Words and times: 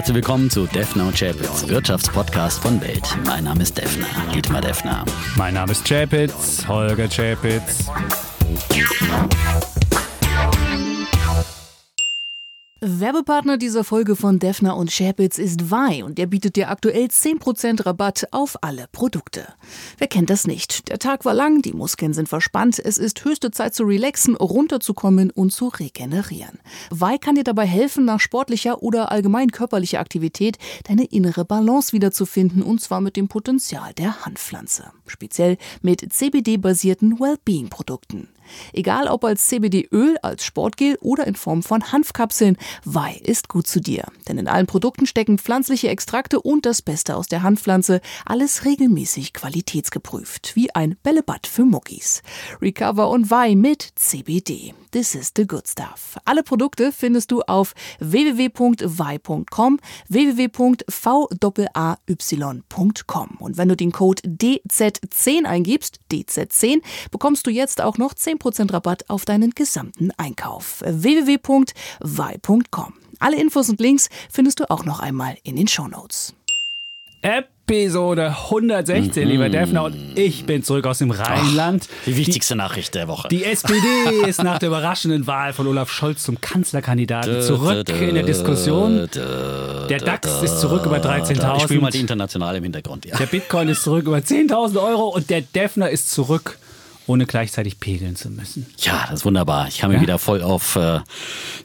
Herzlich 0.00 0.14
willkommen 0.14 0.48
zu 0.48 0.64
Defner 0.64 1.08
und 1.08 1.14
Chapitz, 1.14 1.68
Wirtschaftspodcast 1.68 2.60
von 2.62 2.80
Welt. 2.80 3.04
Mein 3.26 3.44
Name 3.44 3.62
ist 3.62 3.76
Defner, 3.76 4.06
Dietmar 4.34 4.62
Defner. 4.62 5.04
Mein 5.36 5.52
Name 5.52 5.72
ist 5.72 5.86
Chapitz, 5.86 6.66
Holger 6.66 7.06
Chapitz. 7.06 7.84
Werbepartner 12.82 13.58
dieser 13.58 13.84
Folge 13.84 14.16
von 14.16 14.38
Defner 14.38 14.74
und 14.74 14.90
Schäpitz 14.90 15.36
ist 15.36 15.70
Vai 15.70 16.02
und 16.02 16.16
der 16.16 16.24
bietet 16.24 16.56
dir 16.56 16.70
aktuell 16.70 17.08
10% 17.08 17.84
Rabatt 17.84 18.28
auf 18.30 18.56
alle 18.62 18.86
Produkte. 18.90 19.46
Wer 19.98 20.06
kennt 20.06 20.30
das 20.30 20.46
nicht? 20.46 20.88
Der 20.88 20.98
Tag 20.98 21.26
war 21.26 21.34
lang, 21.34 21.60
die 21.60 21.74
Muskeln 21.74 22.14
sind 22.14 22.30
verspannt, 22.30 22.78
es 22.78 22.96
ist 22.96 23.22
höchste 23.22 23.50
Zeit 23.50 23.74
zu 23.74 23.82
relaxen, 23.84 24.34
runterzukommen 24.34 25.30
und 25.30 25.52
zu 25.52 25.68
regenerieren. 25.68 26.58
Vai 26.88 27.18
kann 27.18 27.34
dir 27.34 27.44
dabei 27.44 27.66
helfen, 27.66 28.06
nach 28.06 28.18
sportlicher 28.18 28.82
oder 28.82 29.12
allgemein 29.12 29.50
körperlicher 29.50 30.00
Aktivität 30.00 30.56
deine 30.84 31.04
innere 31.04 31.44
Balance 31.44 31.92
wiederzufinden 31.92 32.62
und 32.62 32.80
zwar 32.80 33.02
mit 33.02 33.14
dem 33.14 33.28
Potenzial 33.28 33.92
der 33.92 34.24
Handpflanze. 34.24 34.90
Speziell 35.06 35.58
mit 35.82 36.10
CBD-basierten 36.10 37.20
Wellbeing-Produkten. 37.20 38.28
Egal 38.72 39.08
ob 39.08 39.24
als 39.24 39.46
CBD-Öl, 39.48 40.16
als 40.22 40.44
Sportgel 40.44 40.96
oder 41.00 41.26
in 41.26 41.34
Form 41.34 41.62
von 41.62 41.92
Hanfkapseln, 41.92 42.56
Wei 42.84 43.20
ist 43.22 43.48
gut 43.48 43.66
zu 43.66 43.80
dir. 43.80 44.04
Denn 44.28 44.38
in 44.38 44.48
allen 44.48 44.66
Produkten 44.66 45.06
stecken 45.06 45.38
pflanzliche 45.38 45.88
Extrakte 45.88 46.40
und 46.40 46.66
das 46.66 46.82
Beste 46.82 47.16
aus 47.16 47.26
der 47.26 47.42
Hanfpflanze, 47.42 48.00
alles 48.24 48.64
regelmäßig 48.64 49.32
qualitätsgeprüft, 49.32 50.56
wie 50.56 50.74
ein 50.74 50.96
Bällebad 51.02 51.46
für 51.46 51.64
Muckis. 51.64 52.22
Recover 52.60 53.10
und 53.10 53.30
Wei 53.30 53.54
mit 53.54 53.88
CBD. 53.94 54.74
This 54.92 55.14
is 55.14 55.30
the 55.36 55.46
good 55.46 55.68
stuff. 55.68 56.18
Alle 56.24 56.42
Produkte 56.42 56.90
findest 56.90 57.30
du 57.30 57.42
auf 57.42 57.74
www.vai.com, 58.00 59.78
www.vay.com. 60.08 61.28
Und 63.38 63.56
wenn 63.56 63.68
du 63.68 63.76
den 63.76 63.92
Code 63.92 64.22
DZ10 64.22 65.44
eingibst, 65.44 66.00
DZ10, 66.10 66.82
bekommst 67.12 67.46
du 67.46 67.50
jetzt 67.50 67.80
auch 67.80 67.98
noch 67.98 68.14
10% 68.14 68.39
Rabatt 68.72 69.04
auf 69.08 69.24
deinen 69.24 69.50
gesamten 69.50 70.10
Einkauf. 70.16 70.82
www.vai.com. 70.86 72.92
Alle 73.18 73.40
Infos 73.40 73.68
und 73.68 73.80
Links 73.80 74.08
findest 74.30 74.60
du 74.60 74.70
auch 74.70 74.84
noch 74.84 75.00
einmal 75.00 75.36
in 75.42 75.56
den 75.56 75.66
Shownotes. 75.68 76.34
Episode 77.22 78.34
116, 78.50 79.28
lieber 79.28 79.48
Mhm. 79.48 79.52
Defner, 79.52 79.84
und 79.84 79.94
ich 80.18 80.46
bin 80.46 80.62
zurück 80.64 80.86
aus 80.86 80.98
dem 80.98 81.10
Rheinland. 81.10 81.86
Die 82.06 82.16
wichtigste 82.16 82.56
Nachricht 82.56 82.94
der 82.94 83.08
Woche. 83.08 83.28
Die 83.28 83.44
SPD 83.44 83.76
ist 84.26 84.42
nach 84.42 84.58
der 84.58 84.68
überraschenden 84.70 85.26
Wahl 85.26 85.52
von 85.52 85.66
Olaf 85.66 85.90
Scholz 85.92 86.22
zum 86.22 86.40
Kanzlerkandidaten 86.40 87.42
zurück 87.42 87.86
in 87.90 88.14
der 88.14 88.22
Diskussion. 88.22 89.08
Der 89.14 89.98
DAX 89.98 90.42
ist 90.42 90.60
zurück 90.60 90.86
über 90.86 90.96
Ich 90.96 91.62
spiele 91.62 91.80
mal 91.82 91.90
die 91.90 91.98
13.000. 91.98 92.00
Internationale 92.00 92.56
im 92.58 92.64
Hintergrund. 92.64 93.04
Ja. 93.04 93.18
Der 93.18 93.26
Bitcoin 93.26 93.68
ist 93.68 93.82
zurück 93.82 94.06
über 94.06 94.16
10.000 94.18 94.82
Euro 94.82 95.08
und 95.08 95.28
der 95.28 95.42
Defner 95.42 95.90
ist 95.90 96.10
zurück, 96.10 96.58
ohne 97.10 97.26
gleichzeitig 97.26 97.80
pegeln 97.80 98.14
zu 98.14 98.30
müssen. 98.30 98.66
ja, 98.78 99.04
das 99.10 99.20
ist 99.20 99.24
wunderbar. 99.24 99.66
Ich 99.68 99.78
kann 99.78 99.90
mich 99.90 99.96
Ja? 99.96 100.02
wieder 100.02 100.18
voll 100.18 100.42
auf 100.42 100.76
äh, 100.76 101.00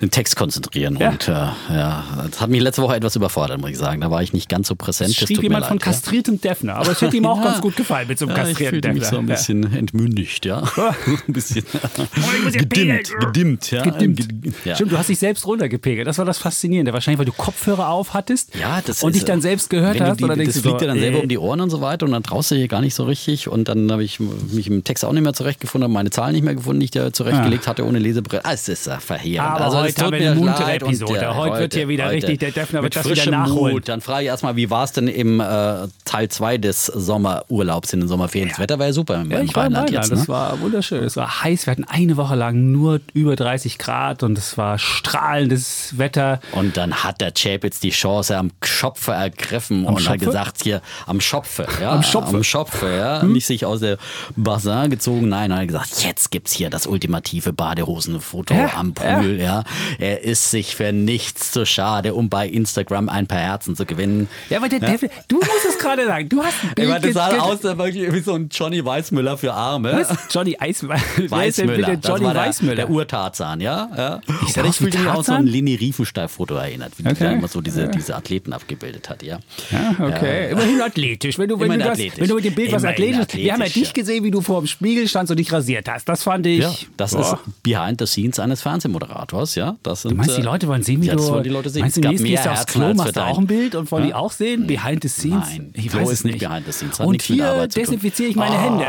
den 0.02 0.10
Text 0.10 0.36
konzentrieren. 0.36 0.98
Ja. 0.98 1.10
Und 1.12 1.28
äh, 1.28 1.32
ja, 1.32 2.04
das 2.30 2.42
hat 2.42 2.50
mich 2.50 2.62
letzte 2.62 2.82
Woche 2.82 2.96
etwas 2.96 3.16
überfordert, 3.16 3.62
muss 3.62 3.70
ich 3.70 3.78
sagen. 3.78 4.02
Da 4.02 4.10
war 4.10 4.24
ich 4.24 4.34
nicht 4.34 4.50
ganz 4.50 4.68
so 4.68 4.76
präsent. 4.76 5.12
Es 5.12 5.18
schrieb 5.18 5.44
jemand 5.44 5.66
von 5.66 5.78
leid, 5.78 5.86
ja. 5.86 5.92
kastriertem 5.92 6.42
Defner, 6.42 6.78
aber 6.78 6.92
es 6.92 7.02
hätte 7.02 7.16
ihm 7.16 7.26
auch 7.28 7.42
ganz 7.44 7.62
gut 7.62 7.76
gefallen 7.76 8.08
mit 8.08 8.18
so 8.18 8.26
einem 8.26 8.36
ich 8.36 8.42
kastrierten 8.42 8.74
fühlte 8.74 8.88
mich 8.90 9.04
Defner. 9.04 9.18
so 9.18 9.20
ein 9.20 9.26
bisschen 9.28 9.74
entmündigt, 9.76 10.46
ja. 10.46 10.64
ein 11.28 11.34
bisschen 11.34 11.64
ich 11.64 12.54
ja 12.56 12.62
gedimmt, 12.62 13.12
gedimmt, 13.20 13.72
ja. 13.72 13.84
gedimmt. 13.84 14.28
Ja. 14.66 14.76
Stimmt, 14.76 14.92
du 14.94 14.98
hast 14.98 15.10
dich 15.10 15.20
selbst 15.20 15.46
runtergepegelt. 15.46 16.08
Das 16.08 16.18
war 16.18 16.26
das 16.26 16.40
Faszinierende. 16.40 16.92
Wahrscheinlich, 16.92 17.20
weil 17.20 17.26
du 17.26 17.34
Kopfhörer 17.34 17.90
auf 17.90 18.14
hattest 18.14 18.56
Ja, 18.56 18.82
das 18.86 19.04
und 19.04 19.12
ist, 19.12 19.18
dich 19.18 19.26
dann 19.26 19.42
selbst 19.42 19.70
gehört 19.70 20.02
hast. 20.02 20.20
Die, 20.20 20.24
oder 20.24 20.36
denkst 20.36 20.54
das 20.56 20.62
fliegt 20.64 20.82
dir 20.82 20.88
dann 20.88 21.00
selber 21.00 21.20
äh, 21.20 21.22
um 21.22 21.30
die 21.30 21.38
Ohren 21.38 21.62
und 21.62 21.70
so 21.70 21.82
weiter 21.82 22.06
und 22.06 22.12
dann 22.14 22.24
traust 22.24 22.52
du 22.52 22.56
dich 22.56 22.68
gar 22.68 22.82
nicht 22.82 22.96
so 22.96 23.04
richtig 23.04 23.48
und 23.48 23.68
dann 23.68 23.92
habe 23.92 24.04
ich 24.04 24.20
mich 24.20 24.68
im 24.68 24.84
Text 24.84 25.06
auch 25.06 25.14
nicht 25.14 25.24
mehr 25.24 25.34
zurechtgefunden, 25.36 25.84
habe 25.86 25.94
meine 25.94 26.10
Zahlen 26.10 26.34
nicht 26.34 26.44
mehr 26.44 26.56
gefunden, 26.56 26.80
die 26.80 26.86
ich 26.86 26.92
da 26.92 27.12
zurechtgelegt 27.14 27.68
hatte 27.68 27.86
ohne 27.86 28.00
Lesebrille. 28.00 28.44
Ah, 28.46 28.54
es 28.54 28.68
ist 28.68 28.88
ja 28.88 29.00
verheerend. 29.00 29.50
Aber 29.52 29.66
also, 29.66 29.78
heute 29.82 30.04
haben 30.04 30.12
wir 30.20 30.32
eine 30.32 30.40
muntere 30.40 30.64
leid 30.64 30.84
und, 30.84 30.90
Episode. 30.90 31.20
äh, 31.20 31.26
Heute 31.34 31.60
wird 31.60 31.74
hier 31.76 31.88
wieder 31.88 32.10
richtig, 32.10 32.40
der 32.40 32.50
mit 32.56 32.74
wird 32.84 32.96
das 32.96 33.10
wieder 33.10 33.32
nachholen. 33.32 33.74
Mut. 33.76 33.88
Dann 33.90 34.02
frage 34.02 34.24
ich 34.24 34.28
erstmal, 34.28 34.56
wie 34.56 34.70
war 34.70 34.84
es 34.86 34.92
denn 34.94 35.08
im 35.08 35.40
äh, 35.40 35.88
Teil 36.06 36.30
2 36.30 36.58
des 36.58 36.86
Sommerurlaubs 36.86 37.94
in 37.94 38.00
den 38.02 38.10
Sommerferien? 38.10 38.50
Das 38.50 38.60
Wetter 38.60 38.80
war 38.80 38.88
ja 38.88 38.94
super 38.94 39.22
im, 39.22 39.30
Ja, 39.32 39.42
ich 39.42 39.56
war 39.56 39.64
Rheinland 39.66 39.90
Rheinland. 39.90 40.10
jetzt. 40.10 40.12
Das 40.12 40.28
Ne? 40.28 40.28
war 40.34 40.60
wunderschön. 40.62 41.04
Es 41.04 41.16
war 41.18 41.44
heiß. 41.44 41.66
Wir 41.68 41.72
hatten 41.72 41.84
eine 41.84 42.18
Woche 42.18 42.36
lang 42.36 42.72
nur 42.72 43.02
über 43.14 43.36
30 43.36 43.78
Grad 43.78 44.24
und 44.24 44.38
es 44.38 44.58
war 44.58 44.78
strahlendes 44.80 45.98
Wetter. 45.98 46.40
Und 46.52 46.78
dann 46.78 47.04
hat 47.04 47.22
der 47.22 47.32
Chapitz 47.32 47.80
die 47.80 47.90
Chance 47.92 48.38
am 48.38 48.52
Schopfe 48.64 49.12
ergriffen 49.12 49.86
und 49.86 49.96
hat 49.96 50.02
Schopfe? 50.04 50.18
gesagt, 50.26 50.64
hier 50.64 50.82
am 51.06 51.20
Schopfe, 51.22 51.68
ja, 51.82 51.92
Am 51.92 52.04
Schopfe? 52.04 52.30
Hm? 52.30 52.36
am 52.36 52.44
Schopfe, 52.44 52.96
ja, 52.98 53.24
nicht 53.24 53.46
sich 53.46 53.66
aus 53.66 53.80
der 53.80 53.98
Bassin 54.36 54.90
gezogen, 54.90 55.25
nein, 55.26 55.52
er 55.52 55.58
hat 55.58 55.68
gesagt, 55.68 56.04
jetzt 56.04 56.32
gibt's 56.32 56.52
hier 56.52 56.70
das 56.70 56.88
ultimative 56.88 57.54
Badehosenfoto 57.54 58.54
Ja, 58.54 58.74
am 58.76 58.94
Pool, 58.94 59.40
ja. 59.40 59.64
Er 60.00 60.22
ist 60.24 60.52
sich 60.52 60.76
für 60.76 60.92
nichts 60.92 61.52
zu 61.52 61.66
schade, 61.66 62.14
um 62.14 62.30
bei 62.30 62.48
Instagram 62.48 63.10
ein 63.10 63.28
paar 63.28 63.40
Herzen 63.40 63.76
zu 63.76 63.86
gewinnen. 63.86 64.28
Ja, 64.50 64.58
aber 64.58 64.70
der 64.70 64.80
Defner, 64.80 65.10
du 65.28 65.38
musst 65.38 65.50
es 65.68 65.78
gerade 65.80 66.06
sagen. 66.06 66.30
Du 66.30 66.44
hast 66.44 66.64
ein 66.64 66.72
Bild 66.76 66.90
warte, 66.90 67.08
das 67.08 67.14
sah 67.14 67.40
aus 67.40 67.64
wie 67.64 68.20
so 68.20 68.34
ein 68.34 68.50
Johnny 68.52 68.84
Weißmüller 68.84 69.38
für 69.38 69.54
Arme. 69.54 69.94
Was? 69.94 70.18
Johnny 70.34 70.56
Eismüller. 70.60 71.00
Weißmüller. 71.30 71.76
bitte 71.76 71.98
das 71.98 72.10
Johnny 72.10 72.26
war 72.26 72.34
der, 72.34 72.44
Weißmüller? 72.44 72.76
Der 72.76 72.90
Urtarzan, 72.90 73.62
ja. 73.62 73.90
ja. 73.96 74.22
Ich 74.48 74.56
ja, 74.56 74.64
fühlte 74.72 75.00
mich 75.00 75.10
auch 75.10 75.24
so 75.24 75.34
ein 75.34 75.48
Leni 75.48 75.76
Riefenstahl-Foto 75.76 76.56
erinnert, 76.56 76.94
wie 76.98 77.04
die 77.04 77.10
Okay. 77.10 77.24
da 77.24 77.32
immer 77.32 77.48
so 77.48 77.62
diese, 77.62 77.88
diese 77.88 78.16
Athleten 78.16 78.52
abgebildet 78.54 79.10
hat, 79.10 79.24
ja. 79.24 79.40
Ja, 79.72 79.96
okay. 80.06 80.52
Immerhin 80.52 80.82
athletisch. 80.82 81.38
Wenn 81.38 81.48
du, 81.48 81.60
wenn, 81.60 81.66
Immerhin 81.66 81.80
du 81.80 81.86
das, 81.86 81.94
athletisch. 81.94 82.20
wenn 82.20 82.28
du 82.28 82.36
mit 82.36 82.46
dem 82.46 82.56
Bild 82.56 82.72
was 82.72 82.84
Immerhin 82.84 83.16
athletisch 83.16 83.36
Wir 83.36 83.54
haben 83.54 83.60
ja 83.62 83.66
athletisch, 83.68 83.90
dich 83.90 83.94
gesehen, 83.94 84.24
wie 84.24 84.32
du 84.32 84.42
vor 84.42 84.62
dem 84.62 84.68
Spiegel 84.68 85.05
standst 85.08 85.32
und 85.32 85.38
dich 85.38 85.52
rasiert 85.52 85.88
hast. 85.90 86.08
Das 86.10 86.24
fand 86.24 86.46
ich. 86.48 86.60
Ja, 86.62 86.74
das 86.98 87.12
Boah. 87.12 87.22
ist 87.22 87.64
behind 87.64 88.00
the 88.00 88.06
scenes 88.08 88.40
eines 88.40 88.62
Fernsehmoderators, 88.62 89.56
ja. 89.56 89.76
Das 89.84 90.02
sind, 90.04 90.12
Du 90.12 90.18
meinst, 90.18 90.38
die 90.38 90.42
äh, 90.42 90.46
Leute 90.46 90.68
wollen 90.68 90.84
sehen, 90.84 91.02
wie 91.02 91.08
ja, 91.08 91.16
das 91.16 91.26
du. 91.28 91.32
wollen 91.34 91.44
die 91.44 91.50
Leute 91.50 91.70
sehen. 91.70 91.82
Meinst 91.82 91.98
du, 91.98 92.02
gehst 92.02 92.46
du 92.46 92.52
aufs 92.52 92.66
Klo, 92.66 92.94
machst 92.94 93.16
du 93.16 93.24
auch 93.24 93.38
ein 93.38 93.48
Bild 93.48 93.76
und 93.76 93.92
wollen 93.92 94.04
die 94.04 94.10
Ja? 94.10 94.16
auch 94.18 94.32
sehen? 94.32 94.68
Behind 94.68 95.02
the 95.02 95.10
scenes? 95.10 95.48
Nein, 95.50 95.72
ich 95.74 95.88
Klo 95.90 96.02
weiß 96.02 96.12
ist 96.12 96.26
nicht 96.26 96.40
behind 96.40 96.66
the 96.66 96.72
scenes, 96.72 97.00
hat 97.00 97.08
und 97.08 97.22
hier 97.22 97.68
desinfiziere 97.68 98.30
ich 98.30 98.36
meine 98.36 98.58
Hände. 98.60 98.86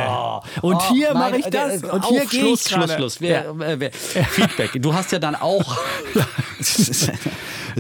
Und 0.63 0.75
Oh, 0.77 0.93
hier 0.93 1.15
mache 1.15 1.39
ich 1.39 1.47
das. 1.47 1.83
Und 1.83 2.05
hier 2.07 2.27
gehe 2.27 2.41
Schluss, 2.41 2.67
ich 2.67 2.73
Schluss. 2.73 2.93
Schluss. 2.93 3.21
Äh, 3.21 3.91
Feedback. 3.91 4.81
Du 4.81 4.93
hast 4.95 5.13
ja 5.13 5.19
dann 5.19 5.35
auch. 5.35 5.77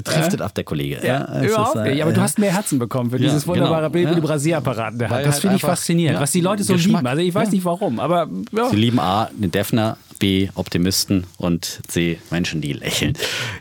Driftet 0.05 0.41
ab 0.43 0.55
der 0.55 0.65
Kollege. 0.65 0.99
Ja, 1.07 1.23
ist, 1.25 1.51
überhaupt 1.51 1.77
äh, 1.77 1.91
nicht. 1.93 2.03
Aber 2.03 2.12
du 2.12 2.21
hast 2.21 2.39
mehr 2.39 2.53
Herzen 2.53 2.79
bekommen 2.79 3.11
für 3.11 3.17
Ja, 3.19 3.25
dieses 3.25 3.47
wunderbare 3.47 3.77
genau. 3.83 3.91
Bild 3.91 4.05
mit 4.07 4.15
Ja. 4.15 4.21
dem 4.21 4.27
Rasierapparat 4.27 5.01
der. 5.01 5.11
Weil 5.11 5.25
Das 5.25 5.34
halt 5.34 5.41
finde 5.41 5.57
ich 5.57 5.62
faszinierend, 5.62 6.17
ja, 6.17 6.21
was 6.23 6.33
die 6.33 6.41
Leute 6.41 6.62
so 6.65 6.75
Geschmack. 6.75 7.01
lieben. 7.01 7.07
Also 7.07 7.23
ich 7.23 7.34
weiß 7.34 7.49
Ja. 7.49 7.55
nicht 7.55 7.65
warum, 7.65 7.99
aber 8.01 8.29
ja. 8.53 8.69
Sie 8.71 8.77
lieben 8.77 9.01
A, 9.01 9.29
den 9.33 9.51
Defner, 9.51 9.97
B, 10.19 10.49
Optimisten 10.54 11.25
und 11.38 11.81
C, 11.88 12.19
Menschen, 12.31 12.60
die 12.60 12.72
lächeln. 12.72 13.15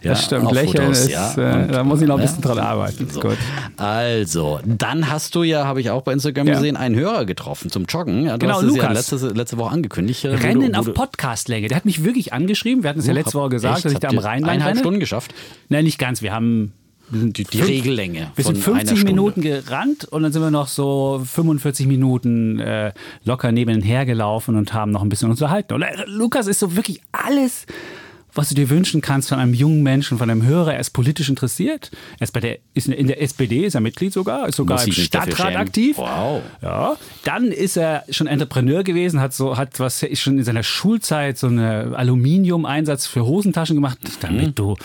Ja, 0.03 0.11
Das 0.11 0.25
stimmt, 0.25 0.51
Lächeln 0.51 0.83
Fotos, 0.83 0.99
ist, 1.01 1.09
ja. 1.11 1.33
äh, 1.38 1.63
Und, 1.63 1.71
da 1.73 1.83
muss 1.83 2.01
ich 2.01 2.07
noch 2.07 2.16
ein 2.17 2.21
bisschen 2.21 2.41
ja. 2.43 2.49
dran 2.53 2.59
arbeiten. 2.59 3.07
So. 3.09 3.21
Also, 3.77 4.59
dann 4.66 5.09
hast 5.09 5.35
du 5.35 5.43
ja, 5.43 5.66
habe 5.66 5.81
ich 5.81 5.89
auch 5.89 6.01
bei 6.01 6.13
Instagram 6.13 6.47
Ja. 6.47 6.53
gesehen, 6.55 6.77
einen 6.77 6.95
Hörer 6.95 7.25
getroffen 7.25 7.69
zum 7.69 7.85
Joggen. 7.85 8.25
Ja, 8.25 8.33
du 8.33 8.39
Genau, 8.45 8.55
hast 8.55 8.63
es 8.63 8.75
ja 8.75 8.89
Lukas. 8.89 9.11
letzte, 9.11 9.27
letzte 9.29 9.57
Woche 9.57 9.71
angekündigt. 9.71 10.23
äh, 10.25 10.29
Rennen 10.35 10.73
du, 10.73 10.79
auf 10.79 10.93
Podcastlänge. 10.93 11.67
Der 11.67 11.77
hat 11.77 11.85
mich 11.85 12.03
wirklich 12.03 12.33
angeschrieben. 12.33 12.83
Wir 12.83 12.89
hatten 12.89 12.99
es 12.99 13.05
ja 13.07 13.13
Oh, 13.13 13.16
letzte 13.16 13.33
Woche 13.35 13.49
gesagt, 13.49 13.77
echt? 13.77 13.85
dass 13.85 13.93
ich 13.93 13.99
da 13.99 14.09
am 14.09 14.17
Rheinland 14.17 14.45
Eineinhalb 14.51 14.72
renne. 14.75 14.79
Stunden 14.79 14.99
geschafft. 14.99 15.33
Nein, 15.69 15.83
nicht 15.85 15.99
ganz. 15.99 16.22
Wir 16.22 16.33
haben 16.33 16.73
Die, 17.15 17.43
die 17.43 17.57
Fünf- 17.57 17.69
Regellänge. 17.69 18.31
wir 18.35 18.43
sind 18.43 18.57
von 18.57 18.73
einer 18.73 18.79
50 18.81 18.99
Stunde. 18.99 19.13
Minuten 19.13 19.41
gerannt 19.41 20.05
und 20.05 20.23
dann 20.23 20.31
sind 20.33 20.41
wir 20.41 20.51
noch 20.51 20.67
so 20.67 21.21
45 21.25 21.87
Minuten 21.87 22.59
äh, 22.59 22.91
locker 23.23 23.51
nebenher 23.51 24.05
gelaufen 24.05 24.55
und 24.55 24.73
haben 24.73 24.91
noch 24.91 25.01
ein 25.01 25.09
bisschen 25.09 25.29
unterhalten. 25.29 25.73
Und 25.73 25.81
äh, 25.83 26.03
Lukas 26.07 26.47
ist 26.47 26.59
so 26.59 26.75
wirklich 26.75 27.01
alles, 27.11 27.65
was 28.35 28.50
du 28.50 28.56
dir 28.56 28.69
wünschen 28.69 29.01
kannst 29.01 29.29
von 29.29 29.40
einem 29.40 29.53
jungen 29.53 29.81
Menschen, 29.81 30.18
von 30.18 30.29
einem 30.29 30.44
Hörer. 30.44 30.73
Er 30.73 30.79
ist 30.79 30.91
politisch 30.91 31.29
interessiert. 31.29 31.90
Er 32.20 32.23
ist, 32.26 32.32
bei 32.34 32.40
der, 32.41 32.58
ist 32.73 32.87
in 32.87 33.08
der 33.08 33.22
SPD, 33.22 33.66
ist 33.66 33.76
er 33.76 33.82
Mitglied 33.82 34.14
sogar, 34.14 34.47
ist 34.47 34.58
sogar 34.58 34.78
Muss 34.78 34.87
im 34.87 34.93
Stadtrat 34.93 35.55
aktiv. 35.55 35.97
Wow. 35.97 36.41
Ja, 36.61 36.96
dann 37.23 37.46
ist 37.52 37.78
er 37.78 38.03
schon 38.09 38.28
Entrepreneur 38.28 38.84
gewesen, 38.84 39.20
hat 39.22 39.34
so 39.34 39.58
hat 39.58 39.79
was 39.79 40.03
ist 40.03 40.20
schon 40.22 40.37
in 40.37 40.43
seiner 40.43 40.64
Schulzeit 40.64 41.37
so 41.37 41.47
eine 41.47 41.93
Aluminium-Einsatz 41.96 43.08
für 43.08 43.26
Hosentaschen 43.26 43.76
gemacht, 43.76 43.97
damit 44.22 44.59
du 44.59 44.76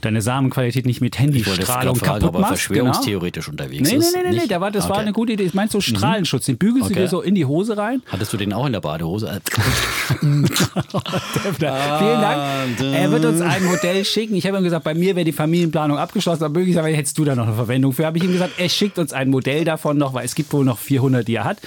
deine 0.00 0.20
Samenqualität 0.22 0.84
nicht 0.86 1.00
mit 1.00 1.14
Mhm. 1.14 1.22
Handystrahlung 1.22 1.96
fragen, 1.96 2.20
kaputt 2.20 2.28
ob 2.28 2.34
er 2.34 2.40
machst. 2.40 2.68
Genau. 2.68 2.84
verschwörungstheoretisch 2.92 3.48
unterwegs 3.48 3.88
Nee, 3.90 3.98
nee, 3.98 4.04
nee, 4.04 4.18
nee, 4.22 4.28
nee, 4.30 4.36
Nicht? 4.36 4.50
der 4.50 4.60
war, 4.60 4.70
das 4.70 4.84
war 4.84 4.92
Okay. 4.96 5.00
eine 5.02 5.12
gute 5.12 5.32
Idee. 5.32 5.44
Ich 5.44 5.54
meinst 5.54 5.72
so 5.72 5.80
Strahlenschutz, 5.80 6.46
den 6.46 6.58
bügelst 6.58 6.88
du 6.90 6.92
Okay. 6.94 7.02
dir 7.02 7.08
so 7.08 7.20
in 7.22 7.34
die 7.34 7.44
Hose 7.46 7.76
rein. 7.76 8.02
Hattest 8.06 8.32
du 8.32 8.36
den 8.36 8.52
auch 8.52 8.66
in 8.66 8.72
der 8.72 8.80
Badehose? 8.80 9.40
Vielen 10.20 11.60
Dank. 11.60 12.78
Er 12.92 13.10
wird 13.10 13.24
uns 13.24 13.40
ein 13.40 13.64
Modell 13.64 14.04
schicken. 14.04 14.34
Ich 14.34 14.46
habe 14.46 14.58
ihm 14.58 14.64
gesagt, 14.64 14.84
bei 14.84 14.94
mir 14.94 15.16
wäre 15.16 15.24
die 15.24 15.32
Familienplanung 15.32 15.98
abgeschlossen, 15.98 16.44
aber 16.44 16.58
möglicherweise 16.58 16.96
hättest 16.96 17.18
du 17.18 17.24
da 17.24 17.34
noch 17.34 17.46
eine 17.46 17.54
Verwendung 17.54 17.92
für. 17.92 18.06
Habe 18.06 18.18
ich 18.18 18.24
ihm 18.24 18.32
gesagt, 18.32 18.52
er 18.58 18.68
schickt 18.68 18.98
uns 18.98 19.12
ein 19.12 19.30
Modell 19.30 19.64
davon 19.64 19.98
noch, 19.98 20.14
weil 20.14 20.24
es 20.24 20.34
gibt 20.34 20.52
wohl 20.52 20.64
noch 20.64 20.78
400, 20.78 21.26
die 21.26 21.36
er 21.36 21.44
hat. 21.44 21.58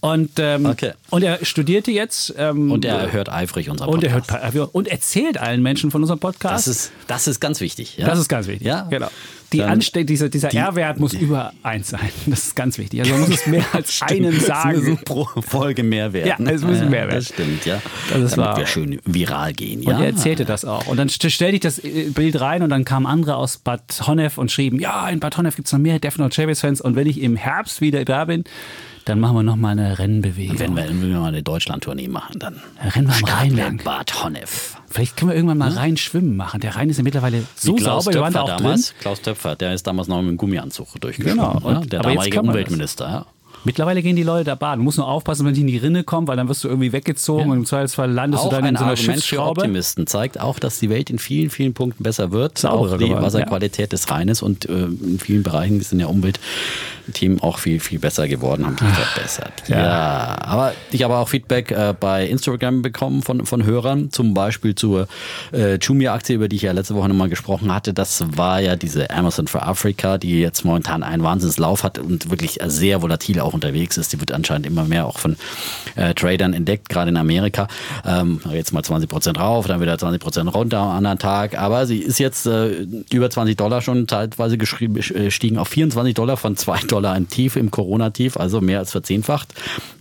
Und, 0.00 0.30
ähm, 0.38 0.64
Okay. 0.66 0.92
und 1.10 1.22
er 1.22 1.44
studierte 1.44 1.90
jetzt. 1.90 2.34
Ähm, 2.38 2.70
Und 2.72 2.84
er 2.86 3.12
hört 3.12 3.28
eifrig 3.30 3.68
unseren 3.68 3.90
und 3.90 4.02
er 4.02 4.12
Podcast. 4.20 4.54
hört 4.54 4.74
und 4.74 4.88
erzählt 4.88 5.36
allen 5.38 5.62
Menschen 5.62 5.90
von 5.90 6.00
unserem 6.00 6.18
Podcast. 6.20 6.66
das, 6.66 6.68
ist, 6.68 6.92
das 7.06 7.26
ist 7.28 7.38
ganz 7.40 7.60
wichtig. 7.60 7.98
Ja? 7.98 8.06
Das 8.06 8.18
ist 8.18 8.28
ganz 8.28 8.46
wichtig, 8.46 8.66
Ja? 8.66 8.86
genau. 8.88 9.08
die 9.52 9.62
Anste 9.64 10.04
dieser, 10.06 10.28
dieser 10.30 10.48
die- 10.48 10.56
R-Wert 10.58 11.00
muss 11.00 11.12
über 11.12 11.52
eins 11.64 11.88
sein. 11.90 12.08
Das 12.26 12.44
ist 12.46 12.56
ganz 12.56 12.78
wichtig. 12.78 13.00
Also 13.00 13.12
man 13.12 13.20
muss 13.22 13.30
es 13.40 13.46
mehr 13.46 13.64
als 13.74 14.00
einem 14.02 14.36
Es 14.36 14.46
sagen. 14.46 14.78
müssen 14.78 14.98
pro 15.04 15.24
Folge 15.42 15.82
mehr 15.82 16.12
werden. 16.14 16.46
Ja, 16.46 16.52
es 16.52 16.62
müssen 16.62 16.88
mehr 16.88 17.08
werden. 17.08 17.16
Das 17.16 17.28
stimmt, 17.28 17.66
ja. 17.66 17.82
Das 18.10 18.20
ist 18.22 18.32
Damit 18.38 18.46
wahr. 18.50 18.56
wir 18.58 18.66
schön 18.66 19.00
viral 19.04 19.52
gehen, 19.52 19.80
Und 19.80 19.90
ja. 19.92 19.98
er 20.00 20.06
erzählte 20.06 20.44
das 20.46 20.64
auch. 20.64 20.86
Und 20.86 20.96
dann 20.98 21.08
st- 21.08 21.28
stellte 21.30 21.56
ich 21.56 21.60
das 21.60 21.78
äh, 21.84 22.10
Bild 22.14 22.40
rein 22.40 22.62
und 22.62 22.70
dann 22.70 22.84
kamen 22.86 23.06
andere 23.06 23.34
aus 23.36 23.58
Bad 23.58 23.82
Honnef 24.06 24.38
und 24.38 24.50
schrieben, 24.52 24.78
ja, 24.80 25.08
in 25.10 25.18
Bad 25.20 25.36
Honnef 25.36 25.56
gibt 25.56 25.66
es 25.66 25.72
noch 25.72 25.80
mehr 25.80 25.98
Defner 25.98 26.24
und 26.26 26.34
Chavez-Fans 26.34 26.80
und 26.80 26.94
wenn 26.96 27.06
ich 27.08 27.20
im 27.20 27.34
Herbst 27.36 27.80
wieder 27.82 28.04
da 28.04 28.24
bin, 28.24 28.44
dann 29.04 29.18
machen 29.20 29.36
wir 29.36 29.42
nochmal 29.42 29.72
eine 29.72 29.98
Rennbewegung. 29.98 30.58
Wenn 30.58 30.76
wir, 30.76 30.88
wenn 30.88 31.00
wir 31.02 31.18
mal 31.20 31.28
eine 31.28 31.42
Deutschland-Tournee 31.42 32.08
machen, 32.08 32.38
dann 32.38 32.60
Rennen 32.94 33.08
wir 33.08 33.14
am 33.16 33.24
Rhein 33.24 33.80
Bad 33.84 34.22
Honnef. 34.24 34.76
Vielleicht 34.88 35.16
können 35.16 35.30
wir 35.30 35.36
irgendwann 35.36 35.58
mal 35.58 35.70
Rhein 35.70 35.96
schwimmen 35.96 36.36
machen. 36.36 36.60
Der 36.60 36.76
Rhein 36.76 36.90
ist 36.90 36.96
ja 36.98 37.02
mittlerweile 37.02 37.44
so 37.56 37.74
Klaus 37.74 38.04
sauber, 38.04 38.18
da 38.18 38.24
Töpfer 38.26 38.42
auch 38.44 38.56
damals. 38.58 38.86
drin. 38.88 38.96
Klaus 39.00 39.22
Töpfer, 39.22 39.56
der 39.56 39.74
ist 39.74 39.86
damals 39.86 40.08
noch 40.08 40.20
mit 40.20 40.30
dem 40.30 40.36
Gummianzug 40.36 41.00
durchgeschwommen. 41.00 41.38
Genau, 41.38 41.70
ja? 41.70 41.78
und- 41.78 41.92
Der 41.92 42.00
damalige. 42.00 42.40
Umweltminister, 42.40 43.08
ja. 43.08 43.26
Mittlerweile 43.62 44.00
gehen 44.00 44.16
die 44.16 44.22
Leute 44.22 44.44
da 44.44 44.54
baden. 44.54 44.78
Du 44.80 44.84
musst 44.84 44.96
nur 44.96 45.06
aufpassen, 45.06 45.44
wenn 45.44 45.52
die 45.52 45.60
in 45.60 45.66
die 45.66 45.76
Rinne 45.76 46.02
kommen, 46.02 46.26
weil 46.26 46.36
dann 46.38 46.48
wirst 46.48 46.64
du 46.64 46.68
irgendwie 46.68 46.94
weggezogen 46.94 47.50
und 47.50 47.58
im 47.58 47.66
Zweifelsfall 47.66 48.10
landest 48.10 48.42
Auch 48.44 48.48
du 48.48 48.56
dann 48.56 48.64
in 48.64 48.74
so 48.76 48.84
einer 48.84 48.92
Argument 48.92 49.16
für 49.18 49.20
Schiffsschraube. 49.20 49.60
Optimisten 49.60 50.06
zeigt 50.06 50.40
auch, 50.40 50.58
dass 50.58 50.78
die 50.78 50.88
Welt 50.88 51.10
in 51.10 51.18
vielen, 51.18 51.50
vielen 51.50 51.74
Punkten 51.74 52.02
besser 52.02 52.30
wird. 52.32 52.56
Sauberer 52.56 52.94
auch 52.94 52.96
die 52.96 53.04
geworden, 53.08 53.22
Wasserqualität 53.22 53.92
des 53.92 54.10
Rheines 54.10 54.40
und 54.40 54.66
äh, 54.66 54.84
in 54.84 55.18
vielen 55.22 55.42
Bereichen 55.42 55.78
sind 55.82 56.00
ja 56.00 56.06
Umweltthemen 57.10 57.40
auch 57.40 57.58
viel, 57.58 57.80
viel 57.80 57.98
besser 57.98 58.28
geworden, 58.28 58.66
haben 58.66 58.76
sich 58.78 58.88
verbessert. 58.88 59.52
Ja. 59.68 60.38
aber 60.40 60.72
ich 60.90 61.02
habe 61.02 61.16
auch 61.16 61.28
Feedback 61.28 61.70
äh, 61.70 61.94
bei 61.98 62.26
Instagram 62.26 62.82
bekommen 62.82 63.22
von, 63.22 63.46
von 63.46 63.64
Hörern, 63.64 64.10
zum 64.10 64.34
Beispiel 64.34 64.74
zur 64.74 65.08
äh, 65.52 65.76
Jumia-Aktie, 65.76 66.36
über 66.36 66.48
die 66.48 66.56
ich 66.56 66.62
ja 66.62 66.72
letzte 66.72 66.94
Woche 66.94 67.08
nochmal 67.08 67.28
gesprochen 67.28 67.74
hatte. 67.74 67.92
Das 67.92 68.24
war 68.36 68.60
ja 68.60 68.76
diese 68.76 69.10
Amazon 69.10 69.46
for 69.46 69.66
Africa, 69.66 70.18
die 70.18 70.40
jetzt 70.40 70.64
momentan 70.64 71.02
einen 71.02 71.22
Wahnsinnslauf 71.22 71.82
hat 71.82 71.98
und 71.98 72.30
wirklich 72.30 72.58
sehr 72.66 73.02
volatil 73.02 73.40
auch 73.40 73.54
unterwegs 73.54 73.96
ist. 73.96 74.12
Die 74.12 74.20
wird 74.20 74.32
anscheinend 74.32 74.66
immer 74.66 74.84
mehr 74.84 75.06
auch 75.06 75.18
von 75.18 75.36
äh, 75.96 76.14
Tradern 76.14 76.52
entdeckt, 76.52 76.88
gerade 76.88 77.10
in 77.10 77.16
Amerika. 77.16 77.66
Ähm, 78.04 78.40
jetzt 78.52 78.72
mal 78.72 78.82
20 78.82 79.08
Prozent 79.08 79.38
rauf, 79.38 79.66
dann 79.66 79.80
wieder 79.80 79.98
20 79.98 80.20
Prozent 80.20 80.54
runter 80.54 80.78
am 80.78 80.90
anderen 80.90 81.18
Tag. 81.18 81.58
Aber 81.58 81.86
sie 81.86 81.98
ist 81.98 82.18
jetzt 82.18 82.46
äh, 82.46 82.86
über 83.12 83.30
20 83.30 83.56
Dollar 83.56 83.82
schon 83.82 84.06
zeitweise 84.06 84.58
geschrieben, 84.58 84.96
äh, 84.96 85.30
gestiegen 85.40 85.58
auf 85.58 85.68
24 85.68 86.14
Dollar 86.14 86.36
von 86.36 86.56
2 86.56 86.80
Dollar 86.88 86.99
ein 87.08 87.28
Tief 87.28 87.56
im 87.56 87.70
Corona-Tief, 87.70 88.36
also 88.36 88.60
mehr 88.60 88.78
als 88.80 88.90
verzehnfacht. 88.92 89.54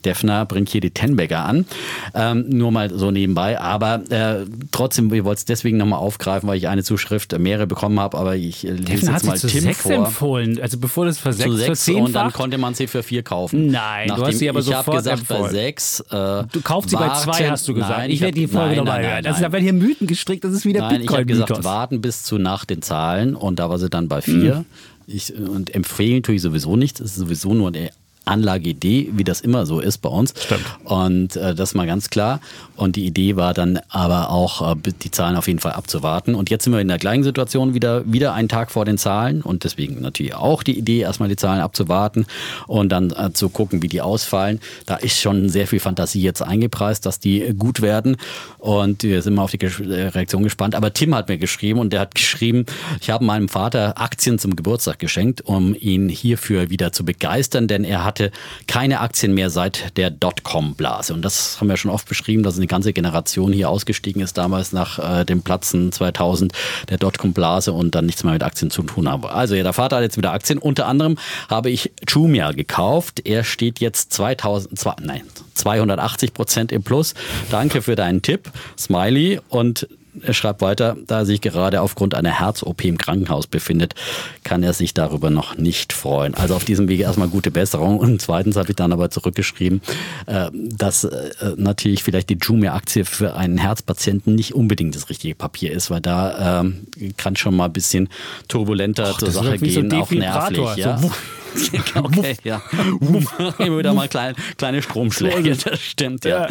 Defner 0.06 0.46
bringt 0.46 0.70
hier 0.70 0.82
die 0.82 0.92
Tenbagger 0.92 1.44
an. 1.46 1.66
Ähm, 2.14 2.46
nur 2.50 2.72
mal 2.72 2.90
so 2.90 3.12
nebenbei. 3.12 3.60
Aber 3.60 4.02
äh, 4.10 4.46
trotzdem, 4.72 5.12
wir 5.12 5.24
wollten 5.26 5.40
es 5.40 5.46
deswegen 5.46 5.78
nochmal 5.78 6.00
aufgreifen, 6.00 6.48
weil 6.48 6.58
ich 6.58 6.68
eine 6.68 6.84
Zuschrift 6.84 7.34
äh, 7.34 7.40
mehrere 7.40 7.68
bekommen 7.68 8.00
habe. 8.00 8.18
Aber 8.18 8.36
ich 8.36 8.66
äh, 8.66 8.72
lese 8.72 8.84
Defner 8.84 9.12
jetzt 9.14 9.26
mal 9.26 9.38
sie 9.38 9.48
zu 9.48 9.54
Tim 9.54 9.64
sechs 9.64 9.82
vor 9.82 9.92
empfohlen. 9.94 10.62
Also 10.62 10.78
bevor 10.78 11.06
das 11.06 11.18
für 11.20 11.32
zu 11.32 11.52
sechs, 11.52 11.66
für 11.66 11.76
sechs 11.76 11.90
und 12.00 12.14
dann 12.14 12.32
konnte 12.32 12.58
man 12.58 12.74
sie 12.74 12.88
für 12.88 13.04
vier 13.04 13.24
kaufen. 13.24 13.68
Nein, 13.68 14.08
du 14.08 14.14
hast 14.14 14.20
Nachdem- 14.22 14.38
sie 14.38 14.50
aber 14.50 14.60
ich 14.60 14.66
sofort 14.66 14.88
habe 14.88 14.98
gesagt, 14.98 15.28
bei 15.28 15.36
empfohlen. 15.36 15.52
sechs. 15.54 16.00
Äh, 16.12 16.44
Du 16.52 16.62
kaufst 16.64 16.90
sie 16.90 16.96
bei 16.96 17.10
zwei, 17.10 17.50
hast 17.50 17.68
du 17.68 17.74
gesagt. 17.74 17.98
Nein, 17.98 18.10
ich 18.12 18.22
werde 18.22 18.34
die 18.40 18.48
Folge 18.48 18.78
nochmal 18.78 19.04
hören. 19.06 19.26
Also, 19.26 19.42
da 19.42 19.52
werden 19.52 19.64
hier 19.64 19.74
Mythen 19.74 20.08
gestrickt, 20.08 20.44
das 20.44 20.54
ist 20.54 20.66
wieder 20.66 20.82
Nein, 20.82 21.02
ich 21.02 21.10
habe 21.10 21.26
gesagt, 21.26 21.64
warten 21.64 22.02
bis 22.02 22.24
zu 22.24 22.38
nach 22.38 22.66
den 22.66 22.82
Zahlen 22.82 23.36
und 23.36 23.60
da 23.60 23.70
war 23.70 23.78
sie 23.78 23.90
dann 23.90 24.08
bei 24.08 24.22
vier. 24.22 24.66
Ich, 25.12 25.34
und 25.34 25.74
empfehlen 25.74 26.22
tue 26.22 26.36
ich 26.36 26.42
sowieso 26.42 26.76
nichts. 26.76 27.00
Es 27.00 27.12
ist 27.12 27.18
sowieso 27.18 27.54
nur 27.54 27.70
eine 27.70 27.92
Anlageidee, 28.30 29.10
wie 29.14 29.24
das 29.24 29.42
immer 29.42 29.66
so 29.66 29.80
ist 29.80 29.98
bei 30.00 30.10
uns. 30.10 30.34
Stimmt. 30.40 30.66
Und 30.84 31.36
äh, 31.36 31.56
das 31.56 31.74
mal 31.74 31.88
ganz 31.88 32.10
klar. 32.10 32.40
Und 32.76 32.96
die 32.96 33.06
Idee 33.06 33.36
war 33.36 33.54
dann 33.54 33.80
aber 33.90 34.30
auch, 34.30 34.72
äh, 34.72 34.76
die 35.04 35.12
Zahlen 35.12 35.36
auf 35.36 35.48
jeden 35.48 35.60
Fall 35.60 35.74
abzuwarten. 35.74 36.36
Und 36.36 36.50
jetzt 36.50 36.64
sind 36.64 36.74
wir 36.74 36.80
in 36.80 36.88
der 36.88 36.98
gleichen 36.98 37.24
Situation 37.24 37.74
wieder, 37.74 38.04
wieder 38.12 38.34
einen 38.34 38.48
Tag 38.48 38.72
vor 38.72 38.86
den 38.86 38.98
Zahlen. 38.98 39.42
Und 39.42 39.64
deswegen 39.64 40.02
natürlich 40.02 40.36
auch 40.36 40.64
die 40.64 40.78
Idee, 40.78 41.00
erstmal 41.00 41.30
die 41.30 41.36
Zahlen 41.36 41.62
abzuwarten 41.62 42.26
und 42.68 42.90
dann 42.90 43.12
äh, 43.12 43.34
zu 43.34 43.50
gucken, 43.50 43.82
wie 43.82 43.88
die 43.88 44.02
ausfallen. 44.02 44.60
Da 44.86 44.96
ist 44.96 45.20
schon 45.20 45.50
sehr 45.50 45.68
viel 45.68 45.80
Fantasie 45.80 46.22
jetzt 46.22 46.42
eingepreist, 46.42 47.06
dass 47.06 47.20
die 47.20 47.54
gut 47.58 47.82
werden. 47.82 48.18
Und 48.60 49.04
wir 49.04 49.22
sind 49.22 49.34
mal 49.34 49.44
auf 49.44 49.52
die 49.52 49.60
äh, 49.60 50.08
Reaktion 50.08 50.44
gespannt. 50.44 50.76
Aber 50.76 50.94
Tim 50.94 51.16
hat 51.16 51.30
mir 51.30 51.38
geschrieben 51.38 51.80
und 51.80 51.92
der 51.92 52.02
hat 52.02 52.16
geschrieben, 52.16 52.66
ich 53.02 53.10
habe 53.10 53.26
meinem 53.26 53.50
Vater 53.50 54.00
Aktien 54.00 54.40
zum 54.40 54.56
Geburtstag 54.56 55.00
geschenkt, 55.00 55.42
um 55.42 55.76
ihn 55.76 56.10
hierfür 56.10 56.70
wieder 56.70 56.92
zu 56.92 57.04
begeistern, 57.04 57.68
denn 57.68 57.84
er 57.84 58.06
hatte 58.20 58.32
keine 58.68 59.00
Aktien 59.00 59.34
mehr 59.34 59.50
seit 59.50 59.98
der 59.98 60.10
Dotcom-Blase. 60.10 61.14
Und 61.14 61.24
das 61.24 61.60
haben 61.60 61.70
wir 61.70 61.78
schon 61.78 61.92
oft 61.92 62.08
beschrieben, 62.08 62.44
dass 62.44 62.58
eine 62.58 62.68
ganze 62.68 62.94
Generation 62.94 63.54
hier 63.54 63.70
ausgestiegen 63.70 64.22
ist, 64.22 64.38
damals 64.38 64.74
nach 64.74 65.22
äh, 65.22 65.26
dem 65.26 65.42
Platzen 65.42 65.92
2000 65.92 66.54
der 66.90 66.98
Dotcom-Blase 66.98 67.72
und 67.72 67.96
dann 67.96 68.06
nichts 68.06 68.24
mehr 68.24 68.34
mit 68.34 68.44
Aktien 68.44 68.70
zu 68.72 68.84
tun 68.84 69.10
haben. 69.10 69.26
Also 69.26 69.56
ja, 69.56 69.64
der 69.64 69.74
Vater 69.74 69.98
hat 69.98 70.04
jetzt 70.04 70.18
wieder 70.18 70.34
Aktien. 70.34 70.60
Unter 70.60 70.88
anderem 70.88 71.18
habe 71.50 71.70
ich 71.70 71.92
Jumia 72.08 72.52
gekauft. 72.52 73.22
Er 73.26 73.44
steht 73.44 73.80
jetzt 73.80 74.14
2000, 74.14 74.78
zwei, 74.78 74.96
nein, 75.02 75.22
280 75.54 76.34
Prozent 76.34 76.72
im 76.72 76.84
Plus. 76.84 77.14
Danke 77.50 77.82
für 77.82 77.96
deinen 77.96 78.22
Tipp, 78.22 78.52
Smiley. 78.78 79.40
Und 79.50 79.88
er 80.24 80.34
schreibt 80.34 80.62
weiter, 80.62 80.98
da 81.08 81.20
er 81.20 81.26
sich 81.26 81.42
gerade 81.42 81.82
aufgrund 81.82 82.16
einer 82.16 82.40
Herz-OP 82.40 82.86
im 82.86 82.98
Krankenhaus 82.98 83.48
befindet, 83.48 83.96
kann 84.44 84.64
er 84.64 84.74
sich 84.74 84.94
darüber 84.94 85.30
noch 85.30 85.58
nicht 85.58 85.94
freuen. 85.94 86.34
Also 86.34 86.56
auf 86.56 86.66
diesem 86.66 86.88
Wege 86.88 87.04
erstmal 87.04 87.28
gute 87.28 87.52
Besserung. 87.52 88.00
Und 88.00 88.22
zweitens 88.22 88.56
habe 88.56 88.70
ich 88.70 88.76
dann 88.76 88.94
aber 88.94 89.10
zurückgeschrieben, 89.10 89.82
äh, 90.26 90.50
dass 90.54 91.04
äh, 91.04 91.32
natürlich 91.58 92.04
vielleicht 92.04 92.30
die 92.30 92.38
Jumia-Aktie 92.40 93.06
für 93.06 93.36
einen 93.36 93.58
Herzpatienten 93.58 94.36
nicht 94.36 94.54
unbedingt 94.54 94.96
das 94.96 95.10
richtige 95.10 95.36
Papier 95.36 95.72
ist, 95.72 95.90
weil 95.90 96.02
da 96.02 96.62
ähm, 96.62 96.88
kann 97.18 97.36
schon 97.36 97.56
mal 97.56 97.66
ein 97.66 97.74
bisschen 97.74 98.10
turbulenter 98.48 99.18
zur 99.18 99.28
das 99.28 99.36
Sache 99.36 99.62
wie 99.62 99.72
so 99.72 99.82
gehen, 99.82 99.94
auch 99.94 100.12
nervlich. 100.12 100.76
Ja. 100.76 100.98
So 100.98 101.12
okay, 101.96 102.36
ja. 102.44 102.62
Immer 103.60 103.78
wieder 103.80 103.94
mal 103.94 104.08
kleine, 104.08 104.36
kleine 104.58 104.82
Stromschläge, 104.82 105.56
das 105.56 105.80
stimmt, 105.82 106.26
ja. 106.26 106.48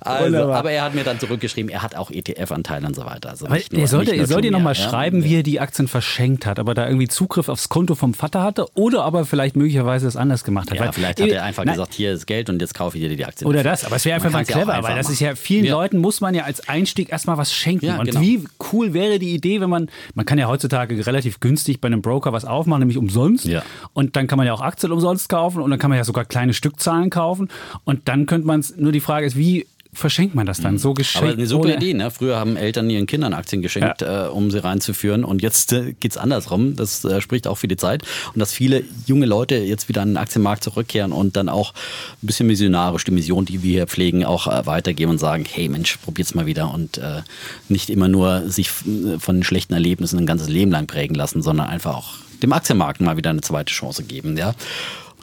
Also, 0.00 0.52
aber 0.52 0.70
er 0.70 0.84
hat 0.84 0.94
mir 0.94 1.04
dann 1.04 1.18
zurückgeschrieben, 1.18 1.70
er 1.70 1.82
hat 1.82 1.94
auch 1.94 2.10
ETF-Anteile 2.10 2.86
und 2.86 2.94
so 2.96 3.04
weiter. 3.04 3.30
Also 3.30 3.46
nicht 3.48 3.72
nur- 3.72 3.82
er 3.82 3.88
sollte, 3.88 4.10
nicht 4.12 4.20
er 4.20 4.26
sollte 4.26 4.50
nochmal 4.50 4.74
schreiben, 4.74 5.24
wie 5.24 5.36
er 5.36 5.42
die 5.42 5.60
Aktien 5.60 5.88
verschenkt 5.88 6.46
hat, 6.46 6.58
aber 6.58 6.74
da 6.74 6.86
irgendwie 6.86 7.08
Zugriff 7.08 7.48
aufs 7.48 7.68
Konto 7.68 7.94
vom 7.94 8.14
Vater 8.14 8.42
hatte 8.42 8.66
oder 8.74 9.04
aber 9.04 9.24
vielleicht 9.24 9.56
möglicherweise 9.56 10.06
es 10.06 10.16
anders 10.16 10.44
gemacht 10.44 10.70
hat. 10.70 10.78
Ja, 10.78 10.84
Weil- 10.86 10.92
vielleicht 10.92 11.20
hat 11.20 11.28
er 11.28 11.44
einfach 11.44 11.64
Nein, 11.64 11.74
gesagt, 11.74 11.94
hier 11.94 12.12
ist 12.12 12.26
Geld 12.26 12.48
und 12.50 12.60
jetzt 12.60 12.74
kaufe 12.74 12.96
ich 12.98 13.02
dir 13.02 13.14
die 13.14 13.24
Aktien. 13.24 13.48
Oder 13.48 13.62
das, 13.62 13.84
aber 13.84 13.96
es 13.96 14.04
wäre 14.04 14.16
einfach 14.16 14.30
mal 14.30 14.44
clever, 14.44 14.74
einfach 14.74 14.90
weil 14.90 14.96
das 14.96 15.10
ist 15.10 15.20
ja 15.20 15.34
vielen 15.34 15.64
Ja. 15.64 15.72
Leuten 15.72 15.98
muss 15.98 16.20
man 16.20 16.34
ja 16.34 16.44
als 16.44 16.68
Einstieg 16.68 17.10
erstmal 17.10 17.38
was 17.38 17.52
schenken. 17.52 17.86
Ja, 17.86 17.98
und 17.98 18.06
genau. 18.06 18.20
wie 18.20 18.44
cool 18.72 18.94
wäre 18.94 19.18
die 19.18 19.34
Idee, 19.34 19.60
wenn 19.60 19.70
man, 19.70 19.88
man 20.14 20.26
kann 20.26 20.38
ja 20.38 20.46
heutzutage 20.48 21.06
relativ 21.06 21.40
günstig 21.40 21.80
bei 21.80 21.86
einem 21.86 22.02
Broker 22.02 22.32
was 22.32 22.44
aufmachen, 22.44 22.80
nämlich 22.80 22.98
umsonst. 22.98 23.44
Ja. 23.46 23.62
Und 23.92 24.16
dann 24.16 24.26
kann 24.32 24.38
man 24.38 24.46
ja 24.46 24.54
auch 24.54 24.62
Aktien 24.62 24.90
umsonst 24.92 25.28
kaufen 25.28 25.60
und 25.60 25.68
dann 25.68 25.78
kann 25.78 25.90
man 25.90 25.98
ja 25.98 26.04
sogar 26.04 26.24
kleine 26.24 26.54
Stückzahlen 26.54 27.10
kaufen. 27.10 27.50
Und 27.84 28.08
dann 28.08 28.24
könnte 28.24 28.46
man 28.46 28.60
es, 28.60 28.74
nur 28.78 28.90
die 28.90 29.00
Frage 29.00 29.26
ist, 29.26 29.36
wie 29.36 29.66
verschenkt 29.92 30.34
man 30.34 30.46
das 30.46 30.58
dann? 30.62 30.78
So 30.78 30.94
geschenkt. 30.94 31.26
Mhm. 31.26 31.32
Aber 31.32 31.38
eine 31.38 31.46
super 31.46 31.76
Idee, 31.76 31.92
ne? 31.92 32.10
Früher 32.10 32.38
haben 32.38 32.56
Eltern 32.56 32.88
ihren 32.88 33.04
Kindern 33.04 33.34
Aktien 33.34 33.60
geschenkt, 33.60 34.00
äh, 34.00 34.28
um 34.32 34.50
sie 34.50 34.64
reinzuführen. 34.64 35.22
Und 35.22 35.42
jetzt 35.42 35.74
äh, 35.74 35.92
geht's 35.92 36.16
andersrum. 36.16 36.76
Das 36.76 37.04
äh, 37.04 37.20
spricht 37.20 37.46
auch 37.46 37.58
für 37.58 37.68
die 37.68 37.76
Zeit. 37.76 38.04
Und 38.32 38.38
dass 38.38 38.54
viele 38.54 38.84
junge 39.04 39.26
Leute 39.26 39.56
jetzt 39.56 39.90
wieder 39.90 40.00
an 40.00 40.12
den 40.12 40.16
Aktienmarkt 40.16 40.64
zurückkehren 40.64 41.12
und 41.12 41.36
dann 41.36 41.50
auch 41.50 41.74
ein 42.22 42.26
bisschen 42.26 42.46
missionarisch 42.46 43.04
die 43.04 43.10
Mission, 43.10 43.44
die 43.44 43.62
wir 43.62 43.70
hier 43.70 43.86
pflegen, 43.86 44.24
auch 44.24 44.46
äh, 44.46 44.64
weitergeben 44.64 45.10
und 45.10 45.18
sagen, 45.18 45.44
hey 45.46 45.68
Mensch, 45.68 45.98
probiert's 45.98 46.34
mal 46.34 46.46
wieder 46.46 46.72
und 46.72 46.96
äh, 46.96 47.20
nicht 47.68 47.90
immer 47.90 48.08
nur 48.08 48.48
sich 48.48 48.70
äh, 48.86 49.18
von 49.18 49.42
schlechten 49.42 49.74
Erlebnissen 49.74 50.18
ein 50.18 50.26
ganzes 50.26 50.48
Leben 50.48 50.70
lang 50.70 50.86
prägen 50.86 51.14
lassen, 51.14 51.42
sondern 51.42 51.66
einfach 51.66 51.96
auch 51.96 52.14
dem 52.42 52.52
Aktienmarkt 52.52 53.00
mal 53.00 53.16
wieder 53.16 53.30
eine 53.30 53.40
zweite 53.40 53.72
Chance 53.72 54.02
geben, 54.04 54.36
ja. 54.36 54.54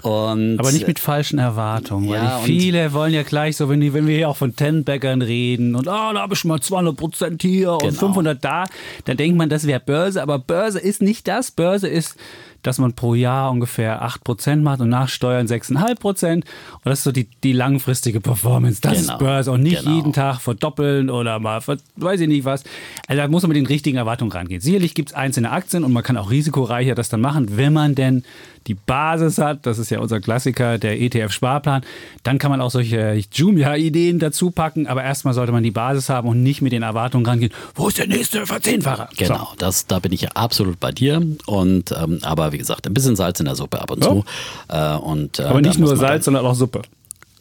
Und 0.01 0.59
Aber 0.59 0.71
nicht 0.71 0.87
mit 0.87 0.97
falschen 0.97 1.39
Erwartungen, 1.39 2.07
weil 2.07 2.15
Ja, 2.23 2.37
und- 2.37 2.45
viele 2.45 2.93
wollen 2.93 3.13
ja 3.13 3.23
gleich 3.23 3.57
so, 3.57 3.67
wenn, 3.67 3.81
die, 3.81 3.93
wenn 3.93 4.07
wir 4.07 4.15
hier 4.15 4.29
auch 4.29 4.37
von 4.37 4.55
Ten-Baggern 4.55 5.21
reden 5.21 5.75
und 5.75 5.89
ah, 5.89 6.13
da 6.13 6.21
habe 6.21 6.35
ich 6.35 6.45
mal 6.45 6.61
200 6.61 6.95
Prozent 6.95 7.41
hier 7.41 7.73
und 7.73 7.79
Genau. 7.81 7.93
500 7.99 8.41
da, 8.41 8.63
dann 9.03 9.17
denkt 9.17 9.37
man, 9.37 9.49
das 9.49 9.67
wäre 9.67 9.81
Börse, 9.81 10.21
aber 10.21 10.39
Börse 10.39 10.79
ist 10.79 11.01
nicht 11.01 11.27
das. 11.27 11.51
Börse 11.51 11.89
ist, 11.89 12.15
dass 12.63 12.77
man 12.77 12.93
pro 12.93 13.13
Jahr 13.15 13.51
ungefähr 13.51 14.01
8 14.01 14.23
Prozent 14.23 14.63
macht 14.63 14.81
und 14.81 14.89
nach 14.89 15.09
Steuern 15.09 15.47
6,5 15.47 15.95
Prozent 15.99 16.45
und 16.75 16.85
das 16.85 16.99
ist 16.99 17.03
so 17.05 17.11
die, 17.11 17.27
die 17.43 17.53
langfristige 17.53 18.21
Performance. 18.21 18.81
Das 18.81 18.99
Genau. 19.01 19.13
ist 19.13 19.19
Börse 19.19 19.51
und 19.51 19.61
nicht 19.63 19.83
Genau. 19.83 19.95
jeden 19.95 20.13
Tag 20.13 20.39
verdoppeln 20.41 21.09
oder 21.09 21.39
mal, 21.39 21.61
weiß 21.95 22.19
ich 22.21 22.27
nicht 22.27 22.45
was. 22.45 22.63
Also 23.07 23.21
da 23.21 23.27
muss 23.27 23.43
man 23.43 23.49
mit 23.49 23.57
den 23.57 23.65
richtigen 23.65 23.97
Erwartungen 23.97 24.31
rangehen. 24.31 24.61
Sicherlich 24.61 24.93
gibt 24.93 25.09
es 25.09 25.15
einzelne 25.15 25.51
Aktien 25.51 25.83
und 25.83 25.93
man 25.93 26.03
kann 26.03 26.17
auch 26.17 26.29
risikoreicher 26.31 26.95
das 26.95 27.09
dann 27.09 27.21
machen, 27.21 27.57
wenn 27.57 27.73
man 27.73 27.95
denn 27.95 28.23
die 28.67 28.75
Basis 28.75 29.37
hat, 29.37 29.65
das 29.65 29.77
ist 29.77 29.89
ja 29.89 29.99
unser 29.99 30.19
Klassiker, 30.19 30.77
der 30.77 30.99
ETF-Sparplan, 31.01 31.81
dann 32.23 32.37
kann 32.37 32.51
man 32.51 32.61
auch 32.61 32.71
solche 32.71 33.21
Jumia-Ideen 33.31 34.19
dazu 34.19 34.51
packen, 34.51 34.87
aber 34.87 35.03
erstmal 35.03 35.33
sollte 35.33 35.51
man 35.51 35.63
die 35.63 35.71
Basis 35.71 36.09
haben 36.09 36.27
und 36.27 36.43
nicht 36.43 36.61
mit 36.61 36.71
den 36.71 36.83
Erwartungen 36.83 37.25
rangehen, 37.25 37.51
wo 37.75 37.87
ist 37.87 37.97
der 37.97 38.07
nächste 38.07 38.45
Verzehnfacher? 38.45 39.09
Genau, 39.17 39.49
das, 39.57 39.87
da 39.87 39.99
bin 39.99 40.11
ich 40.11 40.21
ja 40.21 40.29
absolut 40.33 40.79
bei 40.79 40.91
dir. 40.91 41.21
Und 41.45 41.91
ähm, 41.91 42.19
aber 42.21 42.51
wie 42.51 42.57
gesagt, 42.57 42.87
ein 42.87 42.93
bisschen 42.93 43.15
Salz 43.15 43.39
in 43.39 43.45
der 43.45 43.55
Suppe 43.55 43.81
ab 43.81 43.91
und 43.91 44.03
zu. 44.03 44.23
Äh, 44.67 44.95
und, 44.95 45.39
äh, 45.39 45.43
Aber 45.43 45.61
nicht 45.61 45.79
nur 45.79 45.95
Salz, 45.97 46.25
sondern 46.25 46.45
auch 46.45 46.55
Suppe. 46.55 46.81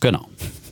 Genau, 0.01 0.27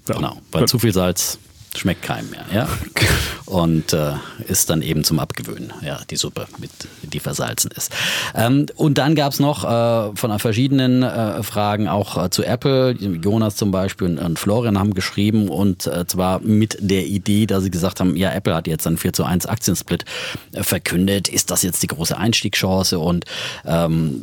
Ja. 0.08 0.14
genau. 0.16 0.36
Weil 0.52 0.62
Gut. 0.62 0.68
zu 0.70 0.78
viel 0.78 0.92
Salz 0.92 1.38
schmeckt 1.78 2.02
keinem 2.02 2.30
mehr. 2.30 2.44
Ja? 2.52 2.68
und 3.46 3.92
äh, 3.92 4.12
ist 4.48 4.70
dann 4.70 4.82
eben 4.82 5.04
zum 5.04 5.18
Abgewöhnen, 5.18 5.72
ja, 5.82 6.00
die 6.10 6.16
Suppe, 6.16 6.46
mit, 6.58 6.70
die 7.02 7.20
versalzen 7.20 7.70
ist. 7.70 7.92
Ähm, 8.34 8.66
und 8.74 8.98
dann 8.98 9.14
gab 9.14 9.32
es 9.32 9.40
noch 9.40 9.64
äh, 9.64 10.16
von 10.16 10.38
verschiedenen 10.38 11.02
äh, 11.02 11.42
Fragen 11.42 11.88
auch 11.88 12.22
äh, 12.22 12.30
zu 12.30 12.44
Apple. 12.44 12.90
Jonas 12.92 13.56
zum 13.56 13.70
Beispiel 13.70 14.08
und, 14.08 14.18
und 14.18 14.38
Florian 14.38 14.78
haben 14.78 14.94
geschrieben 14.94 15.48
und 15.48 15.86
äh, 15.86 16.06
zwar 16.06 16.40
mit 16.40 16.76
der 16.80 17.06
Idee, 17.06 17.46
dass 17.46 17.62
sie 17.62 17.70
gesagt 17.70 18.00
haben, 18.00 18.16
ja, 18.16 18.32
Apple 18.32 18.54
hat 18.54 18.66
jetzt 18.66 18.86
einen 18.86 18.98
4 18.98 19.12
zu 19.12 19.24
1 19.24 19.46
Aktiensplit 19.46 20.04
äh, 20.52 20.62
verkündet. 20.62 21.28
Ist 21.28 21.50
das 21.50 21.62
jetzt 21.62 21.82
die 21.82 21.88
große 21.88 22.16
Einstiegschance 22.16 22.98
und 22.98 23.24
ähm, 23.64 24.22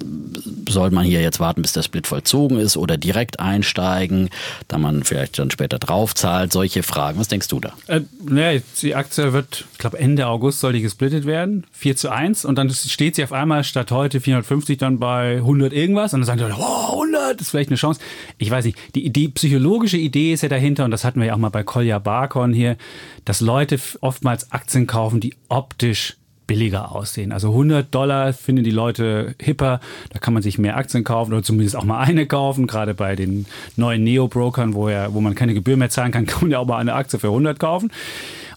soll 0.68 0.92
man 0.92 1.06
hier 1.06 1.22
jetzt 1.22 1.40
warten, 1.40 1.62
bis 1.62 1.74
der 1.74 1.84
Split 1.84 2.08
vollzogen 2.08 2.60
ist 2.60 2.76
oder 2.78 2.98
direkt 2.98 3.40
einsteigen, 3.40 4.30
da 4.68 4.78
man 4.78 5.04
vielleicht 5.04 5.40
dann 5.40 5.50
später 5.50 5.80
draufzahlt? 5.80 6.52
Solche 6.52 6.84
Fragen. 6.84 7.20
Was 7.20 7.30
denkst 7.30 7.43
du 7.52 7.60
da? 7.60 7.74
Äh, 7.88 8.02
naja, 8.24 8.62
die 8.82 8.96
Aktie 8.96 9.34
wird, 9.34 9.66
ich 9.72 9.78
glaube, 9.78 10.00
Ende 10.00 10.28
August 10.28 10.60
soll 10.60 10.74
die 10.74 10.82
gesplittet 10.82 11.26
werden. 11.26 11.66
4 11.72 11.96
zu 11.96 12.10
1 12.10 12.46
und 12.46 12.56
dann 12.56 12.70
steht 12.70 13.16
sie 13.16 13.24
auf 13.24 13.32
einmal 13.32 13.64
statt 13.64 13.92
heute 13.92 14.22
450 14.22 14.78
dann 14.78 15.00
bei 15.00 15.38
100 15.38 15.74
irgendwas 15.74 16.14
und 16.14 16.22
dann 16.22 16.26
sagen 16.26 16.40
die 16.40 16.46
Leute, 16.46 16.58
oh, 16.60 16.94
100, 16.94 17.36
das 17.36 17.48
ist 17.48 17.52
vielleicht 17.52 17.70
eine 17.70 17.78
Chance. 17.78 18.00
Ich 18.38 18.50
weiß 18.50 18.66
nicht, 18.66 18.78
die, 18.96 19.12
die 19.12 19.28
psychologische 19.30 19.98
Idee 19.98 20.34
ist 20.34 20.44
ja 20.44 20.50
dahinter 20.50 20.86
und 20.86 20.92
das 20.92 21.04
hatten 21.04 21.20
wir 21.20 21.28
ja 21.28 21.34
auch 21.34 21.38
mal 21.38 21.50
bei 21.50 21.64
Kolja 21.64 22.00
Barkon 22.00 22.54
hier, 22.54 22.78
dass 23.26 23.42
Leute 23.42 23.80
oftmals 24.02 24.52
Aktien 24.52 24.88
kaufen, 24.88 25.20
die 25.20 25.36
optisch 25.50 26.18
billiger 26.48 26.94
aussehen. 26.94 27.32
Also 27.32 27.50
100 27.50 27.94
Dollar 27.94 28.34
finden 28.34 28.64
die 28.64 28.72
Leute 28.72 29.36
hipper, 29.42 29.80
da 30.12 30.20
kann 30.20 30.34
man 30.34 30.44
sich 30.44 30.58
mehr 30.58 30.78
Aktien 30.78 31.04
kaufen 31.04 31.34
oder 31.34 31.44
zumindest 31.44 31.76
auch 31.76 31.84
mal 31.84 32.00
eine 32.00 32.26
kaufen. 32.26 32.68
Gerade 32.68 32.94
bei 32.94 33.16
den 33.16 33.46
neuen 33.76 34.04
Neo-Brokern, 34.04 34.74
wo, 34.74 34.90
ja, 34.90 35.14
wo 35.14 35.22
man 35.22 35.36
keine 35.36 35.54
Gebühr 35.54 35.78
mehr 35.78 35.90
zahlen 35.90 36.12
kann, 36.12 36.26
kann 36.28 36.42
man 36.42 36.52
ja 36.52 36.60
auch 36.60 36.68
mal 36.68 36.78
eine 36.78 36.94
Aktie 36.94 37.20
für 37.20 37.28
100 37.28 37.60
kaufen. 37.60 37.92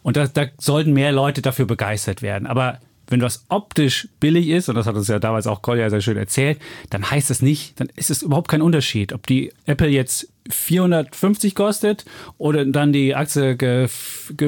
Und 0.03 0.17
da, 0.17 0.27
da 0.27 0.47
sollten 0.59 0.93
mehr 0.93 1.13
Leute 1.13 1.43
dafür 1.43 1.67
begeistert 1.67 2.23
werden. 2.23 2.47
Aber 2.47 2.79
wenn 3.09 3.21
was 3.21 3.45
optisch 3.49 4.09
billig 4.21 4.49
ist, 4.49 4.69
und 4.69 4.75
das 4.75 4.87
hat 4.87 4.97
uns 4.97 5.09
ja 5.09 5.19
damals 5.19 5.47
auch 5.47 5.63
Kolja 5.63 5.91
sehr 5.91 6.01
schön 6.01 6.17
erzählt, 6.17 6.59
dann 6.91 7.11
heißt 7.11 7.31
das 7.31 7.43
nicht, 7.43 7.79
dann 7.81 7.89
ist 7.97 8.11
es 8.11 8.23
überhaupt 8.23 8.49
kein 8.49 8.63
Unterschied, 8.63 9.13
ob 9.13 9.27
die 9.27 9.53
Apple 9.67 9.89
jetzt 9.89 10.29
450 10.49 11.55
kostet 11.55 12.05
oder 12.39 12.65
dann 12.65 12.93
die 12.93 13.15
Aktie 13.15 13.89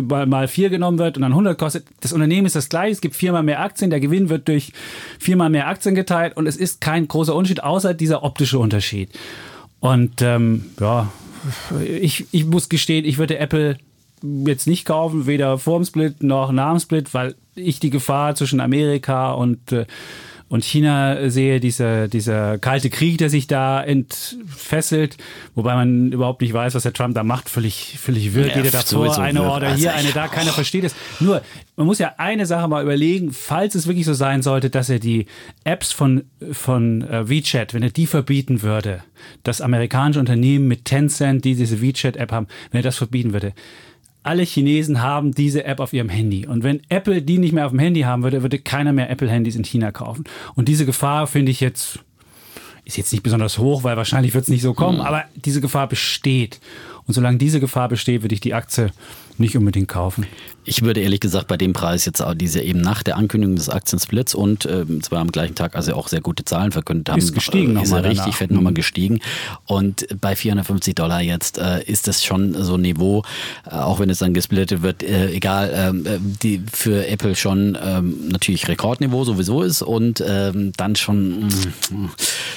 mal 0.03 0.49
vier 0.49 0.71
genommen 0.71 0.99
wird 0.99 1.17
und 1.17 1.23
dann 1.23 1.33
100 1.33 1.59
kostet. 1.59 1.87
Das 2.01 2.13
Unternehmen 2.13 2.47
ist 2.47 2.57
das 2.57 2.69
gleiche, 2.69 2.93
es 2.93 3.01
gibt 3.01 3.17
viermal 3.17 3.43
mehr 3.43 3.61
Aktien, 3.61 3.91
der 3.91 4.01
Gewinn 4.01 4.29
wird 4.29 4.49
durch 4.49 4.73
viermal 5.19 5.51
mehr 5.51 5.69
Aktien 5.69 5.95
geteilt 5.95 6.37
und 6.37 6.47
es 6.47 6.57
ist 6.57 6.81
kein 6.81 7.09
großer 7.09 7.35
Unterschied, 7.35 7.63
außer 7.63 7.95
dieser 7.95 8.23
optische 8.23 8.59
Unterschied. 8.59 9.11
Und 9.81 10.23
ähm, 10.23 10.67
ja, 10.81 11.13
ich, 11.81 12.27
ich 12.33 12.45
muss 12.45 12.69
gestehen, 12.69 13.05
ich 13.05 13.19
würde 13.19 13.39
Apple 13.39 13.79
jetzt 14.23 14.67
nicht 14.67 14.85
kaufen, 14.85 15.27
weder 15.27 15.59
vor 15.59 15.79
dem 15.79 15.85
Split 15.85 16.23
noch 16.23 16.53
nach 16.53 16.73
dem 16.73 16.81
Split, 16.81 17.15
weil 17.15 17.35
ich 17.59 17.81
die 17.81 17.91
Gefahr 17.91 18.35
zwischen 18.35 18.61
Amerika 18.61 19.33
und 19.33 19.73
äh, 19.73 19.87
und 20.49 20.65
China 20.65 21.29
sehe, 21.29 21.61
dieser, 21.61 22.09
dieser 22.09 22.59
kalte 22.59 22.89
Krieg, 22.89 23.19
der 23.19 23.29
sich 23.29 23.47
da 23.47 23.83
entfesselt, 23.83 25.19
wobei 25.55 25.75
man 25.75 26.11
überhaupt 26.11 26.41
nicht 26.41 26.55
weiß, 26.55 26.75
was 26.75 26.85
der 26.85 26.95
Trump 26.95 27.15
da 27.15 27.23
macht, 27.23 27.51
völlig, 27.51 27.99
völlig 27.99 28.35
wirr, 28.35 28.49
geht 28.49 28.65
er 28.65 28.71
davor, 28.71 29.19
eine 29.19 29.43
Order 29.43 29.75
hier, 29.75 29.95
eine 29.95 30.11
da, 30.13 30.27
keiner 30.27 30.53
versteht 30.53 30.85
es. 30.85 30.95
Nur, 31.21 31.43
man 31.77 31.87
muss 31.87 31.99
ja 31.99 32.15
eine 32.17 32.47
Sache 32.47 32.67
mal 32.67 32.83
überlegen, 32.83 33.33
falls 33.33 33.75
es 33.75 33.87
wirklich 33.87 34.07
so 34.07 34.15
sein 34.15 34.43
sollte, 34.43 34.71
dass 34.71 34.89
er 34.89 34.99
die 34.99 35.27
Apps 35.65 35.93
von, 35.93 36.25
von 36.51 37.03
äh, 37.03 37.29
WeChat, 37.29 37.75
wenn 37.75 37.83
er 37.83 37.91
die 37.91 38.07
verbieten 38.07 38.63
würde, 38.63 39.03
das 39.43 39.61
amerikanische 39.61 40.21
Unternehmen 40.21 40.67
mit 40.67 40.87
Tencent, 40.87 41.45
die 41.45 41.57
diese 41.57 41.83
WeChat-App 41.83 42.33
haben, 42.33 42.47
wenn 42.71 42.81
er 42.81 42.85
das 42.85 42.97
verbieten 42.97 43.35
würde, 43.35 43.53
alle 44.29 44.43
Chinesen 44.43 45.01
haben 45.01 45.33
diese 45.33 45.65
App 45.65 45.81
auf 45.81 45.95
ihrem 45.95 46.11
Handy. 46.11 46.47
Und 46.47 46.63
wenn 46.63 46.83
Apple 46.91 47.23
die 47.23 47.39
nicht 47.39 47.55
mehr 47.55 47.65
auf 47.65 47.73
dem 47.73 47.79
Handy 47.79 48.03
haben 48.03 48.23
würde, 48.23 48.43
würde 48.43 48.59
keiner 48.59 48.93
mehr 48.93 49.09
Apple-Handys 49.09 49.57
in 49.57 49.65
China 49.65 49.91
kaufen. 49.91 50.25
Und 50.55 50.69
diese 50.69 50.85
Gefahr 50.85 51.27
finde 51.27 51.51
ich 51.51 51.61
jetzt, 51.61 52.01
ist 52.85 52.99
jetzt 52.99 53.11
nicht 53.11 53.23
besonders 53.23 53.57
hoch, 53.57 53.85
weil 53.85 53.97
wahrscheinlich 53.97 54.35
wird 54.35 54.43
es 54.43 54.51
nicht 54.51 54.61
so 54.61 54.75
kommen, 54.75 54.99
mhm. 54.99 55.05
aber 55.05 55.25
diese 55.35 55.63
Gefahr 55.63 55.89
besteht. 55.89 56.61
Und 57.07 57.15
solange 57.15 57.39
diese 57.39 57.59
Gefahr 57.59 57.89
besteht, 57.89 58.21
würde 58.21 58.35
ich 58.35 58.43
die 58.43 58.53
Aktie 58.53 58.91
nicht 59.39 59.57
unbedingt 59.57 59.89
kaufen. 59.89 60.27
Ich 60.65 60.83
würde 60.83 61.01
ehrlich 61.01 61.21
gesagt 61.21 61.49
bei 61.49 61.57
dem 61.57 61.73
Preis 61.73 62.05
jetzt 62.05 62.21
auch 62.21 62.35
diese 62.35 62.61
eben 62.61 62.81
nach 62.81 63.03
der 63.03 63.17
Ankündigung 63.17 63.57
des 63.57 63.71
Aktiensplits 63.71 64.35
und 64.35 64.67
äh, 64.67 64.85
zwar 65.01 65.21
am 65.21 65.33
gleichen 65.33 65.55
Tag, 65.55 65.75
also 65.75 65.95
auch 65.95 66.09
sehr 66.09 66.21
gute 66.21 66.45
Zahlen 66.45 66.73
verkündet 66.73 67.09
haben, 67.09 67.19
ist 67.19 67.33
gestiegen 67.33 67.77
äh, 67.77 67.83
ist 67.83 67.93
er 67.93 68.05
richtig 68.05 68.35
fett 68.35 68.51
nochmal 68.51 68.73
mhm. 68.73 68.77
gestiegen. 68.77 69.21
Und 69.65 70.07
bei 70.21 70.37
450 70.37 70.95
Dollar 70.95 71.23
jetzt 71.23 71.59
äh, 71.59 71.83
ist 71.85 72.07
das 72.07 72.25
schon 72.25 72.55
so 72.63 72.75
ein 72.75 72.83
Niveau, 72.83 73.23
äh, 73.67 73.77
auch 73.77 73.99
wenn 73.99 74.11
es 74.11 74.19
dann 74.19 74.35
gesplittet 74.35 74.83
wird, 74.83 75.03
äh, 75.03 75.31
egal, 75.31 75.73
ähm, 75.75 76.07
äh, 76.07 76.19
die 76.21 76.63
für 76.71 77.07
Apple 77.07 77.35
schon 77.35 77.79
ähm, 77.83 78.29
natürlich 78.29 78.69
Rekordniveau 78.69 79.25
sowieso 79.25 79.63
ist 79.63 79.83
und 79.83 80.23
ähm, 80.27 80.73
dann 80.77 80.97
schon, 80.97 81.47
mm, 81.47 82.11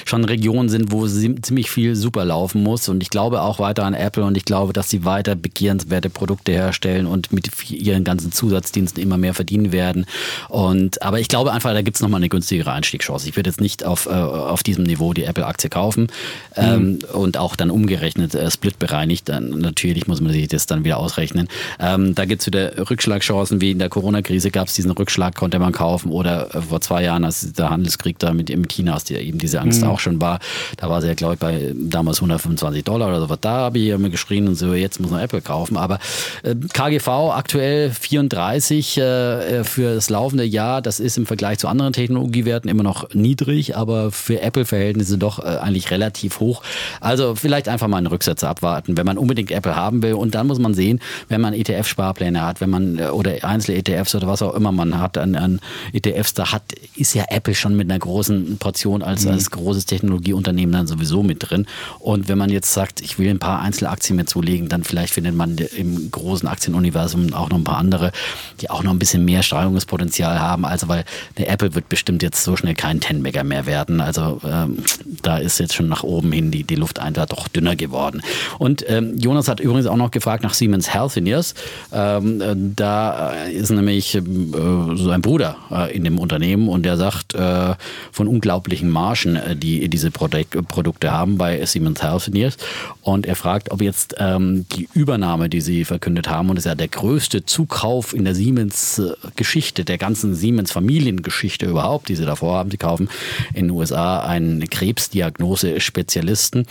schon 0.04 0.24
Regionen 0.24 0.68
sind, 0.68 0.92
wo 0.92 1.06
ziemlich 1.06 1.70
viel 1.70 1.96
super 1.96 2.24
laufen 2.24 2.62
muss. 2.62 2.88
Und 2.90 3.02
ich 3.02 3.08
glaube 3.08 3.40
auch 3.40 3.58
weiter 3.58 3.84
an 3.84 3.94
Apple 3.94 4.24
und 4.24 4.36
ich 4.36 4.44
glaube, 4.44 4.72
dass 4.72 4.90
sie 4.90 5.04
weiter 5.04 5.34
begehrenswerte 5.34 6.10
Produkte 6.10 6.52
herstellen 6.52 6.71
und 7.06 7.32
mit 7.32 7.50
ihren 7.70 7.92
ihren 7.92 8.04
ganzen 8.04 8.32
Zusatzdiensten 8.32 9.02
immer 9.02 9.16
mehr 9.16 9.34
verdienen 9.34 9.72
werden. 9.72 10.06
Und 10.48 11.02
aber 11.02 11.20
ich 11.20 11.28
glaube 11.28 11.52
einfach, 11.52 11.72
da 11.72 11.82
gibt 11.82 11.96
es 11.96 12.02
nochmal 12.02 12.18
eine 12.18 12.28
günstigere 12.28 12.72
Einstiegschance. 12.72 13.28
Ich 13.28 13.36
würde 13.36 13.50
jetzt 13.50 13.60
nicht 13.60 13.84
auf, 13.84 14.06
äh, 14.06 14.10
auf 14.10 14.62
diesem 14.62 14.84
Niveau 14.84 15.12
die 15.12 15.24
Apple-Aktie 15.24 15.70
kaufen 15.70 16.08
ähm, 16.56 16.82
mhm. 16.82 16.98
und 17.12 17.36
auch 17.36 17.56
dann 17.56 17.70
umgerechnet 17.70 18.34
äh, 18.34 18.50
Split 18.50 18.78
bereinigt. 18.78 19.28
Dann 19.28 19.50
natürlich 19.50 20.06
muss 20.06 20.20
man 20.20 20.32
sich 20.32 20.48
das 20.48 20.66
dann 20.66 20.84
wieder 20.84 20.98
ausrechnen. 20.98 21.48
Ähm, 21.78 22.14
da 22.14 22.24
gibt 22.24 22.42
es 22.42 22.46
wieder 22.46 22.90
Rückschlagchancen, 22.90 23.60
wie 23.60 23.70
in 23.70 23.78
der 23.78 23.88
Corona-Krise 23.88 24.50
gab 24.50 24.68
es 24.68 24.74
diesen 24.74 24.90
Rückschlag, 24.90 25.34
konnte 25.34 25.58
man 25.58 25.72
kaufen 25.72 26.10
oder 26.10 26.54
äh, 26.54 26.62
vor 26.62 26.80
zwei 26.80 27.04
Jahren, 27.04 27.24
als 27.24 27.52
der 27.52 27.70
Handelskrieg 27.70 28.18
da 28.18 28.32
mit, 28.32 28.54
mit 28.56 28.72
China, 28.72 28.94
als 28.94 29.04
die, 29.04 29.14
eben 29.14 29.38
diese 29.38 29.60
Angst 29.60 29.82
mhm. 29.82 29.88
auch 29.88 30.00
schon 30.00 30.20
war, 30.20 30.40
da 30.76 30.88
war 30.88 31.00
sie 31.00 31.08
ja, 31.08 31.14
glaube 31.14 31.34
ich, 31.34 31.40
bei 31.40 31.72
damals 31.74 32.18
125 32.18 32.84
Dollar 32.84 33.08
oder 33.08 33.20
so 33.20 33.28
was. 33.28 33.40
Da 33.40 33.50
habe 33.50 33.78
ich 33.78 33.88
immer 33.88 34.08
geschrien 34.08 34.48
und 34.48 34.54
so, 34.54 34.74
jetzt 34.74 35.00
muss 35.00 35.10
man 35.10 35.20
Apple 35.20 35.40
kaufen. 35.40 35.76
Aber 35.76 35.98
äh, 36.42 36.54
KGV 36.72 37.08
aktuell 37.32 37.90
34 37.90 38.98
äh, 38.98 39.64
für 39.64 39.94
das 39.94 40.10
laufende 40.10 40.44
Jahr, 40.44 40.82
das 40.82 41.00
ist 41.00 41.16
im 41.16 41.26
Vergleich 41.26 41.58
zu 41.58 41.68
anderen 41.68 41.92
Technologiewerten 41.92 42.68
immer 42.70 42.82
noch 42.82 43.08
niedrig, 43.14 43.76
aber 43.76 44.12
für 44.12 44.40
Apple-Verhältnisse 44.40 45.18
doch 45.18 45.38
äh, 45.38 45.58
eigentlich 45.58 45.90
relativ 45.90 46.40
hoch. 46.40 46.62
Also 47.00 47.34
vielleicht 47.34 47.68
einfach 47.68 47.88
mal 47.88 47.98
einen 47.98 48.06
Rücksetzer 48.06 48.48
abwarten, 48.48 48.96
wenn 48.96 49.06
man 49.06 49.18
unbedingt 49.18 49.50
Apple 49.50 49.74
haben 49.74 50.02
will. 50.02 50.14
Und 50.14 50.34
dann 50.34 50.46
muss 50.46 50.58
man 50.58 50.74
sehen, 50.74 51.00
wenn 51.28 51.40
man 51.40 51.54
ETF-Sparpläne 51.54 52.42
hat, 52.42 52.60
wenn 52.60 52.70
man 52.70 52.98
äh, 52.98 53.06
oder 53.06 53.44
Einzel-ETFs 53.44 54.14
oder 54.14 54.26
was 54.26 54.42
auch 54.42 54.54
immer 54.54 54.72
man 54.72 54.98
hat 54.98 55.18
an, 55.18 55.34
an 55.34 55.60
ETFs, 55.92 56.34
da 56.34 56.52
hat, 56.52 56.62
ist 56.96 57.14
ja 57.14 57.24
Apple 57.28 57.54
schon 57.54 57.76
mit 57.76 57.90
einer 57.90 57.98
großen 57.98 58.58
Portion 58.58 59.02
als, 59.02 59.24
mhm. 59.24 59.32
als 59.32 59.50
großes 59.50 59.86
Technologieunternehmen 59.86 60.72
dann 60.72 60.86
sowieso 60.86 61.22
mit 61.22 61.50
drin. 61.50 61.66
Und 61.98 62.28
wenn 62.28 62.38
man 62.38 62.50
jetzt 62.50 62.72
sagt, 62.72 63.00
ich 63.00 63.18
will 63.18 63.30
ein 63.30 63.38
paar 63.38 63.60
Einzelaktien 63.60 64.16
mir 64.16 64.26
zulegen, 64.26 64.68
dann 64.68 64.84
vielleicht 64.84 65.14
findet 65.14 65.34
man 65.34 65.56
im 65.56 66.10
großen 66.10 66.48
Aktienuniversum 66.52 67.32
auch 67.34 67.50
noch 67.50 67.58
ein 67.58 67.64
paar 67.64 67.78
andere, 67.78 68.12
die 68.60 68.70
auch 68.70 68.82
noch 68.82 68.92
ein 68.92 68.98
bisschen 68.98 69.24
mehr 69.24 69.42
Steigerungspotenzial 69.42 70.38
haben. 70.38 70.64
Also 70.64 70.88
weil 70.88 71.04
der 71.38 71.50
Apple 71.50 71.74
wird 71.74 71.88
bestimmt 71.88 72.22
jetzt 72.22 72.44
so 72.44 72.56
schnell 72.56 72.74
kein 72.74 73.00
10 73.00 73.22
Mega 73.22 73.42
mehr 73.42 73.66
werden. 73.66 74.00
Also 74.00 74.40
ähm, 74.44 74.78
da 75.22 75.38
ist 75.38 75.58
jetzt 75.58 75.74
schon 75.74 75.88
nach 75.88 76.02
oben 76.02 76.32
hin 76.32 76.50
die, 76.50 76.64
die 76.64 76.76
Luft 76.76 76.98
einfach 76.98 77.26
doch 77.26 77.48
dünner 77.48 77.76
geworden. 77.76 78.22
Und 78.58 78.84
ähm, 78.88 79.18
Jonas 79.18 79.48
hat 79.48 79.60
übrigens 79.60 79.86
auch 79.86 79.96
noch 79.96 80.10
gefragt 80.10 80.42
nach 80.42 80.54
Siemens 80.54 80.92
Healthineers. 80.92 81.54
Ähm, 81.92 82.40
äh, 82.40 82.54
da 82.76 83.30
ist 83.44 83.70
nämlich 83.70 84.14
äh, 84.14 84.22
so 84.22 85.10
ein 85.10 85.22
Bruder 85.22 85.56
äh, 85.70 85.94
in 85.96 86.04
dem 86.04 86.18
Unternehmen 86.18 86.68
und 86.68 86.84
der 86.84 86.96
sagt 86.96 87.34
äh, 87.34 87.74
von 88.10 88.28
unglaublichen 88.28 88.90
Margen, 88.90 89.36
äh, 89.36 89.56
die 89.56 89.88
diese 89.88 90.10
Produk 90.10 90.66
Produkte 90.68 91.12
haben 91.12 91.38
bei 91.38 91.64
Siemens 91.64 92.02
Healthineers. 92.02 92.56
Und 93.02 93.26
er 93.26 93.36
fragt, 93.36 93.70
ob 93.70 93.80
jetzt 93.80 94.14
ähm, 94.18 94.66
die 94.72 94.88
Übernahme, 94.94 95.48
die 95.48 95.60
sie 95.60 95.84
verkündet 95.84 96.28
haben, 96.28 96.41
und 96.50 96.56
das 96.56 96.64
ist 96.64 96.68
ja 96.68 96.74
der 96.74 96.88
größte 96.88 97.44
Zukauf 97.44 98.14
in 98.14 98.24
der 98.24 98.34
Siemens-Geschichte, 98.34 99.84
der 99.84 99.98
ganzen 99.98 100.34
Siemens-Familiengeschichte 100.34 101.66
überhaupt, 101.66 102.08
die 102.08 102.16
sie 102.16 102.24
davor 102.24 102.56
haben. 102.56 102.70
Sie 102.70 102.76
kaufen 102.76 103.08
in 103.54 103.66
den 103.66 103.70
USA 103.70 104.20
einen 104.20 104.68
Krebsdiagnose-Spezialisten. 104.68 106.66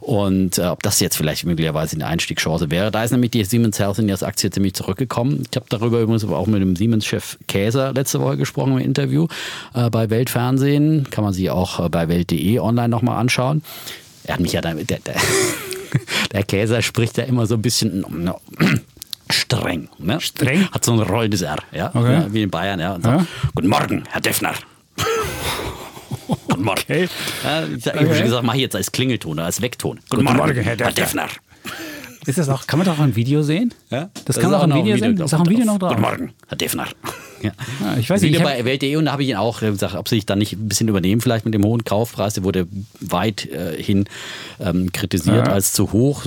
Und 0.00 0.58
äh, 0.58 0.66
ob 0.66 0.82
das 0.82 1.00
jetzt 1.00 1.16
vielleicht 1.16 1.44
möglicherweise 1.44 1.96
eine 1.96 2.06
Einstiegschance 2.06 2.70
wäre. 2.70 2.90
Da 2.90 3.04
ist 3.04 3.10
nämlich 3.10 3.30
die 3.30 3.44
Siemens 3.44 3.78
Healthineers 3.78 4.22
Aktie 4.22 4.50
ziemlich 4.50 4.74
zurückgekommen. 4.74 5.44
Ich 5.50 5.56
habe 5.56 5.66
darüber 5.68 6.00
übrigens 6.00 6.24
auch 6.24 6.46
mit 6.46 6.60
dem 6.60 6.76
Siemens-Chef 6.76 7.38
Käser 7.46 7.92
letzte 7.92 8.20
Woche 8.20 8.36
gesprochen 8.36 8.72
im 8.72 8.78
Interview 8.78 9.26
äh, 9.74 9.90
bei 9.90 10.10
Weltfernsehen. 10.10 11.08
Kann 11.10 11.24
man 11.24 11.32
sich 11.32 11.50
auch 11.50 11.84
äh, 11.84 11.88
bei 11.88 12.08
welt.de 12.08 12.58
online 12.58 12.88
nochmal 12.88 13.18
anschauen. 13.18 13.62
Er 14.24 14.34
hat 14.34 14.40
mich 14.40 14.52
ja 14.52 14.60
damit, 14.60 14.90
der, 14.90 14.98
der, 15.00 15.16
der 16.32 16.42
Käser 16.42 16.82
spricht 16.82 17.16
ja 17.16 17.24
immer 17.24 17.46
so 17.46 17.54
ein 17.54 17.62
bisschen 17.62 18.04
streng. 19.30 19.88
Ne? 19.98 20.20
Streng? 20.20 20.68
Hat 20.70 20.84
so 20.84 20.92
ein 20.92 21.00
rollendes 21.00 21.42
R, 21.42 21.58
ja? 21.72 21.90
Okay. 21.94 22.12
ja 22.12 22.32
wie 22.32 22.42
in 22.42 22.50
Bayern. 22.50 22.80
Ja? 22.80 22.92
Sagt, 23.00 23.04
ja? 23.04 23.26
Guten 23.54 23.68
Morgen, 23.68 24.04
Herr 24.10 24.20
Defner. 24.20 24.54
Guten 26.48 26.62
Morgen. 26.62 26.80
Okay. 26.80 27.08
Ja, 27.44 27.64
ich 27.64 27.86
habe 27.86 27.98
okay. 27.98 28.14
schon 28.14 28.24
gesagt, 28.24 28.42
mach 28.44 28.54
jetzt 28.54 28.76
als 28.76 28.92
Klingelton, 28.92 29.38
als 29.38 29.60
Wegton. 29.60 29.96
Guten, 29.96 30.08
Guten 30.08 30.24
Morgen, 30.24 30.38
Morgen, 30.38 30.62
Herr 30.62 30.76
Defner. 30.76 30.86
Herr 30.86 30.92
Defner. 30.92 31.28
Ist 32.26 32.38
das 32.38 32.48
auch, 32.48 32.66
kann 32.66 32.80
man 32.80 32.86
doch 32.86 32.98
auch 32.98 33.02
ein 33.02 33.14
Video 33.14 33.42
sehen? 33.42 33.72
Ja, 33.88 34.10
das, 34.24 34.40
kann 34.40 34.50
man 34.50 34.60
auch 34.60 34.64
ein 34.64 34.84
Video, 34.84 34.96
sehen. 34.96 35.16
Das 35.16 35.32
ist 35.32 35.34
auch 35.34 35.44
ein 35.44 35.48
Video 35.48 35.64
noch 35.64 35.78
drauf. 35.78 35.90
Guten 35.90 36.02
Morgen, 36.02 36.32
Herr 36.48 36.56
Defner. 36.56 36.86
Ja. 37.42 37.52
Ja, 37.80 37.96
ich 37.98 38.08
weiß 38.10 38.22
nicht. 38.22 38.34
Ich 38.36 38.42
bei 38.42 38.64
Welt.de 38.64 38.96
und 38.96 39.06
da 39.06 39.12
habe 39.12 39.22
ich 39.22 39.28
ihn 39.28 39.36
auch 39.36 39.60
gesagt, 39.60 39.94
ob 39.94 40.08
sie 40.08 40.16
sich 40.16 40.26
da 40.26 40.36
nicht 40.36 40.52
ein 40.54 40.68
bisschen 40.68 40.88
übernehmen, 40.88 41.20
vielleicht 41.20 41.44
mit 41.44 41.54
dem 41.54 41.64
hohen 41.64 41.84
Kaufpreis. 41.84 42.34
Der 42.34 42.44
wurde 42.44 42.66
weit 43.00 43.46
äh, 43.46 43.80
hin 43.82 44.04
ähm, 44.60 44.92
kritisiert 44.92 45.46
Ja. 45.46 45.52
als 45.52 45.72
zu 45.72 45.92
hoch. 45.92 46.24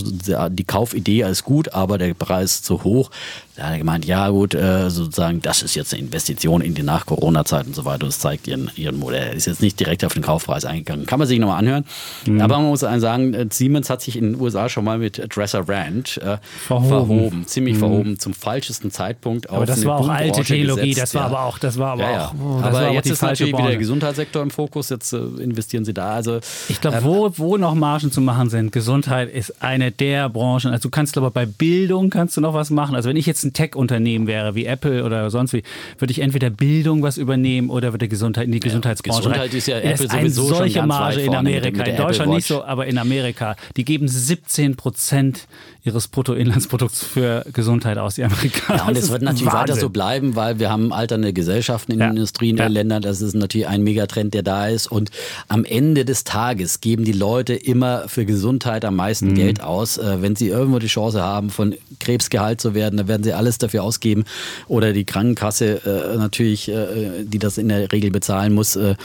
Die 0.50 0.64
Kaufidee 0.64 1.24
als 1.24 1.44
gut, 1.44 1.74
aber 1.74 1.98
der 1.98 2.14
Preis 2.14 2.62
zu 2.62 2.84
hoch. 2.84 3.10
Da 3.56 3.66
hat 3.66 3.72
er 3.74 3.78
gemeint, 3.80 4.06
ja 4.06 4.30
gut, 4.30 4.54
äh, 4.54 4.90
sozusagen, 4.90 5.42
das 5.42 5.62
ist 5.64 5.76
jetzt 5.76 5.94
eine 5.94 6.02
Investition 6.04 6.62
in 6.62 6.76
die 6.76 6.84
Nach-Corona-Zeit 6.84 7.68
und 7.68 7.76
so 7.76 7.84
weiter. 7.84 8.06
Das 8.06 8.20
zeigt 8.20 8.48
ihren, 8.48 8.72
ihren 8.78 8.98
Modell. 8.98 9.28
Er 9.30 9.34
ist 9.34 9.48
jetzt 9.48 9.62
nicht 9.62 9.78
direkt 9.80 10.06
auf 10.06 10.14
den 10.14 10.22
Kaufpreis 10.24 10.64
eingegangen. 10.64 11.06
Kann 11.06 11.20
man 11.20 11.28
sich 11.28 11.40
nochmal 11.40 11.60
anhören. 11.60 11.84
Mhm. 12.26 12.40
Aber 12.40 12.58
man 12.60 12.68
muss 12.68 12.80
sagen, 12.80 13.34
äh, 13.34 13.48
Siemens 13.52 13.90
hat 13.90 14.02
sich 14.02 14.16
in 14.18 14.32
den 14.34 14.42
USA 14.42 14.70
schon 14.70 14.86
mal 14.86 14.98
mit 14.98 15.22
Dresser 15.36 15.68
Ranch 15.68 16.18
äh, 16.20 16.38
Verhoben. 16.68 16.88
verhoben. 16.88 17.48
Ziemlich 17.48 17.78
verhoben 17.78 18.18
zum 18.18 18.34
falschesten 18.34 18.92
Zeitpunkt. 18.92 19.50
aber 19.50 19.66
das 19.66 19.84
war 19.84 20.00
auch 20.00 20.08
alte 20.08 20.42
gesetzt, 20.44 20.99
Das 21.02 21.14
war 21.16 21.22
ja. 21.22 21.28
aber 21.28 21.42
auch, 21.44 21.58
das 21.60 21.78
war 21.78 21.92
aber 21.94 22.04
Ja, 22.04 22.12
ja. 22.12 22.26
auch, 22.28 22.34
oh, 22.42 22.60
aber 22.64 22.92
jetzt 22.92 23.06
die 23.06 23.12
ist 23.12 23.22
natürlich 23.22 23.48
wieder 23.50 23.58
Branche. 23.58 23.70
der 23.72 23.78
Gesundheitssektor 23.80 24.42
im 24.42 24.50
Fokus. 24.52 24.90
Jetzt 24.90 25.14
äh, 25.14 25.18
investieren 25.18 25.86
sie 25.86 25.94
da. 25.94 26.12
Also 26.14 26.40
Ich 26.70 26.82
glaube, 26.82 27.04
wo, 27.04 27.32
wo 27.38 27.58
noch 27.58 27.76
Margen 27.76 28.12
zu 28.12 28.22
machen 28.22 28.50
sind, 28.50 28.72
Gesundheit 28.72 29.30
ist 29.32 29.62
eine 29.62 29.92
der 29.92 30.30
Branchen. 30.30 30.72
Also 30.72 30.84
du 30.84 30.90
kannst 30.90 31.18
aber 31.18 31.32
bei 31.32 31.46
Bildung 31.46 32.10
kannst 32.10 32.38
du 32.38 32.42
noch 32.42 32.54
was 32.54 32.70
machen. 32.70 32.96
Also 32.96 33.10
wenn 33.10 33.18
ich 33.18 33.26
jetzt 33.26 33.44
ein 33.44 33.54
Tech-Unternehmen 33.54 34.28
wäre, 34.28 34.56
wie 34.56 34.66
Apple 34.66 35.04
oder 35.04 35.30
sonst 35.30 35.54
wie, 35.54 35.64
würde 35.98 36.12
ich 36.12 36.20
entweder 36.20 36.50
Bildung 36.50 37.04
was 37.04 37.18
übernehmen 37.18 37.70
oder 37.70 37.94
würde 37.94 38.08
Gesundheit 38.08 38.46
in 38.46 38.52
die 38.52 38.60
Gesundheitsbranche 38.60 39.20
Gesundheit 39.22 39.50
rein. 39.50 39.58
ist 39.58 39.68
ja 39.68 39.78
Apple 39.78 40.10
eine 40.10 40.30
sowieso 40.30 40.48
schon 40.50 40.58
solche 40.58 40.80
ganz 40.80 40.88
Marge 40.88 41.22
in 41.22 41.36
Amerika. 41.36 41.84
in 41.84 41.96
Deutschland 41.98 42.32
nicht 42.32 42.48
so, 42.48 42.64
aber 42.64 42.88
in 42.88 42.98
Amerika. 42.98 43.56
Die 43.78 43.86
geben 43.86 44.08
17 44.08 44.76
Prozent 44.76 45.48
ihres 45.84 46.08
Bruttoinlandsprodukts 46.10 47.04
für 47.04 47.46
Gesundheit 47.54 47.98
aus, 47.98 48.16
die 48.16 48.24
Amerikaner. 48.24 48.80
Ja, 48.80 48.88
und 48.88 48.90
Das 48.96 48.98
es 49.00 49.04
ist 49.06 49.12
wird 49.12 49.22
natürlich 49.24 49.46
weiter 49.48 49.60
Wahnsinn. 49.70 49.80
so 49.80 49.90
bleiben, 49.90 50.36
weil 50.36 50.60
wir 50.60 50.70
haben 50.70 50.89
alternde 50.94 51.34
Gesellschaften 51.34 51.94
in 51.94 52.00
Ja. 52.00 52.08
den 52.08 52.18
Industrieländern. 52.18 53.02
Ja. 53.04 53.10
Das 53.10 53.22
ist 53.22 53.34
natürlich 53.36 53.68
ein 53.68 53.84
Megatrend, 53.84 54.34
der 54.34 54.44
da 54.44 54.68
ist. 54.68 54.92
Und 54.92 55.12
am 55.48 55.66
Ende 55.66 56.06
des 56.06 56.24
Tages 56.24 56.82
geben 56.82 57.04
die 57.06 57.12
Leute 57.12 57.54
immer 57.54 58.08
für 58.08 58.26
Gesundheit 58.26 58.86
am 58.86 58.94
Mhm. 58.94 58.98
meisten 58.98 59.34
Geld 59.36 59.62
aus. 59.62 59.98
Äh, 59.98 60.22
Wenn 60.22 60.36
sie 60.36 60.48
irgendwo 60.48 60.80
die 60.80 60.88
Chance 60.88 61.22
haben, 61.22 61.50
von 61.50 61.76
Krebs 62.00 62.30
geheilt 62.30 62.60
zu 62.62 62.74
werden, 62.74 62.98
dann 62.98 63.08
werden 63.08 63.24
sie 63.24 63.34
alles 63.34 63.58
dafür 63.58 63.84
ausgeben. 63.84 64.26
Oder 64.68 64.94
die 64.94 65.06
Krankenkasse 65.06 65.82
äh, 65.86 66.18
natürlich, 66.18 66.70
äh, 66.70 67.24
die 67.24 67.40
das 67.40 67.58
in 67.58 67.70
der 67.70 67.92
Regel 67.92 68.12
bezahlen 68.12 68.54
muss. 68.54 68.76
Äh, 68.76 68.96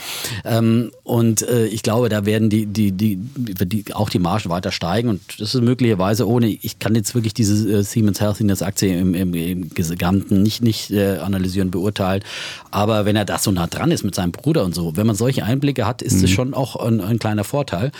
ähm, 0.45 0.91
und 1.05 1.43
äh, 1.43 1.67
ich 1.67 1.83
glaube, 1.83 2.09
da 2.09 2.26
werden 2.26 2.50
die, 2.50 2.67
die, 2.67 2.93
die, 2.93 3.17
die, 3.17 3.85
auch 3.95 4.11
die 4.11 4.19
Margen 4.19 4.50
weiter 4.50 4.73
steigen. 4.73 5.09
Und 5.09 5.21
das 5.38 5.55
ist 5.55 5.61
möglicherweise 5.62 6.26
ohne, 6.29 6.49
ich 6.49 6.79
kann 6.79 6.95
jetzt 6.95 7.14
wirklich 7.14 7.35
diese 7.35 7.55
äh, 7.79 7.83
Siemens 7.83 8.21
Healthiness 8.21 8.62
Aktie 8.62 8.99
im, 8.99 9.14
im, 9.14 9.35
im 9.35 9.71
Gesamten 9.75 10.43
nicht, 10.43 10.62
nicht 10.62 10.93
analysieren, 10.93 11.71
beurteilen. 11.75 12.23
Aber 12.71 13.04
wenn 13.04 13.16
er 13.16 13.25
da 13.25 13.38
so 13.38 13.50
nah 13.50 13.66
dran 13.66 13.90
ist 13.90 14.04
mit 14.04 14.14
seinem 14.14 14.33
Bruder 14.33 14.64
und 14.64 14.75
so, 14.75 14.97
wenn 14.97 15.07
man 15.07 15.16
solche 15.16 15.45
Einblicke 15.45 15.87
hat, 15.87 16.00
ist 16.00 16.23
es 16.23 16.31
schon 16.31 16.54
auch 16.54 16.76
ein, 16.76 17.00
ein 17.00 17.19
kleiner 17.19 17.45
Vorteil. 17.45 17.93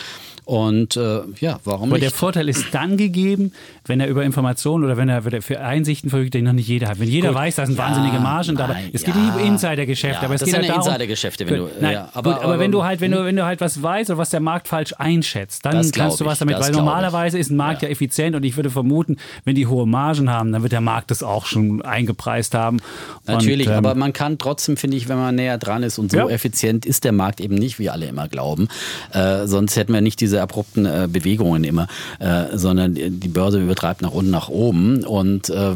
Und 0.45 0.97
äh, 0.97 1.21
ja, 1.41 1.59
warum 1.65 1.91
Aber 1.91 1.99
der 1.99 2.09
nicht? 2.09 2.17
Vorteil 2.17 2.49
ist 2.49 2.67
dann 2.73 2.97
gegeben, 2.97 3.53
wenn 3.87 4.01
er 4.01 4.09
über 4.09 4.25
Informationen 4.25 4.85
oder 4.85 4.97
wenn 4.97 5.09
er 5.09 5.25
wenn 5.25 5.41
für 5.43 5.61
Einsichten 5.61 6.11
verfügt, 6.11 6.35
die 6.35 6.43
noch 6.43 6.53
nicht 6.53 6.69
jeder 6.69 6.89
hat. 6.89 7.01
Wenn 7.01 7.09
jeder 7.09 7.29
Gut. 7.29 7.37
weiß, 7.39 7.55
da 7.57 7.67
sind 7.67 7.79
Ja, 7.79 7.85
wahnsinnige 7.87 8.19
Margen 8.21 8.57
dabei. 8.57 8.75
nein, 8.75 8.91
Es 8.93 9.05
geht 9.05 9.15
ja. 9.15 9.21
nicht 9.23 9.35
um 9.37 9.41
Insidergeschäfte, 9.41 10.21
Ja, 10.21 10.25
aber 10.27 10.35
es 10.35 10.41
das 10.41 10.47
geht 10.49 10.55
sind 10.57 10.63
halt 10.69 10.71
darum. 10.79 10.87
Insidergeschäfte, 10.89 11.47
wenn 11.49 11.57
du- 11.57 11.69
Nein, 11.81 11.93
ja, 11.95 12.09
aber, 12.13 12.35
gut, 12.35 12.43
aber 12.43 12.53
wenn 12.59 12.65
aber- 12.65 12.73
du 12.73 12.85
halt, 12.85 13.01
wenn 13.01 13.11
du, 13.13 13.25
wenn 13.25 13.37
du 13.37 13.45
halt 13.45 13.61
was 13.63 13.83
weißt 13.83 14.11
oder 14.11 14.19
was 14.19 14.31
der 14.31 14.41
Markt 14.41 14.69
falsch 14.69 14.95
einschätzt, 14.99 15.65
dann 15.65 15.77
Das 15.77 15.93
kannst 15.93 16.21
du 16.21 16.25
was 16.27 16.39
damit, 16.41 16.57
das 16.57 16.65
weil 16.65 16.71
ich. 16.73 16.77
normalerweise 16.77 17.39
ist 17.39 17.51
ein 17.51 17.57
Markt 17.57 17.83
ja. 17.83 17.89
Effizient 17.89 18.37
und 18.37 18.45
ich 18.45 18.57
würde 18.57 18.71
vermuten, 18.71 19.17
wenn 19.45 19.55
die 19.55 19.67
hohe 19.67 19.87
Margen 19.87 20.31
haben, 20.31 20.53
dann 20.53 20.63
wird 20.63 20.73
der 20.73 20.81
Markt 20.83 21.11
das 21.11 21.23
auch 21.23 21.47
schon 21.47 21.81
eingepreist 21.83 22.55
haben. 22.55 22.81
Natürlich, 23.27 23.67
und, 23.69 23.73
ähm, 23.73 23.79
aber 23.79 23.95
man 23.95 24.13
kann 24.13 24.39
trotzdem, 24.39 24.77
finde 24.77 24.97
ich, 24.97 25.09
wenn 25.09 25.17
man 25.17 25.35
näher 25.35 25.57
dran 25.59 25.83
ist 25.83 25.99
und 25.99 26.11
so 26.11 26.29
effizient 26.29 26.85
ist 26.87 27.05
der 27.05 27.13
Markt 27.13 27.41
eben 27.41 27.55
nicht, 27.55 27.79
wie 27.79 27.89
alle 27.91 28.07
immer 28.07 28.29
glauben. 28.29 28.69
Äh, 29.13 29.47
sonst 29.47 29.77
hätten 29.77 29.93
wir 29.93 30.01
nicht 30.01 30.21
diese 30.21 30.34
abrupten 30.43 30.87
äh, 30.87 31.09
Bewegungen 31.11 31.65
immer, 31.65 31.87
äh, 32.19 32.57
sondern 32.57 32.95
die 32.95 33.29
Börse 33.29 33.61
übertreibt 33.61 34.03
nach 34.03 34.13
unten, 34.13 34.31
nach 34.31 34.49
oben. 34.49 35.05
Und 35.05 35.49
äh, 35.51 35.75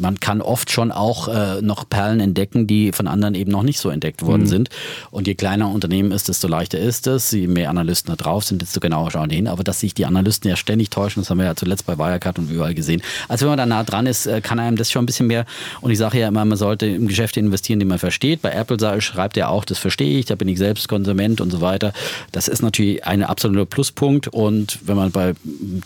man 0.00 0.20
kann 0.20 0.40
oft 0.40 0.70
schon 0.70 0.92
auch 0.92 1.28
äh, 1.28 1.60
noch 1.62 1.88
Perlen 1.88 2.20
entdecken, 2.20 2.66
die 2.66 2.92
von 2.92 3.06
anderen 3.06 3.34
eben 3.34 3.50
noch 3.50 3.62
nicht 3.62 3.78
so 3.78 3.90
entdeckt 3.90 4.22
worden 4.22 4.42
Mhm. 4.42 4.46
sind. 4.46 4.68
Und 5.10 5.26
je 5.26 5.34
kleiner 5.34 5.66
ein 5.66 5.72
Unternehmen 5.74 6.12
ist, 6.12 6.28
desto 6.28 6.48
leichter 6.48 6.78
ist 6.78 7.06
es. 7.06 7.30
Je 7.30 7.46
mehr 7.46 7.70
Analysten 7.70 8.10
da 8.14 8.16
drauf 8.16 8.44
sind, 8.44 8.62
desto 8.62 8.80
genauer 8.80 9.10
schauen 9.10 9.28
die 9.28 9.36
hin. 9.36 9.48
Aber 9.48 9.64
dass 9.64 9.80
sich 9.80 9.94
die 9.94 10.06
Analysten 10.06 10.48
ja 10.50 10.56
ständig 10.56 10.90
täuschen, 10.90 11.22
das 11.22 11.30
haben 11.30 11.38
wir 11.38 11.46
ja 11.46 11.56
zuletzt 11.56 11.86
bei 11.86 11.98
Wirecard 11.98 12.38
und 12.38 12.50
überall 12.50 12.74
gesehen. 12.74 13.02
Also 13.28 13.46
wenn 13.46 13.50
man 13.50 13.58
da 13.58 13.66
nah 13.66 13.84
dran 13.84 14.06
ist, 14.06 14.26
äh, 14.26 14.40
kann 14.40 14.58
einem 14.58 14.76
das 14.76 14.90
schon 14.90 15.02
ein 15.02 15.06
bisschen 15.06 15.26
mehr. 15.26 15.46
Und 15.80 15.90
ich 15.90 15.98
sage 15.98 16.18
ja 16.18 16.28
immer, 16.28 16.44
man 16.44 16.58
sollte 16.58 16.86
in 16.86 17.08
Geschäfte 17.08 17.40
investieren, 17.40 17.78
die 17.78 17.86
man 17.86 17.98
versteht. 17.98 18.42
Bei 18.42 18.50
Apple 18.50 18.76
schreibt 19.00 19.36
er 19.36 19.50
auch, 19.50 19.64
das 19.64 19.78
verstehe 19.78 20.18
ich, 20.18 20.26
da 20.26 20.34
bin 20.34 20.48
ich 20.48 20.58
selbst 20.58 20.88
Konsument 20.88 21.40
und 21.40 21.50
so 21.50 21.60
weiter. 21.60 21.92
Das 22.32 22.48
ist 22.48 22.62
natürlich 22.62 23.04
ein 23.04 23.22
absoluter 23.22 23.66
Pluspunkt. 23.96 24.28
Und 24.28 24.78
wenn 24.86 24.96
man 24.96 25.10
bei 25.10 25.34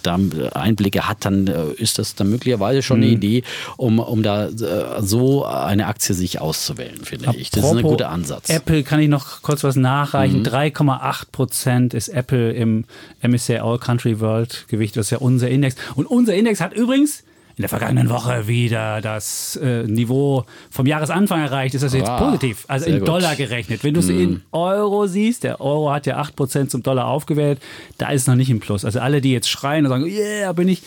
da 0.02 0.18
Einblicke 0.52 1.08
hat, 1.08 1.24
dann 1.24 1.46
äh, 1.46 1.72
ist 1.78 1.98
das 1.98 2.14
dann 2.14 2.28
möglicherweise 2.28 2.82
schon 2.82 2.98
Mhm. 2.98 3.04
eine 3.04 3.12
Idee, 3.12 3.42
um, 3.78 3.98
um 3.98 4.22
da 4.22 4.48
äh, 4.48 5.00
so 5.00 5.44
eine 5.46 5.86
Aktie 5.86 6.14
sich 6.14 6.40
auszuwählen, 6.40 7.02
finde 7.04 7.32
ich. 7.36 7.50
Das 7.50 7.64
ist 7.64 7.70
ein 7.70 7.78
Apropos 7.78 7.90
guter 7.92 8.10
Ansatz. 8.10 8.48
Mhm. 8.48 8.56
Apple 8.56 8.82
kann 8.82 9.00
ich 9.00 9.08
noch 9.08 9.40
kurz 9.42 9.64
was 9.64 9.76
nachreichen. 9.76 10.44
3,8 10.44 11.30
Prozent 11.32 11.94
ist 11.94 12.08
Apple 12.08 12.52
im 12.52 12.84
MSCI 13.22 13.58
All 13.58 13.78
Country 13.78 14.20
World 14.20 14.66
Gewicht. 14.68 14.96
Das 14.96 15.06
ist 15.06 15.10
ja 15.10 15.18
unser 15.18 15.48
Index. 15.48 15.76
Und 15.94 16.06
unser 16.06 16.34
Index 16.34 16.60
hat 16.60 16.74
übrigens 16.74 17.22
in 17.60 17.62
der 17.62 17.68
vergangenen 17.68 18.08
Woche 18.08 18.48
wieder 18.48 19.02
das 19.02 19.54
äh, 19.62 19.82
Niveau 19.82 20.46
vom 20.70 20.86
Jahresanfang 20.86 21.42
erreicht. 21.42 21.74
Ist 21.74 21.82
das 21.84 21.92
jetzt 21.92 22.08
Ah, 22.08 22.16
positiv? 22.16 22.64
Also 22.68 22.86
in 22.86 23.00
gut. 23.00 23.08
Dollar 23.08 23.36
gerechnet. 23.36 23.84
Wenn 23.84 23.92
du 23.92 24.00
es 24.00 24.08
in 24.08 24.40
Euro 24.50 25.06
siehst, 25.06 25.44
der 25.44 25.60
Euro 25.60 25.92
hat 25.92 26.06
ja 26.06 26.16
8 26.16 26.34
Prozent 26.36 26.70
zum 26.70 26.82
Dollar 26.82 27.06
aufgewählt, 27.08 27.60
da 27.98 28.08
ist 28.12 28.22
es 28.22 28.26
noch 28.28 28.34
nicht 28.34 28.48
im 28.48 28.60
Plus. 28.60 28.86
Also 28.86 29.00
alle, 29.00 29.20
die 29.20 29.32
jetzt 29.32 29.50
schreien 29.50 29.84
und 29.84 29.90
sagen, 29.90 30.06
yeah, 30.06 30.52
bin 30.52 30.68
ich, 30.68 30.80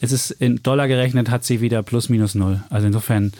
es 0.00 0.12
ist 0.12 0.30
in 0.30 0.62
Dollar 0.62 0.88
gerechnet, 0.88 1.30
hat 1.30 1.44
sie 1.44 1.60
wieder 1.60 1.82
plus 1.82 2.08
minus 2.08 2.34
null. 2.34 2.62
Also 2.70 2.86
insofern 2.86 3.32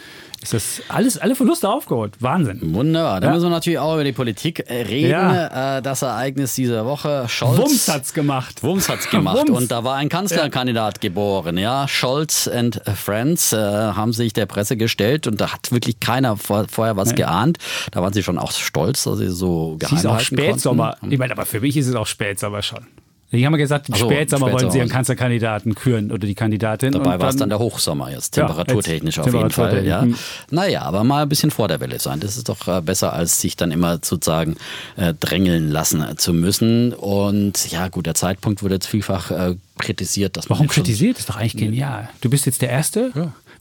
ist 0.42 0.54
das 0.54 0.80
alles, 0.88 1.18
alle 1.18 1.34
Verluste 1.34 1.68
aufgeholt. 1.68 2.14
Wahnsinn. 2.20 2.74
Wunderbar. 2.74 3.20
Da 3.20 3.26
Ja. 3.28 3.32
müssen 3.34 3.44
wir 3.46 3.50
natürlich 3.50 3.78
auch 3.78 3.92
über 3.94 4.04
die 4.04 4.12
Politik 4.12 4.64
reden. 4.70 5.10
Ja. 5.10 5.78
Äh, 5.78 5.82
Das 5.82 6.00
Ereignis 6.00 6.54
dieser 6.54 6.86
Woche. 6.86 7.26
Scholz. 7.28 7.58
Wumms 7.58 7.88
hat's 7.88 8.14
gemacht. 8.14 8.62
Wumms 8.62 8.88
hat's 8.88 9.10
gemacht. 9.10 9.36
Wumms. 9.36 9.50
Und 9.50 9.70
da 9.70 9.84
war 9.84 9.96
ein 9.96 10.08
Kanzlerkandidat 10.08 11.00
geboren. 11.02 11.58
Ja, 11.58 11.86
Scholz 11.88 12.48
and 12.48 12.80
Friends 12.96 13.52
äh, 13.52 13.56
haben 13.58 14.14
sich 14.14 14.32
der 14.32 14.46
Presse 14.46 14.78
gestellt 14.78 15.26
und 15.26 15.40
da 15.42 15.52
hat 15.52 15.72
wirklich 15.72 16.00
keiner 16.00 16.36
vor, 16.38 16.66
vorher 16.70 16.96
was 16.96 17.14
geahnt. 17.14 17.58
Da 17.92 18.00
waren 18.02 18.14
sie 18.14 18.22
schon 18.22 18.38
auch 18.38 18.52
stolz, 18.52 19.04
dass 19.04 19.18
sie 19.18 19.28
so 19.28 19.74
Es 19.78 19.80
geheim 19.88 19.96
hieß 19.98 20.06
auch 20.06 20.12
halten 20.14 20.24
Spätsommer. 20.24 20.96
konnten. 21.00 21.12
Ich 21.12 21.18
meine, 21.18 21.32
aber 21.32 21.44
für 21.44 21.60
mich 21.60 21.76
ist 21.76 21.86
es 21.86 21.94
auch 21.94 22.06
Spätsommer 22.06 22.62
schon. 22.62 22.86
Die 23.32 23.46
haben 23.46 23.52
ja 23.52 23.58
gesagt, 23.58 23.88
im 23.88 23.94
so, 23.94 24.06
Spätsommer 24.06 24.46
wollen 24.46 24.58
sie 24.58 24.64
Spätsommer. 24.64 24.84
ihren 24.84 24.88
Kanzlerkandidaten 24.88 25.74
küren 25.76 26.10
oder 26.10 26.26
die 26.26 26.34
Kandidatin. 26.34 26.92
Dabei 26.92 27.20
war 27.20 27.28
es 27.28 27.36
dann 27.36 27.48
der 27.48 27.60
Hochsommer 27.60 28.10
jetzt, 28.10 28.36
Ja, 28.36 28.46
temperaturtechnisch 28.46 29.16
jetzt 29.18 29.28
auf 29.28 29.34
jeden 29.34 29.50
Fall. 29.50 29.86
Ja. 29.86 30.02
hm. 30.02 30.16
Naja, 30.50 30.82
aber 30.82 31.04
mal 31.04 31.22
ein 31.22 31.28
bisschen 31.28 31.50
vor 31.52 31.68
der 31.68 31.78
Welle 31.80 32.00
sein. 32.00 32.18
Das 32.18 32.36
ist 32.36 32.48
doch 32.48 32.66
äh, 32.66 32.80
besser, 32.80 33.12
als 33.12 33.40
sich 33.40 33.56
dann 33.56 33.70
immer 33.70 33.98
sozusagen 34.02 34.56
äh, 34.96 35.14
drängeln 35.18 35.70
lassen 35.70 36.02
äh, 36.02 36.16
zu 36.16 36.32
müssen. 36.32 36.92
Und 36.92 37.70
ja, 37.70 37.86
gut, 37.88 38.06
der 38.06 38.14
Zeitpunkt 38.14 38.62
wurde 38.62 38.74
jetzt 38.74 38.86
vielfach 38.86 39.30
äh, 39.30 39.54
kritisiert. 39.78 40.36
Dass 40.36 40.48
man 40.48 40.58
Warum 40.58 40.68
kritisiert? 40.68 41.14
Das 41.16 41.20
ist 41.20 41.28
doch 41.28 41.36
eigentlich 41.36 41.56
genial. 41.56 42.08
Du 42.20 42.30
bist 42.30 42.46
jetzt 42.46 42.62
der 42.62 42.70
Erste. 42.70 43.12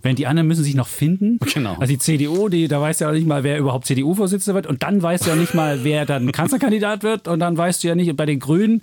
Während 0.01 0.17
die 0.17 0.27
anderen 0.27 0.47
müssen 0.47 0.63
sich 0.63 0.75
noch 0.75 0.87
finden. 0.87 1.39
Genau. 1.53 1.73
Also 1.73 1.87
die 1.87 1.97
CDU, 1.97 2.47
die, 2.47 2.67
da 2.67 2.79
weißt 2.79 3.01
du 3.01 3.05
ja 3.05 3.09
auch 3.09 3.13
nicht 3.13 3.27
mal, 3.27 3.43
wer 3.43 3.57
überhaupt 3.57 3.85
CDU-Vorsitzender 3.85 4.55
wird. 4.55 4.67
Und 4.67 4.83
dann 4.83 5.01
weißt 5.01 5.25
du 5.25 5.31
ja 5.31 5.35
nicht 5.35 5.55
mal, 5.55 5.83
wer 5.83 6.05
dann 6.05 6.31
Kanzlerkandidat 6.31 7.03
wird. 7.03 7.27
Und 7.27 7.39
dann 7.39 7.57
weißt 7.57 7.83
du 7.83 7.87
ja 7.87 7.95
nicht, 7.95 8.15
bei 8.15 8.25
den 8.25 8.39
Grünen, 8.39 8.81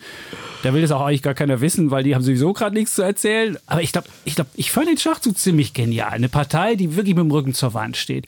da 0.63 0.75
will 0.75 0.83
das 0.83 0.91
auch 0.91 1.01
eigentlich 1.01 1.23
gar 1.23 1.35
keiner 1.35 1.61
wissen, 1.61 1.91
weil 1.91 2.03
die 2.03 2.15
haben 2.15 2.23
sowieso 2.23 2.53
gerade 2.53 2.75
nichts 2.75 2.95
zu 2.95 3.03
erzählen. 3.03 3.57
Aber 3.67 3.83
ich 3.83 3.93
glaube, 3.93 4.09
ich, 4.25 4.35
glaub, 4.35 4.49
ich 4.57 4.73
fand 4.73 4.89
den 4.89 4.99
Schachzug 4.99 5.39
ziemlich 5.39 5.73
genial. 5.73 6.13
Eine 6.13 6.29
Partei, 6.29 6.75
die 6.75 6.97
wirklich 6.97 7.15
mit 7.15 7.25
dem 7.25 7.31
Rücken 7.31 7.55
zur 7.55 7.73
Wand 7.73 7.97
steht. 7.97 8.27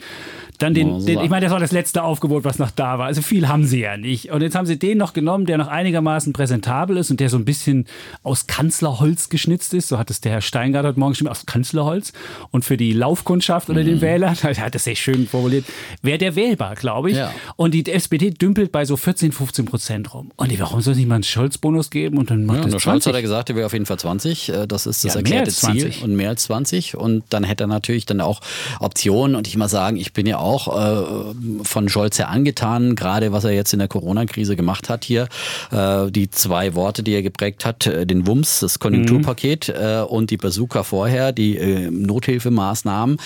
Dann 0.59 0.73
den, 0.73 1.05
den 1.05 1.19
ich 1.21 1.29
meine, 1.29 1.45
das 1.45 1.51
war 1.53 1.59
das 1.59 1.71
letzte 1.71 2.03
Aufgebot, 2.03 2.43
was 2.43 2.59
noch 2.59 2.71
da 2.71 2.99
war. 2.99 3.05
Also 3.07 3.21
viel 3.21 3.47
haben 3.47 3.65
sie 3.65 3.79
ja 3.79 3.97
nicht. 3.97 4.31
Und 4.31 4.41
jetzt 4.41 4.55
haben 4.55 4.65
sie 4.65 4.77
den 4.77 4.97
noch 4.97 5.13
genommen, 5.13 5.45
der 5.45 5.57
noch 5.57 5.67
einigermaßen 5.67 6.33
präsentabel 6.33 6.97
ist 6.97 7.09
und 7.11 7.19
der 7.19 7.29
so 7.29 7.37
ein 7.37 7.45
bisschen 7.45 7.85
aus 8.23 8.45
Kanzlerholz 8.47 9.29
geschnitzt 9.29 9.73
ist. 9.73 9.87
So 9.87 9.97
hat 9.97 10.09
es 10.11 10.21
der 10.21 10.33
Herr 10.33 10.41
Steingart 10.41 10.85
heute 10.85 10.99
Morgen 10.99 11.13
geschrieben, 11.13 11.29
aus 11.31 11.45
Kanzlerholz. 11.45 12.13
Und 12.51 12.65
für 12.65 12.77
die 12.77 12.93
Laufkundschaft 12.93 13.69
oder 13.69 13.81
Mhm. 13.81 13.85
den 13.85 14.01
Wählern, 14.01 14.37
er 14.43 14.57
hat 14.57 14.75
das 14.75 14.83
sehr 14.83 14.95
schön 14.95 15.27
formuliert, 15.27 15.65
wäre 16.01 16.17
der 16.17 16.35
wählbar, 16.35 16.75
glaube 16.75 17.11
ich. 17.11 17.17
Ja. 17.17 17.31
Und 17.55 17.73
die 17.73 17.89
SPD 17.89 18.29
dümpelt 18.31 18.71
bei 18.71 18.83
so 18.85 18.97
14, 18.97 19.31
15 19.31 19.65
Prozent 19.65 20.13
rum. 20.13 20.31
Und 20.35 20.59
warum 20.59 20.81
soll 20.81 20.91
es 20.91 20.97
nicht 20.97 21.07
mal 21.07 21.15
einen 21.15 21.23
Scholz-Bonus 21.23 21.89
geben 21.89 22.17
und 22.17 22.29
dann 22.31 22.45
macht 22.45 22.57
Ja, 22.57 22.63
das 22.63 22.71
der 22.73 22.79
Scholz 22.79 23.03
20? 23.03 23.07
hat 23.09 23.15
er 23.15 23.21
gesagt, 23.21 23.49
er 23.49 23.55
wäre 23.55 23.65
auf 23.65 23.73
jeden 23.73 23.85
Fall 23.85 23.97
20. 23.99 24.49
Äh, 24.49 24.67
Das 24.67 24.85
ist 24.85 25.05
das 25.05 25.13
Ja, 25.13 25.19
erklärte 25.19 25.51
Ziel 25.51 25.79
20. 25.91 26.03
und 26.03 26.15
mehr 26.15 26.29
als 26.29 26.43
20. 26.43 26.97
Und 26.97 27.23
dann 27.29 27.43
hätte 27.45 27.63
er 27.63 27.67
natürlich 27.67 28.05
dann 28.05 28.19
auch 28.19 28.41
Optionen. 28.81 29.35
Und 29.35 29.47
ich 29.47 29.55
mal 29.55 29.69
sagen, 29.69 29.95
ich 29.97 30.11
bin 30.13 30.25
ja 30.25 30.37
auch 30.37 30.48
auch 30.49 30.67
äh, 30.67 31.33
von 31.63 31.89
Scholz 31.89 32.17
sehr 32.17 32.29
angetan, 32.29 32.95
gerade 32.95 33.31
was 33.31 33.43
er 33.43 33.51
jetzt 33.51 33.71
in 33.73 33.79
der 33.79 33.87
Corona-Krise 33.87 34.55
gemacht 34.55 34.89
hat 34.89 35.05
hier. 35.05 35.27
Äh, 35.71 36.09
die 36.11 36.29
zwei 36.31 36.73
Worte, 36.75 37.03
die 37.03 37.13
er 37.13 37.21
geprägt 37.21 37.65
hat, 37.65 37.85
äh, 37.85 38.05
den 38.05 38.25
WUMS, 38.25 38.59
das 38.61 38.79
Konjunkturpaket 38.79 39.69
mhm. 39.69 39.75
äh, 39.75 40.01
und 40.01 40.31
die 40.31 40.37
Bazooka 40.37 40.83
vorher, 40.83 41.31
die 41.31 41.57
äh, 41.57 41.91
Nothilfemaßnahmen. 41.91 43.17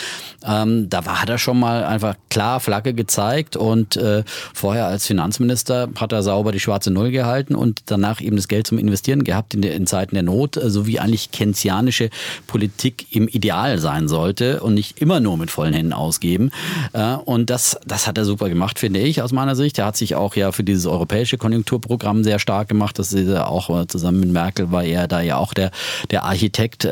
Ähm, 0.46 0.90
da 0.90 1.06
war, 1.06 1.22
hat 1.22 1.30
er 1.30 1.38
schon 1.38 1.60
mal 1.60 1.86
einfach 1.86 2.16
klar 2.30 2.60
Flagge 2.60 2.94
gezeigt 2.94 3.56
und 3.56 3.96
äh, 3.96 4.24
vorher 4.54 4.88
als 4.88 5.08
Finanzminister 5.08 5.90
hat 5.96 6.12
er 6.12 6.24
sauber 6.24 6.52
die 6.52 6.60
schwarze 6.60 6.92
Null 6.92 7.12
gehalten 7.12 7.56
und 7.56 7.84
danach 7.86 8.22
eben 8.22 8.36
das 8.36 8.48
Geld 8.48 8.68
zum 8.68 8.78
Investieren 8.78 9.24
gehabt 9.24 9.54
in, 9.54 9.62
der, 9.62 9.76
in 9.76 9.88
Zeiten 9.88 10.16
der 10.16 10.24
Not, 10.24 10.60
so 10.62 10.86
wie 10.88 11.00
eigentlich 11.00 11.32
keynesianische 11.32 12.10
Politik 12.48 13.08
im 13.16 13.28
Ideal 13.28 13.80
sein 13.80 14.08
sollte 14.08 14.62
und 14.62 14.74
nicht 14.74 15.00
immer 15.00 15.20
nur 15.20 15.38
mit 15.38 15.52
vollen 15.52 15.74
Händen 15.74 15.94
ausgeben. 15.94 16.52
Äh, 16.92 17.13
und 17.16 17.50
das, 17.50 17.78
das 17.86 18.08
hat 18.08 18.18
er 18.18 18.26
super 18.26 18.50
gemacht, 18.50 18.80
finde 18.80 19.00
ich, 19.00 19.22
aus 19.22 19.32
meiner 19.32 19.56
Sicht. 19.56 19.80
Er 19.80 19.86
hat 19.86 19.98
sich 19.98 20.16
auch 20.16 20.36
ja 20.36 20.52
für 20.52 20.64
dieses 20.64 20.86
europäische 20.86 21.38
Konjunkturprogramm 21.38 22.24
sehr 22.24 22.40
stark 22.40 22.68
gemacht. 22.68 23.00
Das 23.00 23.14
ist 23.14 23.36
auch 23.36 23.70
äh, 23.70 23.88
zusammen 23.88 24.20
mit 24.20 24.30
Merkel 24.30 24.72
war 24.72 24.84
er 24.84 25.08
da 25.08 25.22
ja 25.22 25.38
auch 25.38 25.54
der, 25.54 25.72
der 26.12 26.24
Architekt. 26.24 26.88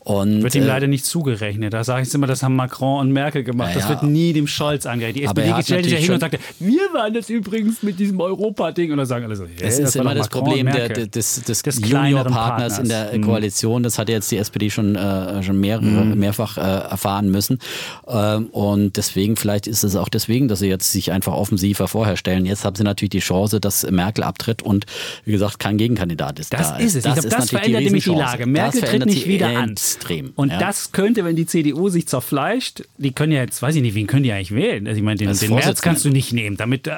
Und, 0.00 0.42
wird 0.42 0.54
ihm 0.54 0.66
leider 0.66 0.86
nicht 0.86 1.04
zugerechnet. 1.04 1.72
Da 1.72 1.84
sage 1.84 2.02
ich 2.02 2.14
immer, 2.14 2.26
das 2.26 2.42
haben 2.42 2.56
Macron 2.56 3.00
und 3.00 3.12
Merkel 3.12 3.44
gemacht. 3.44 3.70
Ja, 3.74 3.80
das 3.80 3.88
wird 3.88 4.02
nie 4.02 4.32
dem 4.32 4.46
Scholz 4.46 4.86
angerechnet. 4.86 5.16
Die 5.16 5.24
SPD 5.24 5.62
stellt 5.62 5.84
sich 5.84 5.92
ja 5.92 5.98
hin 5.98 6.12
und 6.12 6.20
sagte, 6.20 6.38
wir 6.58 6.92
waren 6.92 7.14
das 7.14 7.30
übrigens 7.30 7.82
mit 7.82 7.98
diesem 7.98 8.20
Europa-Ding. 8.20 8.92
Und 8.92 8.98
dann 8.98 9.06
sagen 9.06 9.24
alle 9.24 9.36
so, 9.36 9.44
hey, 9.44 9.56
das, 9.60 9.78
das 9.78 9.88
ist 9.90 9.96
immer 9.96 10.14
das 10.14 10.28
Problem 10.28 10.66
der, 10.66 10.88
des, 10.88 11.42
des, 11.42 11.62
des 11.62 11.80
Junior-Partners 11.88 12.78
in 12.78 12.88
der 12.88 13.16
mhm. 13.16 13.22
Koalition. 13.22 13.82
Das 13.82 13.98
hat 13.98 14.08
jetzt 14.08 14.30
die 14.30 14.36
SPD 14.36 14.70
schon, 14.70 14.96
äh, 14.96 15.42
schon 15.42 15.60
mehrere, 15.60 15.84
mhm. 15.84 16.18
mehrfach 16.18 16.56
äh, 16.56 16.60
erfahren 16.60 17.30
müssen. 17.30 17.58
Ähm, 18.06 18.46
und 18.46 18.96
deswegen, 18.96 19.36
vielleicht 19.36 19.47
ist 19.56 19.84
es 19.84 19.96
auch 19.96 20.08
deswegen, 20.08 20.48
dass 20.48 20.60
sie 20.60 20.68
jetzt 20.68 20.92
sich 20.92 21.12
einfach 21.12 21.32
offensiver 21.32 21.88
vorher 21.88 22.16
stellen. 22.16 22.46
Jetzt 22.46 22.64
haben 22.64 22.76
sie 22.76 22.84
natürlich 22.84 23.10
die 23.10 23.18
Chance, 23.20 23.60
dass 23.60 23.88
Merkel 23.90 24.24
abtritt 24.24 24.62
und 24.62 24.86
wie 25.24 25.32
gesagt 25.32 25.58
kein 25.58 25.78
Gegenkandidat 25.78 26.38
ist. 26.38 26.52
Das 26.52 26.70
da 26.70 26.76
ist 26.76 26.94
es. 26.94 27.04
Das, 27.04 27.16
ich 27.16 27.22
glaube, 27.22 27.36
das 27.36 27.50
verändert 27.50 27.82
nämlich 27.82 28.04
die 28.04 28.10
Lage. 28.10 28.46
Merkel 28.46 28.82
tritt 28.82 29.06
nicht 29.06 29.26
wieder 29.26 29.48
an. 29.48 29.72
Extrem. 29.72 30.32
Und 30.36 30.50
ja. 30.50 30.58
das 30.58 30.92
könnte, 30.92 31.24
wenn 31.24 31.36
die 31.36 31.46
CDU 31.46 31.88
sich 31.88 32.06
zerfleischt, 32.06 32.82
die 32.96 33.12
können 33.12 33.32
ja 33.32 33.40
jetzt, 33.40 33.60
weiß 33.62 33.74
ich 33.74 33.82
nicht, 33.82 33.94
wen 33.94 34.06
können 34.06 34.22
die 34.22 34.32
eigentlich 34.32 34.54
wählen? 34.54 34.86
Also 34.86 34.98
ich 34.98 35.04
meine, 35.04 35.18
den, 35.18 35.36
den 35.36 35.54
März 35.54 35.80
kannst 35.80 36.04
du 36.04 36.10
nicht 36.10 36.32
nehmen. 36.32 36.56
Damit 36.56 36.86
äh, 36.86 36.92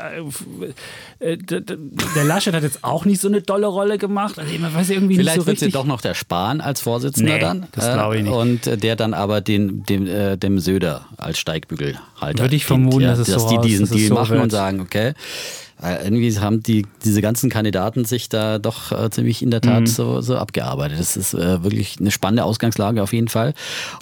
äh 1.20 1.36
der 1.36 2.24
Laschet 2.24 2.54
hat 2.54 2.62
jetzt 2.62 2.82
auch 2.82 3.04
nicht 3.04 3.20
so 3.20 3.28
eine 3.28 3.42
dolle 3.42 3.66
Rolle 3.66 3.98
gemacht. 3.98 4.38
Also 4.38 4.52
ich 4.52 4.60
weiß 4.60 4.90
irgendwie 4.90 5.16
Vielleicht 5.16 5.36
nicht 5.36 5.44
so 5.44 5.46
wird 5.46 5.58
sie 5.58 5.70
doch 5.70 5.84
noch 5.84 6.00
der 6.00 6.14
Spahn 6.14 6.60
als 6.60 6.80
Vorsitzender 6.80 7.34
nee, 7.34 7.38
dann. 7.40 7.66
Das 7.72 7.92
glaube 7.92 8.16
ich 8.16 8.22
nicht. 8.24 8.32
Und 8.32 8.82
der 8.82 8.96
dann 8.96 9.14
aber 9.14 9.40
den, 9.40 9.84
dem, 9.84 10.06
äh, 10.06 10.36
dem 10.36 10.58
Söder 10.58 11.06
als 11.16 11.38
Steigbügelhalter. 11.38 12.39
Würde 12.40 12.56
ich 12.56 12.64
vermuten, 12.64 13.00
ja, 13.00 13.10
dass, 13.10 13.20
es 13.20 13.34
dass 13.34 13.42
so 13.42 13.48
die 13.48 13.68
diesen 13.68 13.88
Deal 13.88 14.08
so 14.08 14.14
machen 14.14 14.30
wird. 14.30 14.42
und 14.42 14.50
sagen, 14.50 14.80
okay, 14.80 15.12
irgendwie 15.82 16.38
haben 16.38 16.62
die, 16.62 16.86
diese 17.04 17.22
ganzen 17.22 17.48
Kandidaten 17.48 18.04
sich 18.04 18.28
da 18.28 18.58
doch 18.58 18.92
äh, 18.92 19.10
ziemlich 19.10 19.42
in 19.42 19.50
der 19.50 19.60
Tat 19.60 19.82
mhm. 19.82 19.86
so, 19.86 20.20
so 20.20 20.36
abgearbeitet. 20.36 20.98
Das 20.98 21.16
ist 21.16 21.34
äh, 21.34 21.62
wirklich 21.62 21.96
eine 21.98 22.10
spannende 22.10 22.44
Ausgangslage 22.44 23.02
auf 23.02 23.12
jeden 23.12 23.28
Fall. 23.28 23.54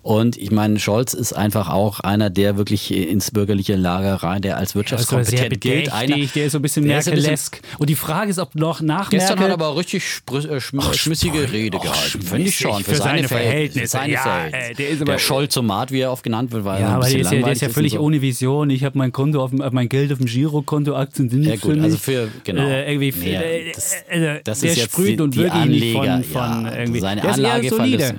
Und 0.03 0.37
ich 0.37 0.51
meine, 0.51 0.79
Scholz 0.81 1.15
ist 1.15 1.33
einfach 1.33 1.69
auch 1.69 2.01
einer, 2.01 2.31
der 2.31 2.57
wirklich 2.57 2.93
ins 2.93 3.31
bürgerliche 3.31 3.77
Lager 3.77 4.15
rein, 4.15 4.43
der 4.43 4.57
als 4.57 4.75
wirtschaftskompetent 4.75 5.65
ja, 5.65 5.73
gilt. 5.73 5.93
Einer, 5.93 6.17
der 6.17 6.47
ist 6.47 6.53
so 6.53 6.59
ein 6.59 6.63
bisschen 6.63 6.85
Merkelesk. 6.85 7.61
Und 7.79 7.91
die 7.91 7.95
Frage 7.97 8.31
ist, 8.31 8.39
ob 8.39 8.55
noch 8.55 8.81
nach 8.81 9.11
Gestern 9.11 9.39
Merkel... 9.39 9.53
hat 9.53 9.61
er 9.61 9.67
aber 9.67 9.79
richtig 9.79 10.03
äh, 10.33 10.61
Ach, 10.79 10.95
schmissige 10.95 11.53
Rede 11.53 11.79
gehalten. 11.79 12.23
Finde 12.23 12.49
ich 12.49 12.59
schon. 12.59 12.83
Für, 12.83 12.93
für 12.93 12.97
seine, 12.97 13.19
seine 13.19 13.29
Verhältnisse. 13.29 13.87
Seine 13.87 14.13
ja, 14.15 14.23
Verhältnisse. 14.23 14.75
Der, 14.75 14.89
ist 14.89 15.03
aber, 15.03 15.13
der 15.13 15.19
Scholzomat, 15.19 15.93
wie 15.93 16.01
er 16.01 16.13
oft 16.13 16.23
genannt 16.25 16.51
wird, 16.51 16.65
war 16.65 16.81
ja, 16.81 16.89
ein 16.89 16.95
aber 16.95 17.05
bisschen 17.05 17.23
der 17.23 17.27
ist, 17.27 17.33
ja, 17.33 17.43
der 17.43 17.53
ist 17.53 17.63
ja 17.63 17.69
völlig 17.69 17.93
so. 17.93 18.01
ohne 18.01 18.21
Vision. 18.21 18.71
Ich 18.71 18.85
habe 18.85 18.99
mein 18.99 19.13
Konto 19.13 19.43
auf 19.43 19.53
mein 19.53 19.89
Geld 19.89 20.13
auf 20.13 20.19
dem 20.19 20.27
Girokonto, 20.27 20.95
Aktien 20.97 21.31
sind 21.31 21.41
nicht 21.41 21.68
gut, 21.69 21.77
für. 21.79 21.85
Also 21.85 21.97
für, 21.99 22.29
genau. 22.45 22.69
Äh, 22.69 22.93
irgendwie 22.93 23.31
Ja, 23.33 23.41
äh, 23.43 23.73
das- 23.75 23.93
äh, 24.09 24.41
das 24.45 24.61
der 24.61 24.71
ist 24.71 24.77
jetzt 24.79 24.93
sprüht 24.93 25.19
die- 25.19 25.23
und 25.23 25.35
die 25.35 25.39
wirklich 25.39 25.65
nicht 25.67 25.97
Anleger, 25.97 26.23
von, 26.23 26.25
von 26.25 26.65
ja, 26.67 26.79
irgendwie. 26.79 27.01
seine 27.01 27.21
der 27.21 27.31
ist 27.31 27.39
eher 27.39 27.45
Anlage 27.53 27.69
solide. 27.69 28.15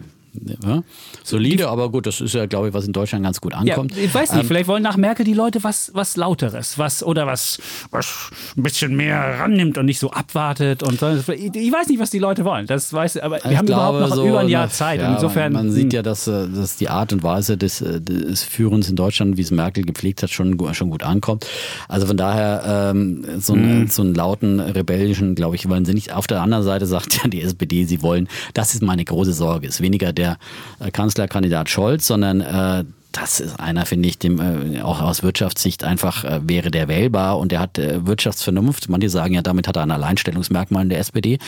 Ja, 0.63 0.83
solide, 1.23 1.69
aber 1.69 1.89
gut, 1.91 2.05
das 2.05 2.21
ist 2.21 2.33
ja, 2.33 2.45
glaube 2.45 2.67
ich, 2.69 2.73
was 2.73 2.85
in 2.85 2.93
Deutschland 2.93 3.23
ganz 3.23 3.41
gut 3.41 3.53
Ja, 3.53 3.59
ankommt. 3.59 3.97
ich 3.97 4.13
weiß 4.13 4.31
nicht, 4.33 4.41
Ähm, 4.41 4.47
vielleicht 4.47 4.67
wollen 4.67 4.83
nach 4.83 4.95
Merkel 4.97 5.25
die 5.25 5.33
Leute 5.33 5.63
was, 5.63 5.91
was 5.93 6.15
Lauteres, 6.17 6.77
was 6.77 7.03
oder 7.03 7.25
was, 7.27 7.59
was 7.91 8.29
ein 8.55 8.63
bisschen 8.63 8.95
mehr 8.95 9.39
rannimmt 9.39 9.77
und 9.77 9.85
nicht 9.85 9.99
so 9.99 10.11
abwartet 10.11 10.83
und 10.83 10.99
so. 10.99 11.07
Ich 11.09 11.71
weiß 11.71 11.87
nicht, 11.87 11.99
was 11.99 12.09
die 12.11 12.19
Leute 12.19 12.45
wollen. 12.45 12.67
Das 12.67 12.93
weiß, 12.93 13.17
aber 13.17 13.39
wir 13.43 13.57
haben 13.57 13.65
glaube, 13.65 13.97
überhaupt 13.97 14.09
noch 14.11 14.15
so 14.15 14.27
über 14.27 14.39
ein 14.39 14.49
Jahr 14.49 14.65
nach- 14.67 14.71
Zeit. 14.71 14.99
Ja, 15.01 15.13
Insofern. 15.13 15.51
Man, 15.53 15.65
man 15.67 15.73
sieht 15.73 15.85
hm. 15.85 15.89
ja, 15.91 16.01
dass, 16.03 16.27
äh, 16.27 16.47
dass 16.47 16.77
die 16.77 16.89
Art 16.89 17.11
und 17.11 17.23
Weise 17.23 17.57
des, 17.57 17.81
äh, 17.81 17.99
des 17.99 18.43
Führens 18.43 18.89
in 18.89 18.95
Deutschland, 18.95 19.37
wie 19.37 19.41
es 19.41 19.51
Merkel 19.51 19.83
gepflegt 19.83 20.21
hat, 20.23 20.29
schon, 20.29 20.57
schon 20.73 20.89
gut 20.89 21.03
ankommt. 21.03 21.45
Also 21.87 22.05
von 22.07 22.17
daher, 22.17 22.91
ähm, 22.95 23.25
so, 23.39 23.53
Hm. 23.53 23.63
einen, 23.63 23.87
so 23.87 24.03
einen 24.03 24.13
lauten, 24.15 24.59
rebellischen, 24.59 25.35
glaube 25.35 25.55
ich, 25.55 25.67
wollen 25.67 25.85
sie 25.85 25.93
nicht. 25.93 26.13
Auf 26.13 26.27
der 26.27 26.41
anderen 26.41 26.63
Seite 26.63 26.85
sagt 26.85 27.17
ja 27.23 27.27
die 27.29 27.41
SPD, 27.41 27.85
sie 27.85 28.01
wollen, 28.01 28.27
das 28.53 28.73
ist 28.73 28.83
meine 28.83 29.03
große 29.03 29.33
Sorge, 29.33 29.67
ist 29.67 29.81
weniger 29.81 30.13
der 30.19 30.37
äh, 30.79 30.91
Kanzlerkandidat 30.91 31.69
Scholz, 31.69 32.05
sondern 32.05 32.41
äh, 32.41 32.83
das 33.11 33.39
ist 33.39 33.59
einer, 33.59 33.85
finde 33.85 34.07
ich, 34.07 34.19
dem 34.19 34.39
äh, 34.39 34.81
auch 34.81 35.01
aus 35.01 35.23
Wirtschaftssicht 35.23 35.83
einfach 35.83 36.23
äh, 36.23 36.41
wäre 36.43 36.69
der 36.69 36.87
wählbar 36.87 37.39
und 37.39 37.51
der 37.51 37.59
hat 37.59 37.79
äh, 37.79 38.05
Wirtschaftsvernunft. 38.05 38.87
Manche 38.89 39.09
sagen 39.09 39.33
ja, 39.33 39.41
damit 39.41 39.67
hat 39.67 39.77
er 39.77 39.83
ein 39.83 39.91
Alleinstellungsmerkmal 39.91 40.83
in 40.83 40.89
der 40.89 40.99
SPD, 40.99 41.39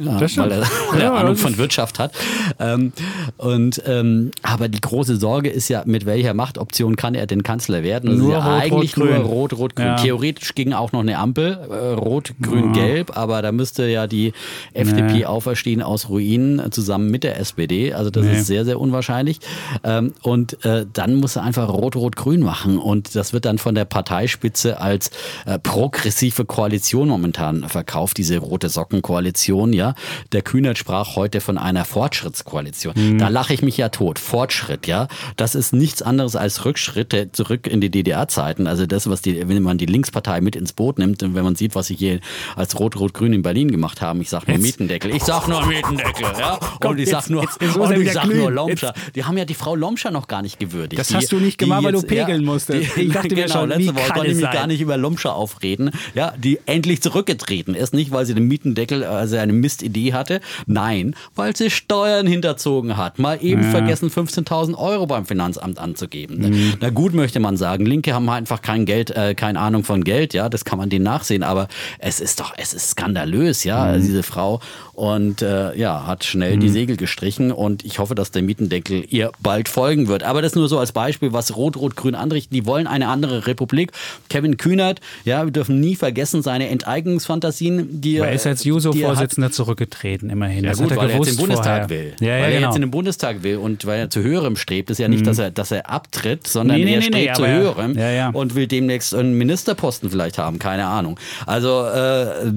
äh, 0.00 0.06
weil 0.06 0.28
stimmt. 0.28 0.52
er, 0.52 0.60
weil 0.90 1.00
er 1.00 1.04
Ja, 1.04 1.14
Ahnung 1.14 1.36
von 1.36 1.56
Wirtschaft 1.58 1.98
hat. 1.98 2.12
Ähm, 2.58 2.92
und 3.36 3.82
ähm, 3.86 4.30
aber 4.42 4.68
die 4.68 4.80
große 4.80 5.16
Sorge 5.16 5.48
ist 5.50 5.68
ja, 5.68 5.82
mit 5.86 6.06
welcher 6.06 6.34
Machtoption 6.34 6.96
kann 6.96 7.14
er 7.14 7.26
denn 7.26 7.42
Kanzler 7.42 7.82
werden? 7.82 8.10
Das 8.10 8.18
Nur 8.18 8.28
ist 8.38 8.44
ja 8.44 8.52
Rot, 8.54 8.62
eigentlich 8.62 8.96
Rot, 8.96 9.04
nur 9.04 9.08
Grün. 9.14 9.22
Rot, 9.26 9.52
Rot, 9.54 9.76
Grün. 9.76 9.86
Ja. 9.86 9.96
Theoretisch 9.96 10.54
ging 10.54 10.72
auch 10.72 10.92
noch 10.92 11.00
eine 11.00 11.18
Ampel, 11.18 11.58
äh, 11.70 11.74
Rot, 11.94 12.32
Grün, 12.40 12.72
Gelb, 12.72 13.16
aber 13.16 13.42
da 13.42 13.52
müsste 13.52 13.86
ja 13.86 14.06
die 14.06 14.32
FDP 14.72 15.12
Nee. 15.12 15.24
auferstehen 15.26 15.82
aus 15.82 16.08
Ruinen 16.08 16.58
äh, 16.58 16.70
zusammen 16.70 17.10
mit 17.10 17.24
der 17.24 17.38
SPD. 17.38 17.92
Also 17.92 18.10
das 18.10 18.24
Nee. 18.24 18.36
ist 18.38 18.46
sehr, 18.46 18.64
sehr 18.64 18.80
unwahrscheinlich. 18.80 19.40
Ähm, 19.84 20.14
und 20.22 20.64
äh, 20.64 20.86
dann 20.92 21.16
muss 21.16 21.36
er 21.36 21.42
einfach 21.42 21.68
Rot, 21.68 21.96
Rot, 21.96 22.16
Grün 22.16 22.40
machen. 22.40 22.78
Und 22.78 23.14
das 23.14 23.32
wird 23.34 23.44
dann 23.44 23.58
von 23.58 23.74
der 23.74 23.84
Parteispitze 23.84 24.80
als 24.80 25.10
äh, 25.44 25.58
progressive 25.58 26.44
Koalition 26.46 27.08
momentan 27.08 27.68
verkauft, 27.68 28.16
diese 28.16 28.38
rote 28.38 28.68
Sockenkoalition. 28.70 29.72
Ja, 29.74 29.83
der 30.32 30.42
Kühnert 30.42 30.78
sprach 30.78 31.16
heute 31.16 31.40
von 31.40 31.58
einer 31.58 31.84
Fortschrittskoalition. 31.84 33.18
Da 33.18 33.28
lache 33.28 33.52
ich 33.54 33.62
mich 33.62 33.76
ja 33.76 33.88
tot. 33.90 34.18
Fortschritt, 34.18 34.86
ja, 34.86 35.08
das 35.36 35.54
ist 35.54 35.72
nichts 35.72 36.00
anderes 36.02 36.36
als 36.36 36.64
Rückschritte 36.64 37.30
zurück 37.32 37.66
in 37.66 37.80
die 37.80 37.90
DDR-Zeiten. 37.90 38.66
Also 38.66 38.86
das, 38.86 39.08
was 39.08 39.20
die, 39.22 39.46
wenn 39.48 39.62
man 39.62 39.78
die 39.78 39.86
Linkspartei 39.86 40.40
mit 40.40 40.56
ins 40.56 40.72
Boot 40.72 40.98
nimmt 40.98 41.22
und 41.22 41.34
wenn 41.34 41.44
man 41.44 41.56
sieht, 41.56 41.74
was 41.74 41.86
sie 41.88 41.94
hier 41.96 42.20
als 42.56 42.78
Rot-Rot-Grün 42.78 43.32
in 43.32 43.42
Berlin 43.42 43.70
gemacht 43.70 44.00
haben. 44.00 44.20
Ich 44.20 44.30
sag 44.30 44.46
nur 44.48 44.56
Jetzt- 44.56 44.62
Mietendeckel. 44.64 45.14
Ich 45.14 45.22
sag 45.22 45.48
nur 45.48 45.64
Mietendeckel, 45.66 46.26
ja. 46.38 46.58
Komm, 46.80 46.92
und 46.92 46.98
ich 46.98 47.08
jetzt- 47.08 47.24
sag 47.24 47.30
nur, 47.30 47.42
jetzt- 47.42 47.60
jetzt 47.60 47.76
muss 47.76 47.88
und 47.88 47.94
ich 47.94 48.00
wieder 48.00 48.12
sag 48.12 48.24
glühen. 48.24 48.38
nur 48.38 48.50
Lomscher. 48.50 48.94
Die 49.14 49.24
haben 49.24 49.36
ja 49.36 49.44
die 49.44 49.54
Frau 49.54 49.74
Lomscher 49.76 50.10
noch 50.10 50.28
gar 50.28 50.42
nicht 50.42 50.58
gewürdigt. 50.58 50.98
Das 50.98 51.08
die, 51.08 51.14
hast 51.16 51.32
du 51.32 51.36
nicht 51.36 51.58
gemacht, 51.58 51.84
weil 51.84 51.92
du 51.92 52.02
pegeln 52.02 52.44
musstest. 52.44 52.96
Die, 52.96 53.02
Ich 53.02 53.12
dachte 53.12 53.34
mir 53.34 53.42
genau, 53.46 53.60
schon, 53.60 53.68
letzte 53.68 53.94
Woche 53.94 54.12
konnte 54.12 54.30
ich 54.30 54.36
mich 54.36 54.50
gar 54.50 54.66
nicht 54.66 54.80
über 54.80 54.96
Lomscher 54.96 55.34
aufreden. 55.34 55.90
Ja, 56.14 56.32
die 56.36 56.58
endlich 56.66 57.02
zurückgetreten 57.02 57.74
ist. 57.74 57.94
Nicht, 57.94 58.10
weil 58.10 58.26
sie 58.26 58.34
den 58.34 58.46
Mietendeckel, 58.48 59.04
also 59.04 59.36
eine 59.36 59.52
Mistidee 59.74 60.12
hatte. 60.12 60.40
Nein, 60.66 61.14
weil 61.34 61.56
sie 61.56 61.68
Steuern 61.70 62.26
hinterzogen 62.26 62.96
hat. 62.96 63.18
Mal 63.18 63.38
eben 63.42 63.62
Ja. 63.64 63.70
vergessen, 63.70 64.08
15.000 64.10 64.76
Euro 64.78 65.06
beim 65.06 65.26
Finanzamt 65.26 65.78
anzugeben. 65.78 66.38
Mhm. 66.38 66.72
Na 66.80 66.90
gut, 66.90 67.12
möchte 67.14 67.40
man 67.40 67.56
sagen. 67.56 67.84
Linke 67.86 68.14
haben 68.14 68.28
einfach 68.28 68.62
kein 68.62 68.86
Geld, 68.86 69.10
äh, 69.10 69.34
keine 69.34 69.58
Ahnung 69.58 69.82
von 69.84 70.04
Geld. 70.04 70.32
Ja, 70.32 70.48
das 70.48 70.64
kann 70.64 70.78
man 70.78 70.90
denen 70.90 71.04
nachsehen. 71.04 71.42
Aber 71.42 71.66
es 71.98 72.20
ist 72.20 72.38
doch, 72.40 72.52
es 72.56 72.72
ist 72.72 72.90
skandalös, 72.90 73.64
ja, 73.64 73.86
Mhm. 73.86 74.00
diese 74.02 74.22
Frau. 74.22 74.60
Und 74.92 75.42
äh, 75.42 75.76
ja, 75.76 76.06
hat 76.06 76.22
schnell 76.22 76.56
die 76.58 76.68
Segel 76.68 76.96
gestrichen. 76.96 77.50
Und 77.50 77.84
ich 77.84 77.98
hoffe, 77.98 78.14
dass 78.14 78.30
der 78.30 78.42
Mietendeckel 78.42 79.04
ihr 79.08 79.32
bald 79.40 79.68
folgen 79.68 80.06
wird. 80.06 80.22
Aber 80.22 80.40
das 80.40 80.54
nur 80.54 80.68
so 80.68 80.78
als 80.78 80.92
Beispiel, 80.92 81.32
was 81.32 81.56
Rot-Rot-Grün 81.56 82.14
anrichten. 82.14 82.54
Die 82.54 82.64
wollen 82.64 82.86
eine 82.86 83.08
andere 83.08 83.48
Republik. 83.48 83.90
Kevin 84.30 84.56
Kühnert, 84.56 85.00
ja, 85.24 85.44
wir 85.44 85.50
dürfen 85.50 85.80
nie 85.80 85.96
vergessen, 85.96 86.42
seine 86.42 86.68
Enteignungsfantasien, 86.68 88.00
die 88.00 88.20
Aber 88.20 88.28
er 88.28 88.34
ist 88.34 88.46
als 88.46 88.60
er. 88.60 88.68
Juso-Vorsitzender 88.68 89.50
zurückgetreten, 89.64 90.30
immerhin. 90.30 90.64
Ja 90.64 90.70
das 90.70 90.78
gut, 90.78 90.90
hat 90.90 90.98
er 90.98 91.02
weil 91.02 91.10
er 91.10 91.16
jetzt 91.18 91.28
in 91.28 91.34
den 91.34 91.40
Bundestag 91.40 91.88
vorher. 91.88 91.90
will. 91.90 92.12
Ja, 92.20 92.26
ja, 92.26 92.32
weil 92.34 92.42
er 92.42 92.48
genau. 92.50 92.58
Mhm. 92.58 92.64
jetzt 92.64 92.76
in 92.76 92.82
den 92.82 92.90
Bundestag 92.90 93.42
will 93.42 93.56
und 93.56 93.86
weil 93.86 94.00
er 94.00 94.10
zu 94.10 94.22
höherem 94.22 94.56
strebt, 94.56 94.90
ist 94.90 94.98
ja 94.98 95.08
nicht, 95.08 95.26
dass 95.26 95.38
er, 95.38 95.50
dass 95.50 95.70
er 95.70 95.90
abtritt, 95.90 96.46
sondern 96.46 96.76
Nee, 96.78 96.84
nee, 96.84 96.94
er 96.94 97.00
nee, 97.00 97.06
strebt 97.06 97.36
zu 97.36 97.44
er- 97.44 97.58
höherem 97.58 98.34
und 98.34 98.54
will 98.54 98.66
demnächst 98.66 99.14
einen 99.14 99.34
Ministerposten 99.38 100.10
vielleicht 100.10 100.38
haben, 100.38 100.58
keine 100.58 100.86
Ahnung. 100.86 101.18
Also 101.46 101.84
äh, 101.86 102.52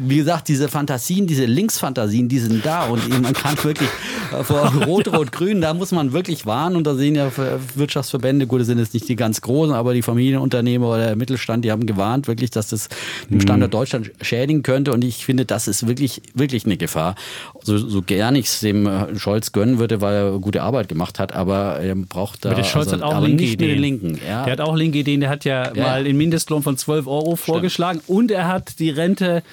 wie 0.00 0.16
gesagt, 0.16 0.48
diese 0.48 0.68
Fantasien, 0.68 1.26
diese 1.26 1.44
Linksfantasien, 1.46 2.28
die 2.28 2.38
sind 2.38 2.64
da 2.66 2.84
und 2.84 3.08
man 3.22 3.32
kann 3.32 3.56
wirklich 3.62 3.88
vor 4.42 4.72
Rot-Rot-Grün, 4.86 5.60
da 5.60 5.74
muss 5.74 5.92
man 5.92 6.12
wirklich 6.12 6.46
warnen 6.46 6.76
und 6.76 6.86
da 6.86 6.94
sehen 6.94 7.14
ja 7.14 7.30
Wirtschaftsverbände, 7.74 8.46
gut, 8.46 8.60
das 8.60 8.66
sind 8.66 8.78
jetzt 8.78 8.94
nicht 8.94 9.08
die 9.08 9.16
ganz 9.16 9.40
großen, 9.40 9.74
aber 9.74 9.94
die 9.94 10.02
Familienunternehmer 10.02 10.88
oder 10.88 11.06
der 11.06 11.16
Mittelstand, 11.16 11.64
die 11.64 11.70
haben 11.70 11.86
gewarnt 11.86 12.28
wirklich, 12.28 12.50
dass 12.50 12.68
das 12.68 12.88
den 13.28 13.38
mhm. 13.38 13.42
Standort 13.42 13.74
Deutschland 13.74 14.10
schädigen 14.20 14.62
könnte 14.62 14.92
und 14.92 15.04
ich 15.04 15.24
finde, 15.24 15.44
das 15.44 15.68
ist 15.68 15.86
wirklich, 15.86 16.22
wirklich 16.40 16.66
eine 16.66 16.76
Gefahr. 16.76 17.14
So, 17.62 17.78
so 17.78 18.02
gern 18.02 18.34
ich 18.34 18.46
es 18.46 18.60
dem 18.60 18.86
äh, 18.86 19.16
Scholz 19.16 19.52
gönnen 19.52 19.78
würde, 19.78 20.00
weil 20.00 20.14
er 20.14 20.38
gute 20.40 20.62
Arbeit 20.62 20.88
gemacht 20.88 21.20
hat, 21.20 21.32
aber 21.32 21.76
er 21.76 21.94
braucht 21.94 22.44
da 22.44 22.50
aber 22.50 22.56
der 22.56 22.64
Scholz 22.64 22.92
also, 22.92 23.04
hat 23.06 23.14
auch 23.14 23.22
linke 23.22 23.44
nicht 23.44 23.52
Ideen. 23.54 23.68
den 23.68 23.78
Linken. 23.80 24.20
Ja. 24.26 24.44
Der 24.44 24.52
hat 24.54 24.60
auch 24.60 24.74
linke 24.74 24.98
Ideen, 24.98 25.20
der 25.20 25.30
hat 25.30 25.44
ja, 25.44 25.72
ja. 25.72 25.82
mal 25.84 26.02
den 26.02 26.16
Mindestlohn 26.16 26.64
von 26.64 26.76
12 26.76 27.06
Euro 27.06 27.36
vorgeschlagen 27.36 28.00
Stimmt. 28.00 28.18
und 28.18 28.30
er 28.32 28.48
hat 28.48 28.80
die 28.80 28.90
Rente 28.90 29.44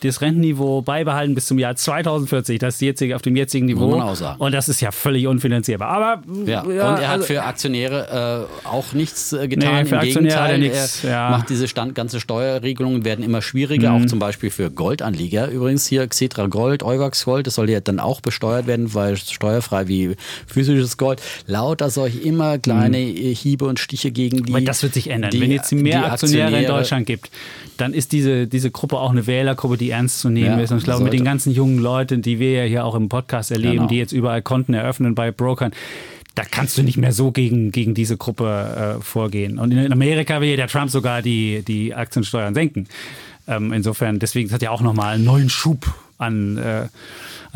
das 0.00 0.20
Rentenniveau 0.20 0.82
beibehalten 0.82 1.34
bis 1.34 1.46
zum 1.46 1.58
Jahr 1.58 1.76
2040, 1.76 2.58
das 2.58 2.80
jetzige 2.80 3.16
auf 3.16 3.22
dem 3.22 3.36
jetzigen 3.36 3.66
Niveau. 3.66 3.94
Und 4.38 4.52
das 4.52 4.68
ist 4.68 4.80
ja 4.80 4.90
völlig 4.90 5.26
unfinanzierbar. 5.26 5.88
Aber 5.88 6.22
ja. 6.44 6.52
ja 6.54 6.62
und 6.62 6.74
er 6.74 7.08
hat 7.08 7.08
also, 7.08 7.26
für 7.26 7.42
Aktionäre 7.42 8.48
äh, 8.64 8.66
auch 8.68 8.92
nichts 8.92 9.32
äh, 9.32 9.48
getan. 9.48 9.74
Nee, 9.74 9.84
für 9.84 9.94
Im 9.94 10.00
Aktionäre 10.00 10.48
Gegenteil, 10.48 10.58
nichts, 10.58 11.04
er 11.04 11.10
ja. 11.10 11.30
macht 11.30 11.50
diese 11.50 11.68
Stand, 11.68 11.94
ganze 11.94 12.20
Steuerregelungen 12.20 13.04
werden 13.04 13.24
immer 13.24 13.42
schwieriger, 13.42 13.92
mhm. 13.92 14.02
auch 14.02 14.06
zum 14.06 14.18
Beispiel 14.18 14.50
für 14.50 14.70
Goldanleger. 14.70 15.48
Übrigens 15.48 15.86
hier 15.86 16.06
Xetra 16.06 16.46
Gold, 16.46 16.82
Euwax 16.82 17.24
Gold, 17.24 17.46
das 17.46 17.54
soll 17.54 17.70
ja 17.70 17.80
dann 17.80 18.00
auch 18.00 18.20
besteuert 18.20 18.66
werden, 18.66 18.94
weil 18.94 19.16
steuerfrei 19.16 19.88
wie 19.88 20.16
physisches 20.46 20.96
Gold. 20.96 21.20
Lauter 21.46 21.90
solche 21.90 22.18
immer 22.18 22.58
kleine 22.58 22.98
mhm. 22.98 23.34
Hiebe 23.34 23.64
und 23.64 23.78
Stiche 23.78 24.10
gegen 24.10 24.44
die. 24.44 24.52
Aber 24.52 24.60
das 24.60 24.82
wird 24.82 24.94
sich 24.94 25.10
ändern. 25.10 25.30
Die, 25.30 25.40
Wenn 25.40 25.50
jetzt 25.50 25.72
mehr 25.72 26.04
Aktionäre, 26.04 26.46
Aktionäre 26.46 26.62
in 26.62 26.68
Deutschland 26.68 27.06
gibt, 27.06 27.30
dann 27.76 27.92
ist 27.92 28.12
diese, 28.12 28.46
diese 28.46 28.70
Gruppe 28.70 28.98
auch 28.98 29.10
eine 29.10 29.26
Wählergruppe, 29.26 29.76
die 29.76 29.90
ernst 29.96 30.20
zu 30.20 30.28
nehmen 30.28 30.58
ja, 30.58 30.60
ist. 30.60 30.70
Und 30.70 30.78
ich 30.78 30.84
glaube, 30.84 31.04
mit 31.04 31.12
den 31.12 31.24
ganzen 31.24 31.52
jungen 31.52 31.78
Leuten, 31.78 32.22
die 32.22 32.38
wir 32.38 32.52
ja 32.52 32.64
hier 32.64 32.84
auch 32.84 32.94
im 32.94 33.08
Podcast 33.08 33.50
erleben, 33.50 33.76
genau. 33.76 33.88
die 33.88 33.98
jetzt 33.98 34.12
überall 34.12 34.42
Konten 34.42 34.74
eröffnen 34.74 35.14
bei 35.14 35.30
Brokern, 35.32 35.72
da 36.34 36.44
kannst 36.44 36.76
du 36.76 36.82
nicht 36.82 36.98
mehr 36.98 37.12
so 37.12 37.32
gegen, 37.32 37.72
gegen 37.72 37.94
diese 37.94 38.16
Gruppe 38.16 38.98
äh, 38.98 39.02
vorgehen. 39.02 39.58
Und 39.58 39.72
in 39.72 39.92
Amerika 39.92 40.40
will 40.40 40.50
ja 40.50 40.56
der 40.56 40.68
Trump 40.68 40.90
sogar 40.90 41.22
die, 41.22 41.62
die 41.66 41.94
Aktiensteuern 41.94 42.54
senken. 42.54 42.88
Ähm, 43.48 43.72
insofern, 43.72 44.18
deswegen 44.18 44.52
hat 44.52 44.62
er 44.62 44.72
auch 44.72 44.82
nochmal 44.82 45.14
einen 45.14 45.24
neuen 45.24 45.48
Schub 45.48 45.86
an 46.18 46.58
äh, 46.58 46.88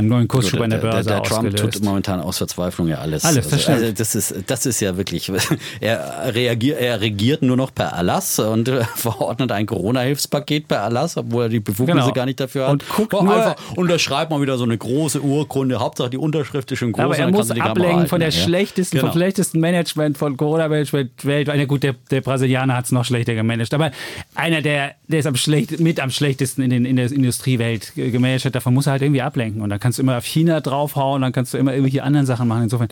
einen 0.01 0.09
neuen 0.09 0.29
Kursschub 0.29 0.61
an 0.61 0.71
der 0.71 0.79
Börse 0.79 1.09
der, 1.09 1.21
der, 1.21 1.31
der 1.31 1.31
Trump 1.31 1.57
tut 1.57 1.83
momentan 1.83 2.21
aus 2.21 2.39
Verzweiflung 2.39 2.89
ja 2.89 2.99
alles. 2.99 3.25
Alles, 3.25 3.49
das 3.49 3.69
also, 3.69 3.85
also 3.85 3.93
das 3.93 4.15
ist 4.15 4.35
das 4.47 4.67
ist 4.67 4.81
ja 4.81 4.97
wirklich. 4.97 5.31
Er 5.81 6.35
reagiert, 6.35 6.81
er 6.81 7.01
regiert 7.01 7.43
nur 7.43 7.57
noch 7.57 7.73
per 7.75 7.87
Erlass 7.87 8.39
und 8.39 8.69
äh, 8.69 8.85
verordnet 8.95 9.53
ein 9.53 9.67
Corona-Hilfspaket 9.67 10.69
per 10.69 10.79
Erlass, 10.79 11.17
obwohl 11.17 11.45
er 11.45 11.49
die 11.49 11.61
Befugnisse 11.61 12.01
genau. 12.01 12.13
gar 12.13 12.27
nicht 12.27 12.41
dafür 12.41 12.65
hat. 12.65 12.73
Und 12.73 12.89
guckt 12.89 13.15
oh, 13.15 13.23
nur, 13.23 13.35
einfach 13.35 13.77
unterschreibt 13.77 14.31
mal 14.31 14.41
wieder 14.41 14.59
so 14.59 14.65
eine 14.65 14.77
große 14.77 15.21
Urkunde. 15.21 15.81
Hauptsache 15.81 16.11
die 16.11 16.19
Unterschrift 16.19 16.71
ist 16.73 16.79
schon 16.79 16.93
groß. 16.93 17.05
Aber 17.05 17.17
er 17.17 17.31
muss 17.31 17.51
ablenken 17.51 18.09
von 18.09 18.21
der 18.21 18.31
ja. 18.31 18.45
schlechtesten, 18.45 18.99
genau. 18.99 19.11
vom 19.11 19.19
schlechtesten 19.19 19.61
Management 19.61 20.19
von 20.19 20.37
Corona-Management 20.37 21.25
weltweit. 21.25 21.69
gut, 21.69 21.83
der, 21.83 21.95
der 22.11 22.21
Brasilianer 22.21 22.77
hat 22.77 22.87
es 22.87 22.93
noch 22.93 23.05
schlechter 23.05 23.35
gemanagt, 23.35 23.73
aber 23.75 23.91
einer 24.35 24.63
der 24.63 24.95
der 25.11 25.21
ist 25.21 25.27
am 25.27 25.37
schlecht, 25.37 25.81
mit 25.81 26.01
am 26.01 26.11
schlechtesten 26.11 26.63
in, 26.63 26.71
den, 26.71 26.85
in 26.85 26.97
der 26.97 27.11
Industriewelt 27.11 27.93
gemanagt 27.95 28.45
hat. 28.45 28.55
Davon 28.55 28.75
muss 28.75 28.87
er 28.87 28.93
halt 28.93 29.03
irgendwie 29.03 29.23
ablenken 29.23 29.61
und 29.61 29.71
dann 29.71 29.81
kann 29.81 29.90
kannst 29.91 29.99
du 29.99 30.03
immer 30.03 30.19
auf 30.19 30.25
China 30.25 30.61
draufhauen, 30.61 31.21
dann 31.21 31.33
kannst 31.33 31.53
du 31.53 31.59
immer 31.59 31.73
irgendwelche 31.73 32.05
anderen 32.05 32.25
Sachen 32.25 32.47
machen. 32.47 32.63
Insofern, 32.63 32.87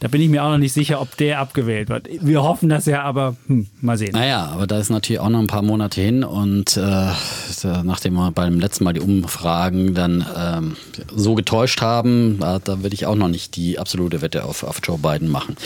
da 0.00 0.08
bin 0.08 0.20
ich 0.20 0.28
mir 0.28 0.42
auch 0.42 0.50
noch 0.50 0.58
nicht 0.58 0.72
sicher, 0.72 1.00
ob 1.00 1.16
der 1.16 1.38
abgewählt 1.38 1.88
wird. 1.88 2.08
Wir 2.20 2.42
hoffen 2.42 2.68
das 2.68 2.86
ja, 2.86 3.04
aber 3.04 3.36
hm, 3.46 3.68
mal 3.80 3.96
sehen. 3.96 4.10
Naja, 4.12 4.46
aber 4.46 4.66
da 4.66 4.80
ist 4.80 4.90
natürlich 4.90 5.20
auch 5.20 5.28
noch 5.28 5.38
ein 5.38 5.46
paar 5.46 5.62
Monate 5.62 6.00
hin 6.00 6.24
und 6.24 6.76
äh, 6.76 7.12
nachdem 7.84 8.14
wir 8.14 8.32
beim 8.32 8.58
letzten 8.58 8.82
Mal 8.82 8.92
die 8.92 9.00
Umfragen 9.00 9.94
dann 9.94 10.26
ähm, 10.36 10.76
so 11.14 11.36
getäuscht 11.36 11.80
haben, 11.80 12.38
da, 12.40 12.58
da 12.58 12.82
würde 12.82 12.94
ich 12.94 13.06
auch 13.06 13.14
noch 13.14 13.28
nicht 13.28 13.54
die 13.54 13.78
absolute 13.78 14.20
Wette 14.20 14.44
auf, 14.44 14.64
auf 14.64 14.80
Joe 14.82 14.98
Biden 14.98 15.28
machen. 15.28 15.56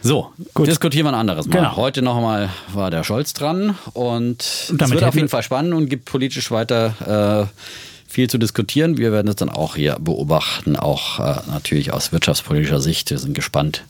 So, 0.00 0.32
Gut. 0.52 0.66
diskutieren 0.66 1.06
wir 1.06 1.10
ein 1.10 1.14
anderes 1.14 1.46
Mal. 1.46 1.58
Genau. 1.58 1.76
Heute 1.76 2.02
nochmal 2.02 2.48
war 2.72 2.90
der 2.90 3.04
Scholz 3.04 3.34
dran 3.34 3.76
und 3.92 4.42
es 4.42 4.90
wird 4.90 5.04
auf 5.04 5.14
jeden 5.14 5.28
Fall 5.28 5.44
spannend 5.44 5.74
und 5.74 5.88
gibt 5.88 6.06
politisch 6.06 6.50
weiter 6.50 7.46
äh, 7.46 7.91
viel 8.12 8.28
zu 8.28 8.36
diskutieren. 8.36 8.98
Wir 8.98 9.10
werden 9.10 9.28
es 9.28 9.36
dann 9.36 9.48
auch 9.48 9.74
hier 9.74 9.96
beobachten, 9.98 10.76
auch 10.76 11.18
äh, 11.18 11.40
natürlich 11.50 11.92
aus 11.92 12.12
wirtschaftspolitischer 12.12 12.80
Sicht. 12.80 13.10
Wir 13.10 13.18
sind 13.18 13.34
gespannt, 13.34 13.84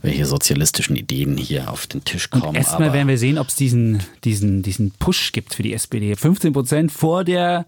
welche 0.00 0.24
sozialistischen 0.24 0.96
Ideen 0.96 1.36
hier 1.36 1.70
auf 1.70 1.86
den 1.86 2.02
Tisch 2.02 2.30
kommen. 2.30 2.54
Erstmal 2.54 2.94
werden 2.94 3.08
wir 3.08 3.18
sehen, 3.18 3.36
ob 3.36 3.48
es 3.48 3.56
diesen, 3.56 4.02
diesen, 4.24 4.62
diesen 4.62 4.92
Push 4.92 5.32
gibt 5.32 5.54
für 5.54 5.62
die 5.62 5.74
SPD. 5.74 6.16
15 6.16 6.54
Prozent 6.54 6.92
vor 6.92 7.24
der 7.24 7.66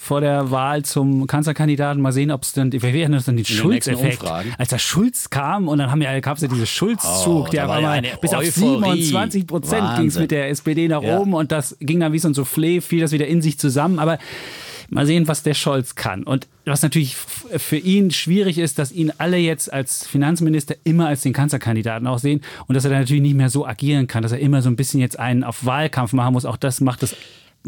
vor 0.00 0.20
der 0.20 0.52
Wahl 0.52 0.84
zum 0.84 1.26
Kanzlerkandidaten. 1.26 2.00
Mal 2.00 2.12
sehen, 2.12 2.30
ob 2.30 2.44
es 2.44 2.52
dann, 2.52 2.70
wir 2.70 2.80
werden 2.80 3.14
uns 3.14 3.24
dann 3.24 3.36
den 3.36 3.44
Schulz-Effekt. 3.44 4.22
Als 4.56 4.68
der 4.68 4.78
Schulz 4.78 5.28
kam 5.28 5.66
und 5.66 5.78
dann 5.78 5.90
haben 5.90 6.00
wir, 6.00 6.20
gab 6.20 6.36
es 6.36 6.42
ja 6.42 6.48
diesen 6.48 6.66
Schulzzug, 6.66 7.48
oh, 7.48 7.50
der 7.50 7.66
war 7.66 7.80
mal 7.80 8.00
bis 8.20 8.32
auf 8.32 8.44
27 8.44 9.46
Prozent 9.46 9.96
ging 9.96 10.06
es 10.06 10.16
mit 10.16 10.30
der 10.30 10.50
SPD 10.50 10.86
nach 10.86 11.02
ja. 11.02 11.18
oben 11.18 11.34
und 11.34 11.50
das 11.50 11.76
ging 11.80 11.98
dann 11.98 12.12
wie 12.12 12.20
so 12.20 12.28
ein 12.28 12.34
Soufflé, 12.34 12.80
fiel 12.80 13.00
das 13.00 13.10
wieder 13.10 13.26
in 13.26 13.42
sich 13.42 13.58
zusammen. 13.58 13.98
Aber 13.98 14.18
Mal 14.90 15.06
sehen, 15.06 15.28
was 15.28 15.42
der 15.42 15.54
Scholz 15.54 15.94
kann. 15.94 16.22
Und 16.22 16.46
was 16.64 16.82
natürlich 16.82 17.14
für 17.16 17.76
ihn 17.76 18.10
schwierig 18.10 18.58
ist, 18.58 18.78
dass 18.78 18.90
ihn 18.90 19.12
alle 19.18 19.36
jetzt 19.36 19.72
als 19.72 20.06
Finanzminister 20.06 20.76
immer 20.84 21.08
als 21.08 21.22
den 21.22 21.32
Kanzlerkandidaten 21.32 22.06
auch 22.06 22.18
sehen 22.18 22.40
und 22.66 22.74
dass 22.74 22.84
er 22.84 22.90
dann 22.90 23.00
natürlich 23.00 23.22
nicht 23.22 23.36
mehr 23.36 23.50
so 23.50 23.66
agieren 23.66 24.06
kann, 24.06 24.22
dass 24.22 24.32
er 24.32 24.38
immer 24.38 24.62
so 24.62 24.70
ein 24.70 24.76
bisschen 24.76 25.00
jetzt 25.00 25.18
einen 25.18 25.44
auf 25.44 25.66
Wahlkampf 25.66 26.12
machen 26.14 26.32
muss. 26.32 26.46
Auch 26.46 26.56
das 26.56 26.80
macht 26.80 27.02
es 27.02 27.16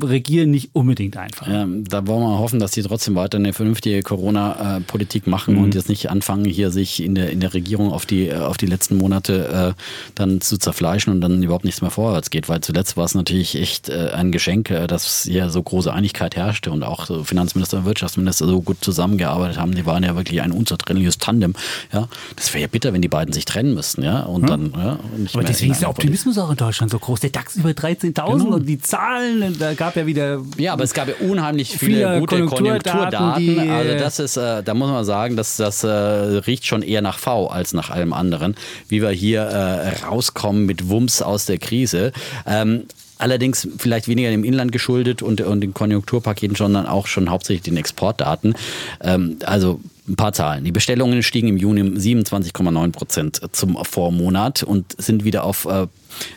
Regieren 0.02 0.50
nicht 0.50 0.70
unbedingt 0.72 1.16
einfach. 1.16 1.46
Ja, 1.46 1.66
da 1.66 2.06
wollen 2.06 2.22
wir 2.22 2.38
hoffen, 2.38 2.60
dass 2.60 2.72
die 2.72 2.82
trotzdem 2.82 3.14
weiter 3.14 3.38
eine 3.38 3.52
vernünftige 3.52 4.02
Corona-Politik 4.02 5.26
machen 5.26 5.56
mhm. 5.56 5.64
und 5.64 5.74
jetzt 5.74 5.88
nicht 5.88 6.10
anfangen, 6.10 6.44
hier 6.44 6.70
sich 6.70 7.02
in 7.02 7.14
der, 7.14 7.30
in 7.30 7.40
der 7.40 7.54
Regierung 7.54 7.92
auf 7.92 8.06
die, 8.06 8.32
auf 8.32 8.56
die 8.56 8.66
letzten 8.66 8.96
Monate 8.96 9.74
äh, 9.76 9.82
dann 10.14 10.40
zu 10.40 10.58
zerfleischen 10.58 11.12
und 11.12 11.20
dann 11.20 11.42
überhaupt 11.42 11.64
nichts 11.64 11.82
mehr 11.82 11.90
vorwärts 11.90 12.30
geht, 12.30 12.48
weil 12.48 12.60
zuletzt 12.60 12.96
war 12.96 13.04
es 13.04 13.14
natürlich 13.14 13.56
echt 13.56 13.88
äh, 13.88 14.10
ein 14.14 14.32
Geschenk, 14.32 14.70
äh, 14.70 14.86
dass 14.86 15.24
hier 15.24 15.50
so 15.50 15.62
große 15.62 15.92
Einigkeit 15.92 16.36
herrschte 16.36 16.70
und 16.70 16.82
auch 16.82 17.06
so 17.06 17.24
Finanzminister 17.24 17.78
und 17.78 17.84
Wirtschaftsminister 17.84 18.46
so 18.46 18.60
gut 18.62 18.78
zusammengearbeitet 18.80 19.58
haben. 19.58 19.74
Die 19.74 19.86
waren 19.86 20.02
ja 20.02 20.16
wirklich 20.16 20.42
ein 20.42 20.52
unzertrennliches 20.52 21.18
Tandem. 21.18 21.54
Ja, 21.92 22.08
das 22.36 22.52
wäre 22.52 22.62
ja 22.62 22.68
bitter, 22.68 22.92
wenn 22.92 23.02
die 23.02 23.08
beiden 23.08 23.32
sich 23.32 23.44
trennen 23.44 23.74
müssten. 23.74 24.02
Ja, 24.02 24.20
und 24.20 24.42
mhm. 24.42 24.46
dann. 24.46 24.72
Ja, 24.76 24.98
Aber 25.32 25.44
deswegen 25.44 25.72
ist 25.72 25.82
der 25.82 25.90
Optimismus 25.90 26.38
auch 26.38 26.50
in 26.50 26.56
Deutschland 26.56 26.90
so 26.90 26.98
groß. 26.98 27.20
Der 27.20 27.30
DAX 27.30 27.56
über 27.56 27.70
13.000 27.70 28.14
genau. 28.14 28.56
und 28.56 28.66
die 28.66 28.80
Zahlen, 28.80 29.56
da 29.58 29.74
gab 29.74 29.89
ja 29.96 30.06
wieder. 30.06 30.40
Ja, 30.56 30.72
aber 30.72 30.84
es 30.84 30.94
gab 30.94 31.08
ja 31.08 31.14
unheimlich 31.20 31.76
viele, 31.76 31.96
viele 31.96 32.20
gute 32.20 32.44
Konjunkturdaten. 32.46 33.34
Konjunkturdaten. 33.34 33.70
Also 33.70 33.94
das 33.98 34.18
ist, 34.18 34.36
äh, 34.36 34.62
da 34.62 34.74
muss 34.74 34.90
man 34.90 35.04
sagen, 35.04 35.36
dass 35.36 35.56
das 35.56 35.84
äh, 35.84 35.88
riecht 35.88 36.66
schon 36.66 36.82
eher 36.82 37.02
nach 37.02 37.18
V 37.18 37.48
als 37.48 37.72
nach 37.72 37.90
allem 37.90 38.12
anderen, 38.12 38.54
wie 38.88 39.02
wir 39.02 39.10
hier 39.10 39.42
äh, 39.42 40.04
rauskommen 40.04 40.66
mit 40.66 40.88
Wumms 40.88 41.22
aus 41.22 41.46
der 41.46 41.58
Krise. 41.58 42.12
Ähm, 42.46 42.84
Allerdings 43.20 43.68
vielleicht 43.76 44.08
weniger 44.08 44.30
dem 44.30 44.44
Inland 44.44 44.72
geschuldet 44.72 45.20
und, 45.20 45.42
und 45.42 45.60
den 45.60 45.74
Konjunkturpaketen, 45.74 46.56
sondern 46.56 46.86
auch 46.86 47.06
schon 47.06 47.28
hauptsächlich 47.28 47.64
den 47.64 47.76
Exportdaten. 47.76 48.54
Ähm, 49.02 49.36
also 49.44 49.78
ein 50.10 50.16
paar 50.16 50.32
Zahlen. 50.32 50.64
Die 50.64 50.72
Bestellungen 50.72 51.22
stiegen 51.22 51.48
im 51.48 51.56
Juni 51.56 51.82
um 51.82 51.94
27,9 51.94 52.92
Prozent 52.92 53.40
zum 53.52 53.82
Vormonat 53.84 54.62
und 54.62 55.00
sind 55.00 55.24
wieder 55.24 55.44
auf 55.44 55.64
äh, 55.66 55.86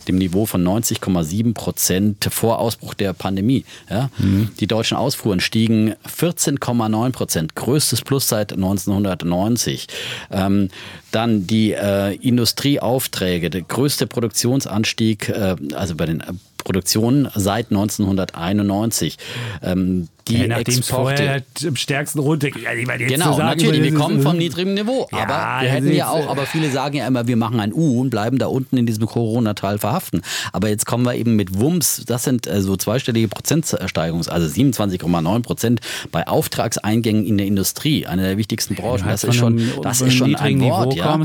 dem 0.08 0.18
Niveau 0.18 0.46
von 0.46 0.64
90,7 0.64 1.54
Prozent 1.54 2.28
vor 2.30 2.60
Ausbruch 2.60 2.94
der 2.94 3.14
Pandemie. 3.14 3.66
Ja? 3.90 4.10
Mhm. 4.20 4.50
Die 4.60 4.68
deutschen 4.68 4.96
Ausfuhren 4.96 5.40
stiegen 5.40 5.96
14,9 6.08 7.12
Prozent, 7.12 7.56
größtes 7.56 8.02
Plus 8.04 8.28
seit 8.28 8.54
1990. 8.54 9.88
Ähm, 10.32 10.70
dann 11.12 11.48
die 11.48 11.74
äh, 11.74 12.16
Industrieaufträge, 12.16 13.50
der 13.50 13.62
größte 13.64 14.08
Produktionsanstieg, 14.08 15.30
äh, 15.30 15.56
also 15.74 15.96
bei 15.96 16.06
den 16.06 16.22
äh, 16.22 16.34
Produktionen 16.64 17.28
seit 17.36 17.72
1991. 17.72 19.18
Ähm, 19.62 20.08
die 20.28 20.46
ja, 20.46 20.58
Exporte. 20.58 21.30
Halt 21.30 21.64
im 21.64 21.76
stärksten 21.76 22.20
runter. 22.20 22.48
Ja, 22.48 22.70
meine, 22.86 23.06
genau, 23.06 23.34
sagen, 23.34 23.60
natürlich, 23.60 23.84
wir 23.84 23.94
kommen 23.94 24.22
vom 24.22 24.38
niedrigen 24.38 24.74
Niveau. 24.74 25.08
Ja, 25.12 25.24
aber 25.24 25.64
wir 25.64 25.70
hätten 25.70 25.94
ja 25.94 26.10
auch, 26.10 26.30
aber 26.30 26.46
viele 26.46 26.70
sagen 26.72 26.98
ja 26.98 27.08
immer, 27.08 27.28
wir 27.28 27.38
machen 27.38 27.60
ein 27.60 27.74
U 27.74 28.02
und 28.02 28.10
bleiben 28.10 28.38
da 28.38 28.48
unten 28.48 28.78
in 28.78 28.86
diesem 28.86 29.06
Corona-Tal 29.06 29.80
verhaften. 29.80 30.22
Aber 30.52 30.70
jetzt 30.70 30.86
kommen 30.86 31.06
wir 31.06 31.16
eben 31.16 31.36
mit 31.36 31.60
Wumms, 31.60 32.04
das 32.06 32.24
sind 32.24 32.48
äh, 32.48 32.62
so 32.62 32.78
zweistellige 32.78 33.28
Prozentsteigerungen, 33.28 34.28
also 34.28 34.48
27,9 34.48 35.42
Prozent 35.42 35.82
bei 36.12 36.28
Auftragseingängen 36.28 37.26
in 37.26 37.38
der 37.38 37.48
Industrie, 37.48 38.06
einer 38.06 38.24
der 38.24 38.38
wichtigsten 38.38 38.76
Branchen. 38.76 39.08
das 39.08 39.24
ist 39.24 39.36
schon, 39.36 39.62
das 39.82 40.02
ist 40.02 40.14
schon 40.14 40.36
ein 40.36 40.62
Wort. 40.62 40.96
Ja. 40.96 41.20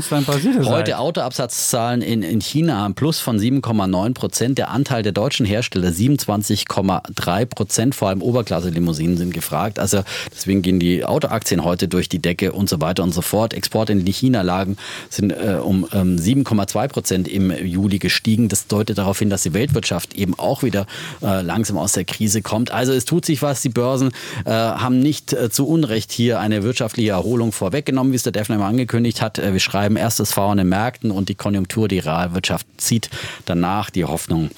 Heute 0.65 0.99
Autoabsatzzahlen 0.99 2.01
in, 2.01 2.23
in 2.23 2.41
China 2.41 2.85
ein 2.85 2.95
Plus 2.95 3.19
von 3.19 3.39
7,9 3.39 4.13
Prozent. 4.13 4.57
Der 4.57 4.71
Anteil 4.71 5.03
der 5.03 5.11
deutschen 5.11 5.45
Hersteller 5.45 5.89
27,3 5.89 7.45
Prozent, 7.45 7.95
vor 7.95 8.09
allem 8.09 8.21
Oberklasse 8.21 8.71
Limousinen 8.89 9.17
sind 9.17 9.33
gefragt. 9.33 9.79
Also 9.79 10.03
deswegen 10.33 10.61
gehen 10.61 10.79
die 10.79 11.05
Autoaktien 11.05 11.63
heute 11.63 11.87
durch 11.87 12.09
die 12.09 12.19
Decke 12.19 12.51
und 12.51 12.69
so 12.69 12.81
weiter 12.81 13.03
und 13.03 13.13
so 13.13 13.21
fort. 13.21 13.53
Exporte 13.53 13.93
in 13.93 14.05
die 14.05 14.11
China 14.11 14.41
lagen 14.41 14.77
sind 15.09 15.31
äh, 15.31 15.59
um 15.61 15.87
ähm, 15.93 16.17
7,2 16.17 16.87
Prozent 16.87 17.27
im 17.27 17.51
Juli 17.51 17.99
gestiegen. 17.99 18.49
Das 18.49 18.67
deutet 18.67 18.97
darauf 18.97 19.19
hin, 19.19 19.29
dass 19.29 19.43
die 19.43 19.53
Weltwirtschaft 19.53 20.13
eben 20.13 20.37
auch 20.37 20.63
wieder 20.63 20.87
äh, 21.21 21.41
langsam 21.41 21.77
aus 21.77 21.93
der 21.93 22.05
Krise 22.05 22.41
kommt. 22.41 22.71
Also 22.71 22.93
es 22.93 23.05
tut 23.05 23.25
sich 23.25 23.41
was. 23.41 23.61
Die 23.61 23.69
Börsen 23.69 24.11
äh, 24.45 24.51
haben 24.51 24.99
nicht 24.99 25.33
äh, 25.33 25.49
zu 25.49 25.67
Unrecht 25.67 26.11
hier 26.11 26.39
eine 26.39 26.63
wirtschaftliche 26.63 27.11
Erholung 27.11 27.51
vorweggenommen, 27.51 28.11
wie 28.11 28.17
es 28.17 28.23
der 28.23 28.31
Defner 28.31 28.55
immer 28.55 28.65
angekündigt 28.65 29.21
hat. 29.21 29.39
Äh, 29.39 29.53
wir 29.53 29.59
schreiben 29.59 29.95
erstes 29.95 30.33
V 30.33 30.49
an 30.49 30.57
den 30.57 30.69
Märkten 30.69 31.11
und 31.11 31.29
die 31.29 31.35
Konjunktur, 31.35 31.87
die 31.87 31.99
Realwirtschaft 31.99 32.65
zieht 32.77 33.09
danach 33.45 33.89
die 33.89 34.05
Hoffnung. 34.05 34.49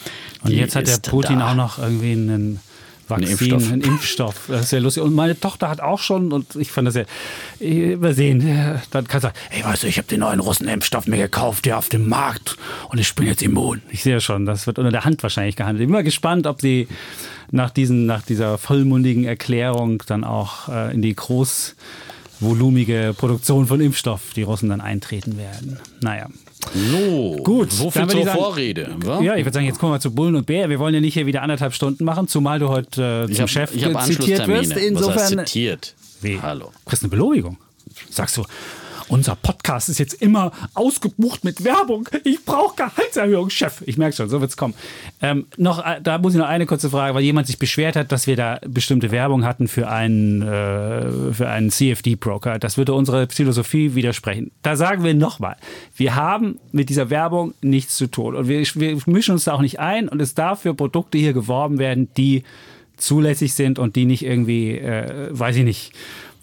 Und 0.43 0.51
jetzt 0.51 0.75
hat 0.75 0.87
der 0.87 0.97
Putin 0.97 1.39
da. 1.39 1.51
auch 1.51 1.55
noch 1.55 1.77
irgendwie 1.77 2.13
einen 2.13 2.59
Vakzin, 3.11 3.29
Impfstoff. 3.29 3.71
einen 3.71 3.81
Impfstoff. 3.81 4.35
Das 4.47 4.61
ist 4.61 4.71
ja 4.71 4.79
lustig. 4.79 5.03
Und 5.03 5.13
meine 5.13 5.39
Tochter 5.39 5.69
hat 5.69 5.79
auch 5.79 5.99
schon, 5.99 6.31
und 6.31 6.55
ich 6.55 6.71
fand 6.71 6.87
das 6.87 6.95
ja 6.95 7.03
äh, 7.59 7.93
übersehen, 7.93 8.41
äh, 8.41 8.79
dann 8.89 9.07
kann 9.07 9.21
sie 9.21 9.27
sagen, 9.27 9.37
hey, 9.49 9.63
weißt 9.63 9.83
du, 9.83 9.87
ich 9.87 9.97
habe 9.97 10.07
den 10.07 10.21
neuen 10.21 10.39
Russen-Impfstoff 10.39 11.05
mir 11.07 11.17
gekauft, 11.17 11.65
der 11.65 11.77
auf 11.77 11.89
dem 11.89 12.09
Markt 12.09 12.57
und 12.89 12.97
ich 12.99 13.13
bin 13.13 13.27
jetzt 13.27 13.43
immun. 13.43 13.81
Ich 13.89 14.01
sehe 14.01 14.19
schon, 14.21 14.45
das 14.45 14.65
wird 14.65 14.79
unter 14.79 14.91
der 14.91 15.05
Hand 15.05 15.21
wahrscheinlich 15.21 15.55
gehandelt. 15.55 15.83
Ich 15.83 15.87
bin 15.87 15.93
mal 15.93 16.03
gespannt, 16.03 16.47
ob 16.47 16.61
sie 16.61 16.87
nach, 17.51 17.69
diesen, 17.69 18.05
nach 18.05 18.23
dieser 18.23 18.57
vollmundigen 18.57 19.25
Erklärung 19.25 20.01
dann 20.07 20.23
auch 20.23 20.69
äh, 20.69 20.93
in 20.93 21.01
die 21.01 21.15
großvolumige 21.15 23.13
Produktion 23.17 23.67
von 23.67 23.81
Impfstoff 23.81 24.33
die 24.35 24.43
Russen 24.43 24.69
dann 24.69 24.81
eintreten 24.81 25.37
werden. 25.37 25.79
Naja. 26.01 26.27
So, 26.73 27.37
Gut, 27.43 27.71
so 27.71 27.91
viel 27.91 28.07
zur 28.07 28.23
sagen- 28.23 28.37
Vorrede. 28.39 28.95
wa? 28.97 29.21
Ja, 29.21 29.35
ich 29.35 29.43
würde 29.45 29.53
sagen, 29.53 29.65
jetzt 29.65 29.79
kommen 29.79 29.93
wir 29.93 29.99
zu 29.99 30.11
Bullen 30.13 30.35
und 30.35 30.45
Bär. 30.45 30.69
Wir 30.69 30.79
wollen 30.79 30.93
ja 30.93 31.01
nicht 31.01 31.13
hier 31.15 31.25
wieder 31.25 31.41
anderthalb 31.41 31.73
Stunden 31.73 32.03
machen, 32.05 32.27
zumal 32.27 32.59
du 32.59 32.69
heute 32.69 33.27
äh, 33.29 33.33
zum 33.33 33.39
habe 33.41 33.47
Chef 33.47 33.75
ich 33.75 33.83
hab 33.85 34.03
zitiert 34.03 34.47
wirst. 34.47 34.71
Anschlusstermine. 34.71 34.75
Was 34.75 34.75
heißt 34.75 34.87
Insofern 35.31 35.45
zitiert? 35.47 35.95
Wie? 36.21 36.39
Hallo. 36.41 36.71
kriegst 36.85 37.01
du 37.03 37.07
eine 37.07 37.11
Belobigung. 37.11 37.57
Sagst 38.09 38.37
du, 38.37 38.43
unser 39.11 39.35
Podcast 39.35 39.89
ist 39.89 39.99
jetzt 39.99 40.13
immer 40.13 40.51
ausgebucht 40.73 41.43
mit 41.43 41.63
Werbung. 41.65 42.07
Ich 42.23 42.45
brauche 42.45 42.75
Gehaltserhöhung, 42.77 43.49
Chef. 43.49 43.83
Ich 43.85 43.97
merke 43.97 44.15
schon, 44.15 44.29
so 44.29 44.39
wird's 44.39 44.55
kommen. 44.55 44.73
Ähm, 45.21 45.47
noch, 45.57 45.85
äh, 45.85 45.99
da 46.01 46.17
muss 46.17 46.33
ich 46.33 46.39
noch 46.39 46.47
eine 46.47 46.65
kurze 46.65 46.89
Frage, 46.89 47.13
weil 47.13 47.23
jemand 47.23 47.47
sich 47.47 47.59
beschwert 47.59 47.97
hat, 47.97 48.11
dass 48.11 48.25
wir 48.25 48.37
da 48.37 48.59
bestimmte 48.65 49.11
Werbung 49.11 49.43
hatten 49.43 49.67
für 49.67 49.89
einen, 49.89 50.41
äh, 50.41 51.33
für 51.33 51.49
einen 51.49 51.71
CFD-Broker. 51.71 52.57
Das 52.57 52.77
würde 52.77 52.93
unserer 52.93 53.27
Philosophie 53.27 53.95
widersprechen. 53.95 54.51
Da 54.61 54.77
sagen 54.77 55.03
wir 55.03 55.13
nochmal, 55.13 55.57
wir 55.95 56.15
haben 56.15 56.59
mit 56.71 56.89
dieser 56.89 57.09
Werbung 57.09 57.53
nichts 57.61 57.97
zu 57.97 58.07
tun. 58.07 58.35
Und 58.35 58.47
wir, 58.47 58.61
wir 58.75 58.97
mischen 59.07 59.33
uns 59.33 59.43
da 59.43 59.53
auch 59.53 59.61
nicht 59.61 59.79
ein 59.79 60.07
und 60.07 60.21
es 60.21 60.35
darf 60.35 60.61
für 60.61 60.73
Produkte 60.73 61.17
hier 61.17 61.33
geworben 61.33 61.79
werden, 61.79 62.07
die 62.15 62.43
zulässig 62.95 63.55
sind 63.55 63.77
und 63.77 63.95
die 63.97 64.05
nicht 64.05 64.23
irgendwie, 64.23 64.77
äh, 64.77 65.27
weiß 65.31 65.57
ich 65.57 65.63
nicht, 65.63 65.93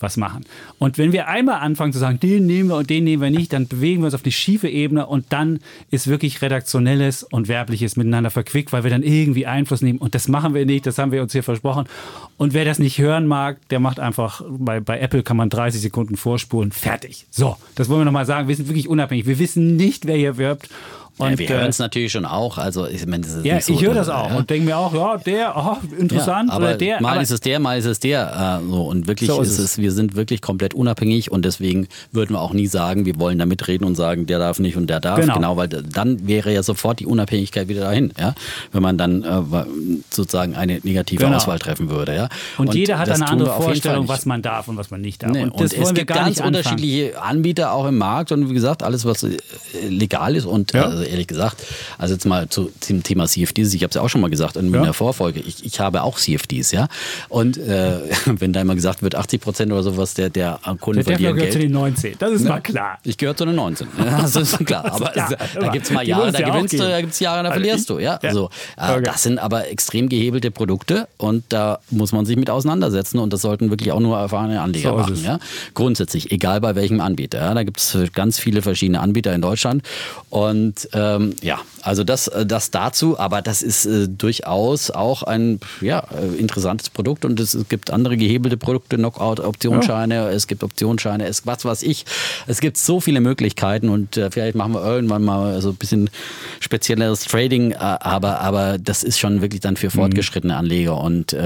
was 0.01 0.17
machen. 0.17 0.45
Und 0.79 0.99
wenn 0.99 1.13
wir 1.13 1.29
einmal 1.29 1.61
anfangen 1.61 1.93
zu 1.93 1.99
sagen, 1.99 2.21
den 2.21 2.47
nehmen 2.47 2.71
wir 2.71 2.77
und 2.77 2.91
den 2.91 3.05
nehmen 3.05 3.23
wir 3.23 3.31
nicht, 3.31 3.53
dann 3.53 3.69
bewegen 3.69 4.03
wir 4.03 4.07
uns 4.07 4.15
auf 4.15 4.23
die 4.23 4.33
schiefe 4.33 4.69
Ebene 4.69 5.07
und 5.07 5.27
dann 5.31 5.61
ist 5.91 6.07
wirklich 6.07 6.41
redaktionelles 6.43 7.23
und 7.23 7.49
werbliches 7.49 7.97
miteinander 7.97 8.31
verquickt, 8.31 8.73
weil 8.73 8.85
wir 8.85 8.91
dann 8.91 9.03
irgendwie 9.03 9.47
Einfluss 9.47 9.83
nehmen. 9.83 9.99
Und 9.99 10.15
das 10.15 10.29
machen 10.29 10.55
wir 10.55 10.67
nicht, 10.67 10.87
das 10.87 10.99
haben 10.99 11.13
wir 11.13 11.23
uns 11.23 11.33
hier 11.33 11.43
versprochen. 11.43 11.87
Und 12.37 12.55
wer 12.55 12.65
das 12.65 12.79
nicht 12.79 12.99
hören 12.99 13.27
mag, 13.27 13.57
der 13.69 13.81
macht 13.81 14.01
einfach, 14.01 14.43
bei, 14.49 14.81
bei 14.81 15.01
Apple 15.01 15.23
kann 15.23 15.37
man 15.37 15.51
30 15.51 15.81
Sekunden 15.81 16.17
vorspulen, 16.17 16.73
fertig. 16.73 17.27
So, 17.31 17.57
das 17.75 17.89
wollen 17.89 18.01
wir 18.01 18.05
nochmal 18.05 18.27
sagen. 18.27 18.49
Wir 18.49 18.57
sind 18.57 18.69
wirklich 18.69 18.89
unabhängig. 18.89 19.27
Wir 19.27 19.39
wissen 19.39 19.77
nicht, 19.77 20.07
wer 20.07 20.17
hier 20.17 20.37
wirbt. 20.37 20.69
Und, 21.19 21.31
ja, 21.33 21.39
wir 21.39 21.47
äh, 21.51 21.53
hören 21.55 21.69
es 21.69 21.79
natürlich 21.79 22.13
schon 22.13 22.25
auch. 22.25 22.59
Also 22.59 22.87
ich 22.87 23.05
meine, 23.07 23.25
das 23.25 23.35
ist 23.35 23.45
ja, 23.45 23.61
so, 23.61 23.73
ich 23.73 23.83
höre 23.83 23.95
das 23.95 24.09
auch 24.09 24.31
ja. 24.31 24.37
und 24.37 24.49
denke 24.51 24.67
mir 24.67 24.77
auch, 24.79 24.95
ja, 24.95 25.17
der, 25.17 25.57
aha, 25.57 25.79
interessant, 25.99 26.49
Ja, 26.51 26.55
aber 26.57 26.65
oder 26.67 26.77
der. 26.77 27.03
mal 27.03 27.13
aber- 27.13 27.23
ist 27.23 27.31
es 27.31 27.41
der, 27.41 27.59
mal 27.61 27.79
ist 27.79 27.85
es 27.87 28.01
der. 28.01 28.61
Äh, 28.65 28.71
so. 28.71 28.83
Und 28.85 29.07
wirklich 29.09 29.29
So 29.31 29.41
ist 29.43 29.49
ist 29.51 29.59
es. 29.59 29.65
es, 29.73 29.79
wir 29.79 29.93
sind 29.93 30.15
wirklich 30.17 30.41
komplett 30.41 30.75
unabhängig 30.75 31.31
und 31.31 31.45
deswegen 31.45 31.89
würden 32.13 32.35
wir 32.35 32.41
auch 32.41 32.53
nie 32.53 32.67
sagen, 32.67 33.05
wir 33.07 33.19
wollen 33.19 33.39
da 33.39 33.47
mitreden 33.47 33.87
und 33.87 33.95
sagen, 33.95 34.27
der 34.27 34.39
darf 34.39 34.59
nicht 34.59 34.77
und 34.77 34.89
der 34.89 35.01
darf. 35.01 35.21
Genau. 35.21 35.57
weil 35.57 35.69
dann 35.69 36.27
wäre 36.27 36.53
ja 36.53 36.63
sofort 36.63 37.01
die 37.01 37.07
Unabhängigkeit 37.07 37.69
wieder 37.69 37.83
dahin, 37.83 38.13
ja. 38.19 38.35
Wenn 38.73 38.83
man 38.83 38.97
dann 38.99 39.23
äh, 39.23 39.65
sozusagen 40.11 40.55
eine 40.55 40.81
negative 40.83 41.25
Genau. 41.25 41.37
Auswahl 41.37 41.59
treffen 41.59 41.91
würde, 41.91 42.15
ja. 42.15 42.29
Und, 42.59 42.75
jeder 42.75 42.99
hat 42.99 43.09
eine 43.11 43.27
andere 43.29 43.53
Vorstellung, 43.61 44.09
was 44.09 44.27
man 44.27 44.43
darf 44.43 44.69
und 44.69 44.77
was 44.77 44.91
man 44.91 45.01
nicht 45.01 45.23
darf. 45.23 45.33
Nee, 45.33 45.43
und 45.45 45.51
und, 45.53 45.73
es 45.73 45.95
gibt 45.95 46.07
ganz 46.09 46.41
unterschiedliche 46.41 47.21
Anbieter 47.21 47.73
auch 47.73 47.87
im 47.87 47.99
Markt 47.99 48.33
und 48.33 48.49
wie 48.51 48.55
gesagt, 48.55 48.83
alles, 48.83 49.05
was 49.05 49.23
äh, 49.25 49.37
legal 49.89 50.37
ist 50.37 50.45
und 50.45 50.73
Ja. 50.73 50.85
also 50.85 51.03
ehrlich 51.09 51.27
gesagt, 51.27 51.63
also 51.99 52.15
jetzt 52.15 52.27
mal 52.27 52.49
zu, 52.49 52.71
zum 52.81 53.03
Thema 53.03 53.27
CFDs, 53.27 53.75
ich 53.75 53.83
habe 53.83 53.89
es 53.91 53.95
ja 53.97 54.03
auch 54.03 54.09
schon 54.09 54.21
mal 54.21 54.31
gesagt 54.31 54.57
in 54.57 54.73
Ja. 54.73 54.83
der 54.85 54.93
Vorfolge, 54.93 55.41
ich, 55.41 55.65
ich 55.65 55.81
habe 55.81 56.03
auch 56.03 56.19
CFDs, 56.19 56.73
ja. 56.73 56.89
Und 57.29 57.57
äh, 57.59 57.99
wenn 58.27 58.53
da 58.53 58.61
immer 58.61 58.75
gesagt 58.75 59.03
wird, 59.03 59.15
80 59.15 59.41
Prozent 59.41 59.73
oder 59.73 59.83
sowas, 59.83 60.15
der, 60.15 60.31
der 60.31 60.59
Kunden 60.81 61.03
Der 61.03 61.05
verlieren 61.05 61.37
gehört 61.37 61.53
zu 61.53 61.59
Geld. 61.59 61.71
den 61.71 61.75
19. 61.75 62.15
Das 62.19 62.33
ist 62.33 62.45
mal 62.47 62.61
klar. 62.61 62.99
Ich 63.05 63.17
gehöre 63.17 63.37
zu 63.37 63.45
den 63.45 63.55
19. 63.55 63.89
Ja, 63.99 64.21
Das 64.23 64.37
ist 64.37 64.59
klar. 64.67 64.85
Aber 64.93 65.07
klar, 65.11 65.35
da 65.61 65.69
gibt 65.69 65.85
es 65.87 65.91
mal 65.93 66.07
Jahre, 66.07 66.33
da 66.33 66.39
ja 66.41 66.51
gewinnst 66.51 66.75
du, 66.75 66.79
da 66.79 67.01
gibt 67.01 67.13
es 67.13 67.21
Jahre, 67.21 67.43
da 67.43 67.49
Also 67.51 67.61
verlierst 67.61 67.81
ich- 67.81 67.87
du. 67.87 67.99
Ja, 67.99 68.19
ja. 68.23 68.33
So, 68.33 68.51
äh, 68.77 68.89
Okay. 68.99 69.03
Das 69.05 69.23
sind 69.23 69.39
aber 69.39 69.69
extrem 69.69 70.09
gehebelte 70.09 70.51
Produkte 70.51 71.09
und 71.19 71.45
da 71.51 71.79
muss 71.91 72.13
man 72.13 72.27
sich 72.27 72.37
mit 72.37 72.51
auseinandersetzen 72.51 73.19
und 73.19 73.33
das 73.33 73.43
sollten 73.43 73.71
wirklich 73.71 73.93
auch 73.93 74.01
nur 74.01 74.19
erfahrene 74.19 74.61
Anleger 74.61 74.91
So 74.91 74.97
machen. 74.97 75.23
Ja? 75.25 75.39
Grundsätzlich, 75.75 76.33
egal 76.33 76.61
bei 76.61 76.75
welchem 76.75 77.01
Anbieter. 77.01 77.39
Ja? 77.41 77.55
Da 77.55 77.63
gibt 77.63 77.79
es 77.79 77.97
ganz 78.15 78.39
viele 78.39 78.63
verschiedene 78.63 79.01
Anbieter 79.01 79.35
in 79.35 79.43
Deutschland 79.43 79.83
und 80.31 80.93
ähm, 80.99 81.35
ja, 81.43 81.59
also 81.83 82.03
das, 82.03 82.29
äh, 82.29 82.45
das 82.45 82.71
dazu, 82.71 83.19
aber 83.19 83.41
das 83.43 83.63
ist 83.63 83.87
äh, 83.87 84.09
durchaus 84.09 84.91
auch 84.91 85.23
ein 85.23 85.61
ja, 85.81 86.01
äh, 86.01 86.37
interessantes 86.39 86.91
Produkt 86.91 87.25
und 87.25 87.39
es, 87.41 87.57
gibt 87.69 87.91
andere 87.91 88.17
gehebelte 88.17 88.57
Produkte, 88.57 88.97
Knockout-Optionsscheine, 88.97 90.29
es 90.31 90.47
gibt 90.47 90.63
Optionsscheine, 90.65 91.27
es 91.27 91.47
was 91.47 91.65
weiß 91.65 91.83
ich. 91.83 92.05
Es 92.47 92.61
gibt 92.61 92.77
so 92.77 93.01
viele 93.01 93.21
Möglichkeiten 93.21 93.89
und 93.89 94.17
äh, 94.17 94.31
vielleicht 94.31 94.57
machen 94.57 94.73
wir 94.75 94.85
irgendwann 94.85 95.23
mal 95.25 95.61
so 95.63 95.71
ein 95.71 95.77
bisschen 95.77 96.11
spezielleres 96.61 97.25
Trading, 97.25 97.73
äh, 97.73 97.77
aber, 97.77 98.41
aber 98.41 98.79
das 98.79 99.03
ist 99.03 99.19
schon 99.19 99.41
wirklich 99.41 99.61
dann 99.61 99.75
Mhm. 99.75 99.77
für 99.77 99.91
fortgeschrittene 99.91 100.57
Anleger 100.57 100.99
und 100.99 101.37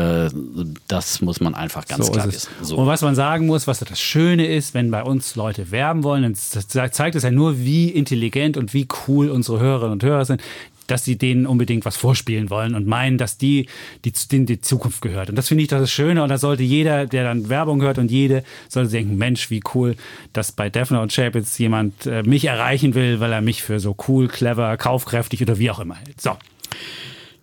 das 0.88 1.20
muss 1.20 1.40
man 1.40 1.54
einfach 1.54 1.86
ganz 1.86 2.06
So 2.06 2.12
klar 2.12 2.26
wissen. 2.28 2.48
So. 2.62 2.76
Und 2.76 2.86
was 2.86 3.02
man 3.02 3.14
sagen 3.14 3.46
muss, 3.46 3.66
was 3.66 3.80
das 3.80 4.00
Schöne 4.00 4.46
ist, 4.46 4.74
wenn 4.74 4.90
bei 4.90 5.02
uns 5.02 5.34
Leute 5.36 5.70
werben 5.70 6.02
wollen, 6.04 6.22
dann 6.22 6.34
ze- 6.34 6.66
zeigt 6.90 7.14
es 7.16 7.22
ja 7.24 7.30
nur, 7.30 7.58
wie 7.58 7.88
intelligent 7.90 8.56
und 8.56 8.72
wie 8.74 8.86
cool 9.08 9.28
unsere 9.32 9.60
Hörerinnen 9.60 9.92
und 9.92 10.02
Hörer 10.02 10.24
sind, 10.24 10.42
dass 10.86 11.04
sie 11.04 11.16
denen 11.16 11.46
unbedingt 11.46 11.84
was 11.84 11.96
vorspielen 11.96 12.50
wollen 12.50 12.74
und 12.74 12.86
meinen, 12.86 13.18
dass 13.18 13.38
die, 13.38 13.66
die 14.04 14.12
denen 14.30 14.46
die 14.46 14.60
Zukunft 14.60 15.00
gehört. 15.00 15.30
Und 15.30 15.36
das 15.36 15.48
finde 15.48 15.62
ich 15.62 15.68
das 15.68 15.90
Schöne 15.90 16.22
und 16.22 16.28
da 16.28 16.38
sollte 16.38 16.62
jeder, 16.62 17.06
der 17.06 17.24
dann 17.24 17.48
Werbung 17.48 17.80
hört 17.82 17.98
und 17.98 18.10
jede, 18.10 18.44
sollte 18.68 18.90
denken, 18.90 19.16
Mensch, 19.16 19.50
wie 19.50 19.62
cool, 19.74 19.96
dass 20.32 20.52
bei 20.52 20.68
Defner 20.70 21.00
und 21.00 21.12
Shape 21.12 21.38
jetzt 21.38 21.58
jemand 21.58 22.06
äh, 22.06 22.22
mich 22.22 22.44
erreichen 22.44 22.94
will, 22.94 23.20
weil 23.20 23.32
er 23.32 23.40
mich 23.40 23.62
für 23.62 23.80
so 23.80 23.96
cool, 24.08 24.28
clever, 24.28 24.76
kaufkräftig 24.76 25.42
oder 25.42 25.58
wie 25.58 25.70
auch 25.70 25.80
immer 25.80 25.96
hält. 25.96 26.20
So. 26.20 26.36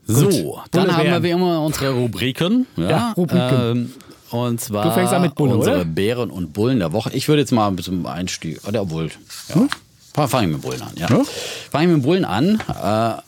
So, 0.06 0.60
dann 0.72 0.86
Bulle 0.86 0.98
haben 0.98 1.06
wir 1.06 1.24
wie 1.24 1.30
immer 1.30 1.64
unsere 1.64 1.92
Rubriken. 1.92 2.66
Ja, 2.78 2.90
Ja, 2.90 3.14
Rubriken. 3.16 3.60
Ähm, 3.62 3.94
und 4.32 4.60
zwar 4.60 4.86
Du 4.86 4.92
fängst 4.92 5.14
an 5.14 5.22
mit 5.22 5.36
Bulle, 5.36 5.56
unsere 5.56 5.76
oder? 5.78 5.86
Bären 5.86 6.32
und 6.32 6.54
Bullen 6.54 6.80
der 6.80 6.94
Woche. 6.94 7.12
Ich 7.14 7.28
würde 7.28 7.42
jetzt 7.42 7.52
mal 7.52 7.68
ein 7.68 7.76
bisschen 7.76 8.06
Einstieg, 8.06 8.60
oder 8.68 8.82
obwohl, 8.82 9.10
ja. 9.50 9.56
Fangen 9.56 9.70
fang 10.28 10.46
ich 10.46 10.52
mit 10.52 10.62
Bullen 10.62 10.82
an. 10.82 10.92
Ja. 10.96 11.08
Ja. 11.10 11.24
Fange 11.72 11.88
ich 11.88 11.96
mit 11.96 12.04
Bullen 12.04 12.26
an. 12.26 12.60
Äh, 12.68 13.22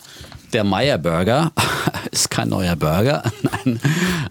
der 0.54 0.63
Meyer 0.65 0.97
Burger 0.97 1.51
ist 2.12 2.30
kein 2.30 2.49
neuer 2.49 2.75
Burger. 2.75 3.23
Nein, 3.65 3.80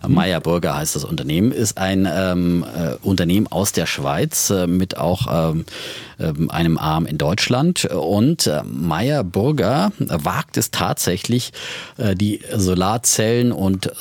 Meyer 0.07 0.40
Burger 0.40 0.77
heißt 0.77 0.94
das 0.94 1.05
Unternehmen, 1.05 1.53
ist 1.53 1.79
ein 1.79 2.07
ähm, 2.11 2.64
äh, 2.64 2.94
Unternehmen 3.03 3.46
aus 3.46 3.73
der 3.73 3.87
Schweiz 3.87 4.51
äh, 4.51 4.66
mit 4.66 4.96
auch 4.99 5.53
ähm, 5.53 5.64
einem 6.48 6.78
Arm 6.78 7.06
in 7.06 7.18
Deutschland. 7.18 7.85
Und 7.87 8.46
äh, 8.46 8.62
Meyer 8.64 9.24
Burger 9.24 9.92
wagt 9.98 10.56
es 10.56 10.70
tatsächlich, 10.70 11.52
äh, 11.96 12.14
die 12.14 12.40
Solarzellen 12.54 13.52
und 13.52 13.87
äh, 13.87 13.92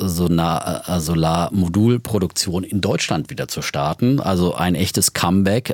Solarmodulproduktion 0.99 2.63
in 2.63 2.82
Deutschland 2.82 3.29
wieder 3.29 3.47
zu 3.47 3.62
starten. 3.62 4.19
Also 4.19 4.53
ein 4.55 4.75
echtes 4.75 5.13
Comeback. 5.13 5.73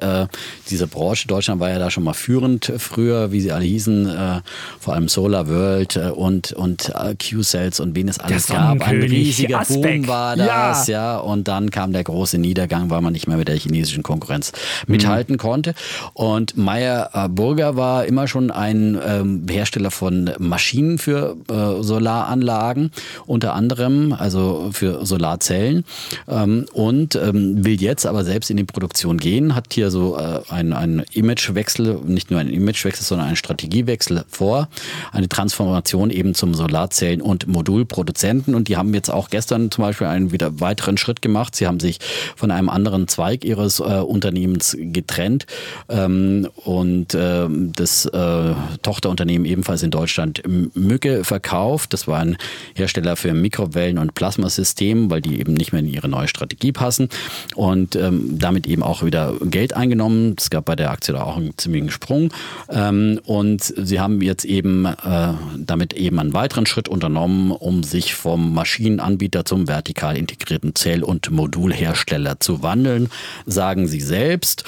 Diese 0.70 0.88
Branche, 0.88 1.28
Deutschland 1.28 1.60
war 1.60 1.70
ja 1.70 1.80
da 1.80 1.90
schon 1.90 2.04
mal 2.04 2.14
führend 2.14 2.72
früher, 2.78 3.32
wie 3.32 3.42
sie 3.42 3.52
alle 3.52 3.66
hießen, 3.66 4.42
vor 4.80 4.94
allem 4.94 5.08
Solar 5.08 5.48
World 5.48 5.98
und, 5.98 6.54
und 6.54 6.92
Q-Cells 6.94 7.80
und 7.80 7.96
wen 7.96 8.08
es 8.08 8.20
alles 8.20 8.48
gab. 8.48 8.82
Ein 8.82 9.02
riesiger 9.02 9.62
Asbeck. 9.62 10.02
Boom 10.02 10.08
war 10.08 10.36
das, 10.36 10.88
Ja. 10.88 10.94
ja. 10.94 11.18
Und 11.18 11.48
dann 11.48 11.72
kam 11.72 11.94
der 11.94 12.04
große 12.04 12.38
Niedergang, 12.38 12.90
weil 12.90 13.02
man 13.02 13.14
nicht 13.14 13.28
mehr 13.28 13.38
mit 13.38 13.48
der 13.48 13.58
chinesischen 13.58 14.04
Konkurrenz 14.04 14.52
mithalten 14.88 15.38
konnte. 15.38 15.74
Und 16.14 16.35
Und 16.36 16.58
Meyer 16.58 17.12
äh, 17.14 17.30
Burger 17.30 17.78
war 17.78 18.06
immer 18.06 18.28
schon 18.28 18.52
ein 18.52 19.00
ähm, 19.08 19.46
Hersteller 19.50 19.90
von 19.90 20.32
Maschinen 20.38 20.98
für 20.98 21.38
äh, 21.50 21.82
Solaranlagen, 21.82 22.92
unter 23.26 23.54
anderem, 23.54 24.12
also 24.12 24.70
für 24.74 25.06
Solarzellen. 25.06 25.86
Ähm, 26.28 26.66
und 26.74 27.16
ähm, 27.16 27.64
will 27.64 27.82
jetzt 27.82 28.06
aber 28.06 28.26
selbst 28.26 28.50
in 28.50 28.58
die 28.58 28.66
Produktion 28.66 29.18
gehen, 29.18 29.56
hat 29.56 29.74
hier 29.74 29.92
so 29.92 30.18
äh, 30.18 30.42
einen, 30.50 30.74
einen 30.74 31.06
Imagewechsel, 31.14 32.02
nicht 32.06 32.32
nur 32.32 32.42
einen 32.42 32.50
Imagewechsel, 32.52 33.06
sondern 33.06 33.28
einen 33.28 33.38
Strategiewechsel 33.38 34.26
vor. 34.28 34.68
Eine 35.14 35.30
Transformation 35.30 36.10
eben 36.10 36.36
zum 36.36 36.54
Solarzellen- 36.54 37.22
und 37.22 37.48
Modulproduzenten. 37.48 38.56
Und 38.56 38.68
die 38.68 38.76
haben 38.76 38.94
jetzt 38.94 39.10
auch 39.10 39.30
gestern 39.30 39.72
zum 39.72 39.86
Beispiel 39.86 40.08
einen 40.08 40.34
wieder 40.34 40.60
weiteren 40.60 40.98
Schritt 40.98 41.22
gemacht. 41.22 41.56
Sie 41.56 41.66
haben 41.66 41.80
sich 41.80 42.00
von 42.36 42.52
einem 42.52 42.68
anderen 42.68 43.08
Zweig 43.08 43.46
ihres 43.46 43.80
äh, 43.80 43.84
Unternehmens 43.84 44.76
getrennt 44.78 45.46
ähm, 45.88 46.25
und 46.56 47.14
äh, 47.14 47.48
das 47.50 48.06
äh, 48.06 48.54
Tochterunternehmen 48.82 49.46
ebenfalls 49.46 49.84
in 49.84 49.92
Deutschland 49.92 50.42
Mücke 50.76 51.24
verkauft. 51.24 51.94
Das 51.94 52.08
war 52.08 52.20
ein 52.20 52.38
Hersteller 52.76 53.16
für 53.16 53.34
Mikrowellen- 53.34 54.00
und 54.00 54.16
Plasmasystem, 54.16 55.10
weil 55.10 55.22
die 55.22 55.40
eben 55.40 55.54
nicht 55.54 55.72
mehr 55.72 55.82
in 55.82 55.88
ihre 55.88 56.08
neue 56.08 56.28
Strategie 56.28 56.72
passen 56.72 57.10
und 57.56 57.96
ähm, 57.96 58.38
damit 58.38 58.68
eben 58.68 58.84
auch 58.84 59.04
wieder 59.04 59.34
Geld 59.42 59.74
eingenommen. 59.74 60.36
Es 60.38 60.50
gab 60.50 60.66
bei 60.66 60.76
der 60.76 60.92
Aktie 60.92 61.14
da 61.14 61.24
auch 61.24 61.38
einen 61.38 61.58
ziemlichen 61.58 61.92
Sprung 61.92 62.34
ähm, 62.70 63.20
und 63.26 63.62
sie 63.62 64.00
haben 64.00 64.22
jetzt 64.22 64.46
eben 64.46 64.86
äh, 64.86 65.34
damit 65.58 65.94
eben 65.94 66.20
einen 66.20 66.34
weiteren 66.34 66.66
Schritt 66.66 66.90
unternommen, 66.90 67.52
um 67.52 67.84
sich 67.84 68.16
vom 68.16 68.54
Maschinenanbieter 68.54 69.46
zum 69.46 69.68
vertikal 69.68 70.18
integrierten 70.18 70.76
Zell- 70.76 71.04
und 71.04 71.32
Modulhersteller 71.32 72.40
zu 72.40 72.64
wandeln, 72.64 73.10
sagen 73.46 73.88
sie 73.88 74.02
selbst. 74.02 74.64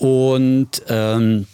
Und 0.00 0.82
ähm, 0.88 1.46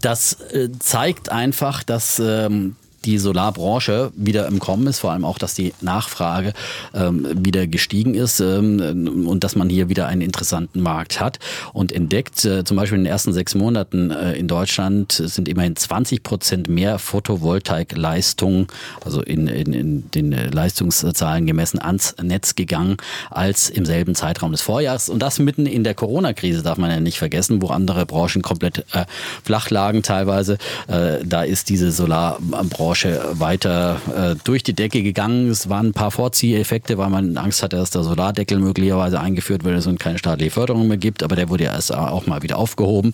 das 0.00 0.40
äh, 0.52 0.70
zeigt 0.78 1.28
einfach, 1.28 1.82
dass 1.82 2.18
ähm, 2.24 2.76
die 3.04 3.18
Solarbranche 3.18 4.12
wieder 4.14 4.46
im 4.46 4.58
Kommen 4.58 4.86
ist, 4.86 5.00
vor 5.00 5.12
allem 5.12 5.24
auch, 5.24 5.38
dass 5.38 5.54
die 5.54 5.74
Nachfrage 5.80 6.52
ähm, 6.94 7.26
wieder 7.44 7.66
gestiegen 7.66 8.14
ist 8.14 8.40
ähm, 8.40 9.26
und 9.26 9.44
dass 9.44 9.56
man 9.56 9.68
hier 9.68 9.88
wieder 9.88 10.06
einen 10.06 10.22
interessanten 10.22 10.80
Markt 10.80 11.20
hat 11.20 11.38
und 11.72 11.92
entdeckt. 11.92 12.44
Äh, 12.44 12.64
zum 12.64 12.76
Beispiel 12.76 12.98
in 12.98 13.04
den 13.04 13.12
ersten 13.12 13.32
sechs 13.32 13.54
Monaten 13.54 14.10
äh, 14.10 14.34
in 14.34 14.48
Deutschland 14.48 15.12
sind 15.12 15.48
immerhin 15.48 15.76
20 15.76 16.22
Prozent 16.22 16.68
mehr 16.68 16.98
Photovoltaikleistung, 16.98 18.68
also 19.04 19.20
in, 19.22 19.48
in, 19.48 19.72
in 19.72 20.10
den 20.12 20.32
Leistungszahlen 20.32 21.46
gemessen, 21.46 21.80
ans 21.80 22.14
Netz 22.22 22.54
gegangen 22.54 22.96
als 23.30 23.68
im 23.68 23.84
selben 23.84 24.14
Zeitraum 24.14 24.52
des 24.52 24.62
Vorjahres. 24.62 25.08
Und 25.08 25.20
das 25.20 25.38
mitten 25.38 25.66
in 25.66 25.84
der 25.84 25.94
Corona-Krise 25.94 26.62
darf 26.62 26.78
man 26.78 26.90
ja 26.90 27.00
nicht 27.00 27.18
vergessen, 27.18 27.62
wo 27.62 27.68
andere 27.68 28.06
Branchen 28.06 28.42
komplett 28.42 28.84
äh, 28.92 29.04
flach 29.44 29.70
lagen 29.70 30.02
teilweise. 30.02 30.58
Äh, 30.86 31.24
da 31.24 31.42
ist 31.42 31.68
diese 31.68 31.90
Solarbranche 31.90 32.91
Branche 32.92 33.22
weiter 33.32 34.02
äh, 34.14 34.34
durch 34.44 34.62
die 34.62 34.74
Decke 34.74 35.02
gegangen. 35.02 35.48
Es 35.48 35.70
waren 35.70 35.86
ein 35.86 35.92
paar 35.94 36.10
Vorzieheffekte, 36.10 36.98
weil 36.98 37.08
man 37.08 37.38
Angst 37.38 37.62
hatte, 37.62 37.76
dass 37.76 37.88
der 37.88 38.02
Solardeckel 38.02 38.58
möglicherweise 38.58 39.18
eingeführt 39.18 39.64
wird 39.64 39.86
und 39.86 39.98
keine 39.98 40.18
staatliche 40.18 40.50
Förderung 40.50 40.88
mehr 40.88 40.98
gibt. 40.98 41.22
Aber 41.22 41.34
der 41.34 41.48
wurde 41.48 41.64
ja 41.64 41.72
erst 41.72 41.94
auch 41.94 42.26
mal 42.26 42.42
wieder 42.42 42.58
aufgehoben. 42.58 43.12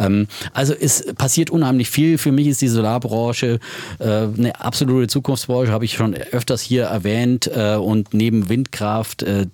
Ähm, 0.00 0.26
also 0.52 0.74
es 0.74 1.14
passiert 1.14 1.50
unheimlich 1.50 1.90
viel. 1.90 2.18
Für 2.18 2.32
mich 2.32 2.48
ist 2.48 2.60
die 2.60 2.66
Solarbranche 2.66 3.60
äh, 4.00 4.04
eine 4.04 4.60
absolute 4.60 5.06
Zukunftsbranche, 5.06 5.70
habe 5.70 5.84
ich 5.84 5.92
schon 5.92 6.14
öfters 6.14 6.60
hier 6.60 6.86
erwähnt. 6.86 7.48
Äh, 7.54 7.76
und 7.76 8.12
neben 8.12 8.48
Windkraft 8.48 9.22
äh, 9.22 9.46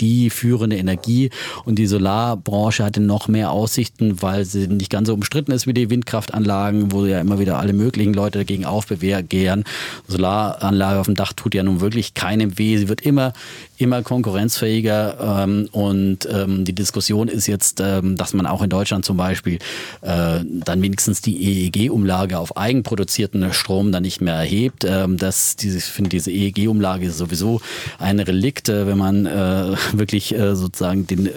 die 0.00 0.28
führende 0.28 0.76
Energie. 0.76 1.30
Und 1.64 1.78
die 1.78 1.86
Solarbranche 1.86 2.84
hatte 2.84 3.00
noch 3.00 3.26
mehr 3.26 3.52
Aussichten, 3.52 4.20
weil 4.20 4.44
sie 4.44 4.68
nicht 4.68 4.90
ganz 4.90 5.08
so 5.08 5.14
umstritten 5.14 5.52
ist 5.52 5.66
wie 5.66 5.72
die 5.72 5.88
Windkraftanlagen, 5.88 6.92
wo 6.92 7.06
ja 7.06 7.22
immer 7.22 7.38
wieder 7.38 7.58
alle 7.58 7.72
möglichen 7.72 8.12
Leute 8.12 8.40
dagegen 8.40 8.66
aufbewegen 8.98 9.28
gern. 9.28 9.64
Solaranlage 10.06 11.00
auf 11.00 11.06
dem 11.06 11.14
Dach 11.14 11.32
tut 11.32 11.54
ja 11.54 11.62
nun 11.62 11.80
wirklich 11.80 12.14
keinem 12.14 12.58
weh. 12.58 12.76
Sie 12.76 12.88
wird 12.88 13.00
immer, 13.00 13.32
immer 13.78 14.02
konkurrenzfähiger. 14.02 15.44
Ähm, 15.44 15.68
und 15.72 16.28
ähm, 16.30 16.64
die 16.64 16.74
Diskussion 16.74 17.28
ist 17.28 17.46
jetzt, 17.46 17.80
ähm, 17.80 18.16
dass 18.16 18.34
man 18.34 18.46
auch 18.46 18.62
in 18.62 18.70
Deutschland 18.70 19.04
zum 19.04 19.16
Beispiel 19.16 19.58
äh, 20.02 20.40
dann 20.44 20.82
wenigstens 20.82 21.22
die 21.22 21.66
EEG-Umlage 21.66 22.38
auf 22.38 22.56
eigenproduzierten 22.56 23.52
Strom 23.52 23.92
dann 23.92 24.02
nicht 24.02 24.20
mehr 24.20 24.34
erhebt. 24.34 24.84
Ähm, 24.84 25.16
das, 25.16 25.56
diese, 25.56 25.78
ich 25.78 25.84
finde, 25.84 26.10
diese 26.10 26.30
EEG-Umlage 26.30 27.06
ist 27.06 27.18
sowieso 27.18 27.60
ein 27.98 28.18
Relikt, 28.18 28.68
äh, 28.68 28.86
wenn 28.86 28.98
man 28.98 29.26
äh, 29.26 29.76
wirklich 29.92 30.34
äh, 30.34 30.56
sozusagen 30.56 31.06
den 31.06 31.26
äh, 31.26 31.30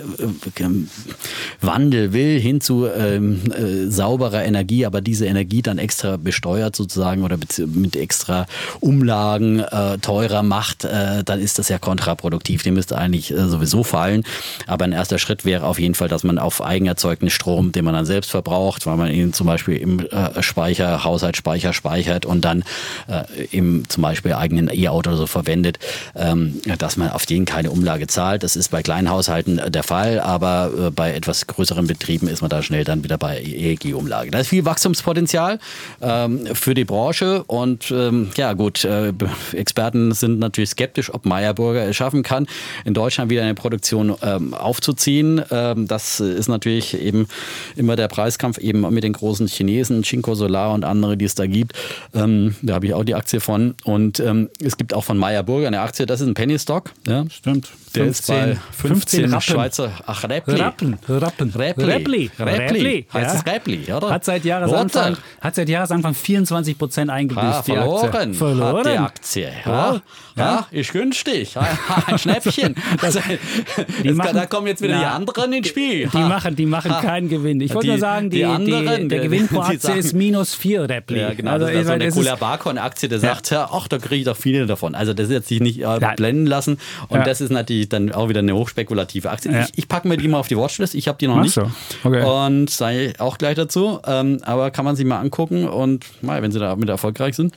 Wandel 1.62 2.14
will 2.14 2.40
hin 2.40 2.60
zu 2.60 2.88
ähm, 2.88 3.42
äh, 3.52 3.90
sauberer 3.90 4.44
Energie, 4.44 4.86
aber 4.86 5.02
diese 5.02 5.28
Energie 5.28 5.62
dann 5.62 5.78
extra 5.78 6.18
besteuert 6.18 6.76
sozusagen 6.76 7.24
oder 7.24 7.38
mit 7.68 7.96
extra 7.96 8.48
Umlagen 8.80 9.60
äh, 9.60 10.00
teurer 10.00 10.42
macht, 10.42 10.86
äh, 10.86 11.24
dann 11.24 11.40
ist 11.40 11.60
das 11.60 11.70
ja 11.70 11.78
kontraproduktiv. 11.78 12.31
Die 12.40 12.72
müsste 12.72 12.98
eigentlich 12.98 13.32
äh, 13.32 13.48
sowieso 13.48 13.84
fallen. 13.84 14.24
Aber 14.68 14.86
ein 14.86 14.92
erster 14.92 15.20
Schritt 15.20 15.46
wäre 15.46 15.66
auf 15.66 15.80
jeden 15.80 15.96
Fall, 15.96 16.08
dass 16.08 16.24
man 16.24 16.38
auf 16.38 16.62
eigenerzeugten 16.62 17.30
Strom, 17.30 17.72
den 17.72 17.86
man 17.86 17.94
dann 17.94 18.06
selbst 18.06 18.32
verbraucht, 18.32 18.86
weil 18.86 18.98
man 18.98 19.12
ihn 19.12 19.34
zum 19.34 19.48
Beispiel 19.48 19.78
im 19.78 20.00
äh, 20.00 20.42
Speicher, 20.42 21.04
Haushaltsspeicher 21.04 21.74
speichert 21.74 22.26
und 22.26 22.46
dann 22.46 22.64
äh, 23.08 23.46
im 23.52 23.88
zum 23.90 24.04
Beispiel 24.04 24.34
eigenen 24.34 24.70
E-Auto 24.72 25.16
so 25.16 25.28
verwendet, 25.28 25.80
ähm, 26.16 26.62
dass 26.78 26.98
man 26.98 27.10
auf 27.10 27.26
den 27.26 27.46
keine 27.46 27.72
Umlage 27.72 28.08
zahlt. 28.08 28.44
Das 28.44 28.56
ist 28.56 28.70
bei 28.70 28.82
kleinen 28.82 29.10
Haushalten 29.10 29.62
der 29.68 29.84
Fall, 29.84 30.20
aber 30.20 30.72
äh, 30.88 30.92
bei 30.92 31.14
etwas 31.14 31.48
größeren 31.48 31.88
Betrieben 31.88 32.28
ist 32.28 32.42
man 32.42 32.50
da 32.50 32.64
schnell 32.64 32.84
dann 32.84 33.04
wieder 33.04 33.18
bei 33.18 33.42
EEG-Umlage. 33.42 34.32
Da 34.32 34.40
ist 34.40 34.48
viel 34.48 34.66
Wachstumspotenzial 34.66 35.60
ähm, 36.02 36.48
für 36.54 36.74
die 36.74 36.86
Branche 36.86 37.44
und 37.44 37.92
ähm, 37.92 38.30
ja 38.38 38.54
gut, 38.54 38.86
äh, 38.86 39.14
Experten 39.54 40.14
sind 40.14 40.40
natürlich 40.40 40.72
skeptisch, 40.72 41.14
ob 41.14 41.26
Meyerburger 41.26 41.88
es 41.88 41.96
schaffen 41.96 42.21
kann, 42.24 42.48
in 42.86 42.94
Deutschland 42.94 43.30
wieder 43.30 43.44
eine 43.44 43.56
Produktion 43.56 44.16
ähm, 44.22 44.54
aufzuziehen. 44.54 45.42
Ähm, 45.52 45.88
das 45.88 46.20
ist 46.20 46.48
natürlich 46.48 47.00
eben 47.00 47.28
immer 47.76 47.96
der 47.96 48.08
Preiskampf 48.08 48.58
eben 48.58 48.82
mit 48.94 49.04
den 49.04 49.14
großen 49.14 49.48
Chinesen, 49.48 50.04
Chinko 50.04 50.36
Solar 50.36 50.74
und 50.74 50.84
andere, 50.84 51.18
die 51.18 51.26
es 51.26 51.36
da 51.36 51.46
gibt. 51.46 51.74
Ähm, 52.14 52.56
da 52.62 52.76
habe 52.76 52.86
ich 52.86 52.94
auch 52.94 53.04
die 53.04 53.16
Aktie 53.16 53.40
von. 53.40 53.76
Und 53.84 54.20
ähm, 54.20 54.50
es 54.64 54.78
gibt 54.78 54.94
auch 54.94 55.04
von 55.04 55.18
Meyerburger 55.18 55.68
eine 55.68 55.82
Aktie, 55.82 56.06
das 56.06 56.22
ist 56.22 56.28
ein 56.28 56.34
Penny 56.34 56.58
Stock. 56.60 56.92
Ja. 57.08 57.26
Stimmt. 57.30 57.70
Der 57.96 58.06
15, 58.06 58.10
ist 58.12 58.28
bei 58.28 58.56
15, 58.72 58.90
15 58.90 59.26
Rappen. 59.26 59.42
Schweizer. 59.42 59.92
Ach, 60.06 60.24
Räppli. 60.24 60.56
Rappen. 60.56 60.98
Rappen. 61.08 61.50
Räppli. 61.50 61.84
Räppli. 61.86 62.32
Räppli. 62.40 63.08
Heißt 63.12 63.34
ja. 63.34 63.40
es 63.40 63.46
Räppli, 63.46 63.94
oder? 63.94 64.10
Hat 64.10 64.24
seit 64.24 64.46
Jahresanfang, 64.46 65.18
hat 65.42 65.56
seit 65.56 65.68
Jahresanfang 65.68 66.14
24 66.14 66.78
Prozent 66.78 67.12
eingebüßt. 67.12 67.44
Ah, 67.44 67.64
verloren. 67.64 68.34
Verloren. 68.34 68.78
Hat 68.78 68.86
die 68.86 68.98
Aktie. 68.98 69.52
Ja, 69.66 69.94
ja. 69.94 70.02
ja 70.36 70.68
ist 70.72 70.94
günstig. 70.94 71.54
Ein 72.12 72.20
Schnäppchen. 72.20 72.76
Das, 73.02 73.14
das 73.16 74.16
machen, 74.16 74.36
da 74.36 74.46
kommen 74.46 74.68
jetzt 74.68 74.82
wieder 74.82 74.96
na, 74.96 75.00
die 75.00 75.06
anderen 75.06 75.54
ins 75.54 75.68
Spiel. 75.68 76.06
Die, 76.06 76.10
die 76.10 76.24
machen, 76.24 76.56
die 76.56 76.66
machen 76.66 76.92
keinen 76.92 77.30
Gewinn. 77.30 77.60
Ich 77.62 77.74
wollte 77.74 77.88
nur 77.88 77.98
sagen, 77.98 78.30
die, 78.30 78.38
die 78.38 78.46
anderen, 78.46 79.10
der 79.10 79.20
Gewinn 79.20 79.48
pro 79.50 79.62
Aktie 79.62 79.96
ist 79.96 80.14
minus 80.14 80.54
4 80.56 80.90
Räppli. 80.90 81.20
Ja, 81.20 81.34
genau. 81.34 81.52
Also, 81.52 81.68
das 81.68 81.76
ist 81.76 81.88
so 81.88 81.92
eine 81.94 82.12
coole 82.12 82.38
Barcon-Aktie, 82.38 83.10
der 83.10 83.20
sagt, 83.20 83.52
ach, 83.54 83.88
da 83.88 83.98
kriege 83.98 84.18
ich 84.18 84.26
doch 84.26 84.38
viele 84.38 84.66
davon. 84.66 84.96
Also 84.96 85.14
das 85.14 85.28
ist 85.28 85.32
jetzt 85.32 85.48
sich 85.48 85.62
nicht 85.62 85.82
äh, 85.82 86.00
blenden 86.16 86.46
lassen. 86.46 86.78
Und 87.08 87.26
das 87.26 87.42
ist 87.42 87.52
natürlich 87.52 87.90
dann 87.90 88.12
auch 88.12 88.30
wieder 88.30 88.40
eine 88.40 88.56
hochspekulative 88.56 89.30
Aktie. 89.30 89.52
Ja. 89.52 89.64
Ich, 89.64 89.78
ich 89.78 89.88
packe 89.88 90.08
mir 90.08 90.18
die 90.18 90.28
mal 90.28 90.40
auf 90.40 90.48
die 90.48 90.58
Watchlist. 90.58 90.96
Ich 90.96 91.08
habe 91.08 91.18
die 91.18 91.28
noch 91.28 91.38
Ach 91.38 91.44
nicht. 91.44 91.54
So. 91.54 91.70
Okay. 92.04 92.24
Und 92.24 92.70
sei 92.70 93.14
auch 93.18 93.38
gleich 93.38 93.56
dazu. 93.56 94.00
Ähm, 94.06 94.40
aber 94.44 94.72
kann 94.72 94.86
man 94.86 94.96
sich 94.96 95.06
mal 95.06 95.20
angucken 95.20 95.68
und 95.68 96.06
mal, 96.22 96.42
wenn 96.42 96.52
sie 96.52 96.60
damit 96.60 96.90
erfolgreich 96.90 97.36
sind. 97.36 97.54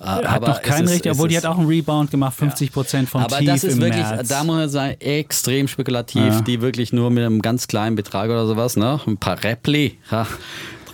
Hat 0.00 0.24
aber 0.24 0.48
noch 0.48 0.62
keinen 0.62 0.88
richtig, 0.88 1.12
obwohl 1.12 1.28
die 1.28 1.36
hat 1.36 1.44
auch 1.44 1.58
einen 1.58 1.68
Rebound 1.68 2.10
gemacht, 2.10 2.34
50 2.34 2.72
Prozent 2.72 3.08
vom 3.08 3.22
aber 3.22 3.38
Tief 3.38 3.46
das 3.46 3.64
ist 3.64 3.74
im 3.74 3.82
wirklich, 3.82 4.02
März. 4.02 4.28
da 4.28 4.44
muss 4.44 4.56
man 4.56 4.68
sagen, 4.68 4.96
extrem 4.98 5.68
spekulativ, 5.68 6.22
ja. 6.22 6.40
die 6.40 6.62
wirklich 6.62 6.92
nur 6.92 7.10
mit 7.10 7.24
einem 7.24 7.42
ganz 7.42 7.68
kleinen 7.68 7.96
Betrag 7.96 8.30
oder 8.30 8.46
sowas, 8.46 8.76
ne? 8.76 8.98
ein 9.06 9.18
paar 9.18 9.42
Räppli, 9.44 9.98
ja, 10.10 10.26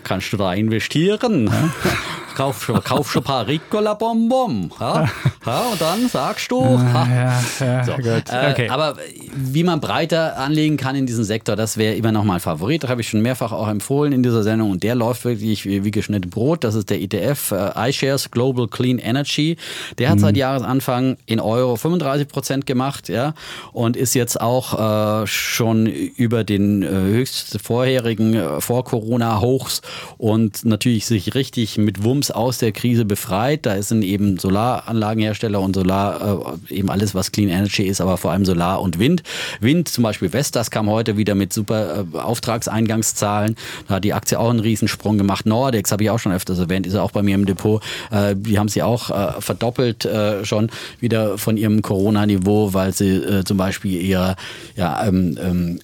kannst 0.02 0.32
du 0.32 0.36
da 0.36 0.52
investieren. 0.54 1.50
Kauf, 2.36 2.62
schon, 2.62 2.84
kauf 2.84 3.10
schon 3.10 3.22
ein 3.22 3.24
paar 3.24 3.46
Ricola 3.46 3.94
Bonbon. 3.94 4.70
Ja? 4.78 5.08
ja? 5.46 5.60
und 5.72 5.80
dann 5.80 6.06
sagst 6.06 6.50
du. 6.50 6.60
Ah, 6.62 7.06
ja, 7.08 7.42
ja, 7.60 7.84
so. 7.84 7.92
äh, 7.92 8.50
okay. 8.50 8.68
Aber 8.68 8.96
wie 9.34 9.64
man 9.64 9.80
breiter 9.80 10.36
anlegen 10.36 10.76
kann 10.76 10.96
in 10.96 11.06
diesem 11.06 11.24
Sektor, 11.24 11.56
das 11.56 11.78
wäre 11.78 11.94
immer 11.94 12.12
noch 12.12 12.24
mal 12.24 12.34
ein 12.34 12.40
Favorit. 12.40 12.82
Das 12.82 12.90
habe 12.90 13.00
ich 13.00 13.08
schon 13.08 13.22
mehrfach 13.22 13.52
auch 13.52 13.68
empfohlen 13.68 14.12
in 14.12 14.22
dieser 14.22 14.42
Sendung. 14.42 14.70
Und 14.70 14.82
der 14.82 14.94
läuft 14.94 15.24
wirklich 15.24 15.64
wie, 15.64 15.82
wie 15.84 15.90
geschnitten 15.90 16.28
Brot. 16.28 16.62
Das 16.62 16.74
ist 16.74 16.90
der 16.90 17.00
ETF 17.00 17.52
äh, 17.52 17.88
iShares 17.88 18.30
Global 18.30 18.68
Clean 18.68 18.98
Energy. 18.98 19.56
Der 19.96 20.10
hat 20.10 20.16
mhm. 20.16 20.20
seit 20.20 20.36
Jahresanfang 20.36 21.16
in 21.24 21.40
Euro 21.40 21.76
35 21.76 22.28
Prozent 22.28 22.66
gemacht. 22.66 23.08
ja, 23.08 23.32
Und 23.72 23.96
ist 23.96 24.12
jetzt 24.12 24.38
auch 24.42 25.22
äh, 25.22 25.26
schon 25.26 25.86
über 25.86 26.44
den 26.44 26.82
äh, 26.82 26.88
höchst 26.88 27.60
vorherigen 27.62 28.34
äh, 28.34 28.60
Vor-Corona-Hochs 28.60 29.80
und 30.18 30.66
natürlich 30.66 31.06
sich 31.06 31.34
richtig 31.34 31.78
mit 31.78 32.04
Wumms 32.04 32.25
uns 32.26 32.30
aus 32.30 32.58
der 32.58 32.72
Krise 32.72 33.04
befreit. 33.04 33.66
Da 33.66 33.80
sind 33.82 34.02
eben 34.02 34.38
Solaranlagenhersteller 34.38 35.60
und 35.60 35.74
Solar, 35.74 36.56
äh, 36.70 36.74
eben 36.74 36.90
alles, 36.90 37.14
was 37.14 37.32
Clean 37.32 37.48
Energy 37.48 37.84
ist, 37.84 38.00
aber 38.00 38.16
vor 38.16 38.32
allem 38.32 38.44
Solar 38.44 38.80
und 38.80 38.98
Wind. 38.98 39.22
Wind, 39.60 39.88
zum 39.88 40.04
Beispiel 40.04 40.28
Vestas 40.30 40.70
kam 40.70 40.88
heute 40.88 41.16
wieder 41.16 41.34
mit 41.34 41.52
super 41.52 42.04
äh, 42.14 42.18
Auftragseingangszahlen. 42.18 43.56
Da 43.88 43.96
hat 43.96 44.04
die 44.04 44.14
Aktie 44.14 44.38
auch 44.38 44.50
einen 44.50 44.60
Riesensprung 44.60 45.18
gemacht. 45.18 45.46
Nordex 45.46 45.92
habe 45.92 46.04
ich 46.04 46.10
auch 46.10 46.18
schon 46.18 46.32
öfters 46.32 46.58
erwähnt, 46.58 46.86
ist 46.86 46.96
auch 46.96 47.12
bei 47.12 47.22
mir 47.22 47.34
im 47.34 47.46
Depot. 47.46 47.82
Äh, 48.10 48.34
die 48.36 48.58
haben 48.58 48.68
sie 48.68 48.82
auch 48.82 49.10
äh, 49.10 49.40
verdoppelt 49.40 50.04
äh, 50.04 50.44
schon 50.44 50.70
wieder 51.00 51.38
von 51.38 51.56
ihrem 51.56 51.82
Corona-Niveau, 51.82 52.74
weil 52.74 52.92
sie 52.92 53.16
äh, 53.16 53.44
zum 53.44 53.56
Beispiel 53.56 54.00
ihre 54.00 54.36
ja, 54.76 55.06
ähm, 55.06 55.38
ähm, 55.40 55.80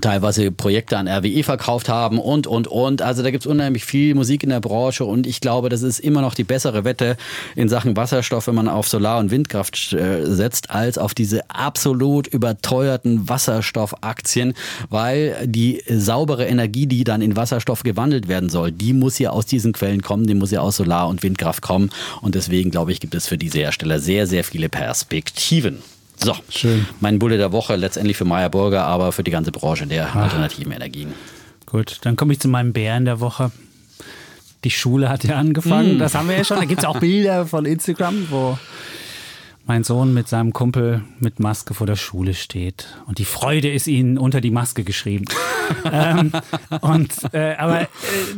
teilweise 0.00 0.52
Projekte 0.52 0.96
an 0.96 1.08
RWE 1.08 1.42
verkauft 1.42 1.88
haben 1.88 2.20
und, 2.20 2.46
und, 2.46 2.68
und. 2.68 3.02
Also 3.02 3.24
da 3.24 3.30
gibt's 3.32 3.46
unheimlich 3.46 3.84
viel 3.84 4.14
Musik 4.14 4.44
in 4.44 4.50
der 4.50 4.60
Branche 4.60 5.04
und 5.04 5.26
ich 5.26 5.40
glaube, 5.40 5.68
das 5.68 5.82
ist 5.82 5.98
immer 5.98 6.20
noch 6.20 6.34
die 6.34 6.44
bessere 6.44 6.84
Wette 6.84 7.16
in 7.56 7.68
Sachen 7.68 7.96
Wasserstoff, 7.96 8.46
wenn 8.46 8.54
man 8.54 8.68
auf 8.68 8.88
Solar- 8.88 9.18
und 9.18 9.32
Windkraft 9.32 9.92
äh, 9.92 10.26
setzt, 10.26 10.70
als 10.70 10.96
auf 10.96 11.12
diese 11.12 11.50
absolut 11.50 12.28
überteuerten 12.28 13.28
Wasserstoffaktien, 13.28 14.54
weil 14.90 15.36
die 15.46 15.82
saubere 15.88 16.46
Energie, 16.46 16.86
die 16.86 17.02
dann 17.02 17.20
in 17.20 17.34
Wasserstoff 17.34 17.82
gewandelt 17.82 18.28
werden 18.28 18.48
soll, 18.48 18.70
die 18.70 18.92
muss 18.92 19.18
ja 19.18 19.30
aus 19.30 19.46
diesen 19.46 19.72
Quellen 19.72 20.02
kommen, 20.02 20.26
die 20.26 20.34
muss 20.34 20.52
ja 20.52 20.60
aus 20.60 20.76
Solar- 20.76 21.08
und 21.08 21.24
Windkraft 21.24 21.62
kommen 21.62 21.90
und 22.22 22.36
deswegen, 22.36 22.70
glaube 22.70 22.92
ich, 22.92 23.00
gibt 23.00 23.16
es 23.16 23.26
für 23.26 23.38
diese 23.38 23.58
Hersteller 23.58 23.98
sehr, 23.98 24.28
sehr 24.28 24.44
viele 24.44 24.68
Perspektiven. 24.68 25.82
So, 26.22 26.36
Schön. 26.50 26.86
mein 27.00 27.18
Bulle 27.18 27.38
der 27.38 27.52
Woche 27.52 27.76
letztendlich 27.76 28.16
für 28.16 28.24
Meyer 28.24 28.50
Burger, 28.50 28.84
aber 28.84 29.12
für 29.12 29.24
die 29.24 29.30
ganze 29.30 29.52
Branche 29.52 29.86
der 29.86 30.14
alternativen 30.14 30.72
Energien. 30.72 31.14
Gut, 31.66 31.98
dann 32.02 32.16
komme 32.16 32.32
ich 32.32 32.40
zu 32.40 32.48
meinem 32.48 32.72
Bären 32.72 33.04
der 33.04 33.20
Woche. 33.20 33.50
Die 34.64 34.70
Schule 34.70 35.08
hat 35.08 35.24
ja 35.24 35.36
angefangen, 35.36 35.98
das 35.98 36.14
haben 36.14 36.28
wir 36.28 36.36
ja 36.36 36.44
schon. 36.44 36.58
Da 36.58 36.66
gibt 36.66 36.80
es 36.80 36.84
auch 36.84 36.98
Bilder 37.00 37.46
von 37.46 37.64
Instagram, 37.64 38.26
wo 38.28 38.58
mein 39.70 39.84
Sohn 39.84 40.12
mit 40.12 40.26
seinem 40.26 40.52
Kumpel 40.52 41.02
mit 41.20 41.38
Maske 41.38 41.74
vor 41.74 41.86
der 41.86 41.94
Schule 41.94 42.34
steht. 42.34 42.88
Und 43.06 43.18
die 43.18 43.24
Freude 43.24 43.70
ist 43.70 43.86
ihnen 43.86 44.18
unter 44.18 44.40
die 44.40 44.50
Maske 44.50 44.82
geschrieben. 44.82 45.26
ähm, 45.92 46.32
und, 46.80 47.12
äh, 47.32 47.54
aber 47.54 47.82
äh, 47.82 47.86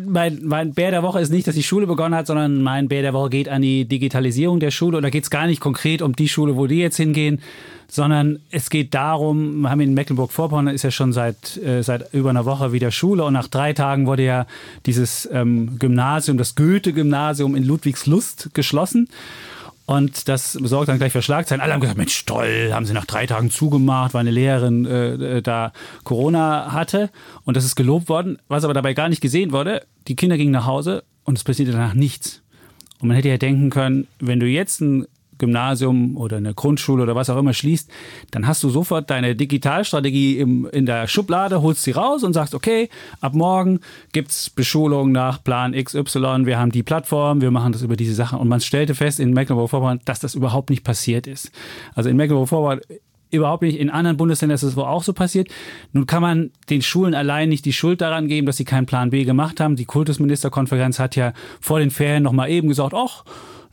mein, 0.06 0.40
mein 0.44 0.74
Bär 0.74 0.90
der 0.90 1.02
Woche 1.02 1.20
ist 1.20 1.30
nicht, 1.30 1.46
dass 1.46 1.54
die 1.54 1.62
Schule 1.62 1.86
begonnen 1.86 2.14
hat, 2.14 2.26
sondern 2.26 2.60
mein 2.60 2.88
Bär 2.88 3.00
der 3.00 3.14
Woche 3.14 3.30
geht 3.30 3.48
an 3.48 3.62
die 3.62 3.86
Digitalisierung 3.86 4.60
der 4.60 4.70
Schule. 4.70 4.98
Und 4.98 5.04
da 5.04 5.08
geht 5.08 5.24
es 5.24 5.30
gar 5.30 5.46
nicht 5.46 5.62
konkret 5.62 6.02
um 6.02 6.14
die 6.14 6.28
Schule, 6.28 6.56
wo 6.56 6.66
die 6.66 6.80
jetzt 6.80 6.98
hingehen, 6.98 7.40
sondern 7.88 8.40
es 8.50 8.68
geht 8.68 8.92
darum, 8.92 9.62
wir 9.62 9.70
haben 9.70 9.80
in 9.80 9.94
Mecklenburg-Vorpommern 9.94 10.74
ist 10.74 10.82
ja 10.82 10.90
schon 10.90 11.14
seit, 11.14 11.56
äh, 11.56 11.80
seit 11.80 12.12
über 12.12 12.28
einer 12.28 12.44
Woche 12.44 12.74
wieder 12.74 12.90
Schule 12.90 13.24
und 13.24 13.32
nach 13.32 13.48
drei 13.48 13.72
Tagen 13.72 14.06
wurde 14.06 14.24
ja 14.24 14.46
dieses 14.84 15.26
ähm, 15.32 15.78
Gymnasium, 15.78 16.36
das 16.36 16.56
Goethe-Gymnasium 16.56 17.56
in 17.56 17.64
Ludwigslust 17.64 18.50
geschlossen. 18.52 19.08
Und 19.92 20.26
das 20.26 20.56
besorgt 20.58 20.88
dann 20.88 20.96
gleich 20.96 21.12
für 21.12 21.20
Schlagzeilen. 21.20 21.60
Alle 21.60 21.74
haben 21.74 21.82
gesagt, 21.82 21.98
Mensch, 21.98 22.24
toll, 22.24 22.70
haben 22.72 22.86
sie 22.86 22.94
nach 22.94 23.04
drei 23.04 23.26
Tagen 23.26 23.50
zugemacht, 23.50 24.14
weil 24.14 24.22
eine 24.22 24.30
Lehrerin 24.30 24.86
äh, 24.86 25.42
da 25.42 25.74
Corona 26.02 26.72
hatte. 26.72 27.10
Und 27.44 27.58
das 27.58 27.66
ist 27.66 27.76
gelobt 27.76 28.08
worden. 28.08 28.38
Was 28.48 28.64
aber 28.64 28.72
dabei 28.72 28.94
gar 28.94 29.10
nicht 29.10 29.20
gesehen 29.20 29.52
wurde, 29.52 29.84
die 30.08 30.16
Kinder 30.16 30.38
gingen 30.38 30.50
nach 30.50 30.64
Hause 30.64 31.04
und 31.24 31.36
es 31.36 31.44
passierte 31.44 31.72
danach 31.72 31.92
nichts. 31.92 32.40
Und 33.00 33.08
man 33.08 33.16
hätte 33.16 33.28
ja 33.28 33.36
denken 33.36 33.68
können, 33.68 34.06
wenn 34.18 34.40
du 34.40 34.46
jetzt 34.46 34.80
ein 34.80 35.06
Gymnasium 35.42 36.16
oder 36.16 36.36
eine 36.36 36.54
Grundschule 36.54 37.02
oder 37.02 37.16
was 37.16 37.28
auch 37.28 37.36
immer 37.36 37.52
schließt, 37.52 37.90
dann 38.30 38.46
hast 38.46 38.62
du 38.62 38.70
sofort 38.70 39.10
deine 39.10 39.34
Digitalstrategie 39.34 40.38
im, 40.38 40.66
in 40.66 40.86
der 40.86 41.08
Schublade, 41.08 41.62
holst 41.62 41.82
sie 41.82 41.90
raus 41.90 42.22
und 42.22 42.32
sagst, 42.32 42.54
okay, 42.54 42.88
ab 43.20 43.34
morgen 43.34 43.80
gibt's 44.12 44.48
Beschulung 44.50 45.10
nach 45.10 45.42
Plan 45.42 45.72
XY, 45.72 46.46
wir 46.46 46.60
haben 46.60 46.70
die 46.70 46.84
Plattform, 46.84 47.40
wir 47.40 47.50
machen 47.50 47.72
das 47.72 47.82
über 47.82 47.96
diese 47.96 48.14
Sachen. 48.14 48.38
Und 48.38 48.46
man 48.46 48.60
stellte 48.60 48.94
fest 48.94 49.18
in 49.18 49.32
Mecklenburg-Vorpommern, 49.32 50.00
dass 50.04 50.20
das 50.20 50.36
überhaupt 50.36 50.70
nicht 50.70 50.84
passiert 50.84 51.26
ist. 51.26 51.50
Also 51.96 52.08
in 52.08 52.16
Mecklenburg-Vorpommern 52.16 52.80
überhaupt 53.32 53.62
nicht. 53.62 53.78
In 53.78 53.90
anderen 53.90 54.16
Bundesländern 54.16 54.54
ist 54.54 54.62
es 54.62 54.76
wohl 54.76 54.84
auch 54.84 55.02
so 55.02 55.12
passiert. 55.12 55.48
Nun 55.92 56.06
kann 56.06 56.22
man 56.22 56.50
den 56.70 56.82
Schulen 56.82 57.14
allein 57.14 57.48
nicht 57.48 57.64
die 57.64 57.72
Schuld 57.72 58.00
daran 58.00 58.28
geben, 58.28 58.46
dass 58.46 58.58
sie 58.58 58.64
keinen 58.64 58.86
Plan 58.86 59.10
B 59.10 59.24
gemacht 59.24 59.58
haben. 59.58 59.74
Die 59.74 59.86
Kultusministerkonferenz 59.86 61.00
hat 61.00 61.16
ja 61.16 61.32
vor 61.60 61.80
den 61.80 61.90
Ferien 61.90 62.22
noch 62.22 62.32
mal 62.32 62.48
eben 62.48 62.68
gesagt, 62.68 62.94
ach, 62.94 63.24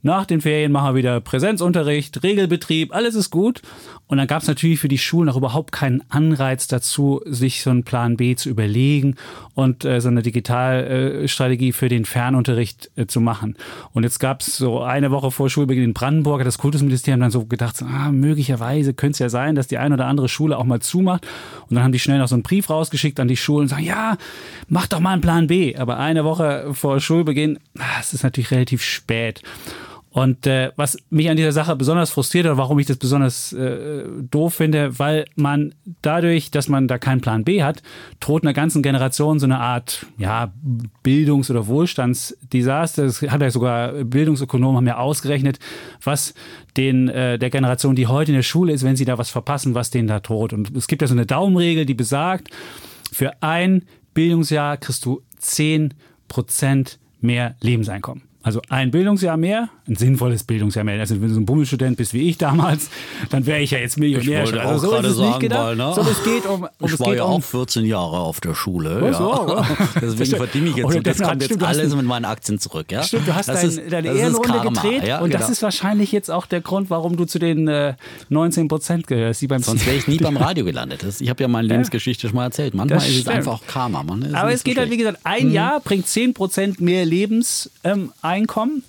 nach 0.01 0.25
den 0.25 0.41
Ferien 0.41 0.71
machen 0.71 0.93
wir 0.93 0.95
wieder 0.95 1.19
Präsenzunterricht, 1.19 2.23
Regelbetrieb, 2.23 2.95
alles 2.95 3.15
ist 3.15 3.29
gut. 3.29 3.61
Und 4.07 4.17
dann 4.17 4.25
gab 4.25 4.41
es 4.41 4.47
natürlich 4.47 4.79
für 4.79 4.87
die 4.87 4.97
Schulen 4.97 5.29
auch 5.29 5.35
überhaupt 5.35 5.71
keinen 5.71 6.01
Anreiz 6.09 6.67
dazu, 6.67 7.21
sich 7.25 7.61
so 7.61 7.69
einen 7.69 7.83
Plan 7.83 8.17
B 8.17 8.35
zu 8.35 8.49
überlegen 8.49 9.15
und 9.53 9.85
äh, 9.85 10.01
so 10.01 10.07
eine 10.07 10.23
Digitalstrategie 10.23 11.73
für 11.73 11.89
den 11.89 12.05
Fernunterricht 12.05 12.89
äh, 12.95 13.05
zu 13.05 13.21
machen. 13.21 13.55
Und 13.93 14.03
jetzt 14.03 14.19
gab 14.19 14.41
es 14.41 14.57
so 14.57 14.81
eine 14.81 15.11
Woche 15.11 15.29
vor 15.29 15.49
Schulbeginn 15.49 15.83
in 15.83 15.93
Brandenburg, 15.93 16.39
hat 16.39 16.47
das 16.47 16.57
Kultusministerium 16.57 17.19
dann 17.19 17.29
so 17.29 17.45
gedacht, 17.45 17.83
ah, 17.83 18.11
möglicherweise 18.11 18.95
könnte 18.95 19.13
es 19.13 19.19
ja 19.19 19.29
sein, 19.29 19.53
dass 19.53 19.67
die 19.67 19.77
eine 19.77 19.93
oder 19.93 20.07
andere 20.07 20.27
Schule 20.27 20.57
auch 20.57 20.63
mal 20.63 20.79
zumacht. 20.79 21.27
Und 21.69 21.75
dann 21.75 21.83
haben 21.83 21.91
die 21.91 21.99
schnell 21.99 22.17
noch 22.17 22.27
so 22.27 22.35
einen 22.35 22.43
Brief 22.43 22.71
rausgeschickt 22.71 23.19
an 23.19 23.27
die 23.27 23.37
Schulen 23.37 23.63
und 23.63 23.67
sagen, 23.67 23.83
ja, 23.83 24.17
mach 24.69 24.87
doch 24.87 25.01
mal 25.01 25.11
einen 25.11 25.21
Plan 25.21 25.45
B. 25.45 25.75
Aber 25.75 25.99
eine 25.99 26.23
Woche 26.23 26.69
vor 26.73 26.99
Schulbeginn, 26.99 27.59
ah, 27.77 27.99
es 27.99 28.13
ist 28.13 28.23
natürlich 28.23 28.49
relativ 28.49 28.81
spät. 28.81 29.43
Und 30.11 30.47
äh, 30.47 30.71
was 30.75 30.97
mich 31.11 31.29
an 31.29 31.37
dieser 31.37 31.51
Sache 31.51 31.75
besonders 31.75 32.09
frustriert 32.09 32.45
oder 32.45 32.57
warum 32.57 32.79
ich 32.79 32.87
das 32.87 32.97
besonders 32.97 33.53
äh, 33.53 34.03
doof 34.31 34.55
finde, 34.55 34.97
weil 34.97 35.25
man 35.35 35.75
dadurch, 36.01 36.49
dass 36.49 36.67
man 36.67 36.87
da 36.87 36.97
keinen 36.97 37.21
Plan 37.21 37.43
B 37.43 37.61
hat, 37.61 37.83
droht 38.19 38.43
einer 38.43 38.53
ganzen 38.53 38.81
Generation 38.81 39.39
so 39.39 39.45
eine 39.45 39.59
Art 39.59 40.07
ja, 40.17 40.51
Bildungs- 41.03 41.51
oder 41.51 41.67
Wohlstandsdesaster. 41.67 43.05
Das 43.05 43.21
hat 43.21 43.41
ja 43.41 43.51
sogar 43.51 44.03
Bildungsökonomen 44.03 44.77
haben 44.77 44.87
ja 44.87 44.97
ausgerechnet, 44.97 45.59
was 46.03 46.33
den 46.75 47.07
äh, 47.09 47.37
der 47.37 47.51
Generation, 47.51 47.95
die 47.95 48.07
heute 48.07 48.31
in 48.31 48.35
der 48.35 48.43
Schule 48.43 48.73
ist, 48.73 48.83
wenn 48.83 48.95
sie 48.95 49.05
da 49.05 49.19
was 49.19 49.29
verpassen, 49.29 49.75
was 49.75 49.91
denen 49.91 50.07
da 50.07 50.19
droht. 50.19 50.53
Und 50.53 50.75
es 50.75 50.87
gibt 50.87 51.03
ja 51.03 51.07
so 51.07 51.13
eine 51.13 51.27
Daumenregel, 51.27 51.85
die 51.85 51.93
besagt, 51.93 52.49
für 53.11 53.43
ein 53.43 53.83
Bildungsjahr 54.15 54.77
kriegst 54.77 55.05
du 55.05 55.21
10 55.37 55.93
Prozent 56.27 56.99
mehr 57.21 57.55
Lebenseinkommen. 57.61 58.28
Also 58.41 58.61
ein 58.69 58.89
Bildungsjahr 58.89 59.35
mehr, 59.35 59.67
ein 59.85 59.97
sinnvolles 59.97 60.45
Bildungsjahr 60.45 60.85
mehr. 60.85 60.97
Also 60.97 61.15
wenn 61.15 61.27
du 61.27 61.33
so 61.33 61.41
ein 61.41 61.45
Bummelstudent 61.45 61.97
bist 61.97 62.13
wie 62.13 62.29
ich 62.29 62.37
damals, 62.37 62.89
dann 63.31 63.45
wäre 63.45 63.59
ich 63.59 63.71
ja 63.71 63.79
jetzt 63.79 63.97
Millionär. 63.97 64.43
Ich 64.43 64.53
wollte 64.53 64.61
also 64.61 64.75
auch 64.75 64.81
so 64.81 64.89
gerade 64.95 65.07
es 65.09 65.17
nicht 65.17 65.31
sagen, 65.31 65.49
weil, 65.51 65.75
ne? 65.75 65.93
So, 65.93 66.01
es 66.01 66.23
geht 66.23 66.45
um, 66.45 66.63
um 66.63 66.69
Ich 66.87 66.93
es 66.93 66.99
war 67.01 67.15
ja 67.15 67.23
um 67.23 67.41
auch 67.41 67.43
14 67.43 67.83
Jahre 67.83 68.19
auf 68.19 68.39
der 68.39 68.55
Schule. 68.55 69.11
Ach 69.11 69.17
so, 69.17 69.47
ja. 69.49 69.67
Deswegen 70.01 70.37
verdiene 70.37 70.69
ich 70.69 70.75
jetzt. 70.77 70.85
Und 70.85 70.95
das 70.95 71.17
Defner, 71.17 71.27
kommt 71.27 71.41
jetzt 71.41 71.61
alles 71.61 71.95
mit 71.95 72.05
meinen 72.05 72.23
Aktien 72.23 72.59
zurück. 72.59 72.89
Ja? 72.93 73.03
Stimmt, 73.03 73.27
du 73.27 73.35
hast 73.35 73.49
das 73.49 73.59
dein, 73.59 73.69
ist, 73.69 73.91
deine 73.91 74.07
das 74.07 74.17
Ehrenrunde 74.17 74.47
Karma, 74.47 74.81
gedreht 74.81 75.03
ja, 75.03 75.19
und 75.19 75.31
genau. 75.31 75.41
das 75.41 75.49
ist 75.49 75.61
wahrscheinlich 75.61 76.13
jetzt 76.13 76.31
auch 76.31 76.45
der 76.45 76.61
Grund, 76.61 76.89
warum 76.89 77.17
du 77.17 77.25
zu 77.25 77.39
den 77.39 77.67
äh, 77.67 77.95
19 78.29 78.69
Prozent 78.69 79.07
gehörst, 79.07 79.41
die 79.41 79.47
beim 79.47 79.61
Sonst 79.61 79.85
wäre 79.85 79.97
ich 79.97 80.07
nie 80.07 80.17
beim 80.21 80.37
Radio 80.37 80.63
gelandet. 80.63 81.03
Das, 81.03 81.19
ich 81.19 81.29
habe 81.29 81.41
ja 81.43 81.49
meine 81.49 81.67
Lebensgeschichte 81.67 82.27
schon 82.27 82.37
mal 82.37 82.45
erzählt. 82.45 82.73
Manchmal 82.73 82.99
Das 82.99 83.09
ist 83.09 83.19
es 83.19 83.27
einfach 83.27 83.55
auch 83.55 83.67
Karma. 83.67 84.01
Man. 84.03 84.21
Das 84.21 84.29
ist 84.29 84.35
Aber 84.35 84.53
es 84.53 84.59
so 84.61 84.63
geht 84.63 84.77
halt, 84.77 84.89
wie 84.91 84.97
gesagt, 84.97 85.19
ein 85.25 85.51
Jahr 85.51 85.81
bringt 85.81 86.05
10% 86.05 86.81
mehr 86.81 87.05
Lebenseinkommen. 87.05 87.79
Ähm, 87.83 88.11
Einkommen. 88.29 88.83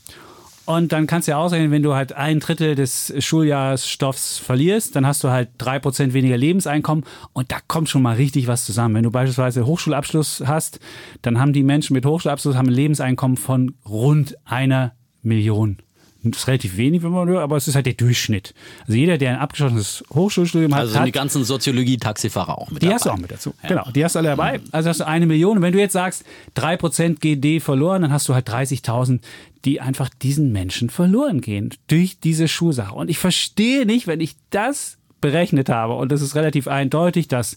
und 0.66 0.92
dann 0.92 1.06
kannst 1.06 1.26
du 1.26 1.32
ja 1.32 1.38
ausrechnen, 1.38 1.70
wenn 1.72 1.82
du 1.82 1.94
halt 1.94 2.12
ein 2.12 2.38
Drittel 2.38 2.74
des 2.74 3.12
Schuljahresstoffs 3.18 4.38
verlierst, 4.38 4.94
dann 4.94 5.06
hast 5.06 5.24
du 5.24 5.30
halt 5.30 5.48
3% 5.58 6.12
weniger 6.12 6.36
Lebenseinkommen. 6.36 7.04
Und 7.32 7.50
da 7.50 7.56
kommt 7.66 7.88
schon 7.88 8.02
mal 8.02 8.14
richtig 8.16 8.46
was 8.46 8.66
zusammen. 8.66 8.94
Wenn 8.94 9.02
du 9.02 9.10
beispielsweise 9.10 9.66
Hochschulabschluss 9.66 10.44
hast, 10.46 10.78
dann 11.22 11.40
haben 11.40 11.52
die 11.52 11.64
Menschen 11.64 11.94
mit 11.94 12.06
Hochschulabschluss 12.06 12.54
haben 12.54 12.68
ein 12.68 12.74
Lebenseinkommen 12.74 13.36
von 13.36 13.74
rund 13.84 14.36
einer 14.44 14.92
Million. 15.22 15.78
Das 16.22 16.40
ist 16.40 16.48
relativ 16.48 16.76
wenig, 16.76 17.02
wenn 17.02 17.12
man 17.12 17.28
hört, 17.28 17.42
aber 17.42 17.56
es 17.56 17.66
ist 17.66 17.74
halt 17.74 17.86
der 17.86 17.94
Durchschnitt. 17.94 18.52
Also 18.82 18.92
jeder, 18.94 19.16
der 19.16 19.30
ein 19.30 19.38
abgeschlossenes 19.38 20.04
Hochschulstudium 20.12 20.74
hat, 20.74 20.82
Also 20.82 20.98
hat 20.98 21.06
die 21.06 21.12
ganzen 21.12 21.44
Soziologie-Taxifahrer 21.44 22.58
auch 22.58 22.70
mit 22.70 22.82
die 22.82 22.86
dabei. 22.86 22.94
hast 22.96 23.06
du 23.06 23.10
auch 23.10 23.16
mit 23.16 23.30
dazu. 23.30 23.54
Genau, 23.66 23.90
die 23.94 24.04
hast 24.04 24.14
du 24.14 24.18
alle 24.18 24.28
dabei. 24.28 24.60
Also 24.70 24.90
hast 24.90 25.00
du 25.00 25.06
eine 25.06 25.26
Million. 25.26 25.56
Und 25.56 25.62
wenn 25.62 25.72
du 25.72 25.78
jetzt 25.78 25.94
sagst, 25.94 26.24
3% 26.56 27.20
GD 27.20 27.60
verloren, 27.60 28.02
dann 28.02 28.12
hast 28.12 28.28
du 28.28 28.34
halt 28.34 28.48
30.000, 28.50 29.20
die 29.64 29.80
einfach 29.80 30.10
diesen 30.10 30.52
Menschen 30.52 30.90
verloren 30.90 31.40
gehen 31.40 31.70
durch 31.88 32.18
diese 32.20 32.48
Schulsache. 32.48 32.94
Und 32.94 33.08
ich 33.08 33.18
verstehe 33.18 33.86
nicht, 33.86 34.06
wenn 34.06 34.20
ich 34.20 34.36
das 34.50 34.98
berechnet 35.20 35.68
habe, 35.68 35.94
und 35.94 36.12
das 36.12 36.22
ist 36.22 36.34
relativ 36.34 36.68
eindeutig, 36.68 37.28
dass 37.28 37.56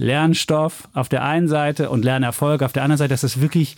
Lernstoff 0.00 0.88
auf 0.94 1.10
der 1.10 1.22
einen 1.22 1.46
Seite 1.46 1.90
und 1.90 2.06
Lernerfolg 2.06 2.62
auf 2.62 2.72
der 2.72 2.82
anderen 2.82 2.96
Seite, 2.96 3.10
dass 3.10 3.20
das 3.20 3.42
wirklich 3.42 3.76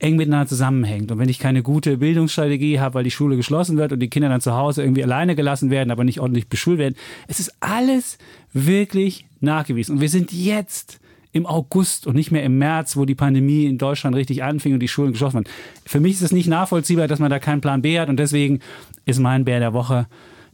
eng 0.00 0.16
miteinander 0.16 0.46
zusammenhängt. 0.46 1.10
Und 1.10 1.18
wenn 1.18 1.30
ich 1.30 1.38
keine 1.38 1.62
gute 1.62 1.96
Bildungsstrategie 1.96 2.78
habe, 2.78 2.94
weil 2.94 3.04
die 3.04 3.10
Schule 3.10 3.36
geschlossen 3.36 3.78
wird 3.78 3.90
und 3.90 4.00
die 4.00 4.10
Kinder 4.10 4.28
dann 4.28 4.42
zu 4.42 4.52
Hause 4.52 4.82
irgendwie 4.82 5.02
alleine 5.02 5.34
gelassen 5.34 5.70
werden, 5.70 5.90
aber 5.90 6.04
nicht 6.04 6.20
ordentlich 6.20 6.48
beschult 6.48 6.78
werden, 6.78 6.94
es 7.26 7.40
ist 7.40 7.54
alles 7.60 8.18
wirklich 8.52 9.24
nachgewiesen. 9.40 9.94
Und 9.94 10.00
wir 10.02 10.10
sind 10.10 10.30
jetzt 10.30 11.00
im 11.32 11.46
August 11.46 12.06
und 12.06 12.16
nicht 12.16 12.30
mehr 12.30 12.42
im 12.42 12.58
März, 12.58 12.98
wo 12.98 13.06
die 13.06 13.14
Pandemie 13.14 13.64
in 13.64 13.78
Deutschland 13.78 14.14
richtig 14.14 14.42
anfing 14.42 14.74
und 14.74 14.80
die 14.80 14.88
Schulen 14.88 15.12
geschlossen 15.12 15.36
waren. 15.36 15.48
Für 15.86 16.00
mich 16.00 16.12
ist 16.12 16.22
es 16.22 16.32
nicht 16.32 16.48
nachvollziehbar, 16.48 17.08
dass 17.08 17.18
man 17.18 17.30
da 17.30 17.38
keinen 17.38 17.62
Plan 17.62 17.80
B 17.80 17.98
hat 17.98 18.10
und 18.10 18.18
deswegen 18.18 18.60
ist 19.06 19.20
mein 19.20 19.46
Bär 19.46 19.58
der 19.58 19.72
Woche 19.72 20.06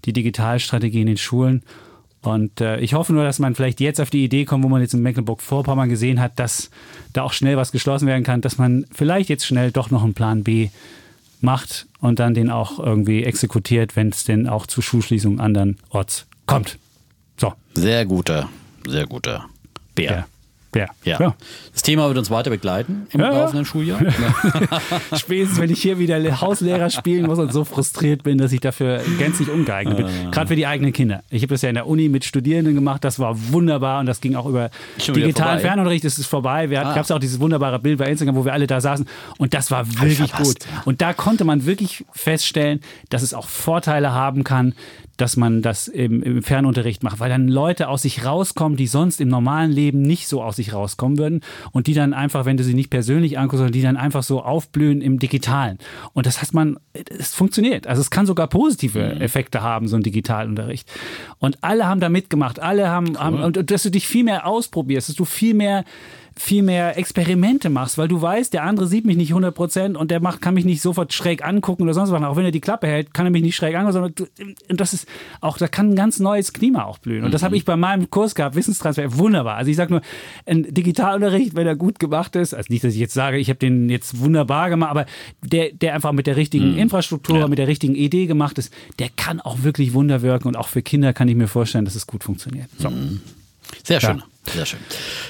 die 0.05 0.13
Digitalstrategie 0.13 1.01
in 1.01 1.09
den 1.09 1.17
Schulen. 1.17 1.63
Und 2.23 2.61
äh, 2.61 2.79
ich 2.81 2.95
hoffe 2.95 3.13
nur, 3.13 3.25
dass 3.25 3.39
man 3.39 3.55
vielleicht 3.55 3.81
jetzt 3.81 4.01
auf 4.01 4.11
die 4.11 4.25
Idee 4.25 4.45
kommt, 4.45 4.65
wo 4.65 4.69
man 4.69 4.81
jetzt 4.83 4.95
in 4.95 5.03
Mecklenburg-Vorpommern 5.03 5.89
gesehen 5.89 6.21
hat, 6.21 6.39
dass 6.39 6.71
da 7.13 7.23
auch 7.23 7.33
schnell 7.33 7.57
was 7.57 7.71
geschlossen 7.71 8.07
werden 8.07 8.25
kann, 8.25 8.41
dass 8.41 8.59
man 8.59 8.87
vielleicht 8.93 9.29
jetzt 9.29 9.47
schnell 9.47 9.71
doch 9.71 9.91
noch 9.91 10.03
einen 10.03 10.15
Plan 10.15 10.43
B 10.43 10.71
macht 11.41 11.87
und 12.01 12.19
dann 12.19 12.35
den 12.35 12.51
auch 12.51 12.81
irgendwie 12.81 13.23
exekutiert, 13.23 13.95
wenn 13.95 14.09
es 14.09 14.25
denn 14.25 14.49
auch 14.49 14.67
zu 14.67 14.83
Schulschließungen 14.83 15.39
andernorts 15.39 16.27
kommt. 16.47 16.79
So. 17.37 17.53
Sehr 17.75 18.05
guter, 18.05 18.49
sehr 18.87 19.07
guter 19.07 19.47
Bär. 19.95 20.11
Ja. 20.11 20.27
Ja. 20.75 20.87
Ja. 21.05 21.19
ja. 21.21 21.35
Das 21.73 21.83
Thema 21.83 22.07
wird 22.09 22.19
uns 22.19 22.31
weiter 22.31 22.51
begleiten 22.51 23.07
im 23.11 23.21
Ja, 23.21 23.31
laufenden 23.31 23.65
Schuljahr. 23.65 24.01
Spätestens, 25.17 25.61
wenn 25.61 25.71
ich 25.71 25.81
hier 25.81 25.99
wieder 25.99 26.41
Hauslehrer 26.41 26.91
spielen 26.91 27.27
muss 27.27 27.39
und 27.39 27.53
so 27.53 27.65
frustriert 27.65 28.23
bin, 28.23 28.39
dass 28.39 28.53
ich 28.53 28.61
dafür 28.61 29.01
gänzlich 29.19 29.49
ungeeignet 29.51 29.97
bin. 29.97 30.07
Ah. 30.07 30.31
Gerade 30.31 30.49
für 30.49 30.57
die 30.57 30.67
eigenen 30.67 30.93
Kinder. 30.93 31.23
Ich 31.31 31.43
habe 31.43 31.55
das 31.55 31.63
ja 31.63 31.69
in 31.71 31.75
der 31.75 31.87
Uni 31.87 32.09
mit 32.09 32.25
Studierenden 32.25 32.75
gemacht, 32.75 33.03
das 33.05 33.19
war 33.19 33.35
wunderbar 33.53 34.01
und 34.01 34.07
das 34.07 34.21
ging 34.21 34.35
auch 34.37 34.47
über 34.47 34.71
Schon 34.99 35.15
digitalen? 35.15 35.61
Fernunterricht. 35.61 36.05
Das 36.05 36.19
ist 36.19 36.27
vorbei. 36.27 36.69
Wir 36.71 36.87
Ah. 36.87 36.95
gab 36.95 37.05
es 37.05 37.11
auch 37.11 37.19
dieses 37.19 37.41
wunderbare 37.41 37.79
Bild 37.79 37.99
bei 37.99 38.07
Instagram, 38.07 38.37
wo 38.37 38.45
wir 38.45 38.53
alle 38.53 38.67
da 38.67 38.81
saßen 38.81 39.07
und 39.39 39.55
das 39.55 39.71
war 39.71 39.87
wirklich 39.89 40.19
verpasst, 40.19 40.61
gut. 40.61 40.67
ja. 40.73 40.83
Und 40.85 41.01
da 41.01 41.13
konnte 41.13 41.45
man 41.45 41.65
wirklich 41.67 42.05
feststellen, 42.13 42.81
dass 43.09 43.23
es 43.23 43.33
auch 43.35 43.49
Vorteile 43.49 44.13
haben 44.13 44.45
kann, 44.45 44.75
dass 45.19 45.37
man 45.37 45.63
das 45.63 45.89
im, 45.89 46.23
im 46.23 46.43
Fernunterricht 46.43 47.03
macht, 47.03 47.21
weil 47.21 47.29
dann 47.29 47.49
Leute 47.49 47.89
aus 47.89 48.03
sich 48.03 48.25
rauskommen, 48.25 48.77
die 48.77 48.87
sonst 48.87 49.21
im 49.21 49.29
normalen 49.29 49.71
Leben 49.71 50.01
nicht 50.01 50.29
so 50.29 50.43
aus 50.43 50.57
sich 50.57 50.73
rauskommen 50.73 51.19
würden 51.19 51.41
und 51.73 51.87
die 51.87 51.95
dann 51.95 52.15
einfach, 52.15 52.45
wenn 52.45 52.57
du 52.57 52.65
sie 52.65 52.75
nicht 52.75 52.89
persönlich 52.89 53.39
anguckst, 53.39 53.59
sondern 53.59 53.73
die 53.73 53.83
dann 53.83 53.97
einfach 53.97 54.23
so 54.23 54.43
aufblühen 54.43 55.01
im 55.01 55.19
Digitalen. 55.19 55.79
Und 56.15 56.27
das 56.27 56.41
hat 56.41 56.55
man, 56.55 56.79
es 56.93 57.35
funktioniert. 57.35 57.87
Also 57.87 58.01
es 58.01 58.11
kann 58.11 58.27
sogar 58.27 58.47
positive 58.47 59.21
Effekte 59.21 59.61
haben, 59.63 59.89
so 59.89 59.97
ein 59.97 60.03
Digitalunterricht. 60.03 60.91
Und 61.39 61.59
alle 61.63 61.87
haben 61.87 62.01
da 62.01 62.09
mitgemacht, 62.09 62.61
alle 62.61 62.89
haben, 62.89 63.19
haben 63.19 63.43
und 63.43 63.71
dass 63.71 63.83
du 63.83 63.91
dich 63.91 64.07
viel 64.07 64.25
mehr 64.25 64.47
ausprobierst, 64.47 65.09
dass 65.09 65.17
du 65.17 65.25
viel 65.25 65.55
mehr 65.55 65.85
viel 66.39 66.63
mehr 66.63 66.97
Experimente 66.97 67.69
machst, 67.69 67.99
weil 67.99 68.09
du 68.09 68.23
weißt, 68.23 68.53
der 68.53 68.63
andere 68.63 68.87
sieht 68.87 69.05
mich 69.05 69.17
nicht 69.17 69.31
100 69.31 69.55
Prozent 69.55 69.97
und 69.97 70.11
der 70.11 70.21
macht, 70.21 70.41
kann 70.41 70.55
mich 70.55 70.65
nicht 70.65 70.81
sofort 70.81 71.13
schräg 71.13 71.45
angucken 71.45 71.83
oder 71.83 71.95
sonst 71.95 72.13
was. 72.13 72.23
Auch 72.23 72.37
wenn 72.37 72.45
er 72.45 72.53
die 72.53 72.61
Klappe 72.61 72.87
hält, 72.87 73.13
kann 73.13 73.27
er 73.27 73.31
mich 73.31 73.43
nicht 73.43 73.57
schräg 73.57 73.75
angucken, 73.75 73.93
sondern 73.93 74.15
du, 74.15 74.27
und 74.69 74.81
das 74.81 74.95
ist 74.95 75.09
auch, 75.41 75.59
da 75.59 75.69
kann 75.69 75.91
ein 75.91 75.97
ganz 75.97 76.21
neues 76.21 76.53
Klima 76.53 76.85
auch 76.85 76.99
blühen. 76.99 77.25
Und 77.25 77.35
das 77.35 77.43
habe 77.43 77.57
ich 77.57 77.65
bei 77.65 77.77
meinem 77.77 78.09
Kurs 78.11 78.35
gehabt, 78.35 78.55
Wissenstransfer, 78.55 79.19
wunderbar. 79.19 79.57
Also 79.57 79.71
ich 79.71 79.77
sage 79.77 79.93
nur, 79.93 80.03
ein 80.47 80.73
Digitalunterricht, 80.73 81.57
wenn 81.57 81.67
er 81.67 81.77
gut 81.77 81.99
gemacht 81.99 82.37
ist, 82.37 82.55
also 82.55 82.73
nicht, 82.73 82.85
dass 82.85 82.95
ich 82.95 83.01
jetzt 83.01 83.15
sage, 83.15 83.39
ich 83.39 83.49
habe 83.49 83.59
den 83.59 83.91
jetzt 83.91 84.21
wunderbar 84.21 84.71
gemacht, 84.71 84.91
aber 84.91 85.07
der, 85.43 85.73
der 85.73 85.95
einfach 85.95 86.13
mit 86.13 86.27
der 86.27 86.37
richtigen 86.37 86.77
Infrastruktur, 86.77 87.49
mit 87.49 87.59
der 87.59 87.69
richtigen 87.69 87.95
Idee 87.95 88.27
gemacht 88.27 88.59
ist, 88.59 88.73
der 88.99 89.09
kann 89.17 89.41
auch 89.41 89.63
wirklich 89.63 89.93
Wunder 89.93 90.23
wirken 90.23 90.49
und 90.49 90.57
auch 90.57 90.69
für 90.69 90.83
Kinder 90.83 91.13
kann 91.13 91.29
ich 91.29 91.35
mir 91.35 91.49
vorstellen, 91.49 91.85
dass 91.85 91.95
es 91.95 92.07
gut 92.07 92.23
funktioniert. 92.23 92.69
So. 92.79 92.93
Sehr 93.85 94.01
schön. 94.01 94.23
Sehr 94.55 94.67
schön. 94.67 94.81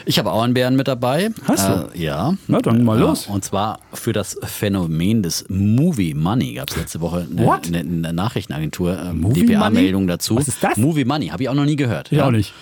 Ich 0.06 0.18
habe 0.18 0.30
auch 0.32 0.42
einen 0.42 0.54
Bären 0.54 0.76
mit 0.76 0.88
dabei. 0.88 1.30
Hast 1.46 1.68
du? 1.68 1.90
Äh, 1.94 2.02
ja. 2.04 2.34
Na, 2.46 2.60
dann 2.60 2.84
mal 2.84 2.96
Äh, 2.96 3.00
los. 3.00 3.26
Und 3.26 3.44
zwar 3.44 3.80
für 3.92 4.12
das 4.12 4.38
Phänomen 4.42 5.22
des 5.22 5.44
Movie 5.48 6.14
Money 6.14 6.54
gab 6.54 6.70
es 6.70 6.76
letzte 6.76 7.00
Woche 7.00 7.26
eine, 7.30 7.78
eine, 7.78 8.12
Nachrichtenagentur, 8.12 9.12
Movie 9.14 9.46
DPA-Meldung 9.46 10.06
dazu. 10.06 10.36
Was 10.36 10.48
ist 10.48 10.62
das? 10.62 10.76
Movie 10.76 11.04
Money, 11.04 11.28
habe 11.28 11.42
ich 11.42 11.48
auch 11.48 11.54
noch 11.54 11.64
nie 11.64 11.76
gehört. 11.76 12.12
Ich 12.12 12.20
auch 12.20 12.30
nicht. 12.30 12.52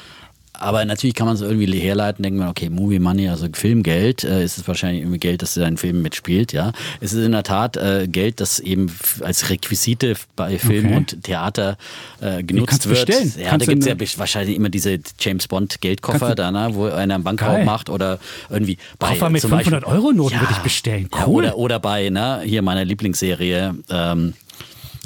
Aber 0.59 0.84
natürlich 0.84 1.14
kann 1.14 1.26
man 1.26 1.34
es 1.36 1.42
irgendwie 1.42 1.66
herleiten, 1.78 2.22
denkt 2.22 2.38
man, 2.38 2.48
okay, 2.48 2.70
Movie 2.70 2.98
Money, 2.98 3.28
also 3.28 3.46
Filmgeld, 3.52 4.24
äh, 4.24 4.44
ist 4.44 4.59
es 4.59 4.66
wahrscheinlich 4.68 5.02
irgendwie 5.02 5.18
Geld, 5.18 5.42
das 5.42 5.57
in 5.57 5.76
Film 5.76 6.02
mitspielt, 6.02 6.52
ja. 6.52 6.72
Es 7.00 7.12
ist 7.12 7.24
in 7.24 7.32
der 7.32 7.42
Tat 7.42 7.76
äh, 7.76 8.07
Geld, 8.09 8.40
das 8.40 8.59
eben 8.59 8.90
als 9.20 9.50
Requisite 9.50 10.14
bei 10.36 10.59
Film 10.59 10.86
Okay. 10.86 10.96
und 10.96 11.22
Theater 11.24 11.76
äh, 12.20 12.42
genutzt 12.42 12.88
wird. 12.88 13.07
bestellen. 13.07 13.32
Ja, 13.38 13.50
Kannst 13.50 13.66
da 13.68 13.72
gibt 13.72 13.86
es 13.86 13.88
ja 14.14 14.18
wahrscheinlich 14.18 14.57
immer 14.57 14.68
diese 14.68 14.98
James 15.20 15.46
Bond 15.48 15.80
Geldkoffer 15.80 16.34
da, 16.34 16.50
ne, 16.50 16.70
wo 16.72 16.86
einer 16.86 17.14
einen 17.16 17.24
Bankraub 17.24 17.64
macht 17.64 17.90
oder 17.90 18.18
irgendwie 18.50 18.78
bei 18.98 19.09
Koffer 19.09 19.30
mit 19.30 19.42
zum 19.42 19.50
Beispiel- 19.50 19.72
500 19.72 19.84
Euro 19.96 20.12
Noten 20.12 20.40
würde 20.40 20.52
ich 20.52 20.59
bestellen. 20.59 21.09
Ja, 21.14 21.26
Cool. 21.26 21.34
oder, 21.44 21.59
oder 21.59 21.78
bei, 21.80 22.09
ne, 22.11 22.40
hier 22.44 22.62
meiner 22.62 22.84
Lieblingsserie, 22.84 23.74
ähm, 23.90 24.34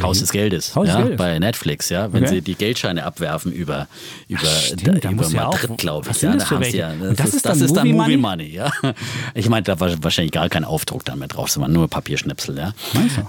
Haus 0.03 0.21
des 0.21 0.33
Geldes, 0.33 0.75
Haus 0.75 0.87
des 0.87 0.95
ja, 0.95 1.01
Geldes. 1.03 1.19
bei 1.19 1.39
Netflix, 1.39 1.89
ja, 1.89 2.13
wenn 2.13 2.25
Okay. 2.25 2.35
sie 2.37 2.41
die 2.43 2.55
Geldscheine 2.55 3.05
abwerfen 3.05 3.53
über, 3.53 3.89
über, 4.29 4.47
stimmt, 4.47 4.87
da, 4.87 4.93
da 4.93 5.11
über 5.11 5.27
ja 5.29 5.45
Madrid, 5.49 5.79
glaube 5.79 6.09
ich. 6.11 6.23
ja, 6.23 6.33
das 6.35 6.45
für 6.45 6.55
haben 6.57 6.65
sie? 6.65 6.77
Ja, 6.79 6.91
Und 6.93 7.19
das 7.19 7.35
ist 7.35 7.45
dann 7.47 7.59
das 7.59 7.71
Movie 7.71 7.93
Movie 7.93 8.17
Money? 8.17 8.17
Money, 8.17 8.47
ja. 8.55 8.73
Ich 9.35 9.49
meine, 9.49 9.63
da 9.65 9.79
war 9.81 9.91
wahrscheinlich 10.03 10.33
gar 10.33 10.49
kein 10.49 10.65
Aufdruck 10.65 11.05
dann 11.05 11.19
mehr 11.19 11.29
drauf, 11.29 11.51
sondern 11.51 11.73
nur 11.73 11.89
Papierschnipsel, 11.89 12.57
ja. 12.59 12.73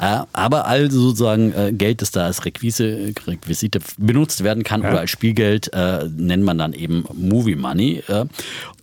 Äh, 0.02 0.26
aber 0.34 0.66
also 0.68 1.00
sozusagen 1.00 1.54
äh, 1.54 1.72
Geld, 1.72 2.02
das 2.02 2.12
da 2.12 2.26
als 2.26 2.44
Requise, 2.46 3.14
Requisite 3.28 3.80
benutzt 3.98 4.44
werden 4.44 4.64
kann 4.64 4.82
Ja. 4.84 4.90
oder 4.92 5.00
als 5.02 5.10
Spielgeld, 5.12 5.72
äh, 5.74 6.06
nennt 6.16 6.44
man 6.44 6.58
dann 6.58 6.74
eben 6.74 7.06
Movie 7.14 7.56
Money. 7.56 8.04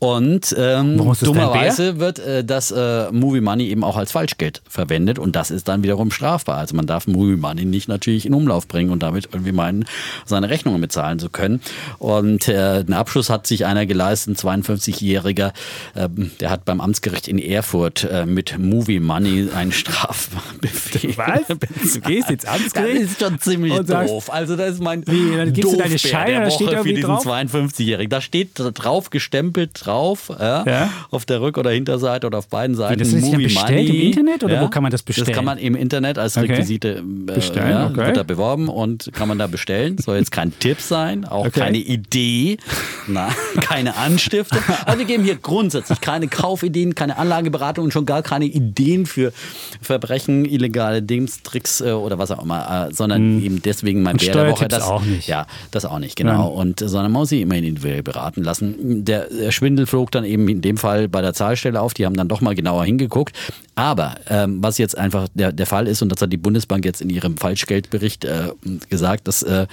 Und 0.01 0.55
ähm, 0.59 0.99
ist 1.01 1.07
das 1.09 1.19
dummerweise 1.21 1.99
wird 1.99 2.19
äh, 2.19 2.45
das 2.45 2.71
äh, 2.71 3.11
Movie 3.13 3.41
Money 3.41 3.69
eben 3.69 3.83
auch 3.85 3.97
als 3.97 4.13
Falschgeld 4.13 4.63
verwendet 4.69 5.19
und 5.19 5.35
das 5.37 5.51
ist 5.51 5.69
dann 5.69 5.83
wiederum 5.83 6.11
strafbar. 6.11 6.59
Also 6.59 6.77
man 6.77 6.87
darf 6.87 7.07
Movie 7.07 7.37
Money 7.37 7.65
nicht 7.65 7.78
natürlich 7.87 8.27
in 8.27 8.35
Umlauf 8.35 8.67
bringen 8.67 8.91
und 8.91 9.03
damit 9.05 9.29
irgendwie 9.33 9.53
meinen, 9.53 9.85
seine 10.25 10.51
Rechnungen 10.51 10.81
bezahlen 10.81 11.19
zu 11.21 11.29
können. 11.29 11.61
Und 11.99 12.49
äh, 12.49 12.57
einen 12.81 12.95
Abschluss 12.95 13.31
hat 13.31 13.47
sich 13.47 13.67
einer 13.67 13.87
geleistet, 13.87 14.43
ein 14.43 14.63
52-Jähriger, 14.63 15.53
äh, 15.95 16.09
der 16.41 16.51
hat 16.51 16.65
beim 16.65 16.81
Amtsgericht 16.81 17.29
in 17.29 17.39
Erfurt 17.39 18.05
äh, 18.11 18.27
mit 18.27 18.59
Movie 18.59 18.99
Money 19.01 19.49
einen 19.55 19.71
Strafbefehl. 19.73 21.17
Was? 21.17 21.47
Du 21.49 22.01
gehst 22.07 22.31
jetzt 22.31 22.49
ans 22.49 22.73
Das 22.73 22.85
ist 22.89 23.21
schon 23.21 23.39
ziemlich 23.41 23.73
sagst- 23.87 24.11
doof. 24.11 24.33
Also 24.33 24.57
das 24.57 24.75
ist 24.75 24.83
mein 24.83 25.07
Wie, 25.07 25.37
dann 25.37 25.53
gibst 25.53 25.73
du 25.73 25.77
deine 25.77 25.99
Scheine, 25.99 26.45
da 26.45 26.51
steht 26.51 26.71
für 26.71 26.85
diesen 26.89 27.03
drauf? 27.03 27.27
52-Jährigen. 27.27 28.11
Da 28.11 28.21
steht 28.21 28.51
drauf 28.55 29.11
gestempelt 29.11 29.71
drauf, 29.75 30.31
ja, 30.39 30.65
Ja. 30.67 30.91
auf 31.11 31.25
der 31.27 31.41
Rück- 31.41 31.59
oder 31.59 31.71
Hinterseite 31.71 32.27
oder 32.27 32.39
auf 32.39 32.49
beiden 32.49 32.75
Seiten. 32.77 32.99
das 32.99 33.09
ist 33.09 33.15
nicht 33.15 33.33
Movie 33.33 33.45
bestellt 33.45 33.89
Money. 33.89 34.01
im 34.01 34.07
Internet 34.09 34.45
oder 34.45 34.61
wo 34.63 34.69
kann 34.69 34.83
man 34.83 34.93
das 34.93 35.03
bestellen? 35.03 35.27
Das 35.27 35.37
kann 35.37 35.45
man 35.45 35.59
im 35.59 35.75
Internet 35.75 36.19
als 36.19 36.37
Okay. 36.37 36.47
Requisite 36.53 36.99
äh, 36.99 37.03
Bestellen, 37.35 37.68
ja, 37.71 37.87
okay. 37.87 38.07
wird 38.07 38.17
da 38.17 38.23
beworben 38.23 38.69
und 38.69 39.11
kann 39.13 39.29
man 39.29 39.39
da 39.39 39.47
bestellen. 39.47 39.99
Soll 39.99 40.19
jetzt 40.19 40.31
kein 40.33 40.57
Tipp 40.59 40.81
sein, 40.81 41.25
auch 41.25 41.47
Okay. 41.47 41.61
keine 41.61 41.79
Idee, 41.79 42.59
na, 43.07 43.29
keine 43.61 43.97
Anstiftung. 43.97 44.59
Aber 44.85 44.99
wir 44.99 45.05
geben 45.07 45.25
hier 45.25 45.37
grundsätzlich 45.37 46.01
keine 46.01 46.29
Kaufideen, 46.29 46.95
keine 46.95 47.17
Anlageberatung 47.17 47.85
und 47.87 47.93
schon 47.93 48.07
gar 48.07 48.23
keine 48.23 48.45
Ideen 48.45 49.07
für 49.07 49.33
Verbrechen, 49.81 50.45
illegale 50.45 51.03
Dings, 51.03 51.43
Tricks 51.43 51.81
äh, 51.81 51.93
oder 51.93 52.19
was 52.19 52.31
auch 52.31 52.43
immer, 52.43 52.89
äh, 52.89 52.95
sondern 52.95 53.43
eben 53.43 53.63
deswegen 53.63 54.03
mein 54.03 54.17
Bär 54.17 54.33
der 54.35 54.51
Woche. 54.51 54.69
Das, 54.69 54.83
auch 54.83 55.03
nicht. 55.03 55.29
Ja, 55.29 55.47
das 55.71 55.85
auch 55.85 55.99
nicht, 55.99 56.17
genau. 56.17 56.49
Und 56.49 56.83
äh, 56.83 56.89
sondern 56.89 57.13
man 57.13 57.23
muss 57.23 57.31
sich 57.31 57.41
immer 57.41 57.55
individuell 57.55 58.03
beraten 58.03 58.43
lassen. 58.43 59.05
Der, 59.05 59.29
der 59.29 59.51
Schwindel 59.53 59.87
flog 59.87 60.11
dann 60.11 60.25
eben 60.25 60.49
in 60.49 60.61
dem 60.61 60.77
Fall 60.77 61.09
bei 61.09 61.23
der 61.23 61.35
Zahlstelle 61.35 61.81
auf, 61.81 61.95
die 61.95 62.05
haben 62.07 62.17
dann 62.17 62.29
doch 62.29 62.41
mal 62.41 62.55
genauer 62.55 62.85
hingeguckt. 62.85 63.35
Aber 63.79 64.17
ähm, 64.29 64.61
was 64.61 64.77
jetzt 64.79 64.99
einfach 64.99 65.29
der, 65.35 65.53
der 65.53 65.65
Fall 65.65 65.87
ist, 65.87 66.03
und 66.03 66.11
das 66.11 66.21
hat 66.21 66.33
die 66.33 66.37
Bundesbank 66.37 66.85
jetzt 66.85 67.01
in 67.01 67.11
ihrem 67.11 67.37
Falschgeldbericht 67.37 68.25
äh, 68.25 68.49
gesagt, 68.91 69.29
dass 69.29 69.45
äh, 69.45 69.69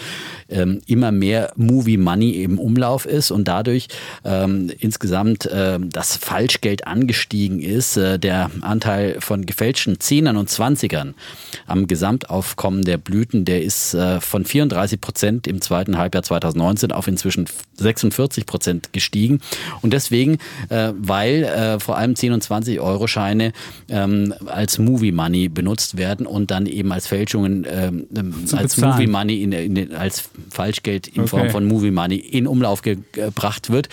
ähm, 0.47 0.79
immer 0.85 1.11
mehr 1.11 1.51
Movie 1.55 1.97
Money 1.97 2.43
im 2.43 2.59
Umlauf 2.59 3.07
ist 3.07 3.31
und 3.31 3.47
dadurch 3.47 3.87
ähm, 4.23 4.71
insgesamt 4.77 5.47
äh, 5.47 5.79
das 5.81 6.17
Falschgeld 6.17 6.85
angestiegen 6.85 7.59
ist. 7.59 7.97
Äh, 7.97 8.19
der 8.19 8.51
Anteil 8.61 9.17
von 9.21 9.47
gefälschten 9.47 9.99
Zehnern 9.99 10.37
und 10.37 10.51
Zwanzigern 10.51 11.15
am 11.65 11.87
Gesamtaufkommen 11.87 12.83
der 12.83 12.99
Blüten, 12.99 13.43
der 13.43 13.63
ist 13.63 13.95
äh, 13.95 14.21
von 14.21 14.45
34 14.45 15.01
Prozent 15.01 15.47
im 15.47 15.61
zweiten 15.61 15.97
Halbjahr 15.97 16.21
2019 16.21 16.91
auf 16.91 17.07
inzwischen 17.07 17.47
46 17.77 18.45
Prozent 18.45 18.93
gestiegen. 18.93 19.39
Und 19.81 19.93
deswegen, 19.93 20.37
äh, 20.69 20.93
weil 20.95 21.43
äh, 21.43 21.79
vor 21.79 21.97
allem 21.97 22.15
10 22.15 22.33
und 22.33 22.43
20 22.43 22.79
Euro 22.79 23.07
Scheine 23.07 23.51
ähm, 23.95 24.33
als 24.47 24.77
Movie 24.79 25.11
Money 25.11 25.47
benutzt 25.49 25.97
werden 25.97 26.25
und 26.25 26.51
dann 26.51 26.65
eben 26.65 26.91
als 26.91 27.07
Fälschungen 27.07 27.65
ähm, 27.69 28.07
ähm, 28.15 28.33
als 28.53 28.75
Bezahlen. 28.75 28.93
Movie 28.95 29.07
Money 29.07 29.43
in, 29.43 29.51
in, 29.53 29.95
als 29.95 30.29
Falschgeld 30.49 31.07
in 31.07 31.21
Okay. 31.21 31.29
Form 31.29 31.49
von 31.49 31.65
Movie 31.65 31.91
Money 31.91 32.17
in 32.17 32.45
Umlauf 32.47 32.81
ge 32.81 32.97
gebracht 33.13 33.69
wird. 33.69 33.89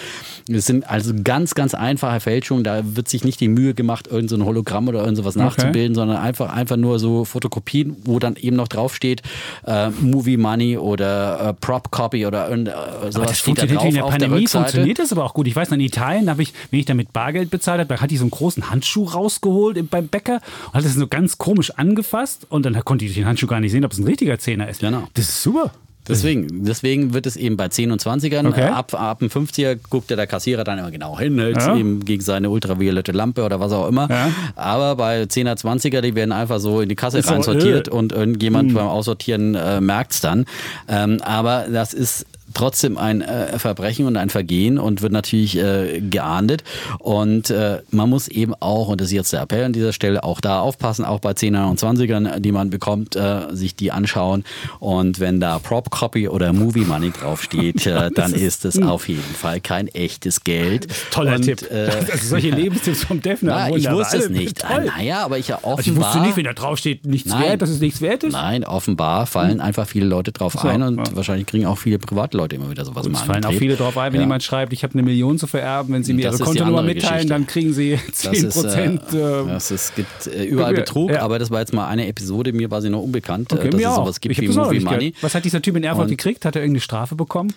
Das 0.48 0.66
sind 0.66 0.88
also 0.88 1.12
ganz, 1.22 1.54
ganz 1.54 1.74
einfache 1.74 2.20
Fälschungen. 2.20 2.64
Da 2.64 2.82
wird 2.96 3.08
sich 3.08 3.24
nicht 3.24 3.40
die 3.40 3.48
Mühe 3.48 3.74
gemacht, 3.74 4.06
irgendein 4.08 4.28
so 4.28 4.36
ein 4.36 4.44
Hologramm 4.44 4.88
oder 4.88 5.00
irgend 5.00 5.16
sowas 5.18 5.36
nachzubilden, 5.36 5.94
sondern 5.94 6.16
einfach, 6.18 6.52
einfach 6.52 6.76
nur 6.76 6.98
so 6.98 7.24
Fotokopien, 7.24 7.96
wo 8.04 8.18
dann 8.18 8.36
eben 8.36 8.56
noch 8.56 8.68
draufsteht, 8.68 9.22
äh, 9.66 9.90
Movie 9.90 10.36
Money 10.36 10.76
oder 10.78 11.48
äh, 11.50 11.54
Prop 11.54 11.90
Copy 11.90 12.26
oder 12.26 12.50
äh, 12.50 12.64
sowas 12.64 13.16
Aber 13.16 13.26
das 13.26 13.38
steht 13.38 13.58
da 13.58 13.66
funktioniert 13.66 13.76
drauf 13.80 13.88
in 13.88 13.94
der 13.94 14.02
Pandemie, 14.02 14.46
funktioniert 14.46 14.98
das 14.98 15.12
aber 15.12 15.24
auch 15.24 15.34
gut. 15.34 15.46
Ich 15.46 15.54
weiß 15.56 15.70
in 15.72 15.80
Italien 15.80 16.28
habe 16.28 16.42
ich, 16.42 16.52
wenn 16.70 16.80
ich 16.80 16.86
da 16.86 16.94
mit 16.94 17.12
Bargeld 17.12 17.50
bezahlt 17.50 17.78
habe, 17.80 17.94
da 17.94 18.00
hat 18.00 18.10
die 18.10 18.16
so 18.16 18.24
einen 18.24 18.30
großen 18.30 18.70
Handschuh 18.70 19.04
rausgeholt 19.04 19.76
im- 19.76 19.88
beim 19.92 20.08
Bäcker 20.08 20.40
und 20.68 20.74
hat 20.74 20.84
das 20.84 20.94
so 20.94 21.06
ganz 21.06 21.38
komisch 21.38 21.70
angefasst 21.76 22.46
und 22.48 22.66
dann 22.66 22.74
konnte 22.84 23.04
ich 23.04 23.14
den 23.14 23.26
Handschuh 23.26 23.46
gar 23.46 23.60
nicht 23.60 23.70
sehen, 23.70 23.84
ob 23.84 23.92
es 23.92 23.98
ein 23.98 24.04
richtiger 24.04 24.38
Zehner 24.40 24.68
ist. 24.68 24.80
Genau. 24.80 25.04
Das 25.14 25.28
ist 25.28 25.42
super. 25.42 25.70
Deswegen, 26.08 26.64
deswegen 26.64 27.14
wird 27.14 27.26
es 27.26 27.36
eben 27.36 27.56
bei 27.56 27.68
10 27.68 27.92
und 27.92 28.02
20ern, 28.02 28.48
Okay. 28.48 28.64
ab, 28.64 28.92
ab 28.92 29.20
dem 29.20 29.28
50er 29.28 29.78
guckt 29.88 30.10
ja 30.10 30.16
der 30.16 30.26
Kassierer 30.26 30.64
dann 30.64 30.80
immer 30.80 30.90
genau 30.90 31.16
hin, 31.16 31.38
hält 31.38 31.58
Ja. 31.58 31.76
eben 31.76 32.04
gegen 32.04 32.22
seine 32.24 32.50
ultraviolette 32.50 33.12
Lampe 33.12 33.44
oder 33.44 33.60
was 33.60 33.70
auch 33.70 33.86
immer. 33.86 34.10
Ja. 34.10 34.30
Aber 34.56 34.96
bei 34.96 35.22
10er, 35.22 35.56
20er, 35.56 36.00
die 36.00 36.16
werden 36.16 36.32
einfach 36.32 36.58
so 36.58 36.80
in 36.80 36.88
die 36.88 36.96
Kasse 36.96 37.18
Ist 37.18 37.30
äh. 37.30 37.88
und 37.90 38.10
irgendjemand 38.10 38.74
beim 38.74 38.88
Aussortieren 38.88 39.54
äh, 39.54 39.80
merkt 39.80 40.12
es 40.14 40.20
dann. 40.20 40.44
Ähm, 40.88 41.20
aber 41.22 41.66
das 41.72 41.94
ist 41.94 42.26
trotzdem 42.54 42.98
ein 42.98 43.22
äh, 43.22 43.58
Verbrechen 43.58 44.06
und 44.06 44.16
ein 44.16 44.30
Vergehen 44.30 44.78
und 44.78 45.02
wird 45.02 45.12
natürlich 45.12 45.56
äh, 45.56 46.00
geahndet. 46.00 46.64
Und 46.98 47.50
äh, 47.50 47.80
man 47.90 48.10
muss 48.10 48.28
eben 48.28 48.54
auch, 48.60 48.88
und 48.88 49.00
das 49.00 49.08
ist 49.08 49.12
jetzt 49.14 49.32
der 49.32 49.42
Appell 49.42 49.64
an 49.64 49.72
dieser 49.72 49.92
Stelle, 49.92 50.24
auch 50.24 50.40
da 50.40 50.60
aufpassen, 50.60 51.04
auch 51.04 51.20
bei 51.20 51.32
10er 51.32 51.70
und 51.70 51.80
20ern, 51.80 52.40
die 52.40 52.52
man 52.52 52.70
bekommt, 52.70 53.16
äh, 53.16 53.46
sich 53.52 53.74
die 53.74 53.92
anschauen. 53.92 54.44
Und 54.80 55.20
wenn 55.20 55.40
da 55.40 55.58
Prop 55.58 55.90
Copy 55.90 56.28
oder 56.28 56.52
Movie 56.52 56.84
Money 56.84 57.10
draufsteht, 57.10 57.86
äh, 57.86 58.10
dann 58.14 58.32
ist 58.34 58.64
es 58.64 58.80
auf 58.80 59.08
jeden 59.08 59.22
Fall 59.22 59.60
kein 59.60 59.88
echtes 59.88 60.44
Geld. 60.44 60.88
Toller 61.10 61.36
und, 61.36 61.42
Tipp. 61.42 61.70
Äh, 61.70 61.90
also 62.12 62.26
solche 62.26 62.50
Lebenstipps 62.54 63.04
vom 63.04 63.22
Defner. 63.22 63.68
na, 63.70 63.76
ich 63.76 63.90
wusste 63.90 64.18
es 64.18 64.28
nicht. 64.28 64.60
Toll. 64.60 64.84
Naja, 64.84 65.24
aber 65.24 65.38
ich 65.38 65.48
ja 65.48 65.56
offenbar. 65.56 65.78
Also 65.78 65.90
ich 65.90 65.96
wusste 65.96 66.20
nicht, 66.20 66.36
wenn 66.36 66.44
da 66.44 66.52
draufsteht, 66.52 67.06
nichts 67.06 67.30
Nein. 67.30 67.42
wert, 67.42 67.62
dass 67.62 67.70
es 67.70 67.80
nichts 67.80 68.00
wert 68.00 68.24
ist. 68.24 68.32
Nein, 68.32 68.64
offenbar 68.64 69.26
fallen 69.26 69.60
einfach 69.60 69.86
viele 69.86 70.06
Leute 70.06 70.32
drauf 70.32 70.54
So, 70.60 70.68
ein 70.68 70.82
und 70.82 70.98
ja. 70.98 71.16
wahrscheinlich 71.16 71.46
kriegen 71.46 71.66
auch 71.66 71.78
viele 71.78 71.98
Privatleute 71.98 72.41
immer 72.52 72.70
wieder 72.70 72.84
sowas 72.84 73.06
Es 73.06 73.12
mal 73.12 73.18
fallen 73.18 73.44
auch 73.44 73.52
viele 73.52 73.76
drauf 73.76 73.96
ein, 73.98 74.12
wenn 74.12 74.20
Ja. 74.20 74.24
jemand 74.26 74.42
schreibt, 74.42 74.72
ich 74.72 74.82
habe 74.82 74.94
eine 74.94 75.02
Million 75.02 75.38
zu 75.38 75.46
vererben. 75.46 75.94
Wenn 75.94 76.02
Sie 76.02 76.12
mir 76.14 76.24
Das 76.30 76.36
Ihre 76.40 76.44
Kontonummer 76.44 76.82
mitteilen, 76.82 77.12
Geschichte. 77.14 77.28
dann 77.28 77.46
kriegen 77.46 77.72
Sie 77.72 77.98
Das 78.06 78.16
10 78.18 78.32
ist, 78.48 78.54
Prozent. 78.54 79.02
äh, 79.12 79.40
Äh, 79.42 79.46
das, 79.46 79.70
es 79.70 79.94
gibt 79.94 80.26
äh, 80.26 80.44
überall 80.44 80.74
Betrug, 80.74 81.10
Ja. 81.12 81.22
aber 81.22 81.38
das 81.38 81.50
war 81.50 81.60
jetzt 81.60 81.72
mal 81.72 81.86
eine 81.86 82.08
Episode, 82.08 82.52
mir 82.52 82.70
war 82.70 82.82
sie 82.82 82.90
noch 82.90 83.02
unbekannt, 83.02 83.52
äh, 83.52 83.56
okay, 83.56 83.70
dass 83.70 83.80
mir 83.80 83.88
es 83.88 83.94
sowas 83.94 84.20
gibt 84.20 84.32
ich 84.38 84.40
wie 84.40 84.48
Movie. 84.48 84.80
Money. 84.80 85.14
Was 85.20 85.34
hat 85.34 85.44
dieser 85.44 85.62
Typ 85.62 85.76
in 85.76 85.84
Erfurt 85.84 86.08
gekriegt? 86.08 86.44
Hat 86.44 86.56
er 86.56 86.62
irgendeine 86.62 86.80
Strafe 86.80 87.14
bekommen? 87.14 87.52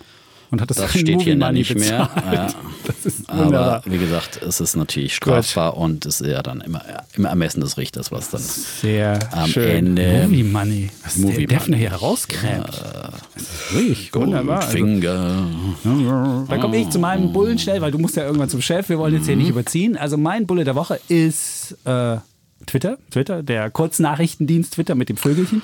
Und 0.50 0.60
hat 0.60 0.70
das, 0.70 0.76
Das 0.76 0.90
steht 0.92 1.22
hier 1.22 1.36
Money 1.36 1.58
nicht 1.60 1.74
mehr. 1.76 2.08
Ja. 2.32 2.48
Aber 3.26 3.82
wie 3.86 3.98
gesagt, 3.98 4.40
es 4.42 4.60
ist 4.60 4.76
natürlich 4.76 5.14
strafbar 5.14 5.76
und 5.76 6.06
es 6.06 6.20
ist 6.20 6.28
ja 6.30 6.42
dann 6.42 6.60
immer 6.60 6.82
im 7.14 7.24
Ermessen 7.24 7.60
des 7.60 7.76
Richters, 7.78 8.12
was 8.12 8.30
dann 8.30 8.40
Sehr 8.40 9.18
Am 9.32 9.48
schön. 9.48 9.96
Ende- 9.96 10.22
Movie 10.28 10.42
Money. 10.44 10.90
Was 11.04 11.16
Movie 11.16 11.46
der 11.46 11.58
Defner 11.58 11.76
Money. 11.76 11.88
hier. 11.88 12.64
Das 13.34 13.42
ist 13.42 13.74
wirklich 13.74 14.14
wunderbar. 14.14 14.60
Also, 14.60 14.70
Finger. 14.72 15.46
Da 16.48 16.58
komme 16.58 16.76
ich 16.76 16.90
zu 16.90 16.98
meinem 16.98 17.32
Bullen 17.32 17.58
schnell, 17.58 17.80
weil 17.80 17.90
du 17.90 17.98
musst 17.98 18.16
ja 18.16 18.24
irgendwann 18.24 18.48
zum 18.48 18.62
Chef. 18.62 18.88
Wir 18.88 18.98
wollen 18.98 19.14
jetzt 19.14 19.22
Mhm. 19.24 19.26
hier 19.28 19.36
nicht 19.36 19.48
überziehen. 19.50 19.96
Also 19.96 20.16
mein 20.16 20.46
Bulle 20.46 20.64
der 20.64 20.74
Woche 20.76 21.00
ist 21.08 21.76
äh, 21.84 22.18
Twitter. 22.66 22.98
Twitter, 23.10 23.42
der 23.42 23.70
Kurznachrichtendienst 23.70 24.74
Twitter 24.74 24.94
mit 24.94 25.08
dem 25.08 25.16
Vögelchen. 25.16 25.62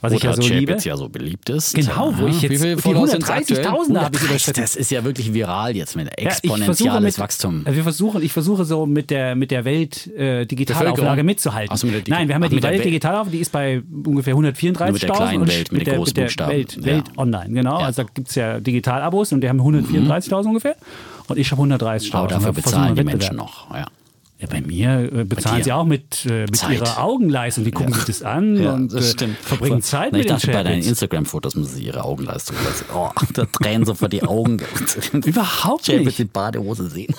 Was 0.00 0.12
ich 0.12 0.22
ja 0.22 0.32
so 0.32 0.42
liebe. 0.42 0.72
jetzt 0.72 0.84
ja 0.84 0.96
so 0.96 1.08
beliebt 1.08 1.50
ist. 1.50 1.74
Genau, 1.74 2.12
wo 2.16 2.26
ich 2.28 2.40
jetzt- 2.42 2.52
Wie 2.52 2.58
viele 2.58 2.76
die 2.76 2.82
Follower 2.82 3.08
sind's 3.08 3.28
130.000 3.28 3.58
aktuell? 3.58 3.66
habe 3.66 3.82
ich 3.82 3.92
130, 3.92 4.28
überschritten. 4.30 4.60
Das 4.60 4.76
ist 4.76 4.90
ja 4.92 5.02
wirklich 5.04 5.34
viral 5.34 5.74
jetzt 5.76 5.96
mit 5.96 6.06
Ja, 6.06 6.12
exponentielles 6.28 7.02
mit, 7.02 7.18
Wachstum. 7.18 7.62
Also 7.64 7.76
wir 7.76 7.82
versuchen, 7.82 8.22
ich 8.22 8.32
versuche 8.32 8.64
so 8.64 8.86
mit 8.86 9.10
der, 9.10 9.34
mit 9.34 9.50
der 9.50 9.64
Welt 9.64 10.06
äh, 10.16 10.46
Digitalauflage 10.46 11.24
mitzuhalten. 11.24 11.76
So, 11.76 11.86
mit 11.86 11.96
der 11.96 12.02
Digi- 12.04 12.10
Nein, 12.10 12.28
wir 12.28 12.34
haben 12.36 12.42
ja 12.42 12.46
Ach, 12.46 12.50
die 12.50 12.54
mit 12.56 12.64
der 12.64 12.70
Welt. 12.72 12.84
Digitalauflage, 12.84 13.30
die 13.30 13.38
ist 13.40 13.50
bei 13.52 13.82
ungefähr 14.06 14.34
134.000. 14.34 14.92
Mit 14.92 15.02
der 15.02 15.10
kleinen 15.10 15.48
Welt, 15.48 15.72
mit 15.72 15.80
den 15.80 15.84
der, 15.86 15.94
großen 15.96 16.14
der 16.14 16.22
Buchstaben. 16.24 16.52
Welt, 16.52 16.76
Ja. 16.76 16.84
Welt 16.84 17.04
online, 17.16 17.50
genau. 17.54 17.80
Ja. 17.80 17.86
Also 17.86 18.02
da 18.02 18.08
gibt 18.14 18.28
es 18.28 18.34
ja 18.36 18.60
Digitalabos 18.60 19.32
und 19.32 19.40
die 19.40 19.48
haben 19.48 19.60
134.000 19.60 20.46
ungefähr. 20.46 20.76
Und 21.26 21.38
ich 21.38 21.50
habe 21.50 21.60
130.000. 21.62 22.14
Aber 22.14 22.28
dafür 22.28 22.52
bezahlen 22.52 22.94
die. 22.94 23.04
Menschen 23.04 23.36
noch. 23.36 23.68
Ja. 23.74 23.86
Ja, 24.40 24.46
bei 24.46 24.60
mir 24.60 25.12
äh, 25.12 25.24
bezahlen 25.24 25.64
sie 25.64 25.72
auch 25.72 25.84
mit, 25.84 26.24
äh, 26.26 26.42
mit 26.42 26.56
Zeit. 26.56 26.76
ihrer 26.76 27.02
Augenleistung. 27.02 27.64
Die 27.64 27.72
gucken 27.72 27.92
sich 27.92 28.04
das 28.04 28.22
an 28.22 28.64
und 28.64 28.94
äh, 28.94 29.02
verbringen 29.42 29.82
Zeit 29.82 30.12
Na, 30.12 30.18
mit 30.18 30.26
ich 30.26 30.32
dachte, 30.32 30.46
den 30.46 30.52
bei 30.54 30.62
deinen. 30.62 30.82
Instagram-Fotos 30.82 31.56
müssen 31.56 31.74
sie 31.74 31.82
ihre 31.82 32.04
Augenleistung 32.04 32.56
lassen. 32.64 32.84
Oh, 32.94 33.10
da 33.34 33.46
tränen 33.46 33.84
sofort 33.84 34.12
die 34.12 34.22
Augen. 34.22 34.58
Überhaupt 35.24 35.88
nicht. 35.88 36.20
in 36.20 36.28
Badehose 36.28 36.88
sehen. 36.88 37.14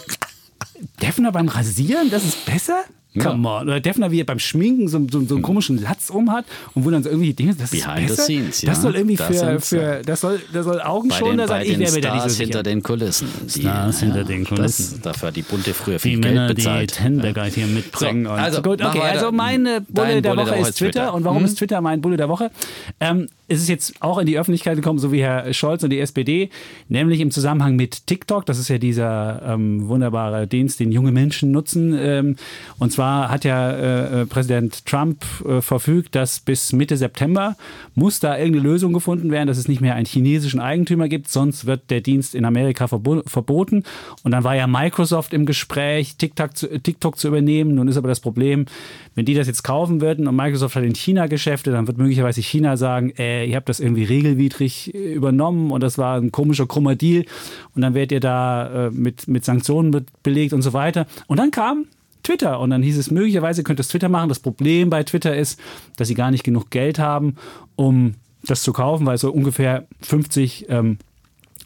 Defner 1.01 1.33
beim 1.33 1.49
Rasieren, 1.49 2.09
das 2.09 2.23
ist 2.23 2.45
besser? 2.45 2.85
Come 3.17 3.49
on. 3.49 3.67
Oder 3.67 3.79
Defner, 3.79 4.11
wie 4.11 4.21
er 4.21 4.25
beim 4.25 4.37
Schminken 4.37 4.87
so, 4.87 4.99
so, 5.11 5.25
so 5.25 5.33
einen 5.35 5.41
komischen 5.41 5.81
Latz 5.81 6.11
um 6.11 6.31
hat 6.31 6.45
und 6.75 6.85
wo 6.85 6.91
dann 6.91 7.01
so 7.01 7.09
irgendwie 7.09 7.33
Dinge, 7.33 7.55
das 7.55 7.71
Behind 7.71 8.07
ist 8.07 8.17
the 8.17 8.21
scenes, 8.21 8.61
ja. 8.61 8.69
Das 8.69 8.83
soll 8.83 8.95
irgendwie 8.95 9.15
Das 9.15 9.27
für, 9.27 9.59
für 9.59 10.01
das 10.05 10.21
soll, 10.21 10.39
das 10.53 10.63
soll 10.65 10.79
Augenschonender 10.79 11.47
sein. 11.47 11.65
Ich 11.65 11.79
wäre 11.79 11.91
mir 11.91 12.01
da 12.01 12.13
nicht 12.13 12.23
so 12.23 12.29
sicher. 12.29 12.43
hinter 12.43 12.63
den 12.63 12.83
Kulissen. 12.83 13.27
Die, 13.45 13.61
Stars 13.61 13.99
hinter 14.01 14.23
den 14.23 14.45
Kulissen. 14.45 14.91
Das, 14.91 15.01
dafür 15.01 15.29
hat 15.29 15.35
die 15.35 15.41
Bunte 15.41 15.73
früher 15.73 15.95
die 15.95 15.99
viel 16.01 16.17
Männer, 16.19 16.45
Geld 16.47 16.57
bezahlt. 16.57 16.91
die 16.91 16.95
Tenbergheit 17.01 17.53
hier 17.53 17.65
mitbringen. 17.65 18.25
So, 18.25 18.31
und 18.31 18.39
also, 18.39 18.61
gut, 18.61 18.83
okay, 18.85 19.01
also 19.01 19.31
meine 19.31 19.81
Bulle 19.81 20.21
der 20.21 20.29
Bulle 20.35 20.45
Woche 20.45 20.55
ist 20.59 20.77
Twitter. 20.77 21.13
Und 21.15 21.23
warum 21.23 21.39
Hm? 21.39 21.45
ist 21.45 21.55
Twitter 21.57 21.81
mein 21.81 22.01
Bulle 22.01 22.17
der 22.17 22.29
Woche? 22.29 22.51
Ähm, 22.99 23.27
es 23.49 23.61
ist 23.61 23.67
jetzt 23.67 24.01
auch 24.01 24.19
in 24.19 24.27
die 24.27 24.37
Öffentlichkeit 24.37 24.75
gekommen, 24.75 24.99
so 24.99 25.11
wie 25.11 25.21
Herr 25.21 25.51
Scholz 25.53 25.83
und 25.83 25.89
die 25.89 25.99
SPD, 25.99 26.49
nämlich 26.87 27.19
im 27.19 27.31
Zusammenhang 27.31 27.75
mit 27.75 28.05
TikTok. 28.05 28.45
Das 28.45 28.59
ist 28.59 28.69
ja 28.69 28.77
dieser 28.77 29.41
ähm, 29.43 29.87
wunderbare 29.87 30.45
Dienst, 30.45 30.79
den 30.79 30.91
junge 30.91 31.11
Menschen 31.11 31.51
nutzen. 31.51 31.97
Ähm, 31.99 32.35
und 32.77 32.91
zwar 32.91 33.29
hat 33.29 33.43
ja 33.45 33.71
äh, 34.21 34.25
Präsident 34.27 34.85
Trump 34.85 35.25
äh, 35.45 35.61
verfügt, 35.61 36.13
dass 36.15 36.39
bis 36.39 36.73
Mitte 36.73 36.95
September 36.95 37.57
muss 37.95 38.19
da 38.19 38.37
irgendeine 38.37 38.69
Lösung 38.69 38.93
gefunden 38.93 39.31
werden, 39.31 39.47
dass 39.47 39.57
es 39.57 39.67
nicht 39.67 39.81
mehr 39.81 39.95
einen 39.95 40.05
chinesischen 40.05 40.59
Eigentümer 40.59 41.09
gibt, 41.09 41.29
sonst 41.29 41.65
wird 41.65 41.89
der 41.89 42.01
Dienst 42.01 42.35
in 42.35 42.45
Amerika 42.45 42.87
verbo 42.87 43.23
verboten. 43.25 43.83
Und 44.23 44.31
dann 44.31 44.43
war 44.43 44.55
ja 44.55 44.67
Microsoft 44.67 45.33
im 45.33 45.47
Gespräch, 45.47 46.17
TikTok 46.17 46.55
zu, 46.55 46.79
TikTok 46.79 47.17
zu 47.17 47.27
übernehmen. 47.27 47.73
Nun 47.75 47.87
ist 47.87 47.97
aber 47.97 48.09
das 48.09 48.19
Problem, 48.19 48.65
wenn 49.15 49.25
die 49.25 49.33
das 49.33 49.47
jetzt 49.47 49.63
kaufen 49.63 50.01
würden 50.01 50.27
und 50.27 50.35
Microsoft 50.35 50.75
hat 50.75 50.83
in 50.83 50.93
China 50.93 51.25
Geschäfte, 51.25 51.71
dann 51.71 51.87
wird 51.87 51.97
möglicherweise 51.97 52.41
China 52.41 52.77
sagen, 52.77 53.11
äh, 53.17 53.38
ihr 53.43 53.55
habt 53.55 53.69
das 53.69 53.79
irgendwie 53.79 54.03
regelwidrig 54.03 54.93
äh, 54.93 55.13
übernommen 55.13 55.71
und 55.71 55.81
das 55.81 55.97
war 55.97 56.17
ein 56.17 56.31
komischer 56.31 56.67
krummer 56.67 56.95
Deal 56.95 57.25
und 57.75 57.81
dann 57.81 57.93
werdet 57.93 58.11
ihr 58.11 58.19
da 58.19 58.87
äh, 58.87 58.91
mit, 58.91 59.27
mit 59.27 59.45
Sanktionen 59.45 59.91
be 59.91 60.05
belegt 60.23 60.53
und 60.53 60.61
so 60.61 60.73
weiter. 60.73 61.07
Und 61.27 61.37
dann 61.37 61.51
kam 61.51 61.85
Twitter 62.23 62.59
und 62.59 62.69
dann 62.69 62.83
hieß 62.83 62.97
es, 62.97 63.11
möglicherweise 63.11 63.63
könnte 63.63 63.81
es 63.81 63.87
Twitter 63.87 64.09
machen. 64.09 64.29
Das 64.29 64.39
Problem 64.39 64.89
bei 64.89 65.03
Twitter 65.03 65.35
ist, 65.35 65.59
dass 65.97 66.07
sie 66.07 66.15
gar 66.15 66.31
nicht 66.31 66.43
genug 66.43 66.69
Geld 66.69 66.99
haben, 66.99 67.35
um 67.75 68.15
das 68.43 68.63
zu 68.63 68.73
kaufen, 68.73 69.05
weil 69.05 69.17
so 69.17 69.31
ungefähr 69.31 69.87
50 70.01 70.67
ähm, 70.69 70.97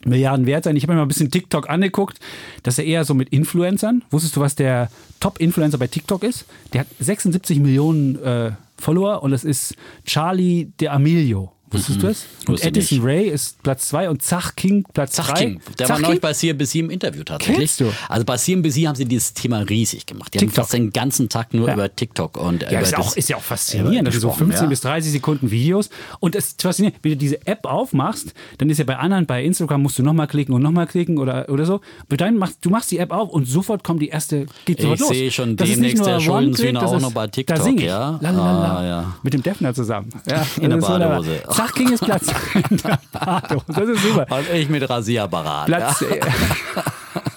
Milliarden 0.06 0.46
wert 0.46 0.66
sein. 0.66 0.76
Ich 0.76 0.84
habe 0.84 0.94
mir 0.94 0.98
mal 0.98 1.06
ein 1.06 1.08
bisschen 1.08 1.32
TikTok 1.32 1.70
angeguckt. 1.70 2.20
Das 2.64 2.74
ist 2.74 2.78
ja 2.80 2.84
eher 2.84 3.06
so 3.06 3.14
mit 3.14 3.30
Influencern. 3.30 4.04
Wusstest 4.10 4.36
du, 4.36 4.42
was 4.42 4.56
der 4.56 4.90
Top-Influencer 5.20 5.78
bei 5.78 5.88
TikTok 5.88 6.24
ist? 6.24 6.46
Der 6.74 6.82
hat 6.82 6.88
76 7.00 7.60
Millionen 7.60 8.22
äh, 8.22 8.52
Follower 8.78 9.24
und 9.24 9.32
das 9.32 9.44
ist 9.44 9.76
Charlie 10.06 10.72
D'Amelio. 10.80 11.50
Wusstest 11.74 12.02
du 12.02 12.08
das? 12.08 12.26
Und 12.48 12.62
Mhm. 12.62 12.68
Edison 12.68 12.98
nicht. 13.00 13.06
Ray 13.06 13.28
ist 13.30 13.62
Platz 13.64 13.88
2 13.90 14.10
und 14.10 14.22
Zach 14.22 14.56
King 14.56 14.86
Platz 14.94 15.16
3. 15.16 15.24
Zach 15.24 15.34
King, 15.36 15.62
der 15.80 15.90
war 15.90 16.00
neulich 16.00 16.22
bei 16.22 16.34
CNBC 16.34 16.80
im 16.80 16.90
Interview 16.90 17.24
tatsächlich. 17.24 17.58
Kennst 17.58 17.80
du? 17.82 17.92
Also 18.10 18.26
bei 18.26 18.38
CNBC 18.38 18.88
haben 18.88 18.96
sie 18.96 19.06
dieses 19.06 19.34
Thema 19.34 19.60
riesig 19.60 20.06
gemacht. 20.06 20.34
Die 20.34 20.40
TikTok. 20.40 20.58
haben 20.58 20.64
fast 20.64 20.74
den 20.74 20.92
ganzen 20.94 21.30
Tag 21.30 21.54
nur 21.54 21.68
Ja. 21.68 21.74
über 21.74 21.94
TikTok 21.96 22.38
und 22.38 22.62
Ja, 22.64 22.80
ist, 22.80 22.92
ja 22.92 22.98
das- 22.98 23.08
auch, 23.08 23.16
ist 23.18 23.30
ja 23.30 23.38
auch 23.38 23.42
faszinierend. 23.42 24.08
Also 24.08 24.20
so 24.20 24.28
gesprochen, 24.28 24.48
15 24.48 24.66
ja. 24.66 24.70
bis 24.70 24.82
30 24.82 25.12
Sekunden 25.12 25.52
Videos. 25.52 25.90
Und 26.20 26.36
es 26.36 26.48
ist 26.50 26.62
faszinierend, 26.62 27.00
wenn 27.02 27.12
du 27.14 27.18
diese 27.18 27.46
App 27.48 27.66
aufmachst, 27.66 28.34
dann 28.58 28.70
ist 28.70 28.78
ja 28.78 28.84
bei 28.84 28.98
anderen, 28.98 29.26
bei 29.26 29.44
Instagram 29.44 29.82
musst 29.82 29.98
du 30.00 30.04
nochmal 30.04 30.28
klicken 30.28 30.54
und 30.54 30.62
nochmal 30.62 30.88
klicken 30.88 31.18
oder, 31.18 31.50
oder 31.50 31.66
so. 31.66 31.82
Aber 32.08 32.18
dann 32.18 32.38
machst, 32.38 32.58
du 32.62 32.70
machst 32.70 32.92
die 32.92 32.98
App 33.00 33.12
auf 33.12 33.30
und 33.30 33.46
sofort 33.46 33.84
kommt 33.84 34.02
die 34.02 34.10
erste, 34.10 34.46
geht 34.66 34.80
sofort 34.82 35.00
Ich 35.00 35.00
los. 35.02 35.10
sehe 35.10 35.32
schon 35.32 35.56
Das 35.58 35.70
ist 35.70 35.76
demnächst 35.76 36.06
der 36.06 36.18
das 36.18 36.28
auch 36.28 36.96
ist- 36.96 37.02
noch 37.02 37.12
bei 37.12 37.28
TikTok, 37.28 37.58
Da 37.58 37.64
sing 37.64 37.78
ich. 37.78 37.86
ja? 37.86 38.20
Ah, 38.24 38.84
ja. 38.84 39.16
Mit 39.24 39.34
dem 39.34 39.44
Defner 39.44 39.74
zusammen. 39.74 40.10
Ja, 40.30 40.46
In 40.62 40.70
der 40.70 40.80
ist. 40.80 40.88
Badehose. 40.88 41.42
Zach 41.64 41.74
King 41.76 41.94
ist 41.94 42.04
Platz. 42.04 42.28
in 42.70 42.78
der 42.78 43.00
Badehose. 43.14 43.64
Das 43.68 43.88
ist 43.88 44.04
super. 44.04 44.28
Und 44.38 44.50
ich 44.54 44.68
mit 44.68 44.90
Rasierapparat. 44.90 45.68
Platz. 45.68 46.02
Ja. 46.02 46.28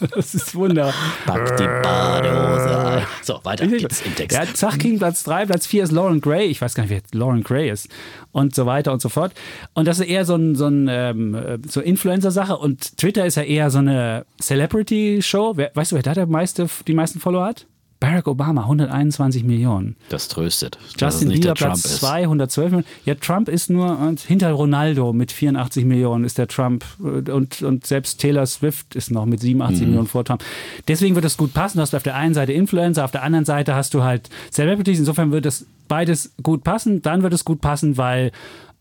das 0.16 0.34
ist 0.34 0.52
wunderbar. 0.56 0.94
Pack 1.24 1.56
die 1.56 1.64
Badehose 1.64 2.78
ein. 2.78 3.06
So, 3.22 3.38
weiter 3.44 3.68
geht's 3.68 4.02
im 4.02 4.16
Text. 4.16 4.36
Ja, 4.36 4.44
Zach 4.52 4.78
King 4.78 4.98
Platz 4.98 5.22
3, 5.22 5.46
Platz 5.46 5.66
4 5.68 5.84
ist 5.84 5.92
Lauren 5.92 6.20
Gray. 6.20 6.46
Ich 6.46 6.60
weiß 6.60 6.74
gar 6.74 6.82
nicht, 6.82 6.90
wer 6.90 7.02
Lauren 7.18 7.44
Gray 7.44 7.70
ist. 7.70 7.88
Und 8.32 8.52
so 8.56 8.66
weiter 8.66 8.92
und 8.92 9.00
so 9.00 9.08
fort. 9.08 9.32
Und 9.74 9.86
das 9.86 10.00
ist 10.00 10.08
eher 10.08 10.24
so 10.24 10.34
ein, 10.34 10.56
so 10.56 10.66
ein 10.66 10.88
ähm, 10.90 11.34
äh, 11.36 11.58
so 11.68 11.80
Influencer-Sache. 11.80 12.56
Und 12.56 12.96
Twitter 12.96 13.26
ist 13.26 13.36
ja 13.36 13.44
eher 13.44 13.70
so 13.70 13.78
eine 13.78 14.26
Celebrity-Show. 14.40 15.56
Weißt 15.56 15.92
du, 15.92 15.96
wer 15.96 16.02
da 16.02 16.14
der 16.14 16.26
meiste, 16.26 16.66
die 16.88 16.94
meisten 16.94 17.20
Follower 17.20 17.46
hat? 17.46 17.66
Barack 17.98 18.26
Obama, 18.28 18.62
121 18.62 19.42
Millionen. 19.44 19.96
Das 20.10 20.28
tröstet. 20.28 20.78
Justin 20.98 21.30
Bieber 21.30 21.54
Platz 21.54 21.82
Trump 21.82 21.92
ist. 21.94 22.00
2, 22.00 22.22
112 22.24 22.64
Millionen. 22.72 22.86
Ja, 23.06 23.14
Trump 23.14 23.48
ist 23.48 23.70
nur 23.70 23.98
und 23.98 24.20
hinter 24.20 24.50
Ronaldo 24.52 25.12
mit 25.14 25.32
84 25.32 25.84
Millionen 25.86 26.24
ist 26.24 26.36
der 26.36 26.46
Trump 26.46 26.84
äh, 27.00 27.30
und, 27.30 27.62
und 27.62 27.86
selbst 27.86 28.20
Taylor 28.20 28.44
Swift 28.46 28.94
ist 28.94 29.10
noch 29.10 29.24
mit 29.24 29.40
87 29.40 29.80
Mhm. 29.82 29.86
Millionen 29.88 30.08
vor 30.08 30.24
Trump. 30.24 30.44
Deswegen 30.88 31.14
wird 31.14 31.24
das 31.24 31.36
gut 31.38 31.54
passen. 31.54 31.78
Du 31.78 31.82
hast 31.82 31.94
auf 31.94 32.02
der 32.02 32.16
einen 32.16 32.34
Seite 32.34 32.52
Influencer, 32.52 33.04
auf 33.04 33.12
der 33.12 33.22
anderen 33.22 33.44
Seite 33.46 33.74
hast 33.74 33.94
du 33.94 34.02
halt 34.02 34.28
Celebrities. 34.50 34.98
Insofern 34.98 35.32
wird 35.32 35.46
das 35.46 35.64
beides 35.88 36.34
gut 36.42 36.64
passen. 36.64 37.00
Dann 37.00 37.22
wird 37.22 37.32
es 37.32 37.44
gut 37.46 37.60
passen, 37.62 37.96
weil 37.96 38.30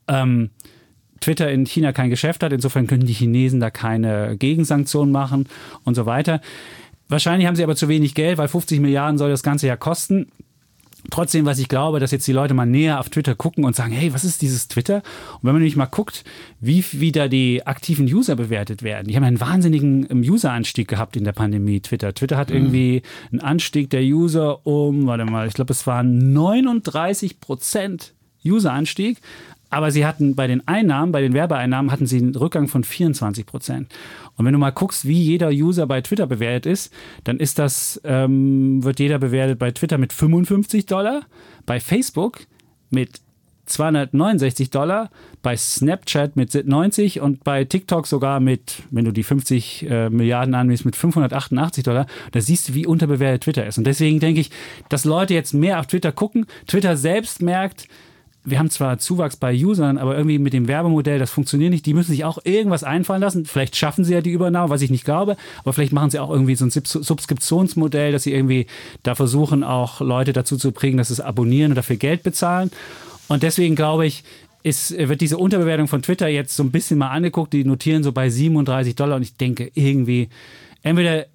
ähm, 0.07 0.49
Twitter 1.21 1.49
in 1.49 1.65
China 1.65 1.93
kein 1.93 2.09
Geschäft 2.09 2.43
hat. 2.43 2.51
Insofern 2.51 2.87
können 2.87 3.05
die 3.05 3.13
Chinesen 3.13 3.59
da 3.61 3.69
keine 3.71 4.35
Gegensanktionen 4.37 5.11
machen 5.11 5.47
und 5.85 5.95
so 5.95 6.05
weiter. 6.05 6.41
Wahrscheinlich 7.07 7.47
haben 7.47 7.55
sie 7.55 7.63
aber 7.63 7.75
zu 7.75 7.87
wenig 7.87 8.15
Geld, 8.15 8.37
weil 8.37 8.47
50 8.47 8.79
Milliarden 8.79 9.17
soll 9.17 9.29
das 9.29 9.43
Ganze 9.43 9.67
ja 9.67 9.77
kosten. 9.77 10.31
Trotzdem, 11.11 11.45
was 11.45 11.59
ich 11.59 11.67
glaube, 11.67 11.99
dass 11.99 12.11
jetzt 12.11 12.27
die 12.27 12.31
Leute 12.31 12.53
mal 12.53 12.65
näher 12.65 12.99
auf 12.99 13.09
Twitter 13.09 13.35
gucken 13.35 13.63
und 13.63 13.75
sagen, 13.75 13.91
hey, 13.91 14.13
was 14.13 14.23
ist 14.23 14.41
dieses 14.41 14.67
Twitter? 14.67 14.97
Und 15.35 15.43
wenn 15.43 15.53
man 15.53 15.61
nämlich 15.61 15.75
mal 15.75 15.85
guckt, 15.85 16.23
wie 16.59 16.83
wie 16.93 17.11
da 17.11 17.27
die 17.27 17.65
aktiven 17.65 18.05
User 18.05 18.35
bewertet 18.35 18.81
werden. 18.81 19.07
Die 19.07 19.15
haben 19.15 19.23
einen 19.23 19.39
wahnsinnigen 19.39 20.07
ähm, 20.09 20.21
User-Anstieg 20.21 20.87
gehabt 20.87 21.15
in 21.15 21.23
der 21.23 21.33
Pandemie, 21.33 21.79
Twitter. 21.79 22.13
Twitter 22.13 22.37
hat 22.37 22.49
irgendwie 22.49 23.03
einen 23.31 23.41
Anstieg 23.41 23.89
der 23.91 24.01
User 24.01 24.65
um, 24.65 25.05
warte 25.05 25.25
mal, 25.25 25.47
ich 25.47 25.53
glaube, 25.53 25.73
es 25.73 25.85
waren 25.85 26.33
39 26.33 27.39
Prozent 27.39 28.13
User-Anstieg. 28.43 29.19
Aber 29.69 29.91
sie 29.91 30.05
hatten 30.05 30.35
bei 30.35 30.47
den 30.47 30.67
Einnahmen, 30.67 31.11
bei 31.11 31.21
den 31.21 31.33
Werbeeinnahmen, 31.33 31.91
hatten 31.91 32.05
sie 32.05 32.17
einen 32.17 32.35
Rückgang 32.35 32.67
von 32.67 32.83
24 32.83 33.45
Prozent. 33.45 33.93
Und 34.37 34.45
wenn 34.45 34.53
du 34.53 34.59
mal 34.59 34.71
guckst, 34.71 35.05
wie 35.05 35.21
jeder 35.21 35.49
User 35.49 35.87
bei 35.87 36.01
Twitter 36.01 36.27
bewertet 36.27 36.71
ist, 36.71 36.93
dann 37.23 37.37
ist 37.37 37.59
das, 37.59 37.99
ähm, 38.03 38.83
wird 38.83 38.99
jeder 38.99 39.19
bewertet 39.19 39.59
bei 39.59 39.71
Twitter 39.71 39.97
mit 39.97 40.13
55 40.13 40.85
Dollar, 40.85 41.21
bei 41.65 41.79
Facebook 41.79 42.41
mit 42.89 43.21
269 43.65 44.69
Dollar, 44.69 45.09
bei 45.41 45.57
Snapchat 45.57 46.35
mit 46.35 46.67
90 46.67 47.19
und 47.21 47.43
bei 47.43 47.63
TikTok 47.63 48.07
sogar 48.07 48.39
mit, 48.39 48.83
wenn 48.91 49.05
du 49.05 49.11
die 49.11 49.23
50 49.23 49.89
äh, 49.89 50.09
Milliarden 50.09 50.53
annimmst, 50.53 50.85
mit 50.85 50.95
588 50.95 51.83
Dollar. 51.83 52.05
Da 52.31 52.41
siehst 52.41 52.69
du, 52.69 52.73
wie 52.75 52.85
unterbewertet 52.85 53.43
Twitter 53.43 53.65
ist. 53.65 53.77
Und 53.77 53.85
deswegen 53.85 54.19
denke 54.19 54.41
ich, 54.41 54.51
dass 54.89 55.05
Leute 55.05 55.33
jetzt 55.33 55.53
mehr 55.53 55.79
auf 55.79 55.87
Twitter 55.87 56.11
gucken. 56.11 56.45
Twitter 56.67 56.95
selbst 56.95 57.41
merkt, 57.41 57.87
wir 58.45 58.59
haben 58.59 58.69
zwar 58.69 58.99
Zuwachs 58.99 59.35
bei 59.35 59.53
Usern, 59.53 59.97
aber 59.97 60.15
irgendwie 60.15 60.37
mit 60.37 60.53
dem 60.53 60.67
Werbemodell, 60.67 61.17
das 61.17 61.31
funktioniert 61.31 61.71
nicht. 61.71 61.85
Die 61.85 61.93
müssen 61.93 62.11
sich 62.11 62.23
auch 62.23 62.37
irgendwas 62.43 62.83
einfallen 62.83 63.21
lassen. 63.21 63.45
Vielleicht 63.45 63.75
schaffen 63.75 64.05
sie 64.05 64.13
ja 64.13 64.21
die 64.21 64.31
Übernahme, 64.31 64.69
was 64.69 64.81
ich 64.81 64.91
nicht 64.91 65.03
glaube, 65.03 65.35
aber 65.59 65.73
vielleicht 65.73 65.93
machen 65.93 66.11
sie 66.11 66.19
auch 66.19 66.29
irgendwie 66.29 66.55
so 66.55 66.65
ein 66.65 66.71
Subskriptionsmodell, 66.71 68.11
dass 68.11 68.23
sie 68.23 68.33
irgendwie 68.33 68.67
da 69.03 69.15
versuchen, 69.15 69.63
auch 69.63 69.99
Leute 69.99 70.31
dazu 70.31 70.57
zu 70.57 70.71
bringen, 70.71 70.97
dass 70.97 71.07
sie 71.07 71.15
es 71.15 71.21
abonnieren 71.21 71.71
und 71.71 71.75
dafür 71.75 71.95
Geld 71.95 72.23
bezahlen. 72.23 72.69
Und 73.27 73.41
deswegen 73.41 73.75
glaube 73.75 74.05
ich, 74.05 74.23
ist, 74.61 74.97
wird 74.97 75.21
diese 75.21 75.37
Unterbewertung 75.37 75.87
von 75.87 76.01
Twitter 76.01 76.27
jetzt 76.27 76.55
so 76.55 76.63
ein 76.63 76.71
bisschen 76.71 76.97
mal 76.97 77.09
angeguckt. 77.09 77.53
Die 77.53 77.63
notieren 77.63 78.03
so 78.03 78.11
bei 78.11 78.29
37 78.29 78.95
Dollar 78.95 79.17
und 79.17 79.21
ich 79.21 79.35
denke 79.35 79.71
irgendwie, 79.73 80.29
entweder 80.83 81.25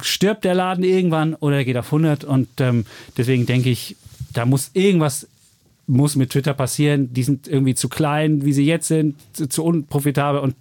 stirbt 0.00 0.44
der 0.44 0.54
Laden 0.54 0.84
irgendwann 0.84 1.34
oder 1.34 1.56
er 1.56 1.64
geht 1.64 1.76
auf 1.76 1.86
100 1.86 2.24
und 2.24 2.48
ähm, 2.60 2.86
deswegen 3.16 3.46
denke 3.46 3.70
ich, 3.70 3.96
da 4.32 4.46
muss 4.46 4.70
irgendwas 4.74 5.28
muss 5.86 6.16
mit 6.16 6.30
Twitter 6.30 6.54
passieren. 6.54 7.12
Die 7.12 7.22
sind 7.22 7.48
irgendwie 7.48 7.74
zu 7.74 7.88
klein, 7.88 8.44
wie 8.44 8.52
sie 8.52 8.66
jetzt 8.66 8.88
sind, 8.88 9.16
zu, 9.32 9.48
zu 9.48 9.64
unprofitabel 9.64 10.40
und 10.40 10.54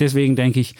deswegen 0.00 0.36
denke 0.36 0.60
ich, 0.60 0.74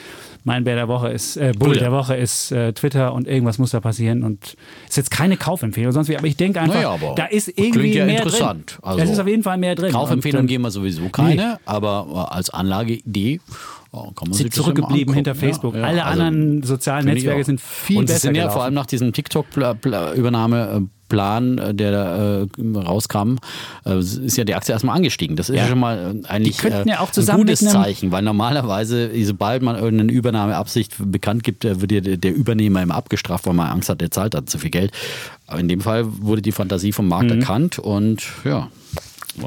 mein 0.44 0.64
Bär 0.64 0.74
der 0.74 0.88
Woche 0.88 1.08
ist, 1.08 1.36
äh, 1.36 1.52
Bull 1.56 1.76
der 1.76 1.92
Woche 1.92 2.16
ist 2.16 2.50
äh, 2.50 2.72
Twitter 2.72 3.14
und 3.14 3.28
irgendwas 3.28 3.58
muss 3.58 3.70
da 3.70 3.80
passieren. 3.80 4.24
Und 4.24 4.56
ist 4.88 4.96
jetzt 4.96 5.10
keine 5.10 5.36
Kaufempfehlung, 5.36 5.92
sonst 5.92 6.08
wie, 6.08 6.16
aber 6.16 6.26
ich 6.26 6.36
denke 6.36 6.60
einfach, 6.60 6.74
naja, 6.74 7.14
da 7.14 7.26
ist 7.26 7.48
irgendwie 7.48 7.94
ja 7.94 8.06
mehr 8.06 8.18
interessant. 8.18 8.78
drin. 8.78 8.84
Also, 8.84 9.04
es 9.04 9.10
ist 9.10 9.18
auf 9.20 9.28
jeden 9.28 9.44
Fall 9.44 9.58
mehr 9.58 9.74
drin. 9.76 9.92
Kaufempfehlungen 9.92 10.48
geben 10.48 10.64
wir 10.64 10.70
sowieso 10.70 11.08
keine, 11.10 11.34
nee. 11.34 11.58
aber 11.64 12.28
äh, 12.30 12.34
als 12.34 12.50
Anlageidee 12.50 13.40
Oh, 13.94 14.10
sind 14.30 14.54
zurückgeblieben 14.54 15.12
hinter 15.12 15.34
Facebook. 15.34 15.74
Ja, 15.74 15.80
ja. 15.80 15.86
Alle 15.86 16.04
also, 16.06 16.22
anderen 16.22 16.62
sozialen 16.62 17.04
Netzwerke 17.04 17.44
sind 17.44 17.60
viel 17.60 17.98
und 17.98 18.06
besser. 18.06 18.28
Und 18.28 18.34
sind 18.36 18.36
ja 18.36 18.48
vor 18.48 18.64
allem 18.64 18.72
nach 18.72 18.86
diesem 18.86 19.12
TikTok-Übernahme 19.12 20.80
äh, 20.80 20.80
Plan, 21.12 21.58
äh, 21.58 21.74
der 21.74 21.92
da 21.92 22.40
äh, 22.40 22.78
rauskam, 22.78 23.36
äh, 23.84 23.98
ist 23.98 24.38
ja 24.38 24.44
die 24.44 24.54
Aktie 24.54 24.72
erstmal 24.72 24.96
angestiegen. 24.96 25.36
Das 25.36 25.50
ist 25.50 25.56
ja, 25.56 25.68
schon 25.68 25.78
mal 25.78 26.16
äh, 26.24 26.26
eigentlich 26.26 26.64
äh, 26.64 26.88
ja 26.88 27.00
ein 27.00 27.36
gutes 27.36 27.60
Zeichen, 27.60 28.10
weil 28.12 28.22
normalerweise, 28.22 29.10
sobald 29.24 29.60
man 29.60 29.76
irgendeine 29.76 30.10
Übernahmeabsicht 30.10 30.94
bekannt 30.98 31.44
gibt, 31.44 31.64
wird 31.64 31.90
der, 31.90 32.16
der 32.16 32.34
Übernehmer 32.34 32.82
immer 32.82 32.94
abgestraft, 32.94 33.44
weil 33.44 33.52
man 33.52 33.68
Angst 33.68 33.90
hat, 33.90 34.00
der 34.00 34.10
zahlt 34.10 34.32
dann 34.32 34.46
zu 34.46 34.56
viel 34.56 34.70
Geld. 34.70 34.92
Aber 35.46 35.60
in 35.60 35.68
dem 35.68 35.82
Fall 35.82 36.06
wurde 36.06 36.40
die 36.40 36.52
Fantasie 36.52 36.92
vom 36.92 37.08
Markt 37.08 37.30
mhm. 37.30 37.40
erkannt 37.40 37.78
und 37.78 38.22
ja, 38.44 38.70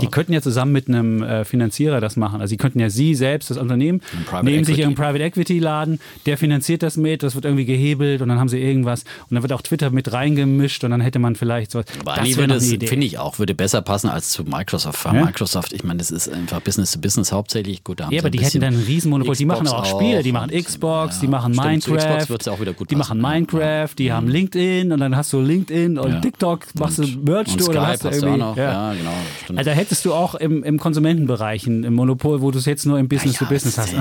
die 0.02 0.08
könnten 0.08 0.34
ja 0.34 0.42
zusammen 0.42 0.72
mit 0.72 0.88
einem 0.88 1.22
äh, 1.22 1.46
Finanzierer 1.46 2.02
das 2.02 2.16
machen. 2.16 2.42
Also 2.42 2.50
sie 2.52 2.58
könnten 2.58 2.80
ja 2.80 2.90
sie 2.90 3.16
selbst, 3.16 3.50
das 3.50 3.58
Unternehmen, 3.58 4.02
nehmen 4.42 4.64
sich 4.64 4.80
ihren 4.80 4.96
Private 4.96 5.24
Equity 5.24 5.60
Laden, 5.60 6.00
der 6.26 6.38
finanziert 6.38 6.84
das 6.84 6.98
mit, 6.98 7.24
das 7.24 7.36
wird 7.36 7.46
irgendwie 7.46 7.66
gehebelt 7.66 8.22
und 8.22 8.30
dann 8.30 8.40
haben 8.40 8.50
sie 8.50 8.60
irgendwas 8.60 9.04
und 9.30 9.36
dann 9.36 9.44
wird 9.44 9.54
auch 9.54 9.62
Twitter 9.62 9.90
mit 9.92 10.12
reingemischt 10.12 10.84
und 10.84 10.92
dann 10.92 11.02
hätte 11.02 11.20
man 11.20 11.36
vielleicht 11.36 11.72
so. 11.72 11.84
Aber 12.00 12.16
das 12.16 12.38
würde 12.38 12.60
finde 12.60 13.06
ich 13.06 13.18
auch, 13.20 13.40
würde 13.40 13.54
besser 13.54 13.82
passen 13.82 14.10
als 14.10 14.32
zu 14.32 14.44
Microsoft. 14.44 15.06
Ja? 15.06 15.14
Microsoft, 15.14 15.74
ich 15.74 15.84
meine, 15.84 16.00
das 16.00 16.12
ist 16.12 16.30
einfach 16.30 16.62
Business 16.62 16.92
to 16.92 17.00
Business 17.00 17.32
hauptsächlich. 17.32 17.84
Gut, 17.84 18.00
ja, 18.00 18.08
aber 18.08 18.30
die 18.30 18.40
hätten 18.40 18.62
dann 18.62 18.74
ein 18.74 18.84
Riesenmonopol. 18.84 19.36
die 19.36 19.46
machen 19.46 19.68
auch 19.68 19.86
Spiele, 19.86 20.24
die 20.24 20.32
machen 20.32 20.50
Xbox, 20.50 21.16
ja, 21.16 21.22
die 21.22 21.28
machen 21.28 21.54
stimmt, 21.54 21.88
Minecraft. 21.88 22.48
auch 22.50 22.60
wieder 22.60 22.74
gut 22.74 22.90
die 22.90 22.96
machen 22.96 23.22
Minecraft, 23.22 23.90
die 23.98 24.12
haben 24.12 24.28
LinkedIn 24.28 24.92
und 24.92 25.00
dann 25.00 25.16
hast 25.16 25.32
du 25.34 25.42
LinkedIn 25.42 25.98
und 25.98 26.22
TikTok, 26.22 26.66
machst 26.76 26.98
du 27.00 27.04
Merch 27.24 27.54
und 27.54 27.70
oder 27.70 27.88
hast 27.88 28.04
du 28.04 28.10
irgendwie. 28.10 28.38
Noch. 28.38 28.58
Ja. 28.58 28.94
genau. 28.94 29.12
Stimmt. 29.44 29.60
Also 29.60 29.72
hättest 29.76 30.06
du 30.06 30.14
auch 30.14 30.36
im, 30.36 30.64
im 30.64 30.80
Konsumentenbereich, 30.80 31.68
im 31.68 31.94
Monopol, 31.94 32.42
wo 32.42 32.52
du 32.52 32.58
es 32.58 32.66
jetzt 32.66 32.86
nur 32.86 32.98
im 32.98 33.08
Business 33.08 33.38
to 33.38 33.46
Business 33.46 33.78
hast. 33.78 33.94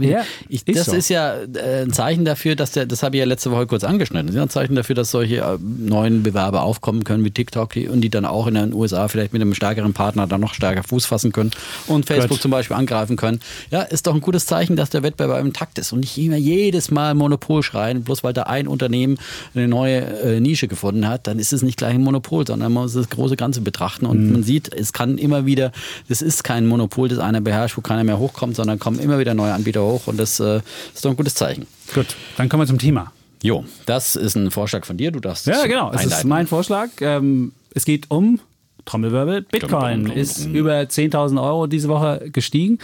Wieder, 0.00 0.24
ich, 0.48 0.64
das 0.64 0.86
so. 0.86 0.92
ist 0.92 1.08
ja 1.08 1.34
äh, 1.34 1.82
ein 1.82 1.92
Zeichen 1.92 2.24
dafür, 2.24 2.56
dass 2.56 2.72
der, 2.72 2.86
das 2.86 3.02
habe 3.02 3.16
ich 3.16 3.20
ja 3.20 3.26
letzte 3.26 3.50
Woche 3.50 3.66
kurz 3.66 3.84
angeschnitten, 3.84 4.26
das 4.26 4.34
ist 4.34 4.38
ja 4.38 4.42
ein 4.42 4.50
Zeichen 4.50 4.74
dafür, 4.74 4.94
dass 4.94 5.10
solche 5.10 5.36
äh, 5.36 5.58
neuen 5.60 6.22
Bewerber 6.22 6.62
aufkommen 6.62 7.04
können 7.04 7.24
wie 7.24 7.30
TikTok 7.30 7.76
und 7.90 8.00
die 8.00 8.10
dann 8.10 8.24
auch 8.24 8.46
in 8.46 8.54
den 8.54 8.72
USA 8.72 9.08
vielleicht 9.08 9.32
mit 9.32 9.42
einem 9.42 9.54
stärkeren 9.54 9.92
Partner 9.92 10.26
dann 10.26 10.40
noch 10.40 10.54
stärker 10.54 10.82
Fuß 10.82 11.06
fassen 11.06 11.32
können 11.32 11.50
und 11.86 12.06
Facebook 12.06 12.30
Gut. 12.30 12.42
zum 12.42 12.50
Beispiel 12.50 12.76
angreifen 12.76 13.16
können. 13.16 13.40
Ja, 13.70 13.82
ist 13.82 14.06
doch 14.06 14.14
ein 14.14 14.20
gutes 14.20 14.46
Zeichen, 14.46 14.76
dass 14.76 14.90
der 14.90 15.02
Wettbewerb 15.02 15.40
im 15.40 15.52
Takt 15.52 15.78
ist 15.78 15.92
und 15.92 16.00
nicht 16.00 16.16
immer 16.18 16.36
jedes 16.36 16.90
Mal 16.90 17.14
Monopol 17.14 17.62
schreien, 17.62 18.02
bloß 18.02 18.24
weil 18.24 18.32
da 18.32 18.44
ein 18.44 18.66
Unternehmen 18.66 19.18
eine 19.54 19.68
neue 19.68 20.00
äh, 20.00 20.40
Nische 20.40 20.68
gefunden 20.68 21.06
hat, 21.06 21.26
dann 21.26 21.38
ist 21.38 21.52
es 21.52 21.62
nicht 21.62 21.76
gleich 21.76 21.94
ein 21.94 22.02
Monopol, 22.02 22.46
sondern 22.46 22.72
man 22.72 22.84
muss 22.84 22.94
das 22.94 23.08
große 23.10 23.36
Ganze 23.36 23.60
betrachten 23.60 24.06
und 24.06 24.26
mhm. 24.26 24.32
man 24.32 24.42
sieht, 24.42 24.72
es 24.72 24.93
kann 24.94 25.18
immer 25.18 25.44
wieder 25.44 25.72
das 26.08 26.22
ist 26.22 26.44
kein 26.44 26.66
Monopol, 26.66 27.08
das 27.08 27.18
einer 27.18 27.42
beherrscht, 27.42 27.76
wo 27.76 27.82
keiner 27.82 28.04
mehr 28.04 28.18
hochkommt, 28.18 28.56
sondern 28.56 28.78
kommen 28.78 28.98
immer 28.98 29.18
wieder 29.18 29.34
neue 29.34 29.52
Anbieter 29.52 29.82
hoch 29.82 30.06
und 30.06 30.18
das 30.18 30.40
äh, 30.40 30.60
ist 30.94 31.04
doch 31.04 31.10
ein 31.10 31.16
gutes 31.16 31.34
Zeichen. 31.34 31.66
Gut, 31.94 32.16
dann 32.38 32.48
kommen 32.48 32.62
wir 32.62 32.66
zum 32.66 32.78
Thema. 32.78 33.12
Jo, 33.42 33.64
das 33.84 34.16
ist 34.16 34.36
ein 34.36 34.50
Vorschlag 34.50 34.86
von 34.86 34.96
dir. 34.96 35.10
Du 35.10 35.20
darfst. 35.20 35.46
Ja, 35.46 35.66
genau. 35.66 35.92
Es 35.92 36.06
ist 36.06 36.24
mein 36.24 36.46
Vorschlag. 36.46 36.88
Ähm, 37.00 37.52
es 37.74 37.84
geht 37.84 38.10
um 38.10 38.40
Trommelwirbel. 38.86 39.42
Bitcoin 39.42 40.06
ist 40.06 40.46
über 40.46 40.78
10.000 40.80 41.42
Euro 41.42 41.66
diese 41.66 41.88
Woche 41.88 42.30
gestiegen. 42.32 42.78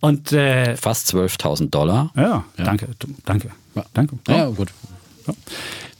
Und 0.00 0.32
äh, 0.32 0.76
fast 0.76 1.14
12.000 1.14 1.70
Dollar. 1.70 2.10
Ja, 2.16 2.44
ja, 2.58 2.64
danke, 2.64 2.88
danke, 3.24 3.50
ja. 3.76 3.84
danke. 3.94 4.18
Ja, 4.26 4.46
gut. 4.46 4.70
Ja. 5.28 5.34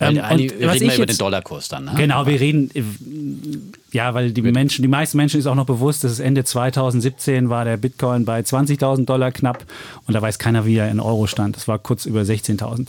Ähm, 0.00 0.16
wir 0.16 0.72
reden 0.72 0.88
wir 0.88 0.96
über 0.96 1.06
den 1.06 1.18
Dollarkurs 1.18 1.68
dann. 1.68 1.84
Ne? 1.84 1.92
Genau, 1.96 2.26
wir 2.26 2.40
reden 2.40 2.70
ja, 3.92 4.14
weil 4.14 4.32
die 4.32 4.40
Menschen, 4.40 4.80
die 4.80 4.88
meisten 4.88 5.18
Menschen 5.18 5.38
ist 5.38 5.46
auch 5.46 5.54
noch 5.54 5.66
bewusst, 5.66 6.02
dass 6.02 6.12
es 6.12 6.18
Ende 6.18 6.44
2017 6.44 7.50
war 7.50 7.66
der 7.66 7.76
Bitcoin 7.76 8.24
bei 8.24 8.40
20.000 8.40 9.04
Dollar 9.04 9.32
knapp 9.32 9.66
und 10.06 10.14
da 10.14 10.22
weiß 10.22 10.38
keiner, 10.38 10.64
wie 10.64 10.76
er 10.76 10.90
in 10.90 10.98
Euro 10.98 11.26
stand. 11.26 11.56
Das 11.56 11.68
war 11.68 11.78
kurz 11.78 12.06
über 12.06 12.22
16.000. 12.22 12.88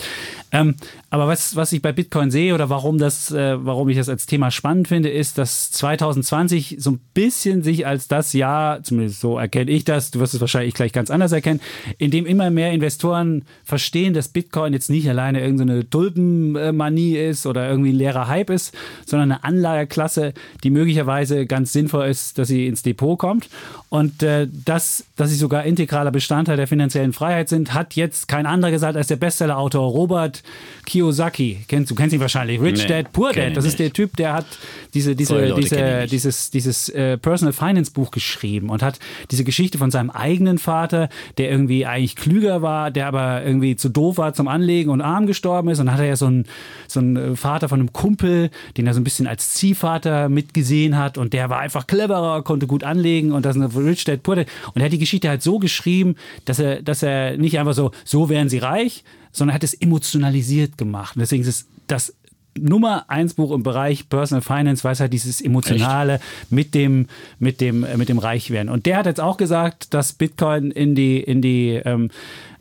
Ähm, 0.54 0.76
aber 1.10 1.28
was, 1.28 1.56
was 1.58 1.74
ich 1.74 1.82
bei 1.82 1.91
Bitcoin 1.91 2.32
sehe 2.32 2.54
oder 2.54 2.70
warum 2.70 2.97
das, 2.97 3.32
äh, 3.32 3.58
warum 3.64 3.89
ich 3.89 3.97
das 3.97 4.08
als 4.08 4.28
Thema 4.28 4.49
spannend 4.49 4.88
finde, 4.88 5.10
ist, 5.10 5.38
dass 5.38 5.72
2020 5.72 6.78
so 6.80 6.91
ein 6.91 6.99
bisschen 7.14 7.64
sich 7.64 7.86
als 7.86 8.08
das 8.08 8.32
Jahr, 8.32 8.82
zumindest 8.82 9.20
so 9.20 9.38
erkenne 9.38 9.72
ich 9.72 9.84
das, 9.84 10.12
du 10.12 10.22
wirst 10.22 10.34
es 10.34 10.41
wahrscheinlich 10.41 10.74
gleich 10.74 10.93
ganz 10.93 11.12
anders 11.12 11.34
erkennen, 11.34 11.60
in 11.97 12.12
dem 12.12 12.26
immer 12.26 12.49
mehr 12.49 12.72
Investoren 12.72 13.43
verstehen, 13.66 14.14
dass 14.14 14.30
Bitcoin 14.30 14.72
jetzt 14.72 14.89
nicht 14.89 15.10
alleine 15.10 15.41
irgendeine 15.41 15.89
Tulpenmanie 15.89 17.18
ist 17.18 17.45
oder 17.45 17.70
irgendwie 17.70 17.91
ein 17.91 17.97
leerer 17.97 18.28
Hype 18.28 18.49
ist, 18.49 18.74
sondern 19.06 19.34
eine 19.34 19.43
Anlageklasse, 19.43 20.34
die 20.64 20.70
möglicherweise 20.70 20.92
möglicherweise 20.93 21.45
ganz 21.45 21.73
sinnvoll 21.73 22.07
ist, 22.07 22.37
dass 22.37 22.47
sie 22.47 22.67
ins 22.67 22.83
Depot 22.83 23.17
kommt. 23.17 23.49
Und 23.89 24.23
äh, 24.23 24.47
das, 24.65 25.05
dass 25.15 25.29
sie 25.29 25.35
sogar 25.35 25.63
integraler 25.63 26.11
Bestandteil 26.11 26.57
der 26.57 26.67
finanziellen 26.67 27.13
Freiheit 27.13 27.49
sind, 27.49 27.73
hat 27.73 27.95
jetzt 27.95 28.27
kein 28.27 28.45
anderer 28.45 28.71
gesagt 28.71 28.95
als 28.95 29.07
der 29.07 29.17
Bestsellerautor 29.17 29.91
Robert 29.91 30.43
Kiyosaki. 30.85 31.65
Kennst, 31.67 31.91
du 31.91 31.95
kennst 31.95 32.13
ihn 32.13 32.19
wahrscheinlich. 32.19 32.61
Rich 32.61 32.83
nee, 32.83 32.87
Dad, 32.87 33.11
Poor 33.11 33.33
Dad. 33.33 33.55
Das 33.55 33.65
ist 33.65 33.79
der 33.79 33.93
Typ, 33.93 34.15
der 34.17 34.33
hat 34.33 34.45
diese, 34.93 35.15
diese, 35.15 35.53
diese, 35.53 36.07
dieses, 36.07 36.51
dieses 36.51 36.89
äh, 36.89 37.17
Personal 37.17 37.53
Finance 37.53 37.91
Buch 37.91 38.11
geschrieben 38.11 38.69
und 38.69 38.81
hat 38.81 38.99
diese 39.31 39.43
Geschichte 39.43 39.77
von 39.77 39.91
seinem 39.91 40.09
eigenen 40.09 40.57
Vater, 40.57 41.09
der 41.37 41.49
irgendwie 41.51 41.85
eigentlich 41.85 42.15
klüger 42.15 42.61
war, 42.61 42.91
der 42.91 43.07
aber 43.07 43.43
irgendwie 43.43 43.75
zu 43.75 43.89
doof 43.89 44.17
war 44.17 44.33
zum 44.33 44.47
Anlegen 44.47 44.89
und 44.89 45.01
arm 45.01 45.27
gestorben 45.27 45.69
ist. 45.69 45.79
Und 45.79 45.87
dann 45.87 45.95
hat 45.95 46.01
er 46.01 46.07
ja 46.07 46.15
so 46.15 46.27
einen, 46.27 46.45
so 46.87 46.99
einen 46.99 47.15
äh, 47.15 47.35
Vater 47.35 47.69
von 47.69 47.79
einem 47.79 47.93
Kumpel, 47.93 48.49
den 48.77 48.87
er 48.87 48.93
so 48.93 48.99
ein 48.99 49.03
bisschen 49.03 49.27
als 49.27 49.53
Ziehvater 49.53 50.29
mitgesehen 50.29 50.82
gesehen 50.84 50.97
hat 50.97 51.17
und 51.17 51.34
der 51.34 51.49
war 51.49 51.59
einfach 51.59 51.88
cleverer, 51.88 52.43
konnte 52.43 52.67
gut 52.67 52.84
anlegen 52.84 53.31
und 53.31 53.45
das 53.45 53.55
ist 53.55 53.61
eine 53.61 53.88
Rich 53.88 54.03
Dad 54.05 54.23
Poor 54.23 54.36
Dad. 54.36 54.47
Und 54.73 54.81
er 54.81 54.86
hat 54.86 54.93
die 54.93 54.99
Geschichte 54.99 55.29
halt 55.29 55.41
so 55.41 55.59
geschrieben, 55.59 56.15
dass 56.45 56.59
er, 56.59 56.81
dass 56.81 57.03
er 57.03 57.38
nicht 57.38 57.59
einfach 57.59 57.73
so, 57.73 57.91
so 58.03 58.29
wären 58.29 58.49
sie 58.49 58.59
reich, 58.59 59.03
sondern 59.31 59.55
hat 59.55 59.63
es 59.63 59.73
emotionalisiert 59.73 60.77
gemacht. 60.77 61.15
Und 61.15 61.21
deswegen 61.21 61.43
ist 61.43 61.49
es 61.49 61.65
das 61.88 62.13
Nummer 62.55 63.05
eins 63.07 63.34
Buch 63.34 63.51
im 63.51 63.63
Bereich 63.63 64.09
Personal 64.09 64.43
Finance, 64.43 64.84
weiß 64.84 64.99
halt 64.99 65.11
dieses 65.11 65.41
Emotionale 65.41 66.15
Echt? 66.15 66.51
mit 66.51 66.75
dem, 66.75 67.07
mit 67.39 67.61
dem, 67.61 67.86
mit 67.97 68.09
dem 68.09 68.19
Reichwerden. 68.19 68.71
Und 68.71 68.86
der 68.86 68.97
hat 68.97 69.07
jetzt 69.07 69.21
auch 69.21 69.38
gesagt, 69.38 69.93
dass 69.93 70.13
Bitcoin 70.13 70.69
in 70.69 70.93
die, 70.93 71.19
in 71.19 71.41
die, 71.41 71.81
ähm, 71.84 72.11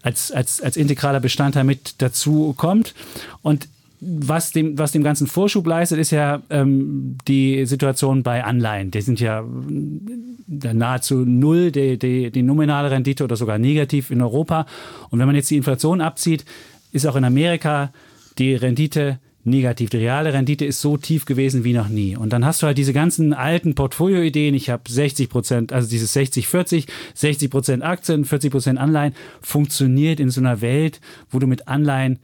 als, 0.00 0.32
als, 0.32 0.62
als 0.62 0.78
integraler 0.78 1.20
Bestandteil 1.20 1.64
mit 1.64 1.96
dazu 1.98 2.54
kommt. 2.56 2.94
Und 3.42 3.68
was 4.05 4.50
dem, 4.50 4.76
was 4.78 4.90
dem 4.90 5.05
ganzen 5.05 5.28
Vorschub 5.28 5.64
leistet, 5.64 5.98
ist 6.00 6.11
ja 6.11 6.42
ähm, 6.50 7.18
die 7.28 7.64
Situation 7.66 8.24
bei 8.24 8.42
Anleihen. 8.42 8.90
Die 8.90 9.00
sind 9.00 9.20
ja 9.20 9.40
äh, 9.40 10.74
nahezu 10.74 11.24
null, 11.24 11.70
die, 11.70 11.98
die, 11.98 12.32
die 12.32 12.42
nominale 12.42 12.90
Rendite 12.90 13.22
oder 13.22 13.36
sogar 13.36 13.59
negativ 13.59 14.11
in 14.11 14.20
Europa. 14.20 14.66
Und 15.11 15.20
wenn 15.20 15.26
man 15.26 15.36
jetzt 15.36 15.50
die 15.50 15.57
Inflation 15.57 16.00
abzieht, 16.00 16.44
ist 16.90 17.07
auch 17.07 17.14
in 17.14 17.24
Amerika 17.24 17.92
die 18.38 18.57
Rendite 18.57 19.20
negativ. 19.44 19.90
Die 19.90 19.98
reale 19.98 20.32
Rendite 20.32 20.64
ist 20.64 20.80
so 20.80 20.96
tief 20.96 21.24
gewesen 21.24 21.62
wie 21.62 21.72
noch 21.72 21.88
nie. 21.88 22.16
Und 22.16 22.32
dann 22.32 22.44
hast 22.44 22.62
du 22.62 22.66
halt 22.66 22.78
diese 22.78 22.92
ganzen 22.92 23.32
alten 23.32 23.76
Portfolioideen. 23.76 24.55
Ich 24.55 24.68
habe 24.68 24.82
60 24.90 25.28
Prozent, 25.28 25.72
also 25.72 25.88
dieses 25.88 26.14
60-40, 26.16 26.86
60 27.14 27.50
Prozent 27.50 27.82
Aktien, 27.84 28.24
40 28.24 28.50
Prozent 28.50 28.78
Anleihen, 28.80 29.14
funktioniert 29.40 30.18
in 30.18 30.30
so 30.30 30.40
einer 30.40 30.61
Welt, 30.61 31.00
wo 31.30 31.38
du 31.38 31.46
mit 31.46 31.68
Anleihen 31.68 32.18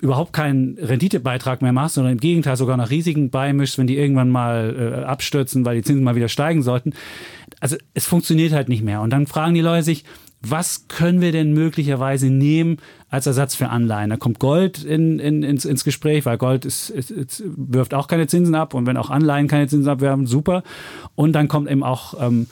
überhaupt 0.00 0.32
keinen 0.32 0.78
Renditebeitrag 0.78 1.62
mehr 1.62 1.72
machst, 1.72 1.94
sondern 1.94 2.14
im 2.14 2.20
Gegenteil 2.20 2.56
sogar 2.56 2.76
noch 2.76 2.90
Risiken 2.90 3.30
beimischst, 3.30 3.78
wenn 3.78 3.86
die 3.86 3.98
irgendwann 3.98 4.30
mal 4.30 5.02
äh, 5.02 5.04
abstürzen, 5.04 5.64
weil 5.64 5.76
die 5.76 5.82
Zinsen 5.82 6.04
mal 6.04 6.16
wieder 6.16 6.28
steigen 6.28 6.62
sollten. 6.62 6.94
Also 7.60 7.76
es 7.94 8.06
funktioniert 8.06 8.52
halt 8.52 8.68
nicht 8.68 8.82
mehr. 8.82 9.00
Und 9.02 9.10
dann 9.10 9.26
fragen 9.26 9.54
die 9.54 9.60
Leute 9.60 9.84
sich, 9.84 10.04
was 10.42 10.88
können 10.88 11.20
wir 11.20 11.32
denn 11.32 11.52
möglicherweise 11.52 12.30
nehmen 12.30 12.78
als 13.10 13.26
Ersatz 13.26 13.54
für 13.54 13.68
Anleihen? 13.68 14.08
Da 14.08 14.16
kommt 14.16 14.38
Gold 14.38 14.82
in, 14.82 15.18
in, 15.18 15.42
ins, 15.42 15.66
ins 15.66 15.84
Gespräch, 15.84 16.24
weil 16.24 16.38
Gold 16.38 16.64
ist, 16.64 16.88
ist, 16.88 17.10
ist, 17.10 17.42
wirft 17.44 17.92
auch 17.92 18.08
keine 18.08 18.26
Zinsen 18.26 18.54
ab 18.54 18.72
und 18.72 18.86
wenn 18.86 18.96
auch 18.96 19.10
Anleihen 19.10 19.48
keine 19.48 19.68
Zinsen 19.68 19.90
abwerfen, 19.90 20.26
super. 20.26 20.62
Und 21.14 21.32
dann 21.32 21.48
kommt 21.48 21.70
eben 21.70 21.82
auch 21.82 22.14
ähm, 22.18 22.46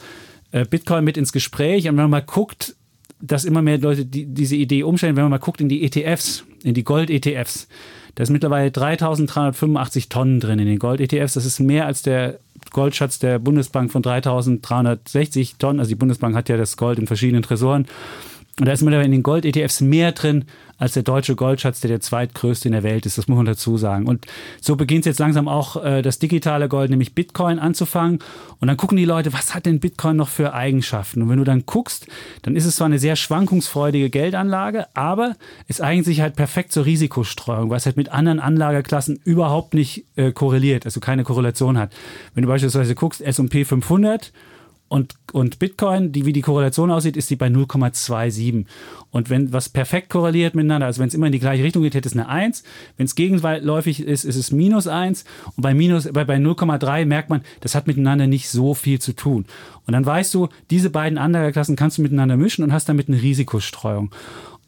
äh, 0.51 0.67
Bitcoin 0.67 1.05
mit 1.05 1.17
ins 1.17 1.33
Gespräch. 1.33 1.89
Und 1.89 1.97
wenn 1.97 2.05
man 2.05 2.11
mal 2.11 2.21
guckt, 2.21 2.77
dass 3.21 3.45
immer 3.45 3.63
mehr 3.63 3.79
Leute 3.79 4.05
die, 4.05 4.27
diese 4.27 4.57
Idee 4.57 4.83
umstellen, 4.83 5.17
wenn 5.17 5.25
man 5.25 5.31
mal 5.31 5.39
guckt 5.39 5.63
in 5.63 5.71
die 5.71 5.83
ETFs, 5.83 6.45
in 6.63 6.75
die 6.75 6.85
Gold-ETFs, 6.85 7.69
da 8.15 8.23
ist 8.23 8.31
mittlerweile 8.31 8.73
3385 8.73 10.09
Tonnen 10.09 10.41
drin 10.41 10.59
in 10.59 10.67
den 10.67 10.81
Gold-ETFs. 10.81 11.35
Das 11.35 11.45
ist 11.45 11.61
mehr 11.61 11.87
als 11.87 12.03
der 12.03 12.41
Goldschatz 12.73 13.21
der 13.21 13.39
Bundesbank 13.39 13.93
von 13.93 14.03
3360 14.03 15.57
Tonnen. 15.57 15.79
Also 15.79 15.91
die 15.91 15.95
Bundesbank 15.95 16.35
hat 16.35 16.49
ja 16.49 16.57
das 16.57 16.77
Gold 16.77 16.99
in 16.99 17.07
verschiedenen 17.07 17.45
Tresoren. 17.45 17.87
Und 18.59 18.67
da 18.67 18.73
ist 18.73 18.83
mittlerweile 18.83 19.07
in 19.07 19.13
den 19.13 19.23
Gold-ETFs 19.23 19.81
mehr 19.81 20.13
drin 20.13 20.45
als 20.79 20.93
der 20.93 21.03
deutsche 21.03 21.35
Goldschatz, 21.35 21.81
der 21.81 21.89
der 21.89 22.01
zweitgrößte 22.01 22.69
in 22.69 22.73
der 22.73 22.85
Welt 22.85 23.05
ist. 23.05 23.19
Das 23.19 23.29
muss 23.29 23.37
man 23.37 23.47
dazu 23.47 23.77
sagen. 23.77 24.07
Und 24.07 24.27
so 24.61 24.77
beginnt 24.77 25.07
jetzt 25.07 25.19
langsam 25.19 25.49
auch 25.49 25.83
äh, 25.85 26.03
das 26.03 26.19
digitale 26.19 26.69
Gold, 26.69 26.91
nämlich 26.91 27.15
Bitcoin, 27.15 27.59
anzufangen. 27.59 28.21
Und 28.61 28.69
dann 28.69 28.77
gucken 28.77 28.97
die 28.97 29.05
Leute, 29.05 29.33
was 29.33 29.55
hat 29.55 29.67
denn 29.67 29.81
Bitcoin 29.81 30.17
noch 30.17 30.29
für 30.29 30.55
Eigenschaften? 30.55 31.23
Und 31.23 31.29
wenn 31.29 31.39
du 31.39 31.45
dann 31.45 31.67
guckst, 31.67 32.07
dann 32.43 32.57
ist 32.57 32.65
es 32.65 32.77
zwar 32.77 32.87
eine 32.87 32.99
sehr 32.99 33.17
schwankungsfreudige 33.17 34.11
Geldanlage, 34.11 34.87
aber 34.95 35.35
es 35.67 35.81
eignet 35.81 36.07
sich 36.07 36.21
halt 36.21 36.37
perfekt 36.37 36.73
zur 36.73 36.85
Risikostreuung, 36.85 37.71
weil 37.71 37.79
es 37.79 37.87
halt 37.87 37.97
mit 37.97 38.11
anderen 38.11 38.41
Anlageklassen 38.41 39.21
überhaupt 39.25 39.75
nicht 39.75 40.05
äh, 40.17 40.33
korreliert, 40.33 40.85
also 40.85 41.01
keine 41.01 41.25
Korrelation 41.25 41.77
hat. 41.77 41.93
Wenn 42.35 42.43
du 42.43 42.49
beispielsweise 42.49 42.95
guckst, 42.95 43.21
S&P 43.21 43.65
500 43.65 44.33
und, 44.89 45.17
und 45.33 45.59
Bitcoin, 45.59 46.13
die, 46.13 46.25
wie 46.25 46.33
die 46.33 46.41
Korrelation 46.41 46.91
aussieht, 46.91 47.17
ist 47.17 47.29
die 47.29 47.37
bei 47.37 47.49
0,27. 47.49 48.65
Und 49.11 49.29
wenn 49.29 49.53
was 49.53 49.69
perfekt 49.69 50.09
korreliert 50.09 50.55
miteinander, 50.55 50.87
also 50.87 51.01
wenn 51.01 51.09
es 51.09 51.15
immer 51.15 51.27
in 51.27 51.33
die 51.33 51.39
gleiche 51.39 51.63
Richtung 51.63 51.83
geht, 51.83 51.95
hätte 51.95 52.09
es 52.09 52.15
eine 52.15 52.29
1. 52.29 52.63
Wenn 52.97 53.05
es 53.05 53.15
gegenläufig 53.15 54.01
ist, 54.01 54.25
ist 54.25 54.37
es 54.37 54.51
minus 54.51 54.87
1. 54.87 55.25
Und 55.57 55.63
bei, 55.63 55.75
minus, 55.75 56.11
bei, 56.11 56.25
bei 56.25 56.37
0,3 56.37 57.05
merkt 57.05 57.29
man, 57.29 57.43
das 57.61 57.75
hat 57.75 57.87
miteinander 57.87 58.27
nicht 58.27 58.49
so 58.49 58.73
viel 58.73 58.99
zu 58.99 59.15
tun. 59.15 59.45
Und 59.87 59.93
dann 59.93 60.07
weißt 60.07 60.33
du, 60.33 60.49
diese 60.71 60.91
beiden 60.91 61.19
Anlageklassen 61.19 61.77
kannst 61.77 61.99
du 61.99 62.03
miteinander 62.03 62.37
mischen 62.37 62.65
und 62.65 62.73
hast 62.73 62.89
damit 62.89 63.09
eine 63.09 63.21
Risikostreuung. 63.21 64.11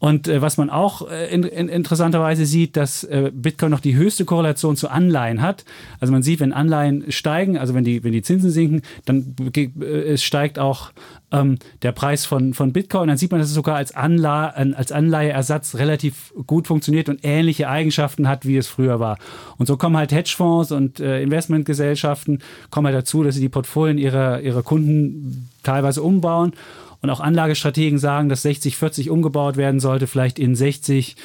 Und 0.01 0.27
äh, 0.27 0.41
was 0.41 0.57
man 0.57 0.71
auch 0.71 1.07
äh, 1.07 1.31
in, 1.31 1.43
in, 1.43 1.69
interessanterweise 1.69 2.47
sieht, 2.47 2.75
dass 2.75 3.03
äh, 3.03 3.31
Bitcoin 3.31 3.69
noch 3.69 3.79
die 3.79 3.95
höchste 3.95 4.25
Korrelation 4.25 4.75
zu 4.75 4.89
Anleihen 4.89 5.43
hat. 5.43 5.63
Also 5.99 6.11
man 6.11 6.23
sieht, 6.23 6.39
wenn 6.39 6.53
Anleihen 6.53 7.11
steigen, 7.11 7.55
also 7.55 7.75
wenn 7.75 7.83
die, 7.83 8.03
wenn 8.03 8.11
die 8.11 8.23
Zinsen 8.23 8.49
sinken, 8.49 8.81
dann 9.05 9.35
äh, 9.53 10.17
steigt 10.17 10.57
auch 10.57 10.91
ähm, 11.31 11.59
der 11.83 11.91
Preis 11.91 12.25
von, 12.25 12.55
von 12.55 12.73
Bitcoin. 12.73 13.09
Dann 13.09 13.17
sieht 13.17 13.29
man, 13.29 13.39
dass 13.39 13.49
es 13.49 13.53
sogar 13.53 13.75
als, 13.75 13.93
Anla 13.93 14.47
als 14.47 14.91
Anleiheersatz 14.91 15.75
relativ 15.75 16.33
gut 16.47 16.65
funktioniert 16.65 17.07
und 17.07 17.19
ähnliche 17.21 17.69
Eigenschaften 17.69 18.27
hat, 18.27 18.43
wie 18.47 18.57
es 18.57 18.67
früher 18.67 18.99
war. 18.99 19.19
Und 19.57 19.67
so 19.67 19.77
kommen 19.77 19.97
halt 19.97 20.11
Hedgefonds 20.11 20.71
und 20.71 20.99
äh, 20.99 21.21
Investmentgesellschaften 21.21 22.39
kommen 22.71 22.87
halt 22.87 22.97
dazu, 22.97 23.21
dass 23.21 23.35
sie 23.35 23.41
die 23.41 23.49
Portfolien 23.49 23.99
ihrer, 23.99 24.41
ihrer 24.41 24.63
Kunden 24.63 25.47
teilweise 25.61 26.01
umbauen 26.01 26.53
und 27.01 27.09
auch 27.09 27.19
Anlagestrategen 27.19 27.99
sagen, 27.99 28.29
dass 28.29 28.45
60-40 28.45 29.09
umgebaut 29.09 29.57
werden 29.57 29.79
sollte, 29.79 30.07
vielleicht 30.07 30.39
in 30.39 30.55
60 30.55 31.15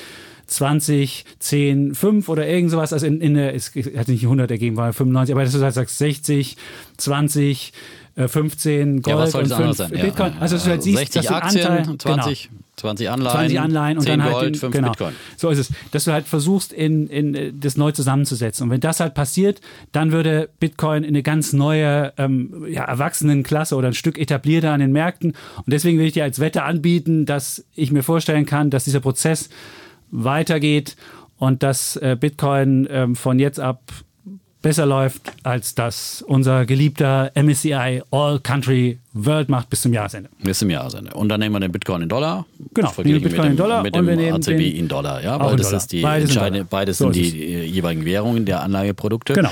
20, 0.46 1.24
10, 1.40 1.94
5 1.94 2.28
oder 2.28 2.46
irgend 2.46 2.70
sowas. 2.70 2.92
Also 2.92 3.06
in, 3.06 3.20
in 3.20 3.34
der, 3.34 3.54
es 3.54 3.72
hat 3.96 4.08
nicht 4.08 4.22
100 4.22 4.50
ergeben, 4.50 4.76
war 4.76 4.92
95, 4.92 5.34
aber 5.34 5.42
dass 5.42 5.52
du 5.52 5.60
halt 5.60 5.74
sagst 5.74 5.98
60, 5.98 6.56
20, 6.96 7.72
15 8.16 9.02
Gold 9.02 9.14
ja, 9.14 9.22
was 9.22 9.34
und 9.34 9.52
5 9.52 9.76
sein? 9.76 9.90
Bitcoin. 9.90 10.32
Ja, 10.32 10.40
also 10.40 10.56
du 10.56 10.64
halt 10.64 10.82
siehst, 10.82 10.98
60 10.98 11.14
dass 11.14 11.26
du 11.26 11.34
Aktien, 11.34 11.66
Anteil, 11.66 11.98
20, 11.98 12.48
genau. 12.48 12.62
20 12.76 13.10
Anleihen, 13.10 13.36
20 13.36 13.60
Anleihen 13.60 13.98
und 13.98 14.04
10 14.04 14.10
dann 14.10 14.22
halt 14.22 14.32
Gold, 14.32 14.54
den, 14.54 14.60
5 14.60 14.72
genau. 14.72 14.88
Bitcoin. 14.88 15.12
So 15.36 15.50
ist 15.50 15.58
es, 15.58 15.72
dass 15.90 16.04
du 16.04 16.12
halt 16.12 16.26
versuchst, 16.26 16.72
in, 16.72 17.08
in 17.08 17.60
das 17.60 17.76
neu 17.76 17.92
zusammenzusetzen. 17.92 18.64
Und 18.64 18.70
wenn 18.70 18.80
das 18.80 19.00
halt 19.00 19.12
passiert, 19.12 19.60
dann 19.92 20.12
würde 20.12 20.48
Bitcoin 20.60 21.04
in 21.04 21.10
eine 21.10 21.22
ganz 21.22 21.52
neue 21.52 22.14
ähm, 22.16 22.66
ja, 22.70 22.84
Erwachsenenklasse 22.84 23.76
oder 23.76 23.88
ein 23.88 23.94
Stück 23.94 24.18
etablierter 24.18 24.72
an 24.72 24.80
den 24.80 24.92
Märkten. 24.92 25.32
Und 25.56 25.72
deswegen 25.72 25.98
will 25.98 26.06
ich 26.06 26.14
dir 26.14 26.24
als 26.24 26.40
Wette 26.40 26.62
anbieten, 26.62 27.26
dass 27.26 27.66
ich 27.74 27.92
mir 27.92 28.02
vorstellen 28.02 28.46
kann, 28.46 28.70
dass 28.70 28.84
dieser 28.84 29.00
Prozess 29.00 29.50
weitergeht 30.10 30.96
und 31.36 31.62
dass 31.62 31.96
äh, 31.96 32.16
Bitcoin 32.18 32.88
ähm, 32.90 33.14
von 33.14 33.38
jetzt 33.38 33.60
ab 33.60 33.82
besser 34.62 34.86
läuft, 34.86 35.32
als 35.42 35.74
dass 35.74 36.22
unser 36.22 36.66
geliebter 36.66 37.32
MSCI 37.34 38.02
All 38.10 38.40
Country 38.40 38.98
World 39.16 39.48
macht 39.48 39.70
bis 39.70 39.82
zum 39.82 39.92
Jahresende. 39.92 40.28
Bis 40.42 40.58
zum 40.58 40.70
Jahresende. 40.70 41.14
Und 41.14 41.28
dann 41.28 41.40
nehmen 41.40 41.54
wir 41.54 41.60
den 41.60 41.72
Bitcoin 41.72 42.02
in 42.02 42.08
Dollar. 42.08 42.44
Genau, 42.74 42.90
verglichen 42.90 43.22
Bitcoin 43.22 43.38
mit 43.38 43.46
dem, 43.48 43.50
in 43.52 43.56
Dollar 43.56 43.82
mit 43.82 43.96
und 43.96 44.06
dem 44.06 44.08
wir 44.08 44.16
nehmen 44.16 44.36
ACB 44.36 44.46
den 44.46 44.76
in 44.76 44.88
Dollar. 44.88 45.22
Ja, 45.22 45.40
weil 45.40 45.52
in 45.52 45.56
das 45.56 45.68
Dollar. 45.68 45.78
ist 45.78 45.92
die 45.92 46.00
Beides 46.02 46.30
entscheidende, 46.30 46.64
beides 46.64 46.98
So 46.98 47.12
sind 47.12 47.24
die 47.24 47.54
äh, 47.54 47.64
jeweiligen 47.64 48.04
Währungen 48.04 48.44
der 48.44 48.62
Anlageprodukte. 48.62 49.32
Genau. 49.32 49.50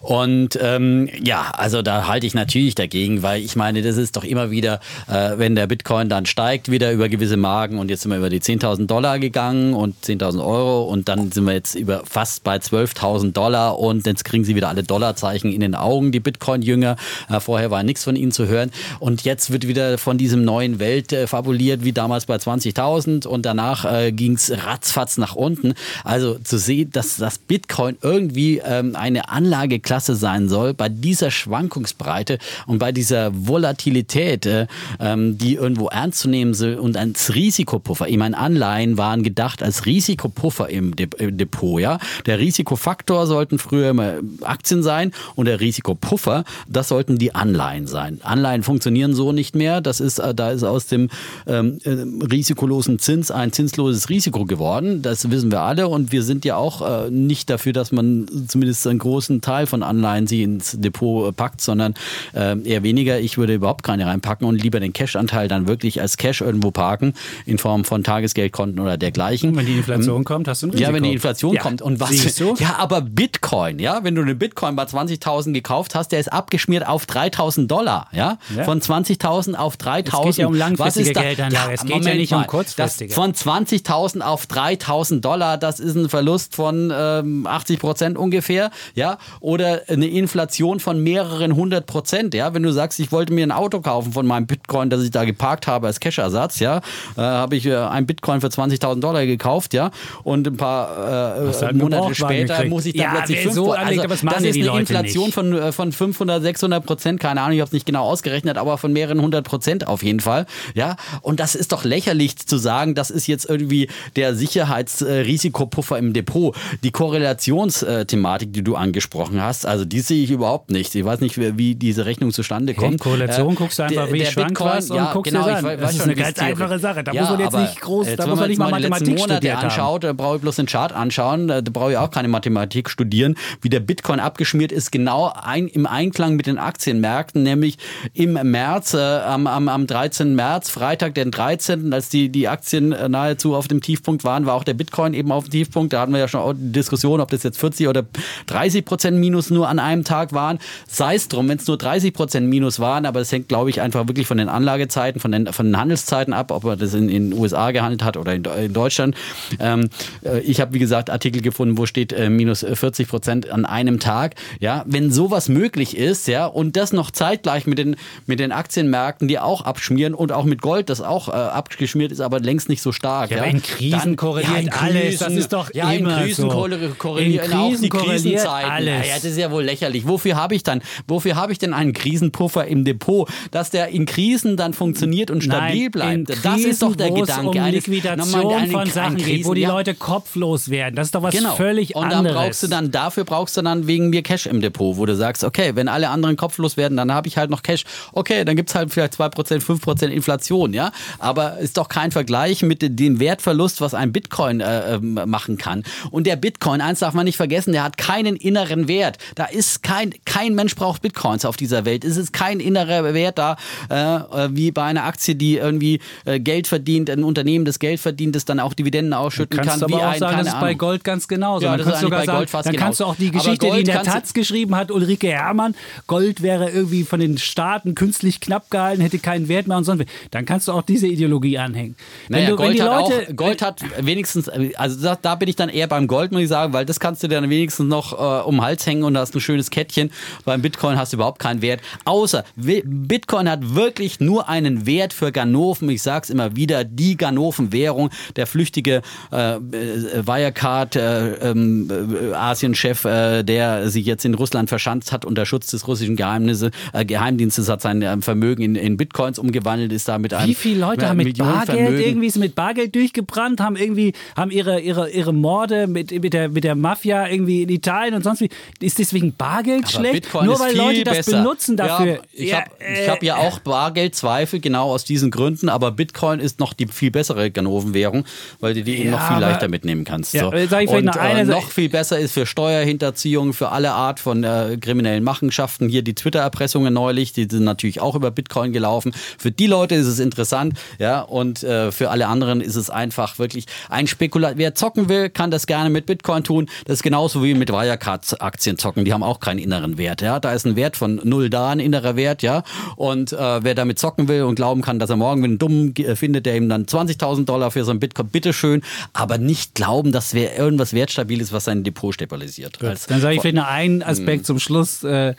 Und 0.00 0.58
ähm, 0.62 1.08
ja, 1.22 1.52
also 1.56 1.82
da 1.82 2.06
halte 2.06 2.26
ich 2.26 2.34
natürlich 2.34 2.74
dagegen, 2.74 3.22
weil 3.22 3.42
ich 3.42 3.56
meine, 3.56 3.82
das 3.82 3.96
ist 3.96 4.16
doch 4.16 4.24
immer 4.24 4.50
wieder, 4.50 4.80
äh, 5.08 5.32
wenn 5.36 5.54
der 5.54 5.66
Bitcoin 5.66 6.08
dann 6.08 6.26
steigt, 6.26 6.70
wieder 6.70 6.92
über 6.92 7.08
gewisse 7.08 7.36
Marken 7.36 7.78
und 7.78 7.90
jetzt 7.90 8.02
sind 8.02 8.12
wir 8.12 8.18
über 8.18 8.30
die 8.30 8.40
10.000 8.40 8.86
Dollar 8.86 9.18
gegangen 9.18 9.74
und 9.74 9.96
10.000 10.04 10.44
Euro 10.44 10.84
und 10.84 11.08
dann 11.08 11.32
sind 11.32 11.44
wir 11.46 11.54
jetzt 11.54 11.74
über 11.74 12.02
fast 12.04 12.44
bei 12.44 12.56
12.000 12.56 13.32
Dollar 13.32 13.78
und 13.78 14.06
jetzt 14.06 14.24
kriegen 14.24 14.44
sie 14.44 14.54
wieder 14.54 14.68
alle 14.68 14.82
Dollarzeichen 14.82 15.52
in 15.52 15.60
den 15.60 15.74
Augen, 15.74 16.12
die 16.12 16.20
Bitcoin-Jünger. 16.20 16.96
Äh, 17.28 17.40
vorher 17.40 17.70
war 17.70 17.82
nichts 17.82 18.04
von 18.04 18.16
ihnen 18.16 18.32
zu 18.32 18.46
hören 18.46 18.70
und 19.00 19.22
jetzt 19.22 19.50
wird 19.50 19.66
wieder 19.66 19.98
von 19.98 20.18
diesem 20.18 20.44
neuen 20.44 20.78
Welt 20.78 21.12
äh, 21.12 21.26
fabuliert, 21.26 21.84
wie 21.84 21.92
damals 21.92 22.26
bei 22.26 22.36
20.000 22.36 23.26
und 23.26 23.46
danach 23.46 23.84
äh, 23.84 24.12
ging 24.12 24.34
es 24.34 24.50
ratzfatz 24.50 25.18
nach 25.18 25.34
unten. 25.34 25.74
Also 26.04 26.38
zu 26.38 26.58
sehen, 26.58 26.90
dass 26.92 27.16
das 27.16 27.38
Bitcoin 27.38 27.96
irgendwie 28.02 28.60
ähm, 28.64 28.96
eine 28.96 29.28
Anlageklasse 29.28 30.14
sein 30.14 30.48
soll, 30.48 30.74
bei 30.74 30.88
dieser 30.88 31.30
Schwankungsbreite 31.30 32.38
und 32.66 32.78
bei 32.78 32.92
dieser 32.92 33.30
Volatilität, 33.34 34.46
äh, 34.46 34.66
ähm, 35.00 35.38
die 35.38 35.54
irgendwo 35.54 35.88
ernst 35.88 36.20
zu 36.20 36.28
nehmen 36.28 36.54
soll 36.54 36.74
und 36.74 36.96
als 36.96 37.34
Risikopuffer. 37.34 38.08
Ich 38.08 38.16
meine, 38.16 38.36
Anleihen 38.36 38.98
waren 38.98 39.22
gedacht 39.22 39.62
als 39.62 39.86
Risikopuffer 39.86 40.68
im, 40.68 40.96
De 40.96 41.08
im 41.18 41.36
Depot. 41.38 41.80
Ja? 41.80 41.98
Der 42.26 42.38
Risikofaktor 42.38 43.26
sollten 43.26 43.58
früher 43.58 43.90
immer 43.90 44.14
Aktien 44.42 44.82
sein 44.82 45.12
und 45.34 45.46
der 45.46 45.60
Risikopuffer, 45.60 46.44
das 46.68 46.88
sollten 46.88 47.18
die 47.18 47.34
Anleihen 47.34 47.86
sein. 47.86 48.20
Anleihen 48.22 48.62
funktionieren 48.62 48.87
so 49.14 49.32
nicht 49.32 49.54
mehr. 49.54 49.80
Das 49.80 50.00
ist, 50.00 50.18
äh, 50.18 50.34
da 50.34 50.50
ist 50.50 50.64
aus 50.64 50.86
dem 50.86 51.08
ähm, 51.46 51.78
äh, 51.84 51.90
risikolosen 52.26 52.98
Zins 52.98 53.30
ein 53.30 53.52
zinsloses 53.52 54.08
Risiko 54.08 54.44
geworden. 54.44 55.02
Das 55.02 55.30
wissen 55.30 55.50
wir 55.50 55.60
alle 55.60 55.88
und 55.88 56.12
wir 56.12 56.22
sind 56.22 56.44
ja 56.44 56.56
auch 56.56 57.06
äh, 57.06 57.10
nicht 57.10 57.50
dafür, 57.50 57.72
dass 57.72 57.92
man 57.92 58.26
zumindest 58.48 58.86
einen 58.86 58.98
großen 58.98 59.40
Teil 59.40 59.66
von 59.66 59.82
Anleihen 59.82 60.26
sie 60.26 60.42
ins 60.42 60.72
Depot 60.78 61.34
packt, 61.34 61.60
sondern 61.60 61.94
äh, 62.34 62.60
eher 62.62 62.82
weniger. 62.82 63.20
Ich 63.20 63.38
würde 63.38 63.54
überhaupt 63.54 63.82
keine 63.82 64.06
reinpacken 64.06 64.46
und 64.46 64.62
lieber 64.62 64.80
den 64.80 64.92
Cash-Anteil 64.92 65.48
dann 65.48 65.66
wirklich 65.66 66.00
als 66.00 66.16
Cash 66.16 66.40
irgendwo 66.40 66.70
parken 66.70 67.14
in 67.46 67.58
Form 67.58 67.84
von 67.84 68.04
Tagesgeldkonten 68.04 68.80
oder 68.80 68.96
dergleichen. 68.96 69.56
Wenn 69.56 69.66
die 69.66 69.76
Inflation 69.76 70.18
ähm, 70.18 70.24
kommt, 70.24 70.48
hast 70.48 70.62
du 70.62 70.66
ein 70.66 70.70
Risiko. 70.70 70.90
Ja, 70.90 70.94
wenn 70.94 71.02
die 71.02 71.12
Inflation 71.12 71.54
ja, 71.54 71.62
kommt 71.62 71.82
und 71.82 72.00
was? 72.00 72.10
Siehst 72.10 72.40
du? 72.40 72.54
Ja, 72.58 72.76
aber 72.78 73.00
Bitcoin, 73.00 73.78
ja, 73.78 74.04
wenn 74.04 74.14
du 74.14 74.22
einen 74.22 74.38
Bitcoin 74.38 74.76
bei 74.76 74.84
20.000 74.84 75.52
gekauft 75.52 75.94
hast, 75.94 76.12
der 76.12 76.20
ist 76.20 76.32
abgeschmiert 76.32 76.86
auf 76.86 77.06
3.000 77.06 77.66
Dollar, 77.66 78.08
ja, 78.12 78.38
Ja. 78.56 78.64
Von 78.68 78.82
20.000 78.82 79.54
auf 79.54 79.76
3.000 79.76 80.40
ja 80.40 80.46
um 80.46 80.52
langfristige 80.52 81.14
da- 81.14 81.22
Geldanlage. 81.22 81.72
Es 81.72 81.80
geht 81.80 81.88
ja 81.90 81.96
Moment 81.96 82.16
nicht 82.18 82.32
um 82.34 82.40
mal. 82.40 82.46
kurzfristige. 82.46 83.08
Das 83.08 83.14
von 83.14 83.32
20.000 83.32 84.20
auf 84.20 84.44
3.000 84.44 85.20
Dollar, 85.22 85.56
das 85.56 85.80
ist 85.80 85.94
ein 85.94 86.10
Verlust 86.10 86.54
von 86.54 86.92
ähm, 86.94 87.46
80 87.46 87.78
Prozent 87.78 88.18
ungefähr. 88.18 88.70
Ja? 88.94 89.16
Oder 89.40 89.80
eine 89.88 90.06
Inflation 90.06 90.80
von 90.80 91.02
mehreren 91.02 91.56
hundert 91.56 91.86
Prozent. 91.86 92.34
Ja, 92.34 92.52
wenn 92.52 92.62
du 92.62 92.70
sagst, 92.70 93.00
ich 93.00 93.10
wollte 93.10 93.32
mir 93.32 93.46
ein 93.46 93.52
Auto 93.52 93.80
kaufen 93.80 94.12
von 94.12 94.26
meinem 94.26 94.46
Bitcoin, 94.46 94.90
das 94.90 95.02
ich 95.02 95.12
da 95.12 95.24
geparkt 95.24 95.66
habe 95.66 95.86
als 95.86 95.98
Cash-Ersatz, 95.98 96.58
ja, 96.58 96.82
äh, 97.16 97.22
habe 97.22 97.56
ich 97.56 97.64
äh, 97.64 97.74
ein 97.74 98.04
Bitcoin 98.04 98.42
für 98.42 98.48
20.000 98.48 99.00
Dollar 99.00 99.24
gekauft, 99.24 99.72
ja, 99.72 99.90
und 100.24 100.46
ein 100.46 100.58
paar 100.58 101.40
äh, 101.62 101.72
Monate 101.72 102.14
später 102.14 102.66
muss 102.66 102.84
ich 102.84 102.92
dann 102.94 103.02
ja, 103.02 103.12
plötzlich 103.12 103.40
fünf, 103.40 103.54
so 103.54 103.72
anlegt, 103.72 104.02
also, 104.02 104.26
das 104.26 104.42
ist 104.42 104.56
eine 104.68 104.78
Inflation 104.80 105.32
von, 105.32 105.54
äh, 105.54 105.72
von 105.72 105.90
500, 105.90 106.42
600 106.42 106.84
Prozent, 106.84 107.18
keine 107.18 107.40
Ahnung, 107.40 107.54
ich 107.54 107.60
habe 107.60 107.68
es 107.68 107.72
nicht 107.72 107.86
genau 107.86 108.04
ausgerechnet, 108.04 108.57
aber 108.58 108.78
von 108.78 108.92
mehreren 108.92 109.20
hundert 109.20 109.46
Prozent 109.46 109.86
auf 109.86 110.02
jeden 110.02 110.20
Fall, 110.20 110.46
ja, 110.74 110.96
und 111.22 111.40
das 111.40 111.54
ist 111.54 111.72
doch 111.72 111.84
lächerlich 111.84 112.36
zu 112.36 112.58
sagen, 112.58 112.94
das 112.94 113.10
ist 113.10 113.26
jetzt 113.26 113.48
irgendwie 113.48 113.88
der 114.16 114.34
Sicherheitsrisikopuffer 114.34 115.98
im 115.98 116.12
Depot. 116.12 116.54
Die 116.82 116.90
Korrelationsthematik, 116.90 118.52
die 118.52 118.62
du 118.62 118.76
angesprochen 118.76 119.42
hast, 119.42 119.66
also 119.66 119.84
die 119.84 120.00
sehe 120.00 120.22
ich 120.22 120.30
überhaupt 120.30 120.70
nicht. 120.70 120.94
Ich 120.94 121.04
weiß 121.04 121.20
nicht, 121.20 121.38
wie 121.38 121.74
diese 121.74 122.06
Rechnung 122.06 122.32
zustande 122.32 122.74
kommt. 122.74 122.90
Hey, 122.90 122.98
Korrelation 122.98 123.52
äh, 123.52 123.56
guckst 123.56 123.78
du 123.78 123.82
einfach, 123.84 124.12
wie 124.12 124.18
der 124.18 124.26
schwankt 124.26 124.54
Bitcoin, 124.54 124.70
was 124.70 124.90
und 124.90 124.96
ja, 124.96 125.12
guckst 125.12 125.32
genau, 125.32 125.44
dir 125.46 125.56
an. 125.56 125.64
Weiß, 125.64 125.80
das 125.80 125.94
ist 125.94 126.02
eine 126.02 126.14
ganz 126.14 126.38
einfache 126.38 126.78
Sache. 126.78 127.04
Da 127.04 127.12
ja, 127.12 127.22
muss 127.22 127.30
man 127.30 127.40
jetzt 127.40 127.56
nicht 127.56 127.80
groß, 127.80 128.06
da 128.16 128.26
muss 128.26 128.38
man 128.38 128.48
nicht 128.48 128.58
mal 128.58 128.70
Mathematik 128.70 129.18
studieren. 129.18 129.56
anschaut, 129.56 130.04
da 130.04 130.12
brauche 130.12 130.36
ich 130.36 130.42
bloß 130.42 130.56
den 130.56 130.66
Chart 130.66 130.92
anschauen, 130.92 131.48
da 131.48 131.60
brauche 131.60 131.92
ich 131.92 131.96
auch 131.96 132.10
keine 132.10 132.28
Mathematik 132.28 132.90
studieren. 132.90 133.36
Wie 133.60 133.68
der 133.68 133.80
Bitcoin 133.80 134.20
abgeschmiert 134.20 134.72
ist, 134.72 134.92
genau 134.92 135.32
ein, 135.34 135.68
im 135.68 135.86
Einklang 135.86 136.36
mit 136.36 136.46
den 136.46 136.58
Aktienmärkten, 136.58 137.42
nämlich 137.42 137.78
im 138.14 138.47
März, 138.50 138.94
äh, 138.94 138.98
am, 138.98 139.46
am, 139.46 139.68
am 139.68 139.86
13. 139.86 140.34
März, 140.34 140.70
Freitag, 140.70 141.14
den 141.14 141.30
13., 141.30 141.92
als 141.92 142.08
die, 142.08 142.28
die 142.28 142.48
Aktien 142.48 142.92
äh, 142.92 143.08
nahezu 143.08 143.54
auf 143.54 143.68
dem 143.68 143.80
Tiefpunkt 143.80 144.24
waren, 144.24 144.46
war 144.46 144.54
auch 144.54 144.64
der 144.64 144.74
Bitcoin 144.74 145.14
eben 145.14 145.32
auf 145.32 145.44
dem 145.44 145.50
Tiefpunkt. 145.50 145.92
Da 145.92 146.00
hatten 146.00 146.12
wir 146.12 146.20
ja 146.20 146.28
schon 146.28 146.56
die 146.58 146.72
Diskussion, 146.72 147.20
ob 147.20 147.30
das 147.30 147.42
jetzt 147.42 147.58
40 147.58 147.88
oder 147.88 148.04
30 148.46 148.84
Prozent 148.84 149.18
Minus 149.18 149.50
nur 149.50 149.68
an 149.68 149.78
einem 149.78 150.04
Tag 150.04 150.32
waren. 150.32 150.58
Sei 150.86 151.14
es 151.14 151.28
drum, 151.28 151.48
wenn 151.48 151.58
es 151.58 151.66
nur 151.66 151.78
30 151.78 152.12
Prozent 152.12 152.48
Minus 152.48 152.80
waren, 152.80 153.06
aber 153.06 153.20
es 153.20 153.32
hängt, 153.32 153.48
glaube 153.48 153.70
ich, 153.70 153.80
einfach 153.80 154.06
wirklich 154.08 154.26
von 154.26 154.38
den 154.38 154.48
Anlagezeiten, 154.48 155.20
von 155.20 155.32
den, 155.32 155.52
von 155.52 155.66
den 155.66 155.78
Handelszeiten 155.78 156.32
ab, 156.32 156.50
ob 156.50 156.64
man 156.64 156.78
das 156.78 156.94
in 156.94 157.08
den 157.08 157.32
USA 157.32 157.70
gehandelt 157.70 158.02
hat 158.02 158.16
oder 158.16 158.34
in, 158.34 158.44
in 158.44 158.72
Deutschland. 158.72 159.14
Ähm, 159.60 159.88
äh, 160.24 160.40
ich 160.40 160.60
habe, 160.60 160.74
wie 160.74 160.78
gesagt, 160.78 161.10
Artikel 161.10 161.42
gefunden, 161.42 161.78
wo 161.78 161.86
steht 161.86 162.12
äh, 162.12 162.30
minus 162.30 162.64
40 162.64 163.08
Prozent 163.08 163.50
an 163.50 163.64
einem 163.64 164.00
Tag. 164.00 164.34
Ja, 164.60 164.84
wenn 164.86 165.10
sowas 165.10 165.48
möglich 165.48 165.96
ist, 165.96 166.28
ja, 166.28 166.46
und 166.46 166.76
das 166.76 166.92
noch 166.92 167.10
zeitgleich 167.10 167.66
mit 167.66 167.78
den, 167.78 167.96
mit 168.26 168.37
den 168.38 168.52
Aktienmärkten, 168.52 169.28
die 169.28 169.38
auch 169.38 169.62
abschmieren 169.62 170.14
und 170.14 170.32
auch 170.32 170.44
mit 170.44 170.62
Gold, 170.62 170.88
das 170.88 171.00
auch 171.00 171.28
äh, 171.28 171.32
abgeschmiert 171.32 172.12
ist, 172.12 172.20
aber 172.20 172.40
längst 172.40 172.68
nicht 172.68 172.82
so 172.82 172.92
stark. 172.92 173.30
Ja, 173.30 173.38
ja. 173.38 173.44
in 173.44 173.62
Krisen 173.62 173.98
dann, 173.98 174.16
korreliert 174.16 174.52
ja, 174.52 174.58
in 174.58 174.70
Krisen, 174.70 174.96
alles. 174.96 175.18
Das 175.18 175.32
ist 175.34 175.52
doch 175.52 175.74
ja, 175.74 175.90
immer 175.92 176.18
in 176.18 176.24
Krisen 176.24 176.50
so. 176.50 176.56
korreliert 176.98 177.44
in 177.44 177.50
Krisen 177.50 177.58
auch 177.58 177.80
die 177.80 177.88
korreliert 177.88 178.22
Krisenzeiten. 178.22 178.70
alles. 178.70 179.06
Ja, 179.08 179.14
das 179.14 179.24
ist 179.24 179.38
ja 179.38 179.50
wohl 179.50 179.64
lächerlich. 179.64 180.06
Wofür 180.08 180.36
habe 180.36 180.54
ich 180.54 180.62
dann, 180.62 180.82
wofür 181.06 181.36
habe 181.36 181.52
ich 181.52 181.58
denn 181.58 181.74
einen 181.74 181.92
Krisenpuffer 181.92 182.66
im 182.66 182.84
Depot, 182.84 183.28
dass 183.50 183.70
der 183.70 183.88
in 183.88 184.06
Krisen 184.06 184.56
dann 184.56 184.72
funktioniert 184.72 185.30
und 185.30 185.42
stabil 185.44 185.90
Nein, 185.90 186.24
bleibt? 186.24 186.28
Krisen, 186.28 186.42
das 186.42 186.60
ist 186.60 186.82
doch 186.82 186.96
der 186.96 187.10
Gedanke. 187.10 187.58
Um 187.58 187.66
Liquidation 187.66 188.52
eine, 188.52 188.72
von 188.72 188.86
Sachen 188.88 189.16
geht, 189.16 189.44
wo 189.44 189.54
die 189.54 189.64
Leute 189.64 189.94
kopflos 189.94 190.70
werden. 190.70 190.94
Das 190.94 191.08
ist 191.08 191.14
doch 191.14 191.22
was 191.22 191.34
genau. 191.34 191.54
völlig 191.54 191.94
und 191.94 192.04
anderes. 192.04 192.36
Und 192.36 192.42
brauchst 192.42 192.62
du 192.62 192.66
dann, 192.68 192.90
dafür 192.90 193.24
brauchst 193.24 193.56
du 193.56 193.62
dann 193.62 193.86
wegen 193.86 194.10
mir 194.10 194.22
Cash 194.22 194.46
im 194.46 194.60
Depot, 194.60 194.96
wo 194.96 195.06
du 195.06 195.16
sagst, 195.16 195.44
okay, 195.44 195.72
wenn 195.74 195.88
alle 195.88 196.08
anderen 196.10 196.36
kopflos 196.36 196.76
werden, 196.76 196.96
dann 196.96 197.12
habe 197.12 197.28
ich 197.28 197.36
halt 197.36 197.50
noch 197.50 197.62
Cash. 197.62 197.84
Okay, 198.12 198.27
dann 198.44 198.56
gibt 198.56 198.70
es 198.70 198.74
halt 198.74 198.92
vielleicht 198.92 199.14
2%, 199.14 199.60
5% 199.60 200.06
Inflation, 200.06 200.72
ja. 200.72 200.92
Aber 201.18 201.58
ist 201.58 201.76
doch 201.76 201.88
kein 201.88 202.12
Vergleich 202.12 202.62
mit 202.62 202.82
dem 202.82 203.20
Wertverlust, 203.20 203.80
was 203.80 203.94
ein 203.94 204.12
Bitcoin 204.12 204.60
äh, 204.60 204.94
ähm, 204.94 205.18
machen 205.26 205.58
kann. 205.58 205.84
Und 206.10 206.26
der 206.26 206.36
Bitcoin, 206.36 206.80
eins 206.80 207.00
darf 207.00 207.14
man 207.14 207.24
nicht 207.24 207.36
vergessen, 207.36 207.72
der 207.72 207.82
hat 207.82 207.98
keinen 207.98 208.36
inneren 208.36 208.88
Wert. 208.88 209.18
Da 209.34 209.44
ist 209.44 209.82
kein, 209.82 210.12
kein 210.24 210.54
Mensch 210.54 210.74
braucht 210.74 211.02
Bitcoins 211.02 211.44
auf 211.44 211.56
dieser 211.56 211.84
Welt. 211.84 212.04
Es 212.04 212.16
ist 212.16 212.32
kein 212.32 212.60
innerer 212.60 213.14
Wert 213.14 213.38
da, 213.38 213.56
äh, 213.88 214.48
wie 214.50 214.70
bei 214.70 214.84
einer 214.84 215.04
Aktie, 215.04 215.34
die 215.34 215.56
irgendwie 215.56 216.00
äh, 216.24 216.40
Geld 216.40 216.66
verdient, 216.66 217.10
ein 217.10 217.24
Unternehmen, 217.24 217.64
das 217.64 217.78
Geld 217.78 218.00
verdient, 218.00 218.36
das 218.36 218.44
dann 218.44 218.60
auch 218.60 218.74
Dividenden 218.74 219.14
ausschütten 219.14 219.58
kannst 219.58 219.80
kann. 219.80 219.88
Du 219.88 219.96
aber 219.96 220.06
auch 220.06 220.12
ein, 220.12 220.18
sagen, 220.18 220.38
das 220.38 220.48
ist 220.48 220.60
bei 220.60 220.74
Gold 220.74 221.04
ganz 221.04 221.28
genauso. 221.28 221.66
Ja, 221.66 221.76
dann 221.76 221.86
kannst, 221.86 222.00
sogar 222.00 222.24
sagen, 222.24 222.46
dann 222.64 222.76
kannst 222.76 223.00
du 223.00 223.04
auch 223.04 223.16
die 223.16 223.30
Geschichte, 223.30 223.70
die 223.70 223.80
in 223.80 223.86
der 223.86 224.02
Taz 224.02 224.32
geschrieben 224.32 224.76
hat, 224.76 224.90
Ulrike 224.90 225.28
Herrmann, 225.28 225.74
Gold 226.06 226.42
wäre 226.42 226.70
irgendwie 226.70 227.04
von 227.04 227.20
den 227.20 227.38
Staaten 227.38 227.94
künstlich 227.94 228.17
knapp 228.40 228.70
gehalten, 228.70 229.02
hätte 229.02 229.18
keinen 229.18 229.48
Wert 229.48 229.66
mehr 229.66 229.76
und 229.76 229.84
sonst. 229.84 230.04
Dann 230.30 230.44
kannst 230.44 230.68
du 230.68 230.72
auch 230.72 230.82
diese 230.82 231.06
Ideologie 231.06 231.58
anhängen. 231.58 231.96
Naja, 232.28 232.50
du, 232.50 232.56
Gold, 232.56 232.80
hat 232.80 232.88
auch, 232.88 233.12
Gold 233.36 233.62
hat 233.62 233.80
wenigstens, 234.00 234.48
also 234.48 235.02
da, 235.02 235.16
da, 235.16 235.34
bin 235.34 235.48
ich 235.48 235.56
dann 235.56 235.68
eher 235.68 235.86
beim 235.86 236.06
Gold, 236.06 236.32
muss 236.32 236.42
ich 236.42 236.48
sagen, 236.48 236.72
weil 236.72 236.84
das 236.84 237.00
kannst 237.00 237.22
du 237.22 237.28
dann 237.28 237.48
wenigstens 237.50 237.88
noch 237.88 238.12
äh, 238.12 238.42
um 238.44 238.56
den 238.56 238.64
Hals 238.64 238.86
hängen 238.86 239.04
und 239.04 239.16
hast 239.16 239.34
ein 239.34 239.40
schönes 239.40 239.70
Kettchen. 239.70 240.10
Beim 240.44 240.62
Bitcoin 240.62 240.98
hast 240.98 241.12
du 241.12 241.16
überhaupt 241.16 241.38
keinen 241.38 241.62
Wert. 241.62 241.80
Außer 242.04 242.44
Bitcoin 242.56 243.48
hat 243.48 243.74
wirklich 243.74 244.20
nur 244.20 244.48
einen 244.48 244.86
Wert 244.86 245.12
für 245.12 245.32
Ganoven. 245.32 245.88
Ich 245.90 246.02
sag's 246.02 246.30
immer 246.30 246.56
wieder, 246.56 246.84
die 246.84 247.16
Ganoven-Währung. 247.16 248.10
Der 248.36 248.46
flüchtige 248.46 249.02
äh, 249.32 249.56
äh 249.56 250.26
Wirecard 250.26 250.96
äh, 250.96 251.50
ähm, 251.50 251.90
äh, 251.90 252.34
Asienchef, 252.34 253.04
äh, 253.04 253.42
der 253.42 253.90
sich 253.90 254.06
jetzt 254.06 254.24
in 254.24 254.34
Russland 254.34 254.68
verschanzt 254.68 255.12
hat 255.12 255.24
unter 255.24 255.46
Schutz 255.46 255.68
des 255.68 255.86
russischen 255.86 256.16
Geheimnisse, 256.16 256.70
äh, 256.92 257.04
Geheimdienstes, 257.04 257.68
hat 257.68 257.82
sein 257.82 258.02
äh, 258.12 258.20
Vermögen 258.20 258.62
in, 258.62 258.74
in 258.74 258.96
Bitcoins 258.96 259.38
umgewandelt, 259.38 259.92
ist 259.92 260.08
da 260.08 260.18
mit 260.18 260.34
einem 260.34 260.48
Wie 260.48 260.54
viele 260.54 260.80
Leute 260.80 261.08
haben 261.08 261.18
mit 261.18 261.38
Bargeld 261.38 262.00
irgendwie 262.00 262.38
mit 262.38 262.54
Bargeld 262.54 262.94
durchgebrannt, 262.94 263.60
haben 263.60 263.76
irgendwie 263.76 264.12
haben 264.36 264.50
ihre 264.50 264.80
ihre 264.80 265.10
ihre 265.10 265.32
Morde 265.32 265.86
mit 265.86 266.10
mit 266.10 266.32
der 266.32 266.48
mit 266.48 266.64
der 266.64 266.74
Mafia 266.74 267.28
irgendwie 267.28 267.62
in 267.62 267.68
Italien 267.68 268.14
und 268.14 268.24
sonst 268.24 268.40
wie 268.40 268.50
ist 268.80 268.98
deswegen 268.98 269.34
Bargeld 269.34 269.84
Aber 269.84 269.92
schlecht? 269.92 270.14
Bitcoin 270.14 270.46
Nur 270.46 270.60
weil 270.60 270.76
Leute 270.76 271.04
das 271.04 271.16
besser. 271.18 271.38
benutzen 271.38 271.76
dafür. 271.76 272.06
Ja, 272.06 272.18
ich 272.32 272.54
habe 272.54 272.70
äh, 272.80 273.08
hab 273.08 273.22
ja 273.22 273.36
auch 273.36 273.58
Bargeldzweifel 273.60 274.60
genau 274.60 274.90
aus 274.90 275.04
diesen 275.04 275.30
Gründen, 275.30 275.68
aber 275.68 275.90
Bitcoin 275.90 276.40
ist 276.40 276.60
noch 276.60 276.72
die 276.72 276.86
viel 276.86 277.10
bessere 277.10 277.50
Ganovenwährung, 277.50 278.24
weil 278.60 278.74
du 278.74 278.82
die 278.82 278.92
ja, 278.92 278.98
eben 279.00 279.10
noch 279.10 279.26
viel 279.28 279.38
leichter 279.38 279.68
mitnehmen 279.68 280.04
kannst. 280.04 280.34
Ja, 280.34 280.44
so. 280.44 280.48
und 280.48 281.04
noch, 281.04 281.16
eine, 281.16 281.40
äh, 281.40 281.44
noch 281.44 281.70
viel 281.70 281.88
besser 281.88 282.18
ist 282.18 282.32
für 282.32 282.46
Steuerhinterziehung, 282.46 283.52
für 283.52 283.70
alle 283.70 283.92
Art 283.92 284.20
von 284.20 284.44
äh, 284.44 284.76
kriminellen 284.80 285.24
Machenschaften. 285.24 285.88
Hier 285.88 286.02
die 286.02 286.14
Twitter-Erpressungen 286.14 286.92
neulich, 286.92 287.32
die 287.32 287.46
sind 287.50 287.64
natürlich 287.64 287.97
auch 288.00 288.14
über 288.14 288.30
Bitcoin 288.30 288.72
gelaufen. 288.72 289.12
Für 289.38 289.50
die 289.50 289.66
Leute 289.66 289.94
ist 289.94 290.06
es 290.06 290.18
interessant, 290.18 290.78
ja, 290.98 291.20
und 291.20 291.62
äh, 291.62 291.92
für 291.92 292.10
alle 292.10 292.28
anderen 292.28 292.60
ist 292.60 292.76
es 292.76 292.90
einfach 292.90 293.38
wirklich 293.38 293.66
ein 293.88 294.06
Spekulat. 294.06 294.54
Wer 294.56 294.74
zocken 294.74 295.08
will, 295.08 295.30
kann 295.30 295.50
das 295.50 295.66
gerne 295.66 295.90
mit 295.90 296.06
Bitcoin 296.06 296.44
tun. 296.44 296.68
Das 296.84 296.94
ist 296.98 297.02
genauso 297.02 297.42
wie 297.42 297.54
mit 297.54 297.70
Wirecard-Aktien 297.70 298.78
zocken. 298.78 299.04
Die 299.04 299.12
haben 299.12 299.22
auch 299.22 299.40
keinen 299.40 299.58
inneren 299.58 299.98
Wert, 299.98 300.22
ja. 300.22 300.40
Da 300.40 300.52
ist 300.52 300.66
ein 300.66 300.76
Wert 300.76 300.96
von 300.96 301.20
null 301.24 301.50
da, 301.50 301.70
ein 301.70 301.80
innerer 301.80 302.16
Wert, 302.16 302.42
ja. 302.42 302.62
Und 302.96 303.32
äh, 303.32 303.64
wer 303.64 303.74
damit 303.74 303.98
zocken 303.98 304.28
will 304.28 304.42
und 304.42 304.54
glauben 304.54 304.82
kann, 304.82 304.98
dass 304.98 305.10
er 305.10 305.16
morgen 305.16 305.44
einen 305.44 305.58
Dummen 305.58 305.94
äh, 305.96 306.16
findet, 306.16 306.46
der 306.46 306.56
ihm 306.56 306.68
dann 306.68 306.86
20.000 306.86 307.44
Dollar 307.44 307.70
für 307.70 307.84
so 307.84 307.90
ein 307.90 308.00
Bitcoin, 308.00 308.28
bitteschön, 308.28 308.82
aber 309.12 309.38
nicht 309.38 309.74
glauben, 309.74 310.12
dass 310.12 310.34
wer 310.34 310.56
irgendwas 310.56 310.92
wertstabil 310.92 311.40
ist, 311.40 311.52
was 311.52 311.64
sein 311.64 311.84
Depot 311.84 312.14
stabilisiert. 312.14 312.82
Als, 312.82 313.06
dann 313.06 313.20
sage 313.20 313.34
ich 313.34 313.40
vielleicht 313.40 313.56
noch 313.56 313.66
einen 313.66 314.02
Aspekt 314.02 314.46
zum 314.46 314.58
Schluss. 314.58 315.04
Äh, 315.04 315.34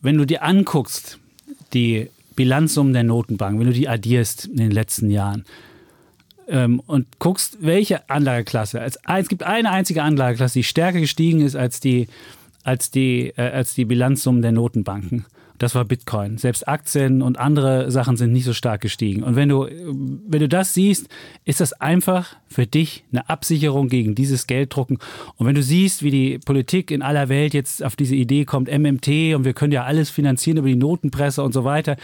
wenn 0.00 0.16
du 0.16 0.24
dir 0.24 0.42
anguckst, 0.42 1.18
die 1.74 2.10
Bilanzsummen 2.36 2.92
der 2.92 3.02
Notenbank, 3.02 3.58
wenn 3.58 3.66
du 3.66 3.72
die 3.72 3.88
addierst 3.88 4.46
in 4.46 4.56
den 4.56 4.70
letzten 4.70 5.10
Jahren 5.10 5.44
ähm, 6.48 6.80
und 6.86 7.06
guckst, 7.18 7.58
welche 7.60 8.08
Anlageklasse, 8.08 8.80
als, 8.80 8.98
es 9.04 9.28
gibt 9.28 9.42
eine 9.42 9.70
einzige 9.70 10.02
Anlageklasse, 10.02 10.60
die 10.60 10.64
stärker 10.64 11.00
gestiegen 11.00 11.40
ist 11.40 11.56
als 11.56 11.80
die, 11.80 12.08
als 12.64 12.90
die, 12.90 13.32
äh, 13.36 13.42
als 13.42 13.74
die 13.74 13.84
Bilanzsummen 13.84 14.42
der 14.42 14.52
Notenbanken. 14.52 15.24
Das 15.58 15.74
war 15.74 15.84
Bitcoin. 15.84 16.38
Selbst 16.38 16.68
Aktien 16.68 17.20
und 17.20 17.38
andere 17.38 17.90
Sachen 17.90 18.16
sind 18.16 18.32
nicht 18.32 18.44
so 18.44 18.52
stark 18.52 18.80
gestiegen. 18.80 19.24
Und 19.24 19.34
wenn 19.34 19.48
du, 19.48 19.66
wenn 19.66 20.40
du 20.40 20.48
das 20.48 20.72
siehst, 20.72 21.08
ist 21.44 21.60
das 21.60 21.72
einfach 21.72 22.36
für 22.46 22.66
dich 22.66 23.04
eine 23.10 23.28
Absicherung 23.28 23.88
gegen 23.88 24.14
dieses 24.14 24.46
Gelddrucken. 24.46 24.98
Und 25.36 25.46
wenn 25.46 25.56
du 25.56 25.62
siehst, 25.62 26.04
wie 26.04 26.12
die 26.12 26.38
Politik 26.38 26.92
in 26.92 27.02
aller 27.02 27.28
Welt 27.28 27.54
jetzt 27.54 27.82
auf 27.82 27.96
diese 27.96 28.14
Idee 28.14 28.44
kommt, 28.44 28.70
MMT 28.70 29.34
und 29.34 29.44
wir 29.44 29.52
können 29.52 29.72
ja 29.72 29.82
alles 29.82 30.10
finanzieren 30.10 30.58
über 30.58 30.68
die 30.68 30.76
Notenpresse 30.76 31.42
und 31.42 31.52
so 31.52 31.64
weiter, 31.64 31.96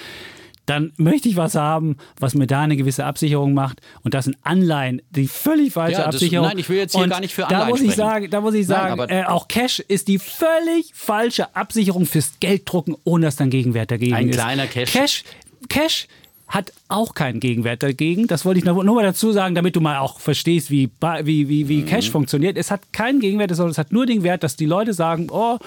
dann 0.67 0.93
möchte 0.97 1.29
ich 1.29 1.37
was 1.37 1.55
haben, 1.55 1.97
was 2.19 2.35
mir 2.35 2.47
da 2.47 2.63
eine 2.63 2.77
gewisse 2.77 3.05
Absicherung 3.05 3.55
macht. 3.55 3.81
Und 4.03 4.15
das 4.15 4.25
sind 4.25 4.37
Anleihen, 4.43 5.03
die 5.11 5.29
völlig 5.29 5.73
falsche 5.73 5.99
ja, 5.99 6.07
das, 6.07 6.15
Absicherung. 6.17 6.49
Nein, 6.49 6.59
ich 6.59 6.69
will 6.69 6.79
jetzt 6.79 6.95
hier 6.95 7.05
und 7.05 7.11
gar 7.11 7.21
nicht 7.21 7.35
für 7.35 7.47
Anleihen 7.47 7.65
da 7.65 7.69
muss 7.69 7.81
ich 7.81 7.93
sprechen. 7.93 8.09
sagen, 8.09 8.31
Da 8.31 8.41
muss 8.41 8.55
ich 8.55 8.67
sagen, 8.67 8.97
nein, 8.97 9.09
äh, 9.09 9.25
auch 9.25 9.49
Cash 9.49 9.81
ist 9.81 10.09
die 10.09 10.19
völlig 10.19 10.93
falsche 10.95 11.55
Absicherung 11.55 12.07
fürs 12.07 12.33
Gelddrucken, 12.41 12.97
ohne 13.05 13.27
dass 13.27 13.37
dann 13.37 13.51
Gegenwert 13.51 13.91
dagegen 13.91 14.15
Ein 14.15 14.29
ist. 14.29 14.39
Ein 14.39 14.45
kleiner 14.45 14.67
Cash. 14.67 14.93
Cash, 14.93 15.25
Cash 15.69 16.09
hat 16.47 16.73
auch 16.89 17.15
keinen 17.15 17.41
Gegenwert 17.41 17.83
dagegen. 17.83 18.27
Das 18.27 18.45
wollte 18.45 18.59
ich 18.59 18.65
nur 18.65 18.85
mal 18.85 19.03
dazu 19.03 19.33
sagen, 19.33 19.55
damit 19.55 19.77
du 19.77 19.81
mal 19.81 19.99
auch 19.99 20.21
verstehst, 20.21 20.71
wie, 20.71 20.91
wie, 21.23 21.49
wie, 21.49 21.69
wie 21.69 21.83
Cash 21.83 22.09
mhm. 22.09 22.13
funktioniert. 22.13 22.57
Es 22.57 22.71
hat 22.71 22.93
keinen 22.93 23.21
Gegenwert, 23.21 23.55
sondern 23.55 23.73
es 23.73 23.79
hat 23.79 23.93
nur 23.93 24.07
den 24.07 24.23
Wert, 24.23 24.43
dass 24.43 24.57
die 24.57 24.67
Leute 24.67 24.93
sagen, 24.93 25.29
oh, 25.31 25.59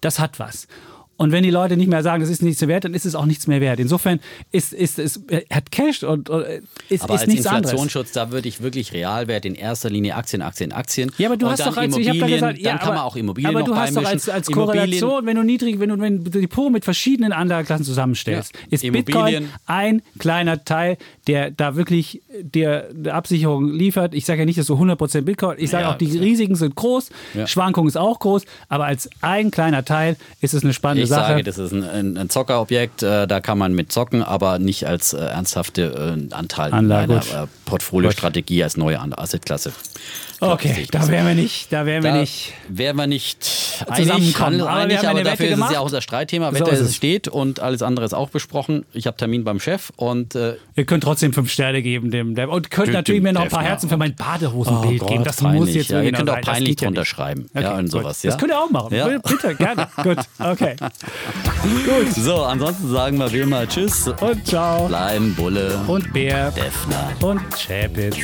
das 0.00 0.18
hat 0.18 0.38
was. 0.38 0.68
Und 1.16 1.32
wenn 1.32 1.42
die 1.42 1.50
Leute 1.50 1.76
nicht 1.76 1.88
mehr 1.88 2.02
sagen, 2.02 2.20
das 2.20 2.30
ist 2.30 2.42
nichts 2.42 2.60
mehr 2.60 2.68
wert, 2.68 2.84
dann 2.84 2.94
ist 2.94 3.06
es 3.06 3.14
auch 3.14 3.24
nichts 3.24 3.46
mehr 3.46 3.60
wert. 3.60 3.80
Insofern 3.80 4.20
ist, 4.52 4.72
ist 4.72 4.98
es 4.98 5.20
hat 5.50 5.70
Cash 5.70 6.02
und, 6.02 6.28
und 6.28 6.44
ist, 6.88 7.02
aber 7.02 7.14
ist 7.14 7.20
als 7.22 7.26
nichts 7.26 7.46
Inflationsschutz, 7.46 8.12
da 8.12 8.30
würde 8.30 8.48
ich 8.48 8.60
wirklich 8.60 8.92
Realwert 8.92 9.44
in 9.44 9.54
erster 9.54 9.88
Linie 9.88 10.16
Aktien, 10.16 10.42
Aktien, 10.42 10.72
Aktien. 10.72 11.10
Ja, 11.18 11.28
aber 11.28 11.36
du 11.36 11.46
und 11.46 11.52
hast 11.52 11.66
doch 11.66 11.76
als, 11.76 11.96
ich 11.96 12.06
da 12.06 12.26
gesagt, 12.26 12.58
ja, 12.58 12.70
dann 12.70 12.78
kann 12.78 12.88
aber, 12.88 12.96
man 12.96 13.04
auch 13.04 13.16
Immobilien 13.16 13.54
aber 13.54 13.64
du 13.64 13.72
noch 13.72 13.80
hast 13.80 13.96
doch 13.96 14.04
als, 14.04 14.28
als 14.28 14.50
Korrelation, 14.50 15.26
wenn 15.26 15.36
du 15.36 15.42
niedrig, 15.42 15.80
wenn 15.80 15.88
du 15.88 15.98
wenn 15.98 16.24
du 16.24 16.30
Depot 16.30 16.70
mit 16.70 16.84
verschiedenen 16.84 17.32
Anlageklassen 17.32 17.84
zusammenstellst, 17.84 18.52
Ja. 18.54 18.60
ist 18.70 18.82
Bitcoin 18.92 19.48
ein 19.66 20.02
kleiner 20.18 20.64
Teil, 20.64 20.98
der 21.26 21.50
da 21.50 21.74
wirklich 21.76 22.22
der, 22.40 22.92
der 22.92 23.14
Absicherung 23.14 23.72
liefert. 23.72 24.14
Ich 24.14 24.24
sage 24.24 24.40
ja 24.40 24.46
nicht, 24.46 24.58
dass 24.58 24.66
so 24.66 24.74
100% 24.76 25.22
Bitcoin, 25.22 25.56
ich 25.58 25.70
sage 25.70 25.84
Ja, 25.84 25.92
auch, 25.92 25.98
die. 25.98 26.16
Risiken 26.18 26.54
sind 26.54 26.74
groß, 26.76 27.10
Ja. 27.34 27.46
Schwankung 27.46 27.86
ist 27.88 27.96
auch 27.96 28.18
groß, 28.20 28.42
aber 28.68 28.84
als 28.86 29.08
ein 29.22 29.50
kleiner 29.50 29.84
Teil 29.84 30.16
ist 30.40 30.54
es 30.54 30.62
eine 30.62 30.72
spannende 30.72 31.02
Ich 31.04 31.08
Sache. 31.08 31.32
sage, 31.32 31.42
das 31.42 31.58
ist 31.58 31.72
ein, 31.72 31.82
ein, 31.84 32.16
ein 32.16 32.30
Zockerobjekt, 32.30 33.02
äh, 33.02 33.26
da 33.26 33.40
kann 33.40 33.58
man 33.58 33.74
mit 33.74 33.90
zocken, 33.92 34.22
aber 34.22 34.58
nicht 34.58 34.86
als 34.86 35.12
äh, 35.12 35.18
ernsthafte 35.18 36.16
äh, 36.30 36.34
Anteil 36.34 36.72
Anlage, 36.72 37.14
einer 37.14 37.44
äh, 37.44 37.46
Portfoliostrategie 37.64 38.62
als 38.62 38.76
neue 38.76 39.00
Assetklasse. 39.18 39.72
Okay, 40.40 40.86
da 40.90 41.08
wären 41.08 41.26
wir 41.26 41.34
nicht, 41.34 41.72
da 41.72 41.86
wären 41.86 42.02
wir 42.02 42.12
Da 42.12 42.18
nicht. 42.20 42.52
wären 42.68 42.96
wir 42.96 43.06
nicht 43.06 43.42
Zusammenkommen. 43.42 44.60
einig, 44.60 44.62
Aber 44.62 44.76
wir 44.76 44.76
einig, 44.82 44.98
haben 44.98 45.06
aber 45.08 45.18
Wette 45.20 45.30
dafür 45.30 45.46
ist 45.48 45.58
es 45.64 45.70
ja 45.72 45.80
auch 45.80 45.84
unser 45.84 46.00
Streitthema. 46.00 46.48
So 46.52 46.54
Wetter 46.60 46.72
ist 46.72 46.80
ist 46.80 46.88
es. 46.90 46.96
steht 46.96 47.28
und 47.28 47.60
alles 47.60 47.82
andere 47.82 48.04
ist 48.06 48.14
auch 48.14 48.30
besprochen. 48.30 48.84
Ich 48.92 49.06
habe 49.06 49.16
Termin 49.16 49.44
beim 49.44 49.60
Chef 49.60 49.90
und 49.96 50.34
äh, 50.34 50.56
Ihr 50.76 50.84
könnt 50.84 51.02
trotzdem 51.04 51.32
fünf 51.32 51.50
Sterne 51.50 51.82
geben 51.82 52.10
dem, 52.10 52.34
dem 52.34 52.48
und 52.50 52.70
könnt 52.70 52.88
Dem- 52.88 52.94
natürlich 52.94 53.20
dem 53.20 53.24
mir 53.24 53.32
noch 53.32 53.42
ein 53.42 53.48
paar. 53.48 53.62
Herzen 53.62 53.88
für 53.88 53.96
mein 53.96 54.14
Badehosenbild 54.14 55.02
Oh 55.02 55.06
geben. 55.06 55.24
Das 55.24 55.36
peinlich. 55.36 55.60
muss 55.60 55.74
jetzt 55.74 55.90
ja, 55.90 56.02
Ihr 56.02 56.12
könnt 56.12 56.26
noch 56.26 56.36
auch 56.36 56.40
peinlich 56.42 56.80
ja 56.80 56.86
drunter 56.86 57.00
nicht. 57.00 57.08
schreiben. 57.08 57.46
Okay, 57.54 57.62
ja, 57.64 57.76
und 57.78 57.90
sowas. 57.90 58.22
Ja. 58.22 58.30
Das 58.30 58.38
könnt 58.40 58.52
ihr 58.52 58.58
auch 58.60 58.70
machen. 58.70 58.94
Ja. 58.94 59.08
Bitte, 59.08 59.54
gerne. 59.54 59.88
gut, 60.02 60.18
okay. 60.38 60.76
gut. 61.84 62.12
So, 62.14 62.42
ansonsten 62.42 62.90
sagen 62.90 63.18
wir 63.18 63.32
wie 63.32 63.40
immer 63.40 63.66
Tschüss. 63.68 64.08
Und 64.20 64.46
ciao. 64.46 64.86
Bleiben 64.88 65.34
Bulle. 65.34 65.78
Und 65.86 66.12
Bär. 66.12 66.50
Defner. 66.52 67.10
Und 67.22 67.40
Chapitz. 67.56 68.16